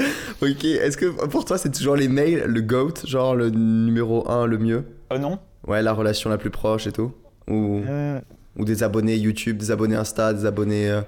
Ok, 0.43 0.65
est-ce 0.65 0.97
que 0.97 1.07
pour 1.27 1.45
toi 1.45 1.59
c'est 1.59 1.71
toujours 1.71 1.97
les 1.97 2.09
mails, 2.09 2.45
le 2.45 2.61
GOAT, 2.63 2.95
genre 3.07 3.35
le 3.35 3.51
numéro 3.51 4.29
1 4.31 4.47
le 4.47 4.59
mieux? 4.59 4.85
Euh, 5.13 5.19
non 5.19 5.39
Ouais, 5.67 5.83
la 5.83 5.93
relation 5.93 6.31
la 6.31 6.39
plus 6.39 6.51
proche 6.51 6.87
et 6.87 6.93
tout? 6.93 7.13
Ou, 7.49 7.83
Euh, 7.87 8.21
ou 8.57 8.65
des 8.65 8.83
abonnés 8.83 9.17
YouTube, 9.17 9.57
des 9.59 9.71
abonnés 9.71 9.97
Insta, 9.97 10.33
des 10.33 10.47
abonnés. 10.47 10.91
euh, 10.91 11.03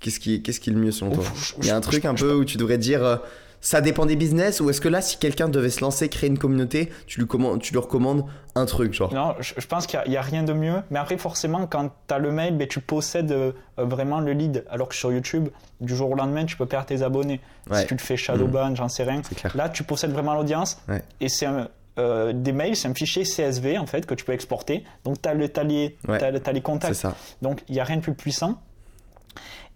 Qu'est-ce 0.00 0.20
qui, 0.20 0.42
qu'est-ce 0.42 0.60
qui 0.60 0.70
est 0.70 0.72
le 0.74 0.78
mieux 0.78 0.90
selon 0.92 1.10
toi? 1.12 1.24
Il 1.58 1.66
y 1.66 1.70
a 1.70 1.76
un 1.76 1.80
truc 1.80 2.04
un 2.04 2.14
peu 2.14 2.34
où 2.34 2.44
tu 2.44 2.58
devrais 2.58 2.76
dire 2.78 3.02
euh, 3.04 3.16
ça 3.60 3.80
dépend 3.80 4.06
des 4.06 4.16
business 4.16 4.60
ou 4.60 4.70
est-ce 4.70 4.80
que 4.80 4.88
là 4.88 5.00
si 5.00 5.16
quelqu'un 5.18 5.48
devait 5.48 5.70
se 5.70 5.80
lancer, 5.80 6.08
créer 6.08 6.28
une 6.30 6.38
communauté, 6.38 6.90
tu 7.06 7.20
lui, 7.20 7.26
commandes, 7.26 7.60
tu 7.60 7.72
lui 7.72 7.80
recommandes 7.80 8.24
un 8.54 8.64
truc 8.66 8.92
genre 8.94 9.12
Non, 9.12 9.34
je, 9.40 9.54
je 9.56 9.66
pense 9.66 9.86
qu'il 9.86 10.00
n'y 10.08 10.16
a, 10.16 10.22
rien 10.22 10.42
de 10.42 10.52
mieux. 10.52 10.76
Mais 10.90 10.98
après, 10.98 11.16
forcément, 11.18 11.66
quand 11.66 11.90
tu 12.08 12.14
as 12.14 12.18
le 12.18 12.30
mail, 12.30 12.56
ben, 12.56 12.66
tu 12.68 12.80
possèdes 12.80 13.32
euh, 13.32 13.52
vraiment 13.76 14.20
le 14.20 14.32
lead. 14.32 14.64
Alors 14.70 14.88
que 14.88 14.94
sur 14.94 15.12
YouTube, 15.12 15.48
du 15.80 15.94
jour 15.96 16.10
au 16.10 16.14
lendemain, 16.14 16.44
tu 16.44 16.56
peux 16.56 16.66
perdre 16.66 16.86
tes 16.86 17.02
abonnés. 17.02 17.40
Ouais. 17.70 17.80
Si 17.80 17.86
tu 17.86 17.96
te 17.96 18.02
fais 18.02 18.16
shadowban, 18.16 18.74
j'en 18.74 18.88
sais 18.88 19.02
rien. 19.04 19.20
Là, 19.54 19.68
tu 19.68 19.82
possèdes 19.82 20.12
vraiment 20.12 20.34
l'audience. 20.34 20.78
Ouais. 20.88 21.02
Et 21.20 21.28
c'est 21.28 21.46
un- 21.46 21.68
euh, 21.98 22.32
des 22.34 22.52
mails, 22.52 22.76
c'est 22.76 22.88
un 22.88 22.94
fichier 22.94 23.24
CSV 23.24 23.78
en 23.78 23.86
fait 23.86 24.04
que 24.04 24.14
tu 24.14 24.24
peux 24.24 24.32
exporter. 24.32 24.84
Donc, 25.04 25.20
tu 25.22 25.28
as, 25.28 25.34
les, 25.34 25.96
Ouais. 26.06 26.18
t'as 26.18 26.30
les 26.30 26.40
C'est 26.44 26.60
contacts. 26.60 26.94
ça. 26.94 27.14
Donc, 27.42 27.62
il 27.68 27.74
n'y 27.74 27.80
a 27.80 27.84
rien 27.84 27.96
de 27.96 28.02
plus 28.02 28.12
puissant. 28.14 28.60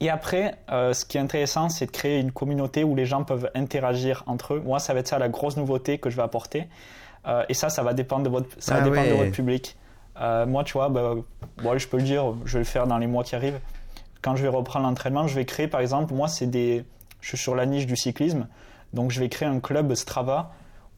Et 0.01 0.09
après, 0.09 0.57
euh, 0.71 0.95
ce 0.95 1.05
qui 1.05 1.19
est 1.19 1.21
intéressant, 1.21 1.69
c'est 1.69 1.87
de 1.87 1.91
créer 1.91 2.19
une 2.19 2.33
communauté 2.33 2.85
où 2.85 2.97
les 2.97 3.05
gens 3.05 3.23
peuvent 3.23 3.51
interagir 3.55 4.25
entre 4.27 4.55
eux. 4.55 4.63
Moi, 4.65 4.79
ça 4.79 4.95
va 4.95 5.01
être 5.01 5.09
ça 5.09 5.19
la 5.19 5.29
grosse 5.29 5.59
nouveauté 5.59 5.99
que 5.99 6.09
je 6.09 6.17
vais 6.17 6.23
apporter. 6.23 6.69
Euh, 7.27 7.45
et 7.51 7.55
ça, 7.55 7.69
ça 7.69 7.83
va 7.83 7.93
dépendre 7.93 8.25
de 8.25 8.31
votre, 8.31 8.49
ça 8.59 8.77
va 8.77 8.81
Ah 8.81 9.07
de 9.07 9.15
votre 9.15 9.31
public. 9.31 9.77
Euh, 10.19 10.47
moi, 10.47 10.65
tu 10.65 10.73
vois, 10.73 10.89
bah, 10.89 11.15
bon, 11.63 11.79
je 11.79 11.87
peux 11.87 11.99
le 11.99 12.03
dire, 12.03 12.35
je 12.47 12.55
vais 12.55 12.59
le 12.61 12.65
faire 12.65 12.87
dans 12.87 12.97
les 12.97 13.07
mois 13.07 13.25
qui 13.25 13.35
arrivent. 13.35 13.61
Quand 14.23 14.37
je 14.37 14.43
vais 14.43 14.49
reprendre 14.49 14.87
l'entraînement, 14.87 15.27
je 15.27 15.35
vais 15.35 15.45
créer, 15.45 15.69
par 15.69 15.81
exemple, 15.81 16.15
moi, 16.15 16.29
c'est 16.29 16.47
des, 16.47 16.85
je 17.21 17.29
suis 17.29 17.39
sur 17.39 17.55
la 17.55 17.67
niche 17.67 17.87
du 17.87 17.97
cyclisme, 17.97 18.49
donc 18.93 19.11
je 19.11 19.21
vais 19.21 19.29
créer 19.29 19.49
un 19.49 19.61
club 19.61 19.95
Strava 19.95 20.53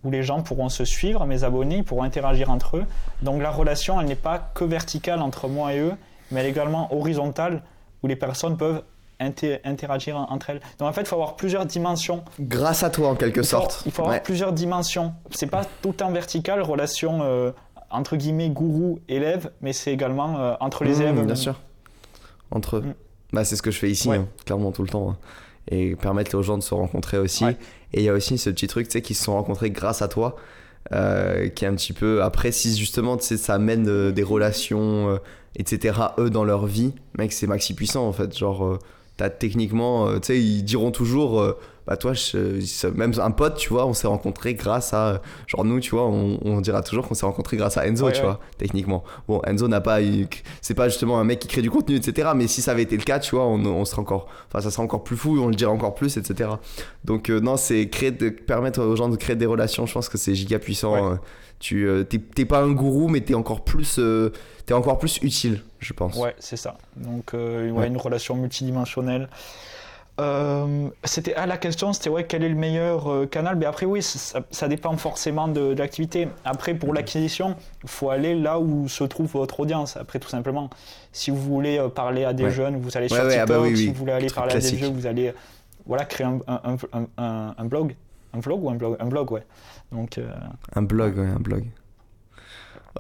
où 0.04 0.10
les 0.10 0.22
gens 0.24 0.42
pourront 0.42 0.68
se 0.68 0.84
suivre, 0.84 1.24
mes 1.26 1.44
abonnés, 1.44 1.78
ils 1.78 1.84
pourront 1.84 2.02
interagir 2.02 2.50
entre 2.50 2.78
eux. 2.78 2.86
Donc 3.22 3.40
la 3.40 3.50
relation, 3.50 4.00
elle 4.00 4.08
n'est 4.08 4.16
pas 4.16 4.38
que 4.54 4.64
verticale 4.64 5.22
entre 5.22 5.46
moi 5.46 5.74
et 5.74 5.78
eux, 5.78 5.94
mais 6.30 6.40
elle 6.40 6.46
est 6.46 6.50
également 6.50 6.92
horizontale 6.92 7.62
où 8.02 8.08
les 8.08 8.16
personnes 8.16 8.56
peuvent 8.56 8.82
inter- 9.22 9.58
interagir 9.64 10.16
en- 10.16 10.30
entre 10.30 10.50
elles. 10.50 10.60
Donc 10.78 10.88
en 10.88 10.92
fait, 10.92 11.02
il 11.02 11.06
faut 11.06 11.16
avoir 11.16 11.36
plusieurs 11.36 11.66
dimensions. 11.66 12.24
Grâce 12.40 12.82
à 12.82 12.90
toi 12.90 13.08
en 13.08 13.14
quelque 13.14 13.38
Il 13.40 13.44
faut, 13.44 13.50
sorte. 13.50 13.82
il 13.86 13.92
faut 13.92 14.02
avoir 14.02 14.16
Ouais. 14.16 14.22
plusieurs 14.22 14.52
dimensions. 14.52 15.12
C'est 15.30 15.46
pas 15.46 15.64
tout 15.82 15.88
le 15.90 15.94
temps 15.94 16.10
vertical, 16.10 16.60
relation 16.62 17.20
euh, 17.22 17.52
entre 17.90 18.16
guillemets 18.16 18.48
gourou-élève, 18.50 19.50
mais 19.60 19.72
c'est 19.72 19.92
également 19.92 20.38
euh, 20.38 20.54
entre 20.60 20.84
les 20.84 20.96
Mmh, 20.96 21.02
élèves. 21.02 21.26
bien 21.26 21.34
sûr. 21.34 21.60
Entre 22.50 22.76
eux. 22.76 22.80
Mm. 22.82 22.94
Bah, 23.32 23.44
c'est 23.44 23.56
ce 23.56 23.62
que 23.62 23.70
je 23.70 23.78
fais 23.78 23.90
ici, 23.90 24.08
Ouais. 24.08 24.16
hein, 24.18 24.28
clairement 24.44 24.72
tout 24.72 24.82
le 24.82 24.88
temps. 24.88 25.10
hein. 25.10 25.16
Et 25.70 25.94
permettre 25.96 26.36
aux 26.36 26.42
gens 26.42 26.58
de 26.58 26.62
se 26.62 26.74
rencontrer 26.74 27.18
aussi. 27.18 27.44
Ouais. 27.44 27.56
Et 27.92 28.00
il 28.00 28.02
y 28.04 28.08
a 28.08 28.12
aussi 28.12 28.36
ce 28.36 28.50
petit 28.50 28.66
truc, 28.66 28.88
tu 28.88 28.92
sais, 28.92 29.02
qui 29.02 29.14
se 29.14 29.24
sont 29.24 29.34
rencontrés 29.34 29.70
grâce 29.70 30.02
à 30.02 30.08
toi. 30.08 30.36
euh, 30.92 31.48
qui 31.48 31.64
est 31.64 31.68
un 31.68 31.76
petit 31.76 31.92
peu 31.92 32.24
après 32.24 32.50
si 32.50 32.76
justement 32.76 33.16
tu 33.16 33.22
sais 33.24 33.36
ça 33.36 33.54
amène 33.54 33.86
euh, 33.88 34.10
des 34.10 34.24
relations 34.24 35.10
euh, 35.10 35.18
etc 35.54 35.96
eux 36.18 36.28
dans 36.28 36.42
leur 36.42 36.66
vie 36.66 36.92
mec 37.16 37.32
c'est 37.32 37.46
maxi 37.46 37.72
puissant 37.74 38.04
en 38.04 38.12
fait 38.12 38.36
genre 38.36 38.78
techniquement 39.30 40.08
euh, 40.08 40.18
tu 40.18 40.28
sais 40.28 40.40
ils 40.40 40.62
diront 40.62 40.90
toujours 40.90 41.40
euh, 41.40 41.58
bah 41.86 41.96
toi 41.96 42.12
je- 42.12 42.86
même 42.88 43.12
un 43.20 43.30
pote 43.32 43.56
tu 43.56 43.68
vois 43.70 43.86
on 43.86 43.92
s'est 43.92 44.06
rencontrés 44.06 44.54
grâce 44.54 44.92
à 44.94 45.20
genre 45.46 45.64
nous 45.64 45.80
tu 45.80 45.90
vois 45.90 46.06
on, 46.06 46.38
on 46.44 46.60
dira 46.60 46.82
toujours 46.82 47.08
qu'on 47.08 47.14
s'est 47.14 47.26
rencontrés 47.26 47.56
grâce 47.56 47.76
à 47.76 47.86
Enzo 47.86 48.06
Ouais, 48.06 48.12
tu 48.12 48.20
ouais. 48.20 48.26
vois 48.26 48.40
techniquement 48.58 49.02
bon 49.26 49.40
Enzo 49.46 49.66
n'a 49.68 49.80
pas 49.80 50.02
eu 50.02 50.26
c'est 50.60 50.74
pas 50.74 50.88
justement 50.88 51.18
un 51.18 51.24
mec 51.24 51.40
qui 51.40 51.48
crée 51.48 51.62
du 51.62 51.70
contenu 51.70 51.96
etc 51.96 52.30
mais 52.36 52.46
si 52.46 52.62
ça 52.62 52.70
avait 52.70 52.82
été 52.82 52.96
le 52.96 53.02
cas 53.02 53.18
tu 53.18 53.34
vois 53.34 53.46
on, 53.46 53.64
on 53.66 53.84
serait 53.84 54.00
encore 54.00 54.28
enfin 54.48 54.60
ça 54.62 54.70
serait 54.70 54.82
encore 54.84 55.02
plus 55.02 55.16
fou 55.16 55.38
on 55.42 55.48
le 55.48 55.54
dirait 55.54 55.70
encore 55.72 55.94
plus 55.94 56.16
etc 56.16 56.50
donc 57.04 57.30
euh, 57.30 57.40
non 57.40 57.56
c'est 57.56 57.88
créer 57.88 58.12
de 58.12 58.28
permettre 58.28 58.80
aux 58.82 58.94
gens 58.96 59.08
de 59.08 59.16
créer 59.16 59.36
des 59.36 59.46
relations 59.46 59.84
je 59.86 59.92
pense 59.92 60.08
que 60.08 60.18
c'est 60.18 60.34
giga 60.34 60.58
puissant 60.58 60.92
Ouais. 60.94 61.12
euh, 61.12 61.16
tu 61.58 61.86
euh, 61.88 62.02
t'es 62.04 62.44
pas 62.44 62.60
un 62.60 62.72
gourou 62.72 63.08
mais 63.08 63.20
t'es 63.20 63.34
encore 63.34 63.62
plus 63.62 63.96
euh, 64.00 64.30
t'es 64.66 64.74
encore 64.74 64.98
plus 64.98 65.18
utile 65.22 65.62
je 65.78 65.92
pense 65.92 66.16
Ouais, 66.16 66.34
c'est 66.38 66.56
ça. 66.56 66.76
Donc, 66.96 67.32
une 67.34 67.96
relation 67.96 68.36
multidimensionnelle. 68.36 69.28
Euh, 70.20 70.88
c'était 71.04 71.34
à 71.34 71.46
la 71.46 71.56
question, 71.56 71.92
c'était 71.94 72.10
ouais, 72.10 72.24
quel 72.24 72.42
est 72.44 72.48
le 72.50 72.54
meilleur 72.54 73.10
euh, 73.10 73.26
canal? 73.26 73.56
Mais 73.56 73.64
après, 73.64 73.86
oui, 73.86 74.02
ça, 74.02 74.40
ça 74.50 74.68
dépend 74.68 74.94
forcément 74.98 75.48
de, 75.48 75.72
de 75.72 75.78
l'activité. 75.78 76.28
Après, 76.44 76.74
pour 76.74 76.92
l'acquisition, 76.92 77.56
il 77.82 77.88
faut 77.88 78.10
aller 78.10 78.34
là 78.34 78.58
où 78.60 78.88
se 78.88 79.04
trouve 79.04 79.32
votre 79.32 79.60
audience. 79.60 79.96
Après, 79.96 80.18
tout 80.18 80.28
simplement, 80.28 80.68
si 81.12 81.30
vous 81.30 81.38
voulez 81.40 81.78
euh, 81.78 81.88
parler 81.88 82.24
à 82.24 82.34
des 82.34 82.44
Ouais. 82.44 82.50
jeunes, 82.50 82.76
vous 82.76 82.94
allez 82.96 83.08
sur 83.08 83.16
ouais, 83.16 83.22
ah 83.24 83.28
TikTok. 83.30 83.48
bah 83.48 83.60
oui, 83.62 83.76
Si 83.76 83.86
vous 83.88 83.94
voulez 83.94 84.12
aller 84.12 84.26
Truc 84.26 84.36
parler 84.36 84.54
à 84.54 84.58
des 84.60 84.76
jeux, 84.76 84.88
vous 84.88 85.06
allez 85.06 85.32
voilà, 85.86 86.04
créer 86.04 86.26
un, 86.26 86.38
un, 87.16 87.54
un, 87.56 87.64
blog. 87.64 87.96
Un 88.34 88.40
vlog 88.40 88.62
ou 88.64 88.70
un 88.70 88.74
blog? 88.74 88.96
Un 89.00 89.06
blog, 89.06 89.32
ouais. 89.32 89.42
Donc, 89.92 90.20
Un 90.74 90.82
blog, 90.82 91.16
ouais, 91.18 91.26
un 91.26 91.40
blog. 91.40 91.64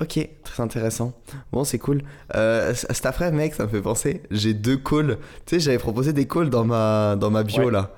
Ok, 0.00 0.26
très 0.42 0.62
intéressant. 0.62 1.12
Bon, 1.52 1.64
c'est 1.64 1.78
cool. 1.78 2.02
Euh, 2.34 2.72
cet 2.74 3.04
après, 3.04 3.30
mec, 3.30 3.54
ça 3.54 3.64
me 3.64 3.68
fait 3.68 3.82
penser. 3.82 4.22
J'ai 4.30 4.54
deux 4.54 4.76
calls. 4.78 5.18
Tu 5.44 5.56
sais, 5.56 5.60
j'avais 5.60 5.78
proposé 5.78 6.12
des 6.12 6.26
calls 6.26 6.48
dans 6.50 6.64
ma, 6.64 7.14
dans 7.16 7.30
ma 7.30 7.42
bio 7.42 7.64
Ouais. 7.64 7.70
là. 7.70 7.90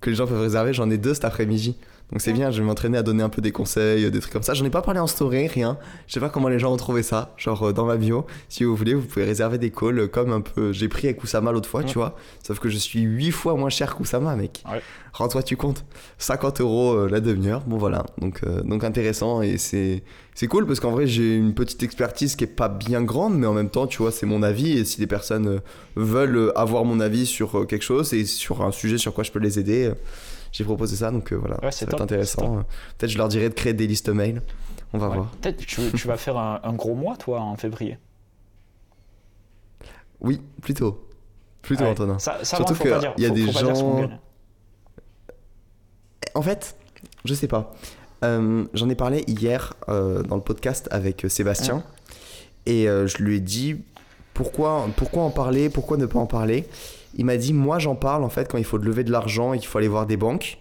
Que 0.00 0.10
les 0.10 0.16
gens 0.16 0.26
peuvent 0.26 0.40
réserver. 0.40 0.72
J'en 0.72 0.90
ai 0.90 0.96
deux 0.98 1.12
cet 1.14 1.24
après-midi. 1.26 1.76
Donc 2.12 2.20
c'est 2.20 2.34
bien, 2.34 2.50
je 2.50 2.60
vais 2.60 2.66
m'entraîner 2.66 2.98
à 2.98 3.02
donner 3.02 3.22
un 3.22 3.30
peu 3.30 3.40
des 3.40 3.52
conseils, 3.52 4.10
des 4.10 4.20
trucs 4.20 4.32
comme 4.32 4.42
ça. 4.42 4.52
J'en 4.52 4.66
ai 4.66 4.70
pas 4.70 4.82
parlé 4.82 5.00
en 5.00 5.06
story, 5.06 5.46
rien. 5.46 5.78
Je 6.06 6.12
sais 6.12 6.20
pas 6.20 6.28
comment 6.28 6.48
les 6.48 6.58
gens 6.58 6.70
ont 6.70 6.76
trouvé 6.76 7.02
ça. 7.02 7.32
Genre 7.38 7.68
euh, 7.68 7.72
dans 7.72 7.86
ma 7.86 7.96
bio, 7.96 8.26
si 8.50 8.64
vous 8.64 8.76
voulez, 8.76 8.92
vous 8.92 9.06
pouvez 9.06 9.24
réserver 9.24 9.56
des 9.56 9.70
calls 9.70 9.98
euh, 9.98 10.08
comme 10.08 10.30
un 10.30 10.42
peu. 10.42 10.72
J'ai 10.72 10.88
pris 10.88 11.06
avec 11.08 11.18
Kusama 11.18 11.52
l'autre 11.52 11.70
fois, 11.70 11.80
Ouais. 11.80 11.86
tu 11.86 11.94
vois. 11.94 12.14
Sauf 12.46 12.58
que 12.58 12.68
je 12.68 12.76
suis 12.76 13.00
8 13.00 13.30
fois 13.30 13.54
moins 13.56 13.70
cher 13.70 13.94
qu'Oussama, 13.96 14.36
mec. 14.36 14.62
Ouais. 14.70 14.82
Rends-toi, 15.14 15.42
tu 15.42 15.56
comptes. 15.56 15.84
50 16.18 16.60
euros 16.60 16.92
euh, 16.92 17.08
la 17.08 17.20
demi-heure. 17.20 17.62
Bon, 17.66 17.78
voilà. 17.78 18.04
Donc, 18.18 18.40
euh, 18.46 18.60
donc 18.62 18.84
intéressant. 18.84 19.40
Et 19.40 19.56
c'est, 19.56 20.02
c'est 20.34 20.46
cool 20.48 20.66
parce 20.66 20.80
qu'en 20.80 20.90
vrai, 20.90 21.06
j'ai 21.06 21.36
une 21.36 21.54
petite 21.54 21.82
expertise 21.82 22.36
qui 22.36 22.44
est 22.44 22.46
pas 22.46 22.68
bien 22.68 23.02
grande, 23.02 23.38
mais 23.38 23.46
en 23.46 23.54
même 23.54 23.70
temps, 23.70 23.86
tu 23.86 23.98
vois, 24.02 24.10
c'est 24.12 24.26
mon 24.26 24.42
avis. 24.42 24.72
Et 24.78 24.84
si 24.84 24.98
des 25.00 25.06
personnes 25.06 25.60
veulent 25.96 26.52
avoir 26.56 26.84
mon 26.84 27.00
avis 27.00 27.24
sur 27.24 27.66
quelque 27.66 27.84
chose 27.84 28.12
et 28.12 28.26
sur 28.26 28.62
un 28.62 28.70
sujet 28.70 28.98
sur 28.98 29.14
quoi 29.14 29.24
je 29.24 29.32
peux 29.32 29.38
les 29.38 29.58
aider, 29.58 29.92
j'ai 30.52 30.64
proposé 30.64 30.94
ça. 30.96 31.10
Donc, 31.10 31.32
euh, 31.32 31.36
voilà. 31.36 31.56
Ouais, 31.64 31.70
ça 31.72 31.78
c'est 31.80 31.86
va 31.86 31.92
être 31.96 32.02
intéressant. 32.02 32.58
Euh, 32.58 32.62
Peut-être 32.98 33.10
je 33.10 33.18
leur 33.18 33.28
dirai 33.28 33.48
de 33.48 33.54
créer 33.54 33.72
des 33.74 33.86
listes 33.86 34.08
mail. 34.10 34.40
On 34.92 34.98
va 34.98 35.08
ouais. 35.08 35.16
voir. 35.16 35.30
peut-être 35.40 35.56
tu, 35.58 35.80
tu 35.96 36.06
vas 36.08 36.16
faire 36.16 36.36
un, 36.36 36.60
un 36.62 36.72
gros 36.74 36.94
mois, 36.94 37.16
toi, 37.16 37.40
en 37.40 37.56
février. 37.56 37.98
Oui, 40.20 40.40
plutôt. 40.60 41.08
Plutôt, 41.62 41.84
Ouais. 41.84 41.90
Antonin. 41.90 42.18
Ça, 42.18 42.38
ça 42.44 42.56
Surtout 42.56 42.72
bon, 42.74 42.78
faut 42.78 42.84
que 42.84 42.90
pas 42.90 42.98
dire. 42.98 43.14
il 43.16 43.22
y 43.22 43.26
a 43.26 43.28
faut- 43.30 43.34
des 43.34 43.46
faut 43.52 43.58
gens-. 43.58 44.10
En 46.34 46.42
fait, 46.42 46.76
je 47.24 47.34
sais 47.34 47.48
pas. 47.48 47.72
Euh, 48.24 48.64
J'en 48.74 48.88
ai 48.88 48.94
parlé 48.94 49.24
hier 49.26 49.74
euh, 49.88 50.22
dans 50.22 50.36
le 50.36 50.42
podcast 50.42 50.88
avec 50.92 51.26
Sébastien 51.28 51.82
et 52.66 52.88
euh, 52.88 53.06
je 53.06 53.18
lui 53.22 53.36
ai 53.36 53.40
dit 53.40 53.76
pourquoi, 54.32 54.86
pourquoi 54.96 55.24
en 55.24 55.30
parler, 55.30 55.68
pourquoi 55.70 55.96
ne 55.96 56.06
pas 56.06 56.18
en 56.20 56.26
parler. 56.26 56.66
Il 57.16 57.24
m'a 57.24 57.36
dit 57.36 57.52
moi 57.52 57.78
j'en 57.78 57.94
parle 57.94 58.24
en 58.24 58.28
fait 58.28 58.50
quand 58.50 58.58
il 58.58 58.64
faut 58.64 58.78
lever 58.78 59.04
de 59.04 59.12
l'argent 59.12 59.52
et 59.52 59.58
qu'il 59.58 59.68
faut 59.68 59.78
aller 59.78 59.88
voir 59.88 60.06
des 60.06 60.16
banques. 60.16 60.58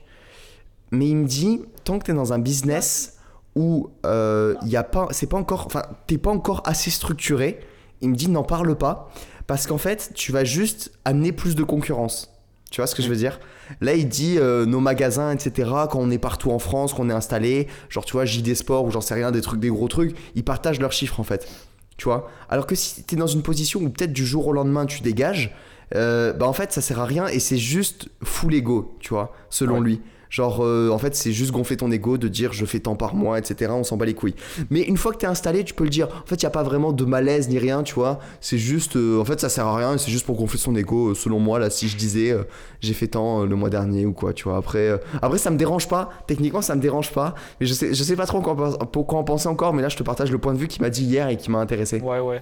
Mais 0.92 1.08
il 1.08 1.16
me 1.16 1.26
dit 1.26 1.62
tant 1.84 2.00
que 2.00 2.06
tu 2.06 2.12
es 2.12 2.14
dans 2.14 2.34
un 2.34 2.40
business 2.40 3.18
où 3.56 3.90
euh, 4.06 4.56
y 4.66 4.76
a 4.76 4.84
pas, 4.84 5.08
c'est 5.12 5.28
pas 5.28 5.38
encore, 5.38 5.66
enfin 5.66 5.84
t'es 6.08 6.18
pas 6.18 6.32
encore 6.32 6.62
assez 6.66 6.90
structuré. 6.90 7.60
Il 8.02 8.10
me 8.10 8.16
dit 8.16 8.30
n'en 8.30 8.44
parle 8.44 8.76
pas 8.76 9.10
parce 9.48 9.68
qu'en 9.68 9.78
fait 9.78 10.12
tu 10.14 10.32
vas 10.32 10.44
juste 10.44 10.92
amener 11.06 11.32
plus 11.32 11.56
de 11.56 11.64
concurrence. 11.64 12.32
Tu 12.72 12.80
vois 12.80 12.88
ce 12.88 12.96
que 12.96 13.04
je 13.04 13.10
veux 13.10 13.18
dire? 13.18 13.40
Là, 13.82 13.94
il 13.96 14.08
dit 14.08 14.38
euh, 14.38 14.66
nos 14.66 14.80
magasins, 14.80 15.32
etc. 15.32 15.70
Quand 15.90 16.00
on 16.00 16.10
est 16.10 16.18
partout 16.18 16.52
en 16.52 16.60
France, 16.60 16.94
qu'on 16.94 17.10
est 17.10 17.14
installé, 17.14 17.68
genre 17.90 18.06
tu 18.06 18.14
vois 18.14 18.24
JD 18.24 18.56
Sport 18.56 18.86
ou 18.86 18.92
j'en 18.92 19.02
sais 19.02 19.14
rien, 19.14 19.32
des 19.32 19.42
trucs, 19.42 19.60
des 19.60 19.70
gros 19.70 19.90
trucs, 19.90 20.16
ils 20.36 20.44
partagent 20.44 20.80
leurs 20.80 20.94
chiffres 20.94 21.20
en 21.20 21.24
fait. 21.24 21.50
Tu 21.98 22.06
vois? 22.06 22.30
Alors 22.50 22.66
que 22.66 22.76
si 22.76 23.04
tu 23.04 23.16
es 23.16 23.18
dans 23.18 23.28
une 23.28 23.44
position 23.44 23.82
où 23.82 23.90
peut-être 23.90 24.14
du 24.14 24.26
jour 24.26 24.48
au 24.48 24.54
lendemain 24.54 24.86
tu 24.86 25.02
dégages, 25.02 25.54
euh, 25.96 26.34
bah 26.34 26.48
en 26.48 26.54
fait 26.54 26.72
ça 26.72 26.82
sert 26.82 27.00
à 27.00 27.06
rien 27.06 27.28
et 27.28 27.40
c'est 27.40 27.58
juste 27.58 28.10
full 28.24 28.54
ego, 28.54 28.96
tu 29.00 29.10
vois, 29.10 29.34
selon 29.50 29.76
Ouais. 29.76 29.82
lui. 29.82 30.02
Genre 30.30 30.64
euh, 30.64 30.90
en 30.92 30.98
fait 30.98 31.14
c'est 31.14 31.34
juste 31.34 31.52
gonfler 31.52 31.76
ton 31.76 31.92
ego 31.92 32.18
de 32.18 32.30
dire 32.30 32.54
je 32.54 32.64
fais 32.66 32.80
tant 32.80 32.96
par 32.96 33.16
mois, 33.16 33.38
etc. 33.38 33.70
On 33.76 33.84
s'en 33.84 33.98
bat 33.98 34.06
les 34.06 34.14
couilles. 34.14 34.36
Mais 34.70 34.80
une 34.84 34.96
fois 34.96 35.12
que 35.12 35.18
tu 35.18 35.26
es 35.26 35.28
installé, 35.28 35.66
tu 35.66 35.74
peux 35.74 35.84
le 35.84 35.90
dire. 35.90 36.08
En 36.08 36.26
fait, 36.26 36.36
il 36.36 36.46
n'y 36.46 36.48
a 36.48 36.52
pas 36.52 36.64
vraiment 36.64 36.94
de 36.94 37.04
malaise 37.04 37.50
ni 37.50 37.60
rien, 37.60 37.84
tu 37.84 37.96
vois. 37.96 38.20
C'est 38.40 38.58
juste, 38.58 38.96
euh, 38.96 39.20
en 39.20 39.26
fait, 39.26 39.42
ça 39.42 39.50
sert 39.50 39.66
à 39.68 39.76
rien. 39.76 39.98
C'est 39.98 40.10
juste 40.10 40.26
pour 40.26 40.38
gonfler 40.38 40.58
son 40.58 40.74
ego, 40.78 41.14
selon 41.16 41.40
moi. 41.40 41.60
Là, 41.60 41.70
si 41.70 41.90
je 41.90 41.98
disais, 41.98 42.32
euh, 42.32 42.44
j'ai 42.80 42.94
fait 42.94 43.08
tant 43.08 43.44
le 43.44 43.56
mois 43.58 43.70
dernier 43.70 44.06
ou 44.06 44.14
quoi, 44.14 44.32
tu 44.32 44.46
vois. 44.46 44.56
Après, 44.56 44.98
après, 45.22 45.38
ça 45.38 45.50
me 45.52 45.58
dérange 45.58 45.90
pas. 45.90 46.10
Techniquement, 46.28 46.62
ça 46.62 46.76
me 46.78 46.82
dérange 46.82 47.12
pas. 47.12 47.36
Mais 47.60 47.66
je 47.68 47.74
sais, 47.74 47.94
je 47.94 48.02
sais 48.02 48.16
pas 48.16 48.26
trop 48.26 48.40
quoi, 48.40 48.56
quoi 48.56 49.20
en 49.20 49.24
penser 49.26 49.50
encore. 49.50 49.74
Mais 49.74 49.82
là, 49.82 49.90
je 49.90 49.98
te 49.98 50.04
partage 50.04 50.32
le 50.32 50.38
point 50.38 50.54
de 50.54 50.60
vue 50.60 50.70
qu'il 50.70 50.82
m'a 50.82 50.90
dit 50.90 51.04
hier 51.04 51.28
et 51.28 51.36
qui 51.36 51.52
m'a 51.52 51.60
intéressé. 51.60 52.00
Ouais, 52.00 52.22
ouais. 52.22 52.42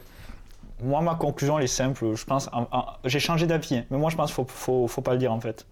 Moi, 0.82 1.02
ma 1.02 1.16
conclusion, 1.16 1.58
elle 1.58 1.66
est 1.66 1.68
simple. 1.68 2.06
Je 2.16 2.26
pense, 2.26 2.48
en- 2.54 2.68
en- 2.72 2.86
j'ai 3.06 3.20
changé 3.20 3.46
d'avis, 3.48 3.76
hein. 3.78 3.86
mais 3.90 3.98
moi, 3.98 4.10
je 4.10 4.16
pense 4.16 4.28
qu'il 4.28 4.36
faut, 4.36 4.46
faut, 4.48 4.88
faut 4.88 5.02
pas 5.02 5.14
le 5.14 5.20
dire 5.20 5.32
en 5.34 5.40
fait. 5.40 5.66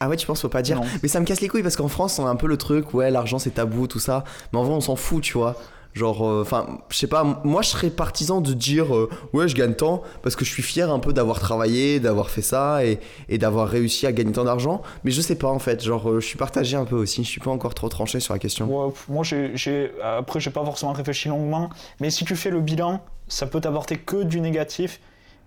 Ah 0.00 0.08
ouais, 0.08 0.16
tu 0.16 0.26
penses, 0.26 0.42
faut 0.42 0.48
pas 0.48 0.62
dire. 0.62 0.76
Non. 0.76 0.86
Mais 1.02 1.08
ça 1.08 1.20
me 1.20 1.24
casse 1.24 1.40
les 1.40 1.48
couilles 1.48 1.62
parce 1.62 1.76
qu'en 1.76 1.88
France, 1.88 2.18
on 2.18 2.26
a 2.26 2.30
un 2.30 2.36
peu 2.36 2.48
le 2.48 2.56
truc, 2.56 2.92
ouais, 2.92 3.10
l'argent 3.10 3.38
c'est 3.38 3.52
tabou, 3.52 3.86
tout 3.86 4.00
ça. 4.00 4.24
Mais 4.52 4.58
en 4.58 4.64
vrai, 4.64 4.74
on 4.74 4.80
s'en 4.80 4.96
fout, 4.96 5.22
tu 5.22 5.38
vois. 5.38 5.54
Genre, 5.94 6.22
enfin, 6.22 6.78
je 6.88 6.96
sais 6.96 7.06
pas, 7.06 7.22
moi 7.44 7.60
je 7.60 7.68
serais 7.68 7.90
partisan 7.90 8.40
de 8.40 8.54
dire, 8.54 8.96
euh, 8.96 9.10
ouais, 9.34 9.46
je 9.46 9.54
gagne 9.54 9.74
tant 9.74 10.02
parce 10.22 10.36
que 10.36 10.44
je 10.46 10.50
suis 10.50 10.62
fier 10.62 10.90
un 10.90 10.98
peu 10.98 11.12
d'avoir 11.12 11.38
travaillé, 11.38 12.00
d'avoir 12.00 12.30
fait 12.30 12.40
ça 12.40 12.82
et, 12.82 12.98
et 13.28 13.36
d'avoir 13.36 13.68
réussi 13.68 14.06
à 14.06 14.12
gagner 14.12 14.32
tant 14.32 14.44
d'argent. 14.44 14.80
Mais 15.04 15.10
je 15.10 15.20
sais 15.20 15.34
pas 15.36 15.48
en 15.48 15.58
fait, 15.58 15.84
genre, 15.84 16.08
euh, 16.10 16.18
je 16.20 16.26
suis 16.26 16.38
partagé 16.38 16.78
un 16.78 16.86
peu 16.86 16.96
aussi, 16.96 17.24
je 17.24 17.28
suis 17.28 17.42
pas 17.42 17.50
encore 17.50 17.74
trop 17.74 17.90
tranché 17.90 18.20
sur 18.20 18.32
la 18.32 18.38
question. 18.38 18.66
Ouais, 18.86 18.90
moi, 19.10 19.22
j'ai- 19.22 19.92
après, 20.02 20.40
j'ai 20.40 20.50
pas 20.50 20.64
forcément 20.64 20.92
réfléchi 20.92 21.28
longuement, 21.28 21.68
mais 22.00 22.08
si 22.08 22.24
tu 22.24 22.36
fais 22.36 22.48
le 22.50 22.62
bilan, 22.62 23.04
ça 23.32 23.46
peut 23.46 23.60
t'apporter 23.60 23.96
que 23.96 24.22
du 24.24 24.40
négatif. 24.40 25.00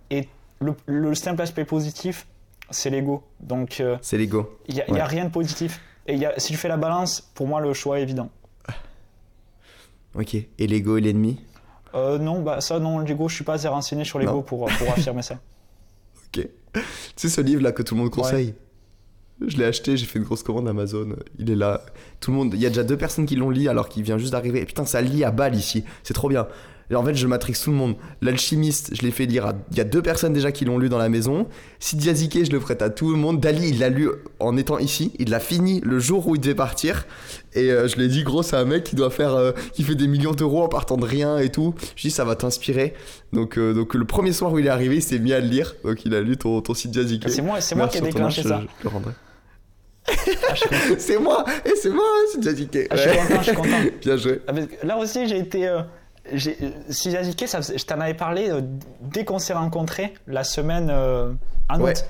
Et 0.10 0.28
le, 0.60 0.74
le 0.88 1.14
simple 1.14 1.42
aspect 1.42 1.66
positif, 1.66 2.26
c'est 2.72 2.90
l'ego. 2.90 3.24
Donc, 3.40 3.80
euh, 3.80 3.98
C'est 4.02 4.18
l'ego. 4.18 4.58
il 4.68 4.84
n'y 4.90 5.00
a, 5.00 5.06
rien 5.06 5.26
de 5.26 5.30
positif. 5.30 5.80
Et 6.08 6.16
y 6.16 6.26
a, 6.26 6.34
si 6.40 6.54
tu 6.54 6.58
fais 6.58 6.68
la 6.68 6.78
balance, 6.78 7.22
pour 7.36 7.48
moi, 7.48 7.62
le 7.62 7.74
choix 7.74 8.00
est 8.00 8.04
évident. 8.04 8.30
Ok. 10.16 10.36
Et 10.36 10.68
l'ego 10.68 10.98
est 10.98 11.02
l'ennemi 11.02 11.40
Euh, 11.94 12.18
non, 12.18 12.42
bah 12.42 12.60
ça, 12.62 12.80
non, 12.80 13.00
l'ego, 13.00 13.30
je 13.30 13.36
suis 13.36 13.44
pas 13.44 13.54
assez 13.54 13.68
renseigné 13.68 14.04
sur 14.04 14.18
l'ego 14.20 14.34
Non. 14.34 14.42
pour, 14.42 14.66
pour 14.66 14.90
affirmer 14.92 15.22
ça. 15.22 15.40
Ok. 16.36 16.48
Tu 16.74 16.82
sais 17.16 17.30
ce 17.30 17.40
livre 17.40 17.62
là 17.62 17.72
que 17.72 17.82
tout 17.82 17.96
le 17.96 18.02
monde 18.02 18.10
conseille 18.10 18.56
Je 19.40 19.56
l'ai 19.56 19.64
acheté, 19.64 19.96
j'ai 19.96 20.06
fait 20.06 20.20
une 20.20 20.26
grosse 20.26 20.44
commande 20.44 20.68
Amazon. 20.68 21.16
Il 21.40 21.50
est 21.50 21.56
là. 21.56 21.82
Tout 22.20 22.32
le 22.32 22.38
monde. 22.38 22.54
Il 22.56 22.60
y 22.60 22.66
a 22.66 22.70
déjà 22.70 22.84
deux 22.84 22.98
personnes 22.98 23.26
qui 23.26 23.38
l'ont 23.38 23.52
lu 23.52 23.70
alors 23.70 23.88
qu'il 23.88 24.04
vient 24.04 24.18
juste 24.18 24.34
d'arriver. 24.34 24.60
Et 24.62 24.66
putain, 24.66 24.86
ça 24.86 25.02
lit 25.02 25.24
à 25.24 25.32
balle 25.32 25.56
ici. 25.56 25.86
C'est 26.04 26.14
trop 26.14 26.28
bien. 26.28 26.48
En 26.94 27.04
fait, 27.04 27.16
je 27.16 27.26
matrix 27.26 27.54
tout 27.64 27.72
le 27.72 27.76
monde. 27.78 27.96
L'alchimiste, 28.22 28.92
je 28.96 29.02
l'ai 29.02 29.12
fait 29.12 29.26
lire 29.26 29.46
à. 29.48 29.54
Il 29.72 29.78
y 29.78 29.82
a 29.82 29.84
deux 29.86 30.02
personnes 30.04 30.34
déjà 30.34 30.52
qui 30.52 30.66
l'ont 30.66 30.78
lu 30.78 30.88
dans 30.90 31.00
la 31.00 31.10
maison. 31.10 31.48
Sidia 31.80 32.14
Zike, 32.14 32.46
je 32.46 32.52
le 32.52 32.60
prête 32.60 32.82
à 32.84 32.90
tout 32.92 33.10
le 33.12 33.18
monde. 33.18 33.40
Dali, 33.40 33.70
il 33.70 33.80
l'a 33.80 33.90
lu 33.90 34.10
en 34.40 34.56
étant 34.56 34.78
ici. 34.78 35.12
Il 35.18 35.30
l'a 35.32 35.40
fini 35.40 35.82
le 35.84 35.98
jour 36.00 36.28
où 36.28 36.36
il 36.36 36.42
devait 36.42 36.54
partir. 36.54 37.08
Et 37.54 37.72
euh, 37.72 37.88
je 37.88 37.96
lui 37.96 38.04
ai 38.06 38.08
dit, 38.08 38.24
gros, 38.24 38.44
c'est 38.44 38.56
un 38.56 38.66
mec 38.66 38.84
qui 38.84 38.96
doit 38.96 39.10
faire. 39.10 39.34
euh, 39.34 39.52
qui 39.74 39.84
fait 39.84 39.96
des 39.96 40.08
millions 40.08 40.34
d'euros 40.34 40.62
en 40.64 40.68
partant 40.68 40.98
de 40.98 41.06
rien 41.06 41.40
et 41.40 41.50
tout. 41.50 41.74
Je 41.96 42.04
lui 42.04 42.08
ai 42.08 42.10
dit, 42.10 42.12
ça 42.12 42.24
va 42.26 42.36
t'inspirer. 42.36 42.94
Donc, 43.34 43.58
euh, 43.58 43.74
donc, 43.74 43.96
le 43.96 44.06
premier 44.06 44.32
soir 44.32 44.52
où 44.54 44.60
il 44.60 44.68
est 44.68 44.70
arrivé, 44.70 44.98
il 44.98 45.02
s'est 45.04 45.18
mis 45.20 45.34
à 45.34 45.40
le 45.40 45.48
lire. 45.48 45.76
Donc, 45.84 46.06
il 46.06 46.14
a 46.14 46.22
lu 46.22 46.38
ton, 46.38 46.62
ton 46.62 46.74
Sidia 46.76 47.04
Zike. 47.04 47.30
C'est 47.30 47.42
moi, 47.42 47.62
c'est 47.62 47.74
moi 47.76 47.88
qui 47.88 47.98
ai 47.98 48.02
déclenché 48.02 48.44
ça. 48.44 48.62
je 48.80 48.84
le 48.84 48.90
rendrai. 48.90 49.12
Ah, 50.08 50.12
c'est 51.00 51.18
moi 51.18 51.44
Et 51.66 51.72
c'est 51.82 51.90
moi, 51.90 52.06
c'est 52.32 52.44
Jazike. 52.44 52.78
Ah, 52.92 52.96
je 52.96 53.02
suis 53.02 53.18
content, 53.18 53.38
je 53.40 53.44
suis 53.44 53.56
content. 53.56 53.70
Bien 54.04 54.18
joué. 54.18 54.40
Ah, 54.48 54.52
Là 54.84 54.98
aussi, 54.98 55.28
j'ai 55.28 55.40
été. 55.40 55.68
Indiqué, 56.32 57.48
ça, 57.48 57.62
je 57.62 57.84
t'en 57.86 58.00
avais 58.00 58.14
parlé 58.14 58.50
euh, 58.50 58.62
dès 59.02 59.26
qu'on 59.26 59.40
s'est 59.40 59.54
rencontrés 59.54 60.14
la 60.28 60.44
semaine 60.44 60.90
euh, 60.92 61.32
en 61.70 61.80
Ouais. 61.82 61.92
août. 61.92 62.06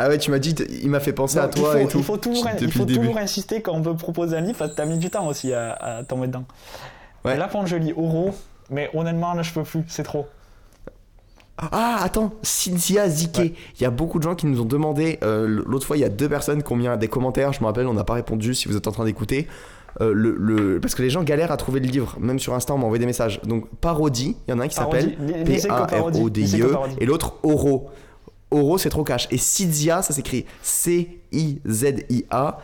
Ah 0.00 0.08
ouais, 0.08 0.18
tu 0.18 0.30
m'as 0.30 0.38
dit, 0.38 0.54
il 0.82 0.88
m'a 0.90 1.00
fait 1.00 1.12
penser 1.12 1.38
à 1.38 1.48
toi 1.48 1.72
faut, 1.72 1.78
et 1.78 1.88
tout. 1.88 1.98
Il 1.98 2.04
faut 2.04 2.16
toujours, 2.16 2.48
il 2.64 2.70
faut 2.70 3.18
insister 3.18 3.62
quand 3.62 3.72
on 3.72 3.80
veut 3.80 3.96
proposer 3.96 4.36
un 4.36 4.40
livre 4.42 4.56
parce 4.58 4.70
que 4.70 4.76
t'as 4.76 4.84
mis 4.86 4.98
du 4.98 5.10
temps 5.10 5.26
aussi 5.26 5.52
à, 5.52 5.72
à 5.72 6.04
tomber 6.04 6.28
dedans. 6.28 6.44
Ouais. 7.24 7.36
Là, 7.36 7.48
quand 7.50 7.66
je 7.66 7.74
lis 7.74 7.92
Oro, 7.96 8.30
mais 8.70 8.88
honnêtement, 8.94 9.34
là, 9.34 9.42
je 9.42 9.52
peux 9.52 9.64
plus, 9.64 9.82
c'est 9.88 10.04
trop. 10.04 10.26
Ah, 11.56 11.96
attends, 12.02 12.32
Cynthia 12.42 13.08
Zike. 13.08 13.38
Ouais. 13.38 13.52
Il 13.80 13.82
y 13.82 13.86
a 13.86 13.90
beaucoup 13.90 14.18
de 14.18 14.22
gens 14.22 14.36
qui 14.36 14.46
nous 14.46 14.60
ont 14.60 14.64
demandé. 14.64 15.18
euh, 15.24 15.48
L'autre 15.66 15.84
fois, 15.84 15.96
il 15.96 16.00
y 16.00 16.04
a 16.04 16.08
deux 16.08 16.28
personnes 16.28 16.62
qui 16.62 16.72
ont 16.72 16.76
mis 16.76 16.86
des 16.98 17.08
commentaires. 17.08 17.52
Je 17.52 17.60
me 17.60 17.66
rappelle, 17.66 17.88
on 17.88 17.94
n'a 17.94 18.04
pas 18.04 18.14
répondu 18.14 18.54
si 18.54 18.68
vous 18.68 18.76
êtes 18.76 18.86
en 18.86 18.92
train 18.92 19.04
d'écouter. 19.04 19.48
Euh, 20.00 20.12
le, 20.14 20.36
le- 20.38 20.80
parce 20.80 20.94
que 20.94 21.02
les 21.02 21.10
gens 21.10 21.22
galèrent 21.24 21.50
à 21.50 21.56
trouver 21.56 21.80
le 21.80 21.86
livre. 21.88 22.16
Même 22.20 22.38
sur 22.38 22.54
Insta, 22.54 22.72
on 22.74 22.78
m'a 22.78 22.84
envoyé 22.84 23.00
des 23.00 23.06
messages. 23.06 23.40
Donc, 23.42 23.68
Parodie, 23.80 24.36
il 24.46 24.50
y 24.50 24.54
en 24.54 24.60
a 24.60 24.64
un 24.64 24.68
qui 24.68 24.76
s'appelle 24.76 25.16
Parodie. 25.68 26.60
E, 26.62 26.76
Et 27.00 27.06
l'autre, 27.06 27.34
Oro. 27.42 27.90
Oro, 28.50 28.78
c'est 28.78 28.88
trop 28.90 29.04
cash. 29.04 29.26
Et 29.30 29.36
Cydia, 29.38 30.00
ça 30.02 30.14
s'écrit 30.14 30.46
C-I-Z-I-A, 31.32 32.58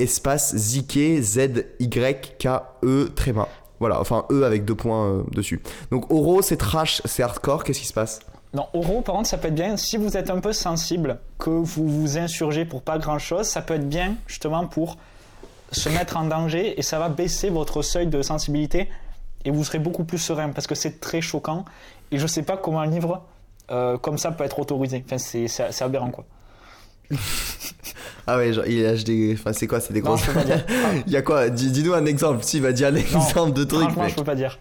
espace 0.00 0.56
Zike, 0.56 1.20
Z-Y-K-E, 1.22 3.08
tréma. 3.14 3.48
Voilà, 3.78 4.00
enfin 4.00 4.24
E 4.30 4.44
avec 4.44 4.64
deux 4.64 4.74
points 4.74 5.06
euh, 5.06 5.22
dessus. 5.32 5.60
Donc 5.90 6.10
Oro, 6.10 6.40
c'est 6.40 6.56
trash, 6.56 7.02
c'est 7.04 7.22
hardcore. 7.22 7.62
Qu'est-ce 7.64 7.80
qui 7.80 7.86
se 7.86 7.92
passe 7.92 8.20
Non, 8.54 8.66
Oro, 8.72 9.02
par 9.02 9.16
contre, 9.16 9.28
ça 9.28 9.36
peut 9.36 9.48
être 9.48 9.54
bien 9.54 9.76
si 9.76 9.98
vous 9.98 10.16
êtes 10.16 10.30
un 10.30 10.40
peu 10.40 10.54
sensible, 10.54 11.18
que 11.38 11.50
vous 11.50 11.86
vous 11.86 12.16
insurgez 12.16 12.64
pour 12.64 12.80
pas 12.80 12.96
grand 12.98 13.18
chose, 13.18 13.44
ça 13.46 13.60
peut 13.60 13.74
être 13.74 13.88
bien 13.88 14.14
justement 14.26 14.66
pour 14.66 14.96
se 15.72 15.88
mettre 15.88 16.16
en 16.16 16.24
danger 16.24 16.78
et 16.78 16.82
ça 16.82 16.98
va 16.98 17.08
baisser 17.08 17.50
votre 17.50 17.82
seuil 17.82 18.06
de 18.06 18.22
sensibilité 18.22 18.88
et 19.44 19.50
vous 19.50 19.64
serez 19.64 19.78
beaucoup 19.78 20.04
plus 20.04 20.18
serein 20.18 20.50
parce 20.50 20.66
que 20.66 20.74
c'est 20.74 21.00
très 21.00 21.20
choquant 21.20 21.64
et 22.10 22.18
je 22.18 22.26
sais 22.26 22.42
pas 22.42 22.56
comment 22.56 22.80
un 22.80 22.86
livre 22.86 23.24
euh, 23.70 23.98
comme 23.98 24.16
ça 24.18 24.30
peut 24.30 24.44
être 24.44 24.58
autorisé. 24.60 25.04
Enfin, 25.04 25.18
c'est 25.18 25.82
aberrant 25.82 26.10
quoi. 26.10 26.24
Ah 28.28 28.38
ouais, 28.38 28.52
genre, 28.52 28.66
il 28.66 28.82
lâche 28.82 29.04
des. 29.04 29.34
Enfin, 29.38 29.52
c'est 29.52 29.68
quoi 29.68 29.78
C'est 29.78 29.92
des 29.92 30.00
grosses. 30.00 30.22
dire. 30.44 30.64
Il 31.06 31.12
y 31.12 31.16
a 31.16 31.22
quoi 31.22 31.48
Dis- 31.48 31.70
Dis-nous 31.70 31.94
un 31.94 32.04
exemple. 32.06 32.42
Si, 32.42 32.56
il 32.56 32.62
va 32.64 32.72
dire 32.72 32.88
un 32.88 32.96
exemple 32.96 33.52
de 33.52 33.62
trucs. 33.62 33.82
Franchement, 33.82 34.02
mais- 34.02 34.08
je 34.10 34.14
peux 34.16 34.24
pas 34.24 34.34
dire. 34.34 34.58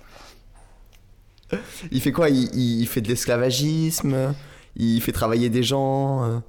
Il 1.91 1.99
fait 2.01 2.12
quoi 2.12 2.30
il, 2.30 2.43
il- 2.56 2.82
il 2.82 2.88
fait 2.88 3.01
de 3.01 3.08
l'esclavagisme 3.08 4.36
Il 4.76 5.01
fait 5.01 5.12
travailler 5.12 5.49
des 5.49 5.64
gens 5.64 6.43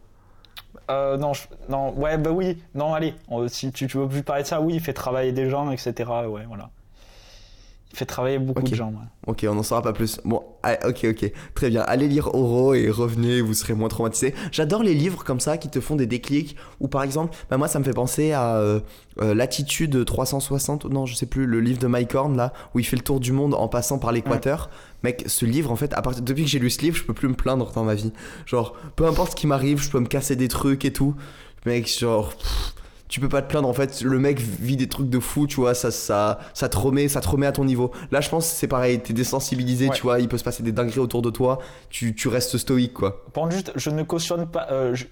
euh. 0.90 1.16
Non, 1.16 1.32
je- 1.34 1.46
non, 1.68 1.92
ouais, 1.94 2.18
bah 2.18 2.30
oui, 2.30 2.62
non, 2.74 2.94
allez, 2.94 3.14
si 3.48 3.72
tu, 3.72 3.86
tu 3.86 3.98
veux 3.98 4.08
plus 4.08 4.22
parler 4.22 4.42
de 4.42 4.48
ça, 4.48 4.60
oui, 4.60 4.74
il 4.74 4.80
fait 4.80 4.92
travailler 4.92 5.32
des 5.32 5.48
gens, 5.50 5.70
etc. 5.70 5.92
Ouais, 6.28 6.44
voilà. 6.46 6.70
Il 7.92 7.98
fait 7.98 8.04
travailler 8.04 8.38
beaucoup 8.38 8.62
de 8.62 8.74
gens. 8.74 8.88
ouais. 8.88 9.06
Ok, 9.26 9.46
on 9.48 9.54
n'en 9.54 9.62
saura 9.62 9.80
pas 9.80 9.92
plus. 9.92 10.20
Bon, 10.24 10.42
ah, 10.62 10.76
ok, 10.86 11.06
ok. 11.10 11.32
Très 11.54 11.70
bien. 11.70 11.82
Allez 11.82 12.08
lire 12.08 12.34
Oro 12.34 12.74
et 12.74 12.90
revenez, 12.90 13.40
vous 13.40 13.54
serez 13.54 13.74
moins 13.74 13.88
traumatisé. 13.88 14.34
J'adore 14.52 14.82
les 14.82 14.92
livres 14.92 15.24
comme 15.24 15.40
ça 15.40 15.56
qui 15.56 15.68
te 15.68 15.80
font 15.80 15.96
des 15.96 16.06
déclics. 16.06 16.56
Ou 16.80 16.88
par 16.88 17.02
exemple, 17.02 17.34
bah 17.48 17.56
moi 17.56 17.68
ça 17.68 17.78
me 17.78 17.84
fait 17.84 17.92
penser 17.94 18.32
à 18.32 18.56
euh, 18.56 18.80
euh, 19.22 19.34
Latitude 19.34 20.04
360. 20.04 20.84
Non, 20.86 21.06
je 21.06 21.14
sais 21.14 21.26
plus, 21.26 21.46
le 21.46 21.60
livre 21.60 21.78
de 21.78 21.86
Mike 21.86 22.14
Horn 22.14 22.36
là, 22.36 22.52
où 22.74 22.80
il 22.80 22.84
fait 22.84 22.96
le 22.96 23.02
tour 23.02 23.18
du 23.20 23.32
monde 23.32 23.54
en 23.54 23.68
passant 23.68 23.98
par 23.98 24.12
l'équateur. 24.12 24.68
Mec, 25.02 25.24
ce 25.26 25.46
livre 25.46 25.70
en 25.70 25.76
fait, 25.76 25.94
à 25.94 26.02
partir 26.02 26.22
depuis 26.22 26.44
que 26.44 26.50
j'ai 26.50 26.58
lu 26.58 26.68
ce 26.70 26.82
livre, 26.82 26.96
je 26.96 27.04
peux 27.04 27.14
plus 27.14 27.28
me 27.28 27.34
plaindre 27.34 27.72
dans 27.72 27.84
ma 27.84 27.94
vie. 27.94 28.12
Genre, 28.44 28.74
peu 28.96 29.06
importe 29.06 29.30
ce 29.30 29.36
qui 29.36 29.46
m'arrive, 29.46 29.80
je 29.80 29.90
peux 29.90 30.00
me 30.00 30.06
casser 30.06 30.36
des 30.36 30.48
trucs 30.48 30.84
et 30.84 30.92
tout. 30.92 31.14
Mec, 31.64 31.88
genre. 31.88 32.34
pff, 32.36 32.74
tu 33.08 33.20
peux 33.20 33.28
pas 33.28 33.40
te 33.42 33.48
plaindre 33.48 33.68
en 33.68 33.72
fait 33.72 34.00
le 34.02 34.18
mec 34.18 34.38
vit 34.40 34.76
des 34.76 34.88
trucs 34.88 35.08
de 35.08 35.20
fou 35.20 35.46
tu 35.46 35.56
vois 35.56 35.74
ça 35.74 35.90
ça 35.92 36.38
ça 36.54 36.68
te 36.68 36.76
remet 36.76 37.06
ça 37.08 37.20
te 37.20 37.28
remet 37.28 37.46
à 37.46 37.52
ton 37.52 37.64
niveau 37.64 37.92
là 38.10 38.20
je 38.20 38.28
pense 38.28 38.48
que 38.50 38.56
c'est 38.56 38.66
pareil 38.68 39.00
t'es 39.00 39.12
désensibilisé 39.12 39.88
Ouais. 39.88 39.94
tu 39.94 40.02
vois 40.02 40.18
il 40.20 40.28
peut 40.28 40.38
se 40.38 40.44
passer 40.44 40.62
des 40.64 40.72
dingueries 40.72 40.98
autour 41.00 41.22
de 41.22 41.30
toi 41.30 41.58
tu, 41.88 42.14
tu 42.14 42.26
restes 42.28 42.58
stoïque 42.58 42.94
quoi 42.94 43.24
Par 43.32 43.50
juste, 43.50 43.72
je 43.76 43.90
ne 43.90 44.02
cautionne 44.02 44.46
pas. 44.48 44.66
euh, 44.72 44.94
je- 44.94 45.06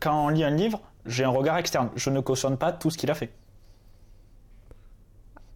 quand 0.00 0.26
on 0.26 0.28
lit 0.28 0.44
un 0.44 0.50
livre, 0.50 0.80
j'ai 1.06 1.24
un 1.24 1.30
regard 1.30 1.56
externe. 1.58 1.88
Je 1.96 2.10
ne 2.10 2.20
cautionne 2.20 2.56
pas 2.56 2.70
tout 2.70 2.90
ce 2.90 2.96
qu'il 2.98 3.10
a 3.10 3.14
fait. 3.14 3.32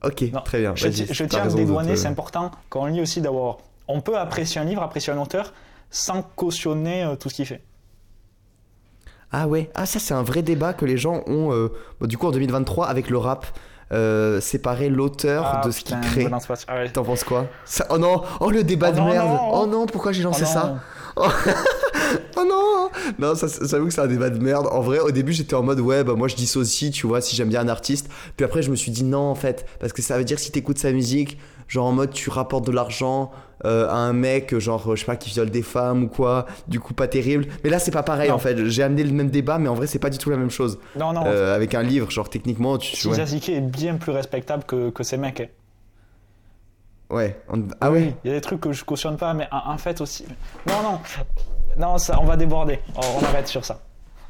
ok 0.02 0.22
Non, 0.32 0.40
très 0.40 0.60
bien 0.60 0.74
Je, 0.74 0.88
tiens 1.24 1.42
à 1.42 1.46
dédouaner, 1.48 1.92
te- 1.94 1.98
c'est 1.98 2.08
important. 2.08 2.50
Quand 2.68 2.82
on 2.82 2.86
lit 2.86 3.00
aussi 3.00 3.20
d'avoir. 3.20 3.58
On 3.86 4.00
peut 4.00 4.18
apprécier 4.18 4.60
un 4.60 4.64
livre, 4.64 4.82
apprécier 4.82 5.12
un 5.12 5.18
auteur, 5.18 5.52
sans 5.90 6.22
cautionner 6.22 7.04
euh, 7.04 7.16
tout 7.16 7.28
ce 7.28 7.34
qu'il 7.34 7.46
fait. 7.46 7.62
Ah 9.36 9.48
ouais 9.48 9.70
ah 9.74 9.84
ça 9.86 9.98
c'est 9.98 10.14
un 10.14 10.22
vrai 10.22 10.42
débat 10.42 10.72
que 10.74 10.84
les 10.84 10.96
gens 10.96 11.22
ont 11.26 11.52
euh, 11.52 11.72
bon, 12.00 12.06
du 12.06 12.16
coup 12.16 12.26
en 12.26 12.30
2023 12.30 12.86
avec 12.86 13.10
le 13.10 13.18
rap 13.18 13.46
euh, 13.92 14.40
séparer 14.40 14.88
l'auteur 14.88 15.44
Ah, 15.44 15.66
de 15.66 15.70
ce 15.70 15.80
qu'il 15.82 15.98
crée 16.00 16.28
ah 16.68 16.74
ouais. 16.76 16.88
t'en 16.90 17.02
penses 17.04 17.24
quoi? 17.24 17.46
Ça- 17.64 17.86
oh 17.90 17.98
non 17.98 18.22
oh 18.40 18.50
le 18.50 18.62
débat 18.64 18.88
Oh 18.90 18.94
de 18.94 18.98
non, 19.00 19.06
merde 19.08 19.28
non. 19.28 19.50
oh 19.52 19.66
non 19.66 19.86
pourquoi 19.86 20.12
j'ai 20.12 20.22
lancé 20.22 20.44
Oh 20.46 20.48
ça? 20.52 20.76
Oh 22.36 22.42
non 22.48 22.90
Non, 23.18 23.34
ça, 23.34 23.48
ça- 23.48 23.64
j'avoue 23.66 23.86
que 23.86 23.92
c'est 23.92 24.00
un 24.00 24.06
débat 24.06 24.30
de 24.30 24.38
merde. 24.38 24.68
En 24.70 24.80
vrai, 24.80 24.98
au 25.00 25.10
début, 25.10 25.32
j'étais 25.32 25.54
en 25.54 25.62
mode 25.62 25.80
ouais, 25.80 26.04
bah 26.04 26.14
moi 26.14 26.28
je 26.28 26.36
dissocie, 26.36 26.90
tu 26.92 27.06
vois, 27.06 27.20
si 27.20 27.34
j'aime 27.36 27.48
bien 27.48 27.60
un 27.60 27.68
artiste. 27.68 28.08
Puis 28.36 28.44
après, 28.44 28.62
je 28.62 28.70
me 28.70 28.76
suis 28.76 28.90
dit 28.90 29.04
non, 29.04 29.20
en 29.30 29.34
fait, 29.34 29.66
parce 29.80 29.92
que 29.92 30.02
ça 30.02 30.16
veut 30.18 30.24
dire 30.24 30.38
si 30.38 30.50
t'écoutes 30.52 30.78
sa 30.78 30.92
musique, 30.92 31.38
genre 31.68 31.86
en 31.86 31.92
mode 31.92 32.10
tu 32.12 32.30
rapportes 32.30 32.66
de 32.66 32.72
l'argent 32.72 33.30
euh, 33.64 33.88
à 33.88 33.94
un 33.94 34.12
mec, 34.12 34.56
genre 34.58 34.94
je 34.94 35.00
sais 35.00 35.06
pas, 35.06 35.16
qui 35.16 35.30
viole 35.30 35.50
des 35.50 35.62
femmes 35.62 36.04
ou 36.04 36.08
quoi, 36.08 36.46
du 36.68 36.80
coup 36.80 36.94
pas 36.94 37.08
terrible. 37.08 37.46
Mais 37.62 37.70
là, 37.70 37.78
c'est 37.78 37.90
pas 37.90 38.02
pareil 38.02 38.28
Non. 38.30 38.36
en 38.36 38.38
fait. 38.38 38.66
J'ai 38.66 38.82
amené 38.82 39.02
le 39.04 39.12
même 39.12 39.30
débat, 39.30 39.58
mais 39.58 39.68
en 39.68 39.74
vrai, 39.74 39.86
c'est 39.86 39.98
pas 39.98 40.10
du 40.10 40.18
tout 40.18 40.30
la 40.30 40.36
même 40.36 40.50
chose. 40.50 40.78
Non, 40.98 41.12
non. 41.12 41.24
Euh, 41.26 41.54
avec 41.54 41.74
un 41.74 41.82
livre, 41.82 42.10
genre 42.10 42.28
techniquement, 42.28 42.78
tu. 42.78 42.96
Si 42.96 43.08
Ouais. 43.08 43.18
Est 43.20 43.60
bien 43.60 43.96
plus 43.96 44.12
respectable 44.12 44.64
que, 44.64 44.90
que 44.90 45.02
ces 45.02 45.16
mecs. 45.16 45.40
hein. 45.40 45.46
ouais. 47.10 47.40
on- 47.48 47.62
Ah 47.80 47.90
ouais 47.90 48.14
Il 48.24 48.28
y 48.28 48.30
a 48.32 48.36
des 48.36 48.40
trucs 48.40 48.60
que 48.60 48.72
je 48.72 48.84
cautionne 48.84 49.16
pas, 49.16 49.34
mais 49.34 49.48
en, 49.50 49.76
fait 49.78 50.00
aussi. 50.00 50.24
Non, 50.68 50.82
non. 50.82 50.98
Non, 51.76 51.98
ça, 51.98 52.18
on 52.20 52.24
va 52.24 52.36
déborder. 52.36 52.78
On 52.96 53.24
arrête 53.24 53.48
sur 53.48 53.64
ça. 53.64 53.80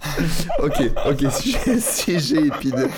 Ok, 0.59 0.83
ok, 1.07 1.31
sujet, 1.33 1.81
sujet 1.81 2.47
épineux. 2.47 2.89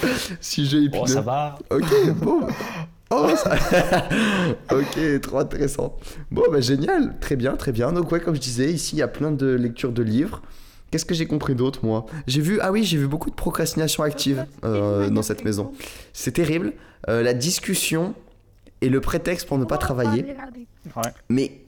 Sujet 0.40 0.78
épineux. 0.84 1.00
Bon, 1.00 1.06
ça 1.06 1.20
va. 1.20 1.54
Ok, 1.70 1.84
bon. 2.16 2.40
Oh, 3.10 3.28
ça... 3.36 3.56
ok, 4.72 5.20
trop 5.20 5.38
intéressant. 5.38 5.96
Bon, 6.30 6.42
bah 6.50 6.60
génial, 6.60 7.18
très 7.20 7.36
bien, 7.36 7.54
très 7.56 7.72
bien. 7.72 7.92
Donc 7.92 8.10
ouais, 8.10 8.20
comme 8.20 8.34
je 8.34 8.40
disais, 8.40 8.72
ici, 8.72 8.96
il 8.96 8.98
y 8.98 9.02
a 9.02 9.08
plein 9.08 9.30
de 9.30 9.46
lectures 9.46 9.92
de 9.92 10.02
livres. 10.02 10.42
Qu'est-ce 10.90 11.04
que 11.04 11.14
j'ai 11.14 11.26
compris 11.26 11.54
d'autre, 11.54 11.80
moi? 11.84 12.06
J'ai 12.26 12.40
vu, 12.40 12.58
ah 12.60 12.72
oui, 12.72 12.84
j'ai 12.84 12.96
vu 12.96 13.06
beaucoup 13.06 13.30
de 13.30 13.34
procrastination 13.34 14.02
active 14.02 14.44
euh, 14.64 15.10
dans 15.10 15.22
cette 15.22 15.44
maison. 15.44 15.72
C'est 16.12 16.32
terrible. 16.32 16.72
Euh, 17.08 17.22
la 17.22 17.34
discussion 17.34 18.14
est 18.82 18.88
le 18.88 19.00
prétexte 19.00 19.46
pour 19.46 19.58
ne 19.58 19.64
pas 19.64 19.78
travailler. 19.78 20.24
Mais 21.28 21.60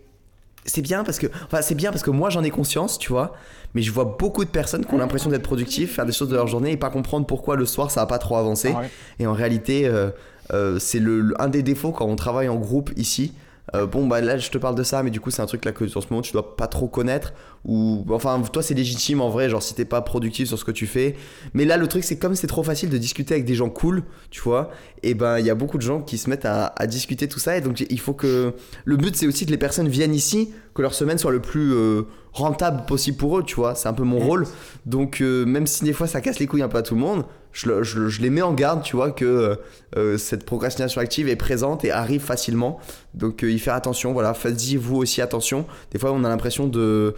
c'est 0.65 0.83
bien 0.83 1.03
parce 1.03 1.19
que, 1.19 1.27
enfin, 1.47 1.63
c'est 1.63 1.75
bien 1.75 1.91
parce 1.91 2.03
que 2.03 2.11
moi 2.11 2.31
j'en 2.31 2.43
ai 2.43 2.51
conscience, 2.51 2.99
tu 2.99 3.11
vois. 3.11 3.35
Mais 3.75 3.83
je 3.83 3.91
vois 3.93 4.17
beaucoup 4.19 4.45
de 4.45 4.51
personnes 4.51 4.85
qui 4.85 4.95
ont 4.95 4.99
l'impression 4.99 5.31
d'être 5.31 5.43
productifs, 5.43 5.95
faire 5.95 6.07
des 6.07 6.13
choses 6.13 6.29
de 6.29 6.37
leur 6.37 6.47
journée 6.47 6.73
et 6.73 6.77
pas 6.77 6.91
comprendre 6.91 7.27
pourquoi 7.27 7.57
le 7.57 7.67
soir 7.67 7.91
ça 7.91 8.01
va 8.01 8.07
pas 8.07 8.19
trop 8.19 8.37
avancer. 8.37 8.71
Ouais. 8.71 8.91
Et 9.19 9.27
en 9.27 9.33
réalité, 9.33 9.87
euh, 9.87 10.11
euh, 10.53 10.79
c'est 10.79 11.01
le, 11.01 11.21
le- 11.21 11.41
un 11.41 11.49
des 11.49 11.63
défauts 11.63 11.93
quand 11.93 12.07
on 12.07 12.17
travaille 12.17 12.49
en 12.49 12.57
groupe 12.57 12.91
ici. 12.97 13.33
Euh, 13.75 13.85
bon, 13.85 14.07
bah 14.07 14.23
là, 14.23 14.39
je 14.39 14.49
te 14.49 14.57
parle 14.57 14.77
de 14.77 14.83
ça, 14.83 15.03
mais 15.03 15.11
du 15.11 15.21
coup, 15.21 15.31
c'est 15.31 15.43
un 15.43 15.47
truc 15.47 15.67
là 15.67 15.73
que 15.73 15.85
en 15.85 16.01
ce 16.01 16.07
moment 16.09 16.23
tu 16.23 16.33
dois 16.33 16.57
pas 16.57 16.69
trop 16.69 16.89
connaître. 16.89 17.35
Ou 17.67 18.03
enfin, 18.09 18.41
toi, 18.51 18.63
c'est 18.63 18.73
légitime 18.73 19.21
en 19.21 19.29
vrai, 19.29 19.51
genre 19.51 19.63
si 19.63 19.75
t'es 19.75 19.85
pas 19.85 20.01
productif 20.01 20.49
sur 20.49 20.59
ce 20.59 20.65
que 20.65 20.71
tu 20.71 20.87
fais. 20.87 21.17
Mais 21.53 21.67
là, 21.67 21.77
le 21.77 21.87
truc, 21.87 22.03
c'est 22.03 22.19
comme 22.19 22.35
c'est 22.35 22.47
trop 22.47 22.63
facile 22.63 22.89
de 22.89 22.97
discuter 22.97 23.35
avec 23.35 23.45
des 23.45 23.55
gens 23.55 23.69
cool, 23.69 24.05
tu 24.31 24.41
vois. 24.41 24.71
Et 25.03 25.13
ben, 25.13 25.39
il 25.39 25.45
y 25.45 25.51
a 25.51 25.55
beaucoup 25.55 25.77
de 25.77 25.83
gens 25.83 26.01
qui 26.01 26.17
se 26.17 26.31
mettent 26.31 26.47
à, 26.47 26.73
à 26.77 26.87
discuter 26.87 27.29
tout 27.29 27.41
ça. 27.41 27.59
Et 27.59 27.61
donc, 27.61 27.85
il 27.91 28.01
faut 28.01 28.15
que. 28.15 28.55
Le 28.87 28.97
but, 28.97 29.15
c'est 29.17 29.27
aussi 29.27 29.45
que 29.45 29.51
les 29.51 29.59
personnes 29.59 29.89
viennent 29.89 30.15
ici, 30.15 30.49
que 30.73 30.81
leur 30.81 30.95
semaine 30.95 31.19
soit 31.19 31.33
le 31.33 31.43
plus 31.43 31.75
euh, 31.75 32.05
rentable 32.33 32.87
possible 32.87 33.19
pour 33.19 33.39
eux, 33.39 33.43
tu 33.43 33.57
vois. 33.57 33.75
C'est 33.75 33.89
un 33.89 33.93
peu 33.93 34.05
mon 34.05 34.19
rôle. 34.19 34.47
Donc, 34.87 35.21
euh, 35.21 35.45
même 35.45 35.67
si 35.67 35.85
des 35.85 35.93
fois 35.93 36.07
ça 36.07 36.23
casse 36.23 36.39
les 36.39 36.47
couilles 36.47 36.63
un 36.63 36.69
peu 36.69 36.79
à 36.79 36.83
tout 36.83 36.95
le 36.95 37.03
monde, 37.03 37.25
je, 37.59 37.69
le- 37.69 37.83
je 37.83 37.99
le- 37.99 38.09
je 38.09 38.23
les 38.23 38.31
mets 38.31 38.43
en 38.43 38.53
garde, 38.53 38.83
tu 38.83 38.95
vois, 38.95 39.11
que 39.11 39.25
euh, 39.25 39.57
euh, 39.97 40.17
cette 40.17 40.45
procrastination 40.47 41.01
active 41.01 41.29
est 41.29 41.35
présente 41.37 41.85
et 41.85 41.91
arrive 41.91 42.21
facilement. 42.21 42.79
Donc, 43.15 43.43
euh, 43.43 43.51
y 43.51 43.59
faire 43.59 43.75
attention, 43.75 44.13
voilà. 44.13 44.33
Faites-y 44.33 44.77
vous 44.77 44.97
aussi 44.97 45.21
attention. 45.21 45.67
Des 45.91 45.99
fois, 45.99 46.13
on 46.13 46.23
a 46.23 46.29
l'impression 46.29 46.69
de, 46.69 47.15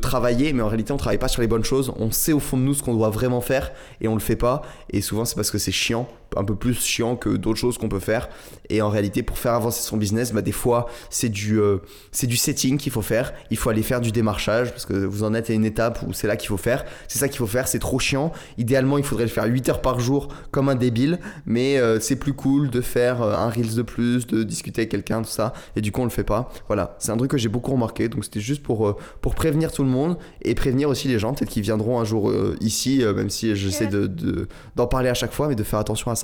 travailler, 0.00 0.52
mais 0.52 0.62
en 0.62 0.68
réalité, 0.68 0.92
on 0.92 0.96
travaille 0.96 1.18
pas 1.18 1.28
sur 1.28 1.42
les 1.42 1.48
bonnes 1.48 1.64
choses. 1.64 1.92
On 1.98 2.12
sait 2.12 2.32
au 2.32 2.38
fond 2.38 2.56
de 2.56 2.62
nous 2.62 2.74
ce 2.74 2.84
qu'on 2.84 2.94
doit 2.94 3.10
vraiment 3.10 3.40
faire 3.40 3.72
et 4.00 4.06
on 4.06 4.14
le 4.14 4.20
fait 4.20 4.36
pas. 4.36 4.62
Et 4.90 5.00
souvent, 5.00 5.24
c'est 5.24 5.34
parce 5.34 5.50
que 5.50 5.58
c'est 5.58 5.72
chiant, 5.72 6.08
un 6.36 6.44
peu 6.44 6.54
plus 6.54 6.74
chiant 6.80 7.16
que 7.16 7.30
d'autres 7.30 7.58
choses 7.58 7.78
qu'on 7.78 7.88
peut 7.88 8.00
faire. 8.00 8.28
Et 8.68 8.80
en 8.82 8.88
réalité, 8.88 9.22
pour 9.22 9.38
faire 9.38 9.52
avancer 9.54 9.82
son 9.82 9.96
business, 9.96 10.32
bah, 10.32 10.42
des 10.42 10.52
fois, 10.52 10.86
c'est 11.10 11.28
du, 11.28 11.60
euh, 11.60 11.78
c'est 12.10 12.26
du 12.26 12.36
setting 12.36 12.78
qu'il 12.78 12.92
faut 12.92 13.02
faire. 13.02 13.32
Il 13.50 13.56
faut 13.56 13.70
aller 13.70 13.82
faire 13.82 14.00
du 14.00 14.12
démarchage 14.12 14.70
parce 14.70 14.86
que 14.86 14.94
vous 14.94 15.24
en 15.24 15.34
êtes 15.34 15.50
à 15.50 15.52
une 15.52 15.64
étape 15.64 16.00
où 16.08 16.12
c'est 16.12 16.26
là 16.26 16.36
qu'il 16.36 16.48
faut 16.48 16.56
faire. 16.56 16.84
C'est 17.08 17.18
ça 17.18 17.28
qu'il 17.28 17.38
faut 17.38 17.46
faire. 17.46 17.68
C'est 17.68 17.78
trop 17.78 17.98
chiant. 17.98 18.32
Idéalement, 18.58 18.98
il 18.98 19.04
faudrait 19.04 19.24
le 19.24 19.30
faire 19.30 19.44
8 19.44 19.68
heures 19.68 19.82
par 19.82 20.00
jour 20.00 20.28
comme 20.50 20.68
un 20.68 20.74
débile. 20.74 21.18
Mais 21.44 21.78
euh, 21.78 22.00
c'est 22.00 22.16
plus 22.16 22.32
cool 22.32 22.70
de 22.70 22.80
faire 22.80 23.20
euh, 23.22 23.34
un 23.34 23.48
Reels 23.50 23.74
de 23.74 23.82
plus, 23.82 24.26
de 24.26 24.42
discuter 24.42 24.82
avec 24.82 24.90
quelqu'un, 24.90 25.22
tout 25.22 25.30
ça. 25.30 25.52
Et 25.76 25.80
du 25.80 25.92
coup, 25.92 26.00
on 26.00 26.04
le 26.04 26.10
fait 26.10 26.24
pas. 26.24 26.50
Voilà. 26.68 26.96
C'est 26.98 27.10
un 27.12 27.16
truc 27.16 27.30
que 27.30 27.38
j'ai 27.38 27.48
beaucoup 27.48 27.72
remarqué. 27.72 28.08
Donc, 28.08 28.24
c'était 28.24 28.40
juste 28.40 28.62
pour, 28.62 28.88
euh, 28.88 28.96
pour 29.20 29.34
prévenir 29.34 29.72
tout 29.72 29.82
le 29.82 29.90
monde 29.90 30.16
et 30.42 30.54
prévenir 30.54 30.88
aussi 30.88 31.08
les 31.08 31.18
gens, 31.18 31.34
peut-être 31.34 31.50
qu'ils 31.50 31.62
viendront 31.62 32.00
un 32.00 32.04
jour 32.04 32.32
ici, 32.60 33.02
même 33.16 33.30
si 33.30 33.54
j'essaie 33.56 33.86
de, 33.86 34.06
de- 34.06 34.48
d'en 34.76 34.86
parler 34.86 35.08
à 35.08 35.14
chaque 35.14 35.32
fois, 35.32 35.48
mais 35.48 35.54
de 35.54 35.62
faire 35.62 35.78
attention 35.78 36.10
à 36.10 36.14
ça. 36.14 36.21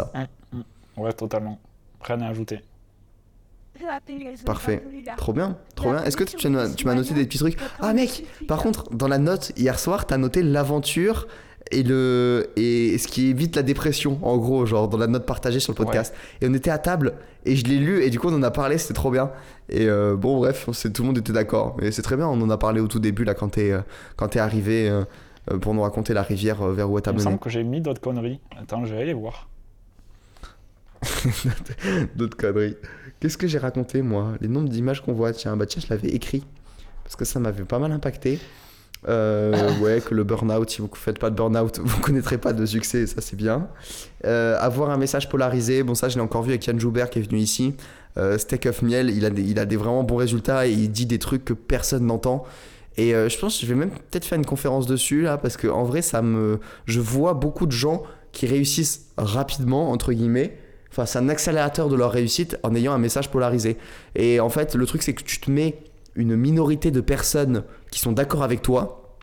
Ouais, 0.97 1.13
totalement. 1.13 1.59
Rien 2.03 2.21
à 2.23 2.29
ajouter. 2.29 2.61
Parfait. 4.45 4.83
Trop 5.17 5.33
bien, 5.33 5.57
trop 5.77 5.93
bien. 5.93 6.03
Est-ce 6.03 6.17
que 6.17 6.25
tu, 6.25 6.37
as- 6.57 6.75
tu 6.75 6.85
m'as 6.87 6.95
noté 6.95 7.15
des 7.15 7.25
petits 7.27 7.39
trucs? 7.39 7.57
Ah 7.81 7.93
mec, 7.95 8.25
par 8.49 8.61
contre, 8.63 8.91
dans 8.95 9.07
la 9.09 9.19
note 9.19 9.53
hier 9.57 9.79
soir, 9.79 10.07
t'as 10.07 10.17
noté 10.19 10.43
l'aventure 10.43 11.29
et 11.71 11.83
le 11.85 12.51
et 12.57 12.99
ce 12.99 13.07
qui 13.07 13.29
évite 13.29 13.55
la 13.55 13.63
dépression, 13.63 14.19
en 14.23 14.37
gros, 14.39 14.67
genre 14.67 14.89
dans 14.89 14.99
la 14.99 15.07
note 15.07 15.27
partagée 15.27 15.61
sur 15.61 15.73
le 15.73 15.77
podcast. 15.77 16.13
Et 16.41 16.49
on 16.49 16.55
était 16.55 16.71
à 16.71 16.79
table 16.79 17.15
et 17.45 17.55
je 17.55 17.65
l'ai 17.67 17.79
lu 17.79 18.03
et 18.03 18.11
du 18.11 18.19
coup 18.19 18.29
on 18.29 18.35
en 18.35 18.43
a 18.43 18.51
parlé, 18.51 18.79
c'était 18.79 18.95
trop 18.95 19.13
bien. 19.13 19.31
Et 19.69 19.87
euh, 19.87 20.17
bon 20.17 20.39
bref, 20.39 20.69
tout 20.93 21.03
le 21.03 21.07
monde 21.07 21.19
était 21.19 21.33
d'accord. 21.33 21.77
Mais 21.81 21.93
c'est 21.93 22.03
très 22.03 22.17
bien, 22.17 22.27
on 22.27 22.41
en 22.41 22.51
a 22.51 22.59
parlé 22.59 22.81
au 22.81 22.89
tout 22.89 22.99
début 22.99 23.23
là 23.25 23.35
quand 23.35 23.51
t'es 23.51 23.71
euh, 23.71 23.81
quand 24.17 24.29
t'es 24.29 24.41
arrivé 24.41 24.89
euh, 24.89 25.05
pour 25.61 25.73
nous 25.75 25.83
raconter 25.83 26.15
la 26.15 26.23
rivière 26.23 26.65
vers 26.67 26.91
où 26.91 26.97
elle 26.99 27.03
t'a 27.03 27.11
Il 27.11 27.15
me 27.15 27.19
mené. 27.19 27.25
semble 27.31 27.39
que 27.39 27.51
j'ai 27.51 27.63
mis 27.63 27.81
d'autres 27.81 28.01
conneries. 28.01 28.41
Attends, 28.61 28.85
je 28.87 28.95
vais 28.95 29.03
aller 29.03 29.15
voir. 29.15 29.49
D'autres 32.17 32.37
conneries. 32.37 32.77
Qu'est-ce 33.21 33.39
que 33.39 33.47
j'ai 33.47 33.59
raconté 33.59 34.03
moi? 34.03 34.35
Les 34.41 34.49
nombres 34.49 34.69
d'images 34.69 35.03
qu'on 35.03 35.13
voit. 35.13 35.33
Tiens, 35.33 35.57
bah 35.57 35.67
tiens, 35.67 35.83
je 35.85 35.93
l'avais 35.93 36.09
écrit. 36.09 36.45
Parce 37.05 37.17
que 37.17 37.25
ça 37.25 37.41
m'avait 37.41 37.65
pas 37.65 37.79
mal 37.79 37.93
impacté. 37.93 38.39
Euh, 39.07 39.79
ouais, 39.79 40.01
que 40.01 40.15
le 40.15 40.25
burn-out, 40.25 40.69
si 40.69 40.81
vous 40.81 40.91
faites 40.93 41.19
pas 41.19 41.31
de 41.31 41.37
burn-out, 41.37 41.79
vous 41.83 42.01
connaîtrez 42.01 42.39
pas 42.39 42.53
de 42.53 42.67
succès, 42.67 43.07
ça 43.07 43.21
c'est 43.21 43.37
bien. 43.37 43.69
Euh, 44.25 44.59
avoir 44.59 44.91
un 44.91 44.97
message 44.97 45.29
polarisé, 45.29 45.85
bon 45.85 45.95
ça 45.95 46.09
je 46.09 46.17
l'ai 46.17 46.21
encore 46.21 46.43
vu 46.43 46.51
avec 46.51 46.67
Yann 46.67 46.81
Joubert 46.81 47.09
qui 47.09 47.21
est 47.21 47.23
venu 47.23 47.39
ici. 47.39 47.75
Euh, 48.17 48.37
Steak 48.39 48.67
of 48.67 48.83
Miel, 48.83 49.11
il 49.11 49.25
a, 49.25 49.31
des, 49.31 49.43
il 49.43 49.59
a 49.61 49.67
des 49.67 49.77
vraiment 49.77 50.03
bons 50.03 50.17
résultats 50.17 50.67
et 50.67 50.73
il 50.73 50.91
dit 50.91 51.07
des 51.07 51.21
trucs 51.21 51.45
que 51.45 51.53
personne 51.53 52.07
n'entend. 52.07 52.45
Et 52.97 53.15
euh, 53.15 53.29
je 53.29 53.39
pense 53.39 53.57
que 53.57 53.63
je 53.65 53.73
vais 53.73 53.79
même 53.79 53.91
peut-être 53.91 54.25
faire 54.25 54.39
une 54.39 54.47
conférence 54.47 54.87
dessus 54.87 55.23
là, 55.23 55.39
parce 55.39 55.57
que 55.57 55.69
en 55.69 55.85
vrai, 55.85 56.03
ça 56.03 56.21
me, 56.21 56.59
je 56.87 57.01
vois 57.01 57.35
beaucoup 57.35 57.67
de 57.67 57.73
gens 57.73 58.03
qui 58.33 58.47
réussissent 58.47 59.07
rapidement 59.17 59.91
entre 59.93 60.13
guillemets. 60.13 60.59
Enfin, 60.99 61.07
c'est 61.07 61.19
un 61.21 61.29
accélérateur 61.29 61.89
de 61.89 61.95
leur 61.95 62.11
réussite 62.11 62.59
en 62.65 62.75
ayant 62.75 62.93
un 62.93 62.99
message 62.99 63.31
polarisé. 63.31 63.77
Et 64.17 64.41
en 64.41 64.49
fait, 64.49 64.75
le 64.75 64.85
truc 64.85 65.05
c'est 65.05 65.15
que 65.15 65.23
tu 65.23 65.39
te 65.39 65.49
mets 65.49 65.79
une 66.17 66.35
minorité 66.35 66.91
de 66.91 67.01
personnes 67.01 67.63
qui 67.93 68.01
sont 68.01 68.11
d'accord 68.11 68.43
avec 68.43 68.63
toi. 68.63 69.17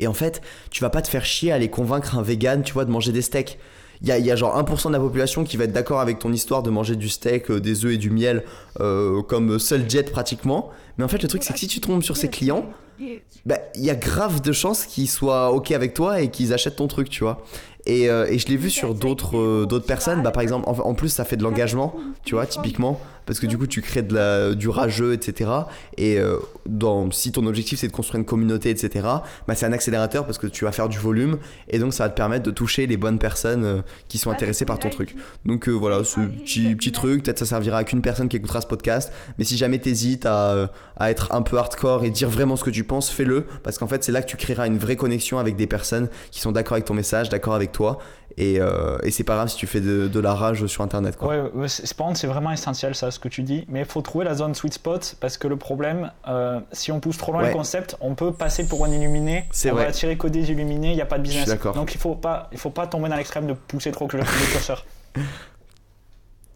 Et 0.00 0.08
en 0.08 0.12
fait, 0.12 0.42
tu 0.72 0.82
vas 0.82 0.90
pas 0.90 1.02
te 1.02 1.08
faire 1.08 1.24
chier 1.24 1.52
à 1.52 1.54
aller 1.54 1.70
convaincre 1.70 2.18
un 2.18 2.22
vegan, 2.22 2.64
tu 2.64 2.72
vois, 2.72 2.84
de 2.84 2.90
manger 2.90 3.12
des 3.12 3.22
steaks. 3.22 3.60
Il 4.02 4.08
y 4.08 4.12
a, 4.12 4.18
y 4.18 4.28
a, 4.32 4.34
genre 4.34 4.60
1% 4.60 4.88
de 4.88 4.92
la 4.92 4.98
population 4.98 5.44
qui 5.44 5.56
va 5.56 5.64
être 5.64 5.72
d'accord 5.72 6.00
avec 6.00 6.18
ton 6.18 6.32
histoire 6.32 6.64
de 6.64 6.70
manger 6.70 6.96
du 6.96 7.08
steak, 7.08 7.48
euh, 7.50 7.60
des 7.60 7.84
œufs 7.84 7.92
et 7.92 7.98
du 7.98 8.10
miel 8.10 8.42
euh, 8.80 9.22
comme 9.22 9.60
seul 9.60 9.88
jet 9.88 10.10
pratiquement. 10.10 10.70
Mais 10.98 11.04
en 11.04 11.08
fait, 11.08 11.22
le 11.22 11.28
truc, 11.28 11.44
c'est 11.44 11.52
que 11.52 11.60
si 11.60 11.68
tu 11.68 11.80
tombes 11.80 12.02
sur 12.02 12.16
ces 12.16 12.28
clients, 12.28 12.66
bah, 13.46 13.58
il 13.74 13.84
y 13.84 13.90
a 13.90 13.94
grave 13.94 14.42
de 14.42 14.52
chances 14.52 14.84
qu'ils 14.84 15.08
soient 15.08 15.52
OK 15.52 15.70
avec 15.70 15.94
toi 15.94 16.20
et 16.20 16.30
qu'ils 16.30 16.52
achètent 16.52 16.76
ton 16.76 16.88
truc, 16.88 17.08
tu 17.08 17.24
vois. 17.24 17.42
Et, 17.86 18.10
euh, 18.10 18.26
et 18.30 18.38
je 18.38 18.46
l'ai 18.48 18.56
vu 18.56 18.70
sur 18.70 18.94
d'autres 18.94 19.38
euh, 19.38 19.66
d'autres 19.66 19.86
personnes. 19.86 20.22
Bah, 20.22 20.30
par 20.30 20.42
exemple, 20.42 20.68
en, 20.68 20.78
en 20.78 20.94
plus, 20.94 21.08
ça 21.08 21.24
fait 21.24 21.36
de 21.36 21.42
l'engagement, 21.42 21.94
tu 22.24 22.34
vois, 22.34 22.46
typiquement. 22.46 23.00
Parce 23.30 23.38
que 23.38 23.46
du 23.46 23.56
coup, 23.56 23.68
tu 23.68 23.80
crées 23.80 24.02
de 24.02 24.12
la, 24.12 24.56
du 24.56 24.68
rageux, 24.68 25.12
etc. 25.12 25.48
Et 25.96 26.18
euh, 26.18 26.38
dans, 26.66 27.12
si 27.12 27.30
ton 27.30 27.46
objectif, 27.46 27.78
c'est 27.78 27.86
de 27.86 27.92
construire 27.92 28.18
une 28.18 28.26
communauté, 28.26 28.70
etc., 28.70 29.06
bah, 29.46 29.54
c'est 29.54 29.66
un 29.66 29.72
accélérateur 29.72 30.26
parce 30.26 30.36
que 30.36 30.48
tu 30.48 30.64
vas 30.64 30.72
faire 30.72 30.88
du 30.88 30.98
volume. 30.98 31.38
Et 31.68 31.78
donc, 31.78 31.94
ça 31.94 32.02
va 32.02 32.10
te 32.10 32.16
permettre 32.16 32.42
de 32.42 32.50
toucher 32.50 32.88
les 32.88 32.96
bonnes 32.96 33.20
personnes 33.20 33.64
euh, 33.64 33.82
qui 34.08 34.18
sont 34.18 34.32
intéressées 34.32 34.64
par 34.64 34.80
ton 34.80 34.90
truc. 34.90 35.14
Donc, 35.44 35.68
euh, 35.68 35.70
voilà, 35.70 36.02
ce 36.02 36.18
petit, 36.18 36.74
petit 36.74 36.90
truc. 36.90 37.22
Peut-être 37.22 37.38
ça 37.38 37.46
servira 37.46 37.78
à 37.78 37.84
qu'une 37.84 38.02
personne 38.02 38.28
qui 38.28 38.36
écoutera 38.36 38.62
ce 38.62 38.66
podcast. 38.66 39.12
Mais 39.38 39.44
si 39.44 39.56
jamais 39.56 39.78
t'hésites 39.78 40.26
à, 40.26 40.72
à 40.96 41.10
être 41.12 41.32
un 41.32 41.42
peu 41.42 41.56
hardcore 41.56 42.02
et 42.02 42.10
dire 42.10 42.28
vraiment 42.28 42.56
ce 42.56 42.64
que 42.64 42.70
tu 42.70 42.82
penses, 42.82 43.10
fais-le. 43.10 43.46
Parce 43.62 43.78
qu'en 43.78 43.86
fait, 43.86 44.02
c'est 44.02 44.10
là 44.10 44.22
que 44.22 44.28
tu 44.28 44.38
créeras 44.38 44.66
une 44.66 44.78
vraie 44.78 44.96
connexion 44.96 45.38
avec 45.38 45.54
des 45.54 45.68
personnes 45.68 46.08
qui 46.32 46.40
sont 46.40 46.50
d'accord 46.50 46.72
avec 46.72 46.86
ton 46.86 46.94
message, 46.94 47.28
d'accord 47.28 47.54
avec 47.54 47.70
toi. 47.70 48.00
Et, 48.36 48.60
euh, 48.60 48.96
et 49.02 49.10
c'est 49.10 49.24
pas 49.24 49.34
grave 49.34 49.48
si 49.48 49.56
tu 49.56 49.66
fais 49.66 49.80
de, 49.80 50.08
de 50.08 50.20
la 50.20 50.34
rage 50.34 50.64
sur 50.66 50.82
internet. 50.82 51.16
Quoi. 51.16 51.28
Ouais, 51.28 51.50
ouais, 51.52 51.68
c'est, 51.68 51.92
par 51.94 52.06
contre, 52.06 52.18
c'est 52.20 52.26
vraiment 52.26 52.52
essentiel 52.52 52.94
ça, 52.94 53.10
ce 53.10 53.18
que 53.18 53.28
tu 53.28 53.42
dis. 53.42 53.64
Mais 53.68 53.80
il 53.80 53.84
faut 53.86 54.00
trouver 54.02 54.24
la 54.24 54.34
zone 54.34 54.54
sweet 54.54 54.74
spot 54.74 55.16
parce 55.20 55.36
que 55.36 55.48
le 55.48 55.56
problème, 55.56 56.10
euh, 56.28 56.60
si 56.72 56.92
on 56.92 57.00
pousse 57.00 57.18
trop 57.18 57.32
loin 57.32 57.42
Ouais. 57.42 57.48
le 57.48 57.54
concept, 57.54 57.96
on 58.00 58.14
peut 58.14 58.32
passer 58.32 58.66
pour 58.66 58.84
un 58.84 58.90
illuminé. 58.90 59.46
C'est 59.50 59.70
on 59.70 59.74
vrai. 59.74 59.82
va 59.84 59.88
attirer 59.90 60.16
que 60.16 60.28
des 60.28 60.50
illuminés, 60.50 60.90
il 60.90 60.94
n'y 60.96 61.02
a 61.02 61.06
pas 61.06 61.18
de 61.18 61.22
business. 61.24 61.48
d'accord. 61.48 61.74
Donc 61.74 61.94
il 61.94 61.98
faut 62.00 62.14
pas, 62.14 62.48
il 62.52 62.58
faut 62.58 62.70
pas 62.70 62.86
tomber 62.86 63.08
dans 63.08 63.16
l'extrême 63.16 63.46
de 63.46 63.52
pousser 63.54 63.90
trop 63.90 64.08
le, 64.12 64.18
le 64.18 64.52
curseur. 64.52 64.84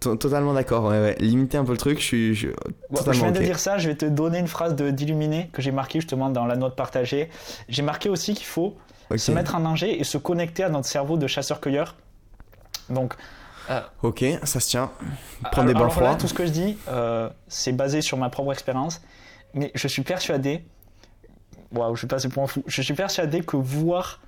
To- 0.01 0.17
Totalement 0.17 0.53
d'accord. 0.53 0.85
Ouais, 0.85 1.01
ouais. 1.01 1.17
Limiter 1.21 1.57
un 1.57 1.65
peu 1.65 1.73
le 1.73 1.79
truc, 1.79 1.99
je 1.99 2.05
suis, 2.05 2.35
je 2.35 2.49
Bon, 2.91 3.01
je 3.07 3.11
viens 3.13 3.31
de 3.33 3.41
dire 3.41 3.59
ça, 3.59 3.79
je 3.79 3.89
vais 3.89 3.95
te 3.95 4.05
donner 4.05 4.39
une 4.39 4.47
phrase 4.49 4.75
de, 4.77 4.91
d'illuminé 4.91 5.49
que 5.53 5.63
j'ai 5.63 5.71
marquée 5.73 6.01
justement 6.01 6.29
dans 6.31 6.45
la 6.47 6.57
note 6.57 6.77
partagée. 6.77 7.31
J'ai 7.69 7.83
marqué 7.83 8.09
aussi 8.11 8.35
qu'il 8.35 8.45
faut 8.47 8.77
Se 9.17 9.33
mettre 9.33 9.55
en 9.55 9.61
danger 9.61 10.01
et 10.01 10.05
se 10.05 10.19
connecter 10.19 10.65
à 10.65 10.69
notre 10.69 10.89
cerveau 10.89 11.17
de 11.17 11.27
chasseur-cueilleur. 11.27 11.95
Donc, 12.91 13.15
Ok, 14.03 14.23
ça 14.43 14.61
se 14.61 14.69
tient. 14.69 14.91
Prendre 15.51 15.57
alors, 15.61 15.67
des 15.69 15.73
bains 15.75 15.85
là, 15.85 15.89
froids. 15.91 16.15
tout 16.17 16.29
ce 16.29 16.35
que 16.35 16.45
je 16.45 16.51
dis, 16.51 16.77
euh, 16.89 17.31
c'est 17.49 17.73
basé 17.73 18.03
sur 18.03 18.19
ma 18.19 18.29
propre 18.29 18.53
expérience, 18.53 19.01
mais 19.55 19.71
je 19.75 19.89
suis 19.89 20.03
persuadé, 20.03 20.63
waouh, 21.73 21.95
je 21.95 22.01
suis 22.01 22.07
passé 22.07 22.29
pour 22.29 22.43
un 22.43 22.47
fou, 22.47 22.63
je 22.67 22.83
suis 22.83 22.93
persuadé 22.93 23.41
que 23.41 23.57
voir 23.57 24.21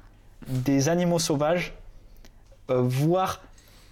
des 0.49 0.89
animaux 0.89 1.19
sauvages, 1.19 1.75
euh, 2.71 2.81
voir, 2.81 3.43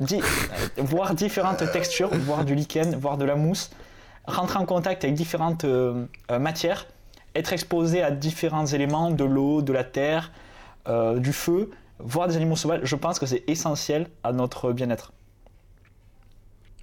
di- 0.01 0.20
euh, 0.22 0.22
voir 0.82 1.14
différentes 1.14 1.70
textures, 1.72 2.09
voir 2.14 2.47
du 2.47 2.55
lichen, 2.55 2.97
voir 2.97 3.18
de 3.18 3.26
la 3.26 3.35
mousse, 3.37 3.70
rentrer 4.26 4.59
en 4.59 4.64
contact 4.64 5.05
avec 5.05 5.14
différentes 5.14 5.64
euh, 5.64 6.07
euh, 6.30 6.39
matières, 6.39 6.87
être 7.35 7.53
exposé 7.53 8.03
à 8.03 8.11
différents 8.11 8.64
éléments, 8.66 9.11
de 9.11 9.24
l'eau, 9.24 9.61
de 9.61 9.74
la 9.74 9.85
terre, 9.85 10.32
euh, 10.89 11.18
du 11.18 11.32
feu, 11.32 11.70
voir 11.99 12.28
des 12.28 12.37
animaux 12.37 12.57
sauvages, 12.57 12.80
je 12.85 12.97
pense 12.97 13.18
que 13.18 13.26
c'est 13.26 13.45
essentiel 13.49 14.09
à 14.22 14.32
notre 14.32 14.72
bien-être. 14.72 15.12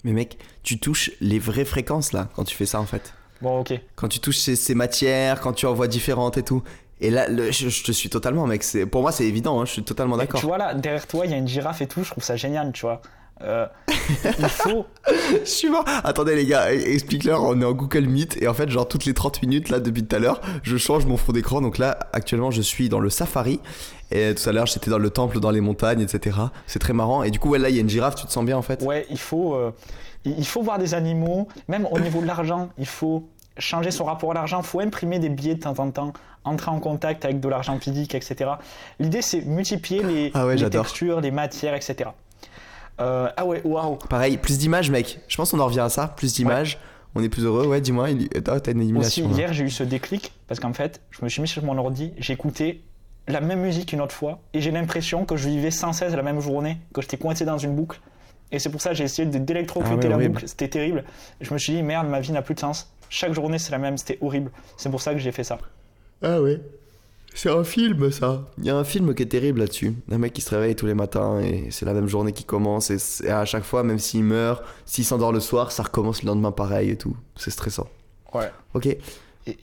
Mais 0.03 0.13
mec, 0.13 0.37
tu 0.63 0.79
touches 0.79 1.11
les 1.21 1.37
vraies 1.39 1.65
fréquences 1.65 2.11
là 2.11 2.29
quand 2.35 2.43
tu 2.43 2.55
fais 2.55 2.65
ça 2.65 2.79
en 2.79 2.85
fait. 2.85 3.13
Bon, 3.41 3.59
ok. 3.59 3.73
Quand 3.95 4.07
tu 4.07 4.19
touches 4.19 4.37
ces, 4.37 4.55
ces 4.55 4.75
matières, 4.75 5.41
quand 5.41 5.53
tu 5.53 5.65
en 5.65 5.73
vois 5.73 5.87
différentes 5.87 6.37
et 6.37 6.43
tout. 6.43 6.63
Et 6.99 7.09
là, 7.09 7.27
le- 7.27 7.51
je, 7.51 7.69
je 7.69 7.83
te 7.83 7.91
suis 7.91 8.09
totalement, 8.09 8.45
mec. 8.45 8.63
Pour 8.91 9.01
moi, 9.01 9.11
c'est 9.11 9.25
évident. 9.25 9.59
hein, 9.59 9.65
je 9.65 9.71
suis 9.71 9.83
totalement 9.83 10.17
d'accord. 10.17 10.39
Tu 10.39 10.45
vois 10.45 10.59
là, 10.59 10.75
derrière 10.75 11.07
toi, 11.07 11.25
il 11.25 11.31
y 11.31 11.33
a 11.33 11.37
une 11.37 11.47
girafe 11.47 11.81
et 11.81 11.87
tout, 11.87 12.03
je 12.03 12.11
trouve 12.11 12.23
ça 12.23 12.35
génial, 12.35 12.71
tu 12.71 12.81
vois. 12.81 13.01
Euh, 13.43 13.65
il 14.39 14.49
faut. 14.49 14.85
Je 15.31 15.45
suis 15.49 15.69
mort. 15.69 15.85
Attendez 16.03 16.35
les 16.35 16.45
gars, 16.45 16.71
e- 16.71 16.93
explique-leur. 16.93 17.43
On 17.43 17.59
est 17.61 17.65
en 17.65 17.73
Google 17.73 18.07
Meet 18.07 18.41
et 18.41 18.47
en 18.47 18.53
fait, 18.53 18.69
genre 18.69 18.87
toutes 18.87 19.05
les 19.05 19.13
30 19.13 19.41
minutes 19.41 19.69
là 19.69 19.79
depuis 19.79 20.03
tout 20.05 20.15
à 20.15 20.19
l'heure, 20.19 20.41
je 20.63 20.77
change 20.77 21.05
mon 21.05 21.17
fond 21.17 21.31
d'écran. 21.31 21.61
Donc 21.61 21.77
là, 21.77 21.97
actuellement, 22.13 22.51
je 22.51 22.61
suis 22.61 22.89
dans 22.89 22.99
le 22.99 23.09
safari. 23.09 23.59
Et 24.11 24.35
tout 24.35 24.47
à 24.49 24.51
l'heure, 24.51 24.65
j'étais 24.65 24.91
dans 24.91 24.97
le 24.97 25.09
temple, 25.09 25.39
dans 25.39 25.51
les 25.51 25.61
montagnes, 25.61 26.01
etc. 26.01 26.37
C'est 26.67 26.79
très 26.79 26.93
marrant. 26.93 27.23
Et 27.23 27.31
du 27.31 27.39
coup, 27.39 27.49
ouais, 27.49 27.59
là, 27.59 27.69
il 27.69 27.75
y 27.75 27.77
a 27.77 27.81
une 27.81 27.89
girafe. 27.89 28.15
Tu 28.15 28.25
te 28.25 28.31
sens 28.31 28.43
bien 28.45 28.57
en 28.57 28.61
fait? 28.61 28.81
Ouais, 28.83 29.05
il 29.09 29.17
faut, 29.19 29.55
euh, 29.55 29.71
il 30.25 30.45
faut 30.45 30.61
voir 30.61 30.77
des 30.79 30.93
animaux, 30.93 31.47
même 31.67 31.87
au 31.89 31.99
niveau 31.99 32.21
de 32.21 32.27
l'argent, 32.27 32.69
il 32.77 32.85
faut 32.85 33.27
changer 33.57 33.91
son 33.91 34.05
rapport 34.05 34.31
à 34.31 34.33
l'argent, 34.33 34.59
il 34.61 34.65
faut 34.65 34.79
imprimer 34.79 35.19
des 35.19 35.29
billets 35.29 35.55
de 35.55 35.59
temps 35.61 35.77
en 35.77 35.91
temps, 35.91 36.13
entrer 36.43 36.71
en 36.71 36.79
contact 36.79 37.25
avec 37.25 37.39
de 37.39 37.47
l'argent 37.49 37.77
physique, 37.79 38.15
etc. 38.15 38.51
L'idée, 38.99 39.21
c'est 39.21 39.41
multiplier 39.41 40.03
les, 40.03 40.31
Ah 40.33 40.45
ouais, 40.45 40.55
les 40.55 40.69
textures, 40.69 41.21
les 41.21 41.31
matières, 41.31 41.73
etc. 41.75 42.09
Euh, 43.01 43.29
ah 43.35 43.45
ouais, 43.45 43.61
waouh. 43.63 43.95
Pareil, 44.09 44.37
plus 44.37 44.57
d'images, 44.57 44.89
mec. 44.91 45.19
Je 45.27 45.35
pense 45.37 45.51
qu'on 45.51 45.59
en 45.59 45.65
revient 45.65 45.79
à 45.81 45.89
ça. 45.89 46.07
Plus 46.07 46.33
d'images. 46.33 46.77
On 47.15 47.23
est 47.23 47.29
plus 47.29 47.43
heureux. 47.45 47.65
Ouais, 47.67 47.81
dis-moi. 47.81 48.11
Il... 48.11 48.29
Oh, 48.35 48.39
t'as 48.59 48.71
une 48.71 48.77
Aussi, 48.79 48.81
élimination. 49.21 49.29
là. 49.29 49.35
hier, 49.35 49.53
j'ai 49.53 49.65
eu 49.65 49.69
ce 49.69 49.83
déclic 49.83 50.31
parce 50.47 50.59
qu'en 50.59 50.73
fait, 50.73 51.01
je 51.11 51.23
me 51.23 51.29
suis 51.29 51.41
mis 51.41 51.47
sur 51.47 51.63
mon 51.63 51.77
ordi, 51.77 52.13
j'ai 52.17 52.33
écouté 52.33 52.83
la 53.27 53.41
même 53.41 53.59
musique 53.61 53.91
une 53.93 54.01
autre 54.01 54.15
fois 54.15 54.39
et 54.53 54.61
j'ai 54.61 54.71
l'impression 54.71 55.25
que 55.25 55.35
je 55.35 55.49
vivais 55.49 55.71
sans 55.71 55.93
cesse 55.93 56.13
la 56.13 56.23
même 56.23 56.39
journée, 56.39 56.77
que 56.93 57.01
j'étais 57.01 57.17
coincé 57.17 57.43
dans 57.45 57.57
une 57.57 57.75
boucle. 57.75 57.99
Et 58.53 58.59
c'est 58.59 58.69
pour 58.69 58.81
ça 58.81 58.89
que 58.91 58.95
j'ai 58.95 59.03
essayé 59.05 59.27
de 59.27 59.37
d'électrocuter 59.37 59.93
Ah 59.93 59.97
ouais, 60.03 60.09
la 60.09 60.15
horrible. 60.15 60.33
boucle. 60.35 60.47
C'était 60.47 60.67
terrible. 60.69 61.03
Je 61.39 61.53
me 61.53 61.57
suis 61.59 61.73
dit, 61.73 61.83
merde, 61.83 62.07
ma 62.07 62.19
vie 62.19 62.31
n'a 62.31 62.41
plus 62.41 62.55
de 62.55 62.59
sens. 62.59 62.91
Chaque 63.09 63.33
journée, 63.33 63.57
c'est 63.59 63.71
la 63.71 63.77
même. 63.77 63.97
C'était 63.97 64.17
horrible. 64.21 64.51
C'est 64.77 64.89
pour 64.89 65.01
ça 65.01 65.13
que 65.13 65.19
j'ai 65.19 65.31
fait 65.31 65.43
ça. 65.43 65.57
Ah 66.21 66.41
ouais. 66.41 66.61
C'est 67.33 67.49
un 67.49 67.63
film 67.63 68.11
ça. 68.11 68.43
Il 68.57 68.65
y 68.65 68.69
a 68.69 68.75
un 68.75 68.83
film 68.83 69.15
qui 69.15 69.23
est 69.23 69.27
terrible 69.27 69.59
là-dessus. 69.61 69.93
Un 70.11 70.17
mec 70.17 70.33
qui 70.33 70.41
se 70.41 70.49
réveille 70.49 70.75
tous 70.75 70.85
les 70.85 70.93
matins 70.93 71.39
et 71.39 71.67
c'est 71.71 71.85
la 71.85 71.93
même 71.93 72.07
journée 72.07 72.33
qui 72.33 72.43
commence 72.43 72.91
et, 72.91 72.99
c'est- 72.99 73.29
à 73.29 73.45
chaque 73.45 73.63
fois, 73.63 73.83
même 73.83 73.99
s'il 73.99 74.23
meurt, 74.23 74.61
s'il 74.85 75.05
s'endort 75.05 75.31
le 75.31 75.39
soir, 75.39 75.71
ça 75.71 75.83
recommence 75.83 76.23
le 76.23 76.27
lendemain 76.27 76.51
pareil 76.51 76.89
et 76.89 76.97
tout. 76.97 77.15
C'est 77.37 77.51
stressant. 77.51 77.87
Ouais. 78.33 78.51
Ok. 78.73 78.85
Et, 78.85 78.99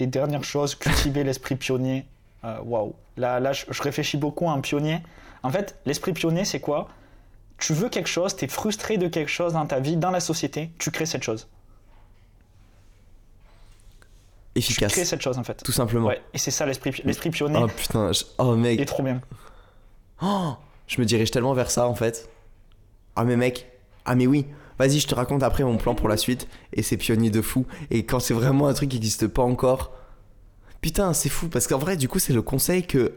et 0.00 0.06
dernière 0.06 0.44
chose, 0.44 0.74
cultiver 0.74 1.24
l'esprit 1.24 1.56
pionnier. 1.56 2.06
Euh, 2.44 2.58
Waouh. 2.64 2.94
Là, 3.16 3.38
là 3.40 3.52
je, 3.52 3.64
je 3.68 3.82
réfléchis 3.82 4.16
beaucoup 4.16 4.48
à 4.48 4.52
un 4.52 4.60
pionnier. 4.60 4.98
En 5.42 5.50
fait, 5.50 5.76
l'esprit 5.86 6.12
pionnier, 6.12 6.44
c'est 6.44 6.60
quoi? 6.60 6.88
Tu 7.58 7.72
veux 7.74 7.88
quelque 7.88 8.08
chose, 8.08 8.34
tu 8.34 8.44
es 8.44 8.48
frustré 8.48 8.96
de 8.98 9.08
quelque 9.08 9.30
chose 9.30 9.52
dans 9.52 9.66
ta 9.66 9.78
vie, 9.80 9.96
dans 9.96 10.10
la 10.10 10.20
société, 10.20 10.70
tu 10.78 10.90
crées 10.90 11.06
cette 11.06 11.22
chose. 11.24 11.48
Tu 14.60 14.74
crées 14.74 14.84
Efficace. 14.86 15.08
cette 15.08 15.20
chose 15.22 15.38
en 15.38 15.44
fait. 15.44 15.62
Tout 15.64 15.72
simplement. 15.72 16.08
Ouais, 16.08 16.20
et 16.34 16.38
c'est 16.38 16.50
ça 16.50 16.66
l'esprit 16.66 16.92
l'esprit 17.04 17.30
pionnier. 17.30 17.60
Oh 17.62 17.66
putain. 17.68 18.12
je- 18.12 18.24
Oh 18.38 18.54
Il 18.56 18.66
est 18.66 18.76
mec. 18.76 18.86
trop 18.86 19.02
bien. 19.02 19.20
Oh, 20.22 20.54
je 20.86 21.00
me 21.00 21.06
dirige 21.06 21.30
tellement 21.30 21.52
vers 21.54 21.70
ça 21.70 21.86
en 21.86 21.94
fait. 21.94 22.28
Ah 23.16 23.24
mais 23.24 23.36
mec. 23.36 23.70
Ah 24.04 24.14
mais 24.14 24.26
oui. 24.26 24.46
Vas-y, 24.78 25.00
je 25.00 25.06
te 25.08 25.14
raconte 25.14 25.42
après 25.42 25.64
mon 25.64 25.76
plan 25.76 25.94
pour 25.94 26.08
la 26.08 26.16
suite. 26.16 26.46
Et 26.72 26.82
c'est 26.82 26.96
pionnier 26.96 27.30
de 27.30 27.42
fou. 27.42 27.66
Et 27.90 28.04
quand 28.06 28.20
c'est 28.20 28.34
vraiment 28.34 28.68
un 28.68 28.74
truc 28.74 28.90
qui 28.90 28.96
n'existe 28.96 29.26
pas 29.26 29.42
encore. 29.42 29.92
Putain, 30.80 31.12
c'est 31.12 31.28
fou. 31.28 31.48
Parce 31.48 31.66
qu'en 31.66 31.78
vrai, 31.78 31.96
du 31.96 32.08
coup, 32.08 32.18
c'est 32.20 32.32
le 32.32 32.42
conseil 32.42 32.86
que. 32.86 33.14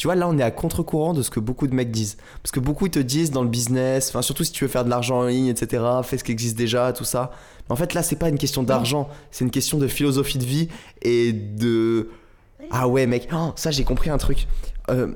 Tu 0.00 0.06
vois, 0.06 0.14
là, 0.14 0.26
on 0.26 0.38
est 0.38 0.42
à 0.42 0.50
contre-courant 0.50 1.12
de 1.12 1.20
ce 1.20 1.28
que 1.28 1.40
beaucoup 1.40 1.66
de 1.66 1.74
mecs 1.74 1.90
disent. 1.90 2.16
Parce 2.42 2.52
que 2.52 2.58
beaucoup 2.58 2.86
ils 2.86 2.90
te 2.90 2.98
disent 2.98 3.32
dans 3.32 3.42
le 3.42 3.50
business, 3.50 4.08
enfin, 4.08 4.22
surtout 4.22 4.44
si 4.44 4.50
tu 4.50 4.64
veux 4.64 4.70
faire 4.70 4.86
de 4.86 4.88
l'argent 4.88 5.18
en 5.18 5.26
ligne, 5.26 5.48
etc., 5.48 5.84
fais 6.04 6.16
ce 6.16 6.24
qui 6.24 6.32
existe 6.32 6.56
déjà, 6.56 6.94
tout 6.94 7.04
ça. 7.04 7.32
Mais 7.68 7.74
en 7.74 7.76
fait, 7.76 7.92
là, 7.92 8.02
c'est 8.02 8.16
pas 8.16 8.30
une 8.30 8.38
question 8.38 8.62
d'argent, 8.62 9.10
c'est 9.30 9.44
une 9.44 9.50
question 9.50 9.76
de 9.76 9.86
philosophie 9.86 10.38
de 10.38 10.44
vie 10.46 10.68
et 11.02 11.34
de. 11.34 12.08
Ah 12.70 12.88
ouais, 12.88 13.06
mec, 13.06 13.28
Oh, 13.30 13.52
ça, 13.56 13.70
j'ai 13.70 13.84
compris 13.84 14.08
un 14.08 14.16
truc. 14.16 14.48
Euh, 14.88 15.08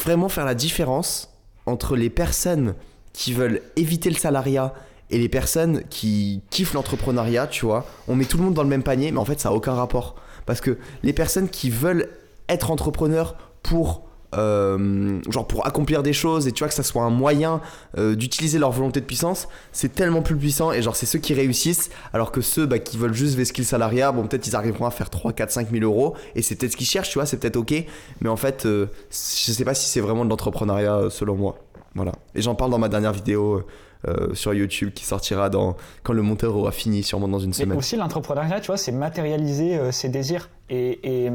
vraiment 0.00 0.28
faire 0.28 0.44
la 0.44 0.54
différence 0.54 1.34
entre 1.66 1.96
les 1.96 2.08
personnes 2.08 2.76
qui 3.12 3.32
veulent 3.32 3.60
éviter 3.74 4.10
le 4.10 4.16
salariat 4.16 4.74
et 5.10 5.18
les 5.18 5.28
personnes 5.28 5.82
qui 5.90 6.42
kiffent 6.50 6.74
l'entrepreneuriat, 6.74 7.48
tu 7.48 7.64
vois. 7.66 7.84
On 8.06 8.14
met 8.14 8.26
tout 8.26 8.38
le 8.38 8.44
monde 8.44 8.54
dans 8.54 8.62
le 8.62 8.68
même 8.68 8.84
panier, 8.84 9.10
mais 9.10 9.18
en 9.18 9.24
fait, 9.24 9.40
ça 9.40 9.48
n'a 9.48 9.56
aucun 9.56 9.74
rapport. 9.74 10.14
Parce 10.46 10.60
que 10.60 10.78
les 11.02 11.12
personnes 11.12 11.48
qui 11.48 11.68
veulent 11.68 12.08
être 12.48 12.70
entrepreneurs 12.70 13.36
pour. 13.64 14.08
Euh, 14.34 15.20
genre 15.28 15.46
pour 15.46 15.66
accomplir 15.66 16.02
des 16.02 16.12
choses 16.12 16.46
et 16.46 16.52
tu 16.52 16.60
vois 16.60 16.68
que 16.68 16.74
ça 16.74 16.82
soit 16.82 17.02
un 17.02 17.10
moyen 17.10 17.60
euh, 17.98 18.14
d'utiliser 18.14 18.58
leur 18.58 18.70
volonté 18.70 19.00
de 19.00 19.04
puissance 19.06 19.48
c'est 19.72 19.92
tellement 19.92 20.22
plus 20.22 20.36
puissant 20.36 20.70
et 20.72 20.82
genre 20.82 20.94
c'est 20.96 21.06
ceux 21.06 21.18
qui 21.18 21.34
réussissent 21.34 21.90
alors 22.12 22.30
que 22.30 22.40
ceux 22.40 22.66
bah, 22.66 22.78
qui 22.78 22.96
veulent 22.96 23.12
juste 23.14 23.34
vesquer 23.36 23.62
le 23.62 23.66
salariat 23.66 24.12
bon 24.12 24.26
peut-être 24.26 24.46
ils 24.46 24.54
arriveront 24.54 24.86
à 24.86 24.90
faire 24.90 25.10
3, 25.10 25.32
4, 25.32 25.50
5 25.50 25.70
000 25.72 25.84
euros 25.84 26.14
et 26.36 26.42
c'est 26.42 26.54
peut-être 26.54 26.72
ce 26.72 26.76
qu'ils 26.76 26.86
cherchent 26.86 27.10
tu 27.10 27.18
vois 27.18 27.26
c'est 27.26 27.38
peut-être 27.38 27.56
ok 27.56 27.74
mais 28.20 28.28
en 28.28 28.36
fait 28.36 28.66
euh, 28.66 28.86
je 29.10 29.16
sais 29.52 29.64
pas 29.64 29.74
si 29.74 29.88
c'est 29.88 30.00
vraiment 30.00 30.24
de 30.24 30.30
l'entrepreneuriat 30.30 31.10
selon 31.10 31.34
moi. 31.34 31.56
Voilà. 31.96 32.12
Et 32.36 32.40
j'en 32.42 32.54
parle 32.54 32.70
dans 32.70 32.78
ma 32.78 32.88
dernière 32.88 33.12
vidéo 33.12 33.64
euh, 34.06 34.32
sur 34.32 34.54
YouTube 34.54 34.92
qui 34.94 35.04
sortira 35.04 35.50
dans 35.50 35.76
quand 36.04 36.12
le 36.12 36.22
monteur 36.22 36.54
aura 36.54 36.70
fini 36.70 37.02
sûrement 37.02 37.26
dans 37.26 37.40
une 37.40 37.48
Mais 37.48 37.54
semaine. 37.54 37.76
aussi 37.78 37.96
l'entrepreneuriat, 37.96 38.60
tu 38.60 38.68
vois, 38.68 38.76
c'est 38.76 38.92
matérialiser 38.92 39.76
euh, 39.76 39.90
ses 39.90 40.08
désirs 40.08 40.50
et, 40.68 41.00
et, 41.26 41.30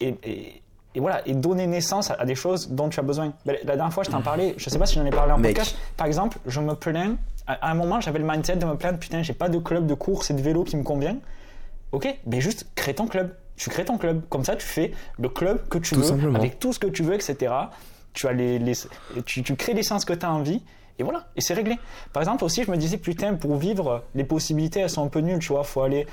et, 0.00 0.14
et- 0.22 0.62
et 0.96 1.00
voilà, 1.00 1.20
et 1.28 1.34
donner 1.34 1.66
naissance 1.66 2.10
à, 2.10 2.24
des 2.24 2.34
choses 2.34 2.70
dont 2.70 2.88
tu 2.88 2.98
as 2.98 3.02
besoin. 3.02 3.32
La 3.44 3.54
dernière 3.76 3.92
fois, 3.92 4.02
je 4.02 4.10
t'en 4.10 4.22
parlais, 4.22 4.54
je 4.56 4.68
sais 4.70 4.78
pas 4.78 4.86
si 4.86 4.94
j'en 4.94 5.04
ai 5.04 5.10
parlé 5.10 5.32
en 5.32 5.38
Mec. 5.38 5.54
podcast. 5.54 5.76
Par 5.96 6.06
exemple, 6.06 6.38
je 6.46 6.58
me 6.60 6.74
plains, 6.74 7.16
à, 7.46 7.52
à 7.68 7.70
un 7.70 7.74
moment, 7.74 8.00
j'avais 8.00 8.18
le 8.18 8.26
mindset 8.26 8.56
de 8.56 8.64
me 8.64 8.76
plaindre, 8.76 8.98
putain, 8.98 9.22
j'ai 9.22 9.34
pas 9.34 9.48
de 9.50 9.58
club 9.58 9.86
de 9.86 9.92
course 9.94 10.30
et 10.30 10.34
de 10.34 10.40
vélo 10.40 10.64
qui 10.64 10.76
me 10.76 10.82
convient. 10.82 11.18
Ok, 11.92 12.08
mais 12.26 12.40
juste 12.40 12.66
crée 12.74 12.94
ton 12.94 13.06
club. 13.06 13.34
Tu 13.56 13.70
crées 13.70 13.84
ton 13.84 13.98
club. 13.98 14.22
Comme 14.28 14.44
ça, 14.44 14.56
tu 14.56 14.66
fais 14.66 14.92
le 15.18 15.28
club 15.28 15.68
que 15.68 15.78
tu 15.78 15.94
Tout 15.94 16.00
veux, 16.00 16.06
simplement. 16.06 16.38
avec 16.38 16.58
tout 16.58 16.72
ce 16.72 16.78
que 16.78 16.86
tu 16.86 17.02
veux, 17.02 17.14
etc. 17.14 17.52
Tu, 18.12 18.26
as 18.26 18.32
les, 18.32 18.58
les- 18.58 18.74
tu, 19.26 19.42
tu 19.42 19.54
crées 19.54 19.74
l'essence 19.74 20.04
que 20.06 20.12
tu 20.14 20.24
as 20.26 20.32
envie. 20.32 20.62
Et 20.98 21.02
voilà, 21.02 21.26
et 21.36 21.42
c'est 21.42 21.52
réglé. 21.54 21.78
Par 22.14 22.22
exemple, 22.22 22.42
aussi, 22.42 22.64
je 22.64 22.70
me 22.70 22.76
disais, 22.78 22.96
putain, 22.96 23.34
pour 23.34 23.56
vivre, 23.56 24.02
les 24.14 24.24
possibilités, 24.24 24.80
elles 24.80 24.88
sont 24.90 25.04
un 25.04 25.08
peu 25.08 25.20
nulles, 25.20 25.40
tu 25.40 25.52
vois. 25.52 25.62
Faut 25.62 25.82
aller 25.82 26.06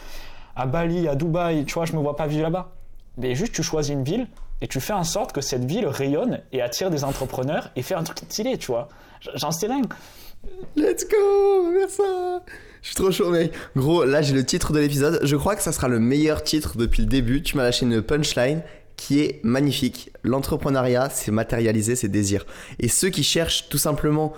à 0.57 0.65
Bali, 0.65 1.07
à 1.07 1.15
Dubaï, 1.15 1.63
tu 1.63 1.73
vois, 1.73 1.85
je 1.85 1.93
me 1.93 1.99
vois 2.01 2.17
pas 2.17 2.27
vivre 2.27 2.43
là-bas. 2.43 2.69
Mais 3.17 3.33
juste, 3.33 3.53
tu 3.53 3.63
choisis 3.63 3.93
une 3.93 4.03
ville 4.03 4.27
et 4.61 4.67
tu 4.67 4.79
fais 4.79 4.93
en 4.93 5.03
sorte 5.03 5.31
que 5.33 5.41
cette 5.41 5.65
ville 5.65 5.87
rayonne 5.87 6.41
et 6.51 6.61
attire 6.61 6.89
des 6.89 7.03
entrepreneurs 7.03 7.69
et 7.75 7.81
fait 7.81 7.95
un 7.95 8.03
truc 8.03 8.19
stylé, 8.19 8.57
tu 8.57 8.67
vois. 8.67 8.89
J'en 9.35 9.51
sais 9.51 9.67
rien. 9.67 9.81
Let's 10.75 11.05
go, 11.07 11.69
merci. 11.71 12.01
Je 12.81 12.87
suis 12.87 12.95
trop 12.95 13.11
chaud, 13.11 13.29
mec. 13.29 13.53
Gros, 13.75 14.03
là 14.03 14.21
j'ai 14.21 14.33
le 14.33 14.45
titre 14.45 14.73
de 14.73 14.79
l'épisode. 14.79 15.19
Je 15.23 15.35
crois 15.35 15.55
que 15.55 15.61
ça 15.61 15.71
sera 15.71 15.87
le 15.87 15.99
meilleur 15.99 16.43
titre 16.43 16.77
depuis 16.77 17.01
le 17.01 17.07
début. 17.07 17.41
Tu 17.41 17.55
m'as 17.55 17.63
lâché 17.63 17.85
une 17.85 18.01
punchline 18.01 18.61
qui 18.97 19.21
est 19.21 19.39
magnifique. 19.43 20.11
L'entrepreneuriat, 20.23 21.09
c'est 21.09 21.31
matérialiser 21.31 21.95
ses 21.95 22.09
désirs. 22.09 22.45
Et 22.79 22.87
ceux 22.87 23.09
qui 23.09 23.23
cherchent 23.23 23.69
tout 23.69 23.77
simplement 23.77 24.33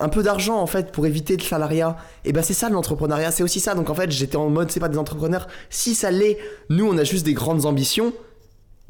un 0.00 0.08
peu 0.08 0.22
d'argent 0.22 0.58
en 0.58 0.66
fait 0.66 0.92
pour 0.92 1.06
éviter 1.06 1.36
le 1.36 1.42
salariat, 1.42 1.96
et 2.24 2.32
ben 2.32 2.42
c'est 2.42 2.54
ça 2.54 2.70
l'entrepreneuriat, 2.70 3.30
c'est 3.30 3.42
aussi 3.42 3.60
ça. 3.60 3.74
Donc 3.74 3.90
en 3.90 3.94
fait, 3.94 4.10
j'étais 4.10 4.36
en 4.36 4.48
mode 4.48 4.70
c'est 4.70 4.80
pas 4.80 4.88
des 4.88 4.98
entrepreneurs. 4.98 5.46
Si 5.68 5.94
ça 5.94 6.10
l'est, 6.10 6.38
nous 6.70 6.86
on 6.86 6.96
a 6.96 7.04
juste 7.04 7.26
des 7.26 7.34
grandes 7.34 7.66
ambitions. 7.66 8.12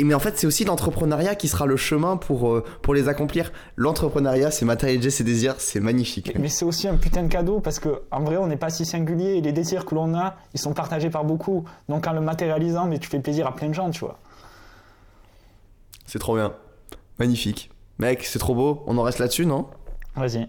Et 0.00 0.04
mais 0.04 0.14
en 0.14 0.18
fait, 0.18 0.38
c'est 0.38 0.46
aussi 0.46 0.64
l'entrepreneuriat 0.64 1.34
qui 1.34 1.46
sera 1.46 1.66
le 1.66 1.76
chemin 1.76 2.16
pour, 2.16 2.48
euh, 2.48 2.64
pour 2.80 2.94
les 2.94 3.08
accomplir. 3.08 3.52
L'entrepreneuriat, 3.76 4.50
c'est 4.50 4.64
matérialiser 4.64 5.10
ses 5.10 5.24
désirs, 5.24 5.56
c'est 5.58 5.78
magnifique. 5.78 6.32
Mais 6.38 6.48
c'est 6.48 6.64
aussi 6.64 6.88
un 6.88 6.96
putain 6.96 7.22
de 7.22 7.28
cadeau 7.28 7.60
parce 7.60 7.78
que 7.78 8.00
en 8.10 8.24
vrai, 8.24 8.38
on 8.38 8.46
n'est 8.46 8.56
pas 8.56 8.70
si 8.70 8.86
singulier 8.86 9.34
et 9.34 9.42
les 9.42 9.52
désirs 9.52 9.84
que 9.84 9.94
l'on 9.94 10.14
a, 10.14 10.36
ils 10.54 10.58
sont 10.58 10.72
partagés 10.72 11.10
par 11.10 11.26
beaucoup. 11.26 11.66
Donc 11.90 12.06
en 12.06 12.14
le 12.14 12.22
matérialisant, 12.22 12.86
mais 12.86 12.98
tu 12.98 13.10
fais 13.10 13.20
plaisir 13.20 13.46
à 13.46 13.54
plein 13.54 13.68
de 13.68 13.74
gens, 13.74 13.90
tu 13.90 14.00
vois. 14.00 14.18
C'est 16.06 16.18
trop 16.18 16.34
bien. 16.34 16.54
Magnifique. 17.18 17.70
Mec, 17.98 18.24
c'est 18.24 18.38
trop 18.38 18.54
beau. 18.54 18.82
On 18.86 18.96
en 18.96 19.02
reste 19.02 19.18
là-dessus, 19.18 19.44
non? 19.44 19.66
Vas-y. 20.16 20.48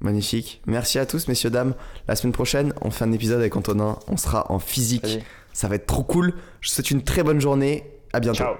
Magnifique. 0.00 0.62
Merci 0.66 0.98
à 0.98 1.06
tous, 1.06 1.28
messieurs, 1.28 1.50
dames. 1.50 1.74
La 2.08 2.16
semaine 2.16 2.32
prochaine, 2.32 2.74
on 2.80 2.90
fait 2.90 3.04
un 3.04 3.12
épisode 3.12 3.38
avec 3.38 3.54
Antonin. 3.54 4.00
On 4.08 4.16
sera 4.16 4.50
en 4.50 4.58
physique. 4.58 5.04
Vas-y. 5.04 5.22
Ça 5.54 5.68
va 5.68 5.76
être 5.76 5.86
trop 5.86 6.04
cool. 6.04 6.34
Je 6.60 6.68
vous 6.68 6.74
souhaite 6.74 6.90
une 6.90 7.02
très 7.02 7.22
bonne 7.22 7.40
journée. 7.40 7.84
À 8.12 8.20
bientôt. 8.20 8.36
Ciao. 8.36 8.56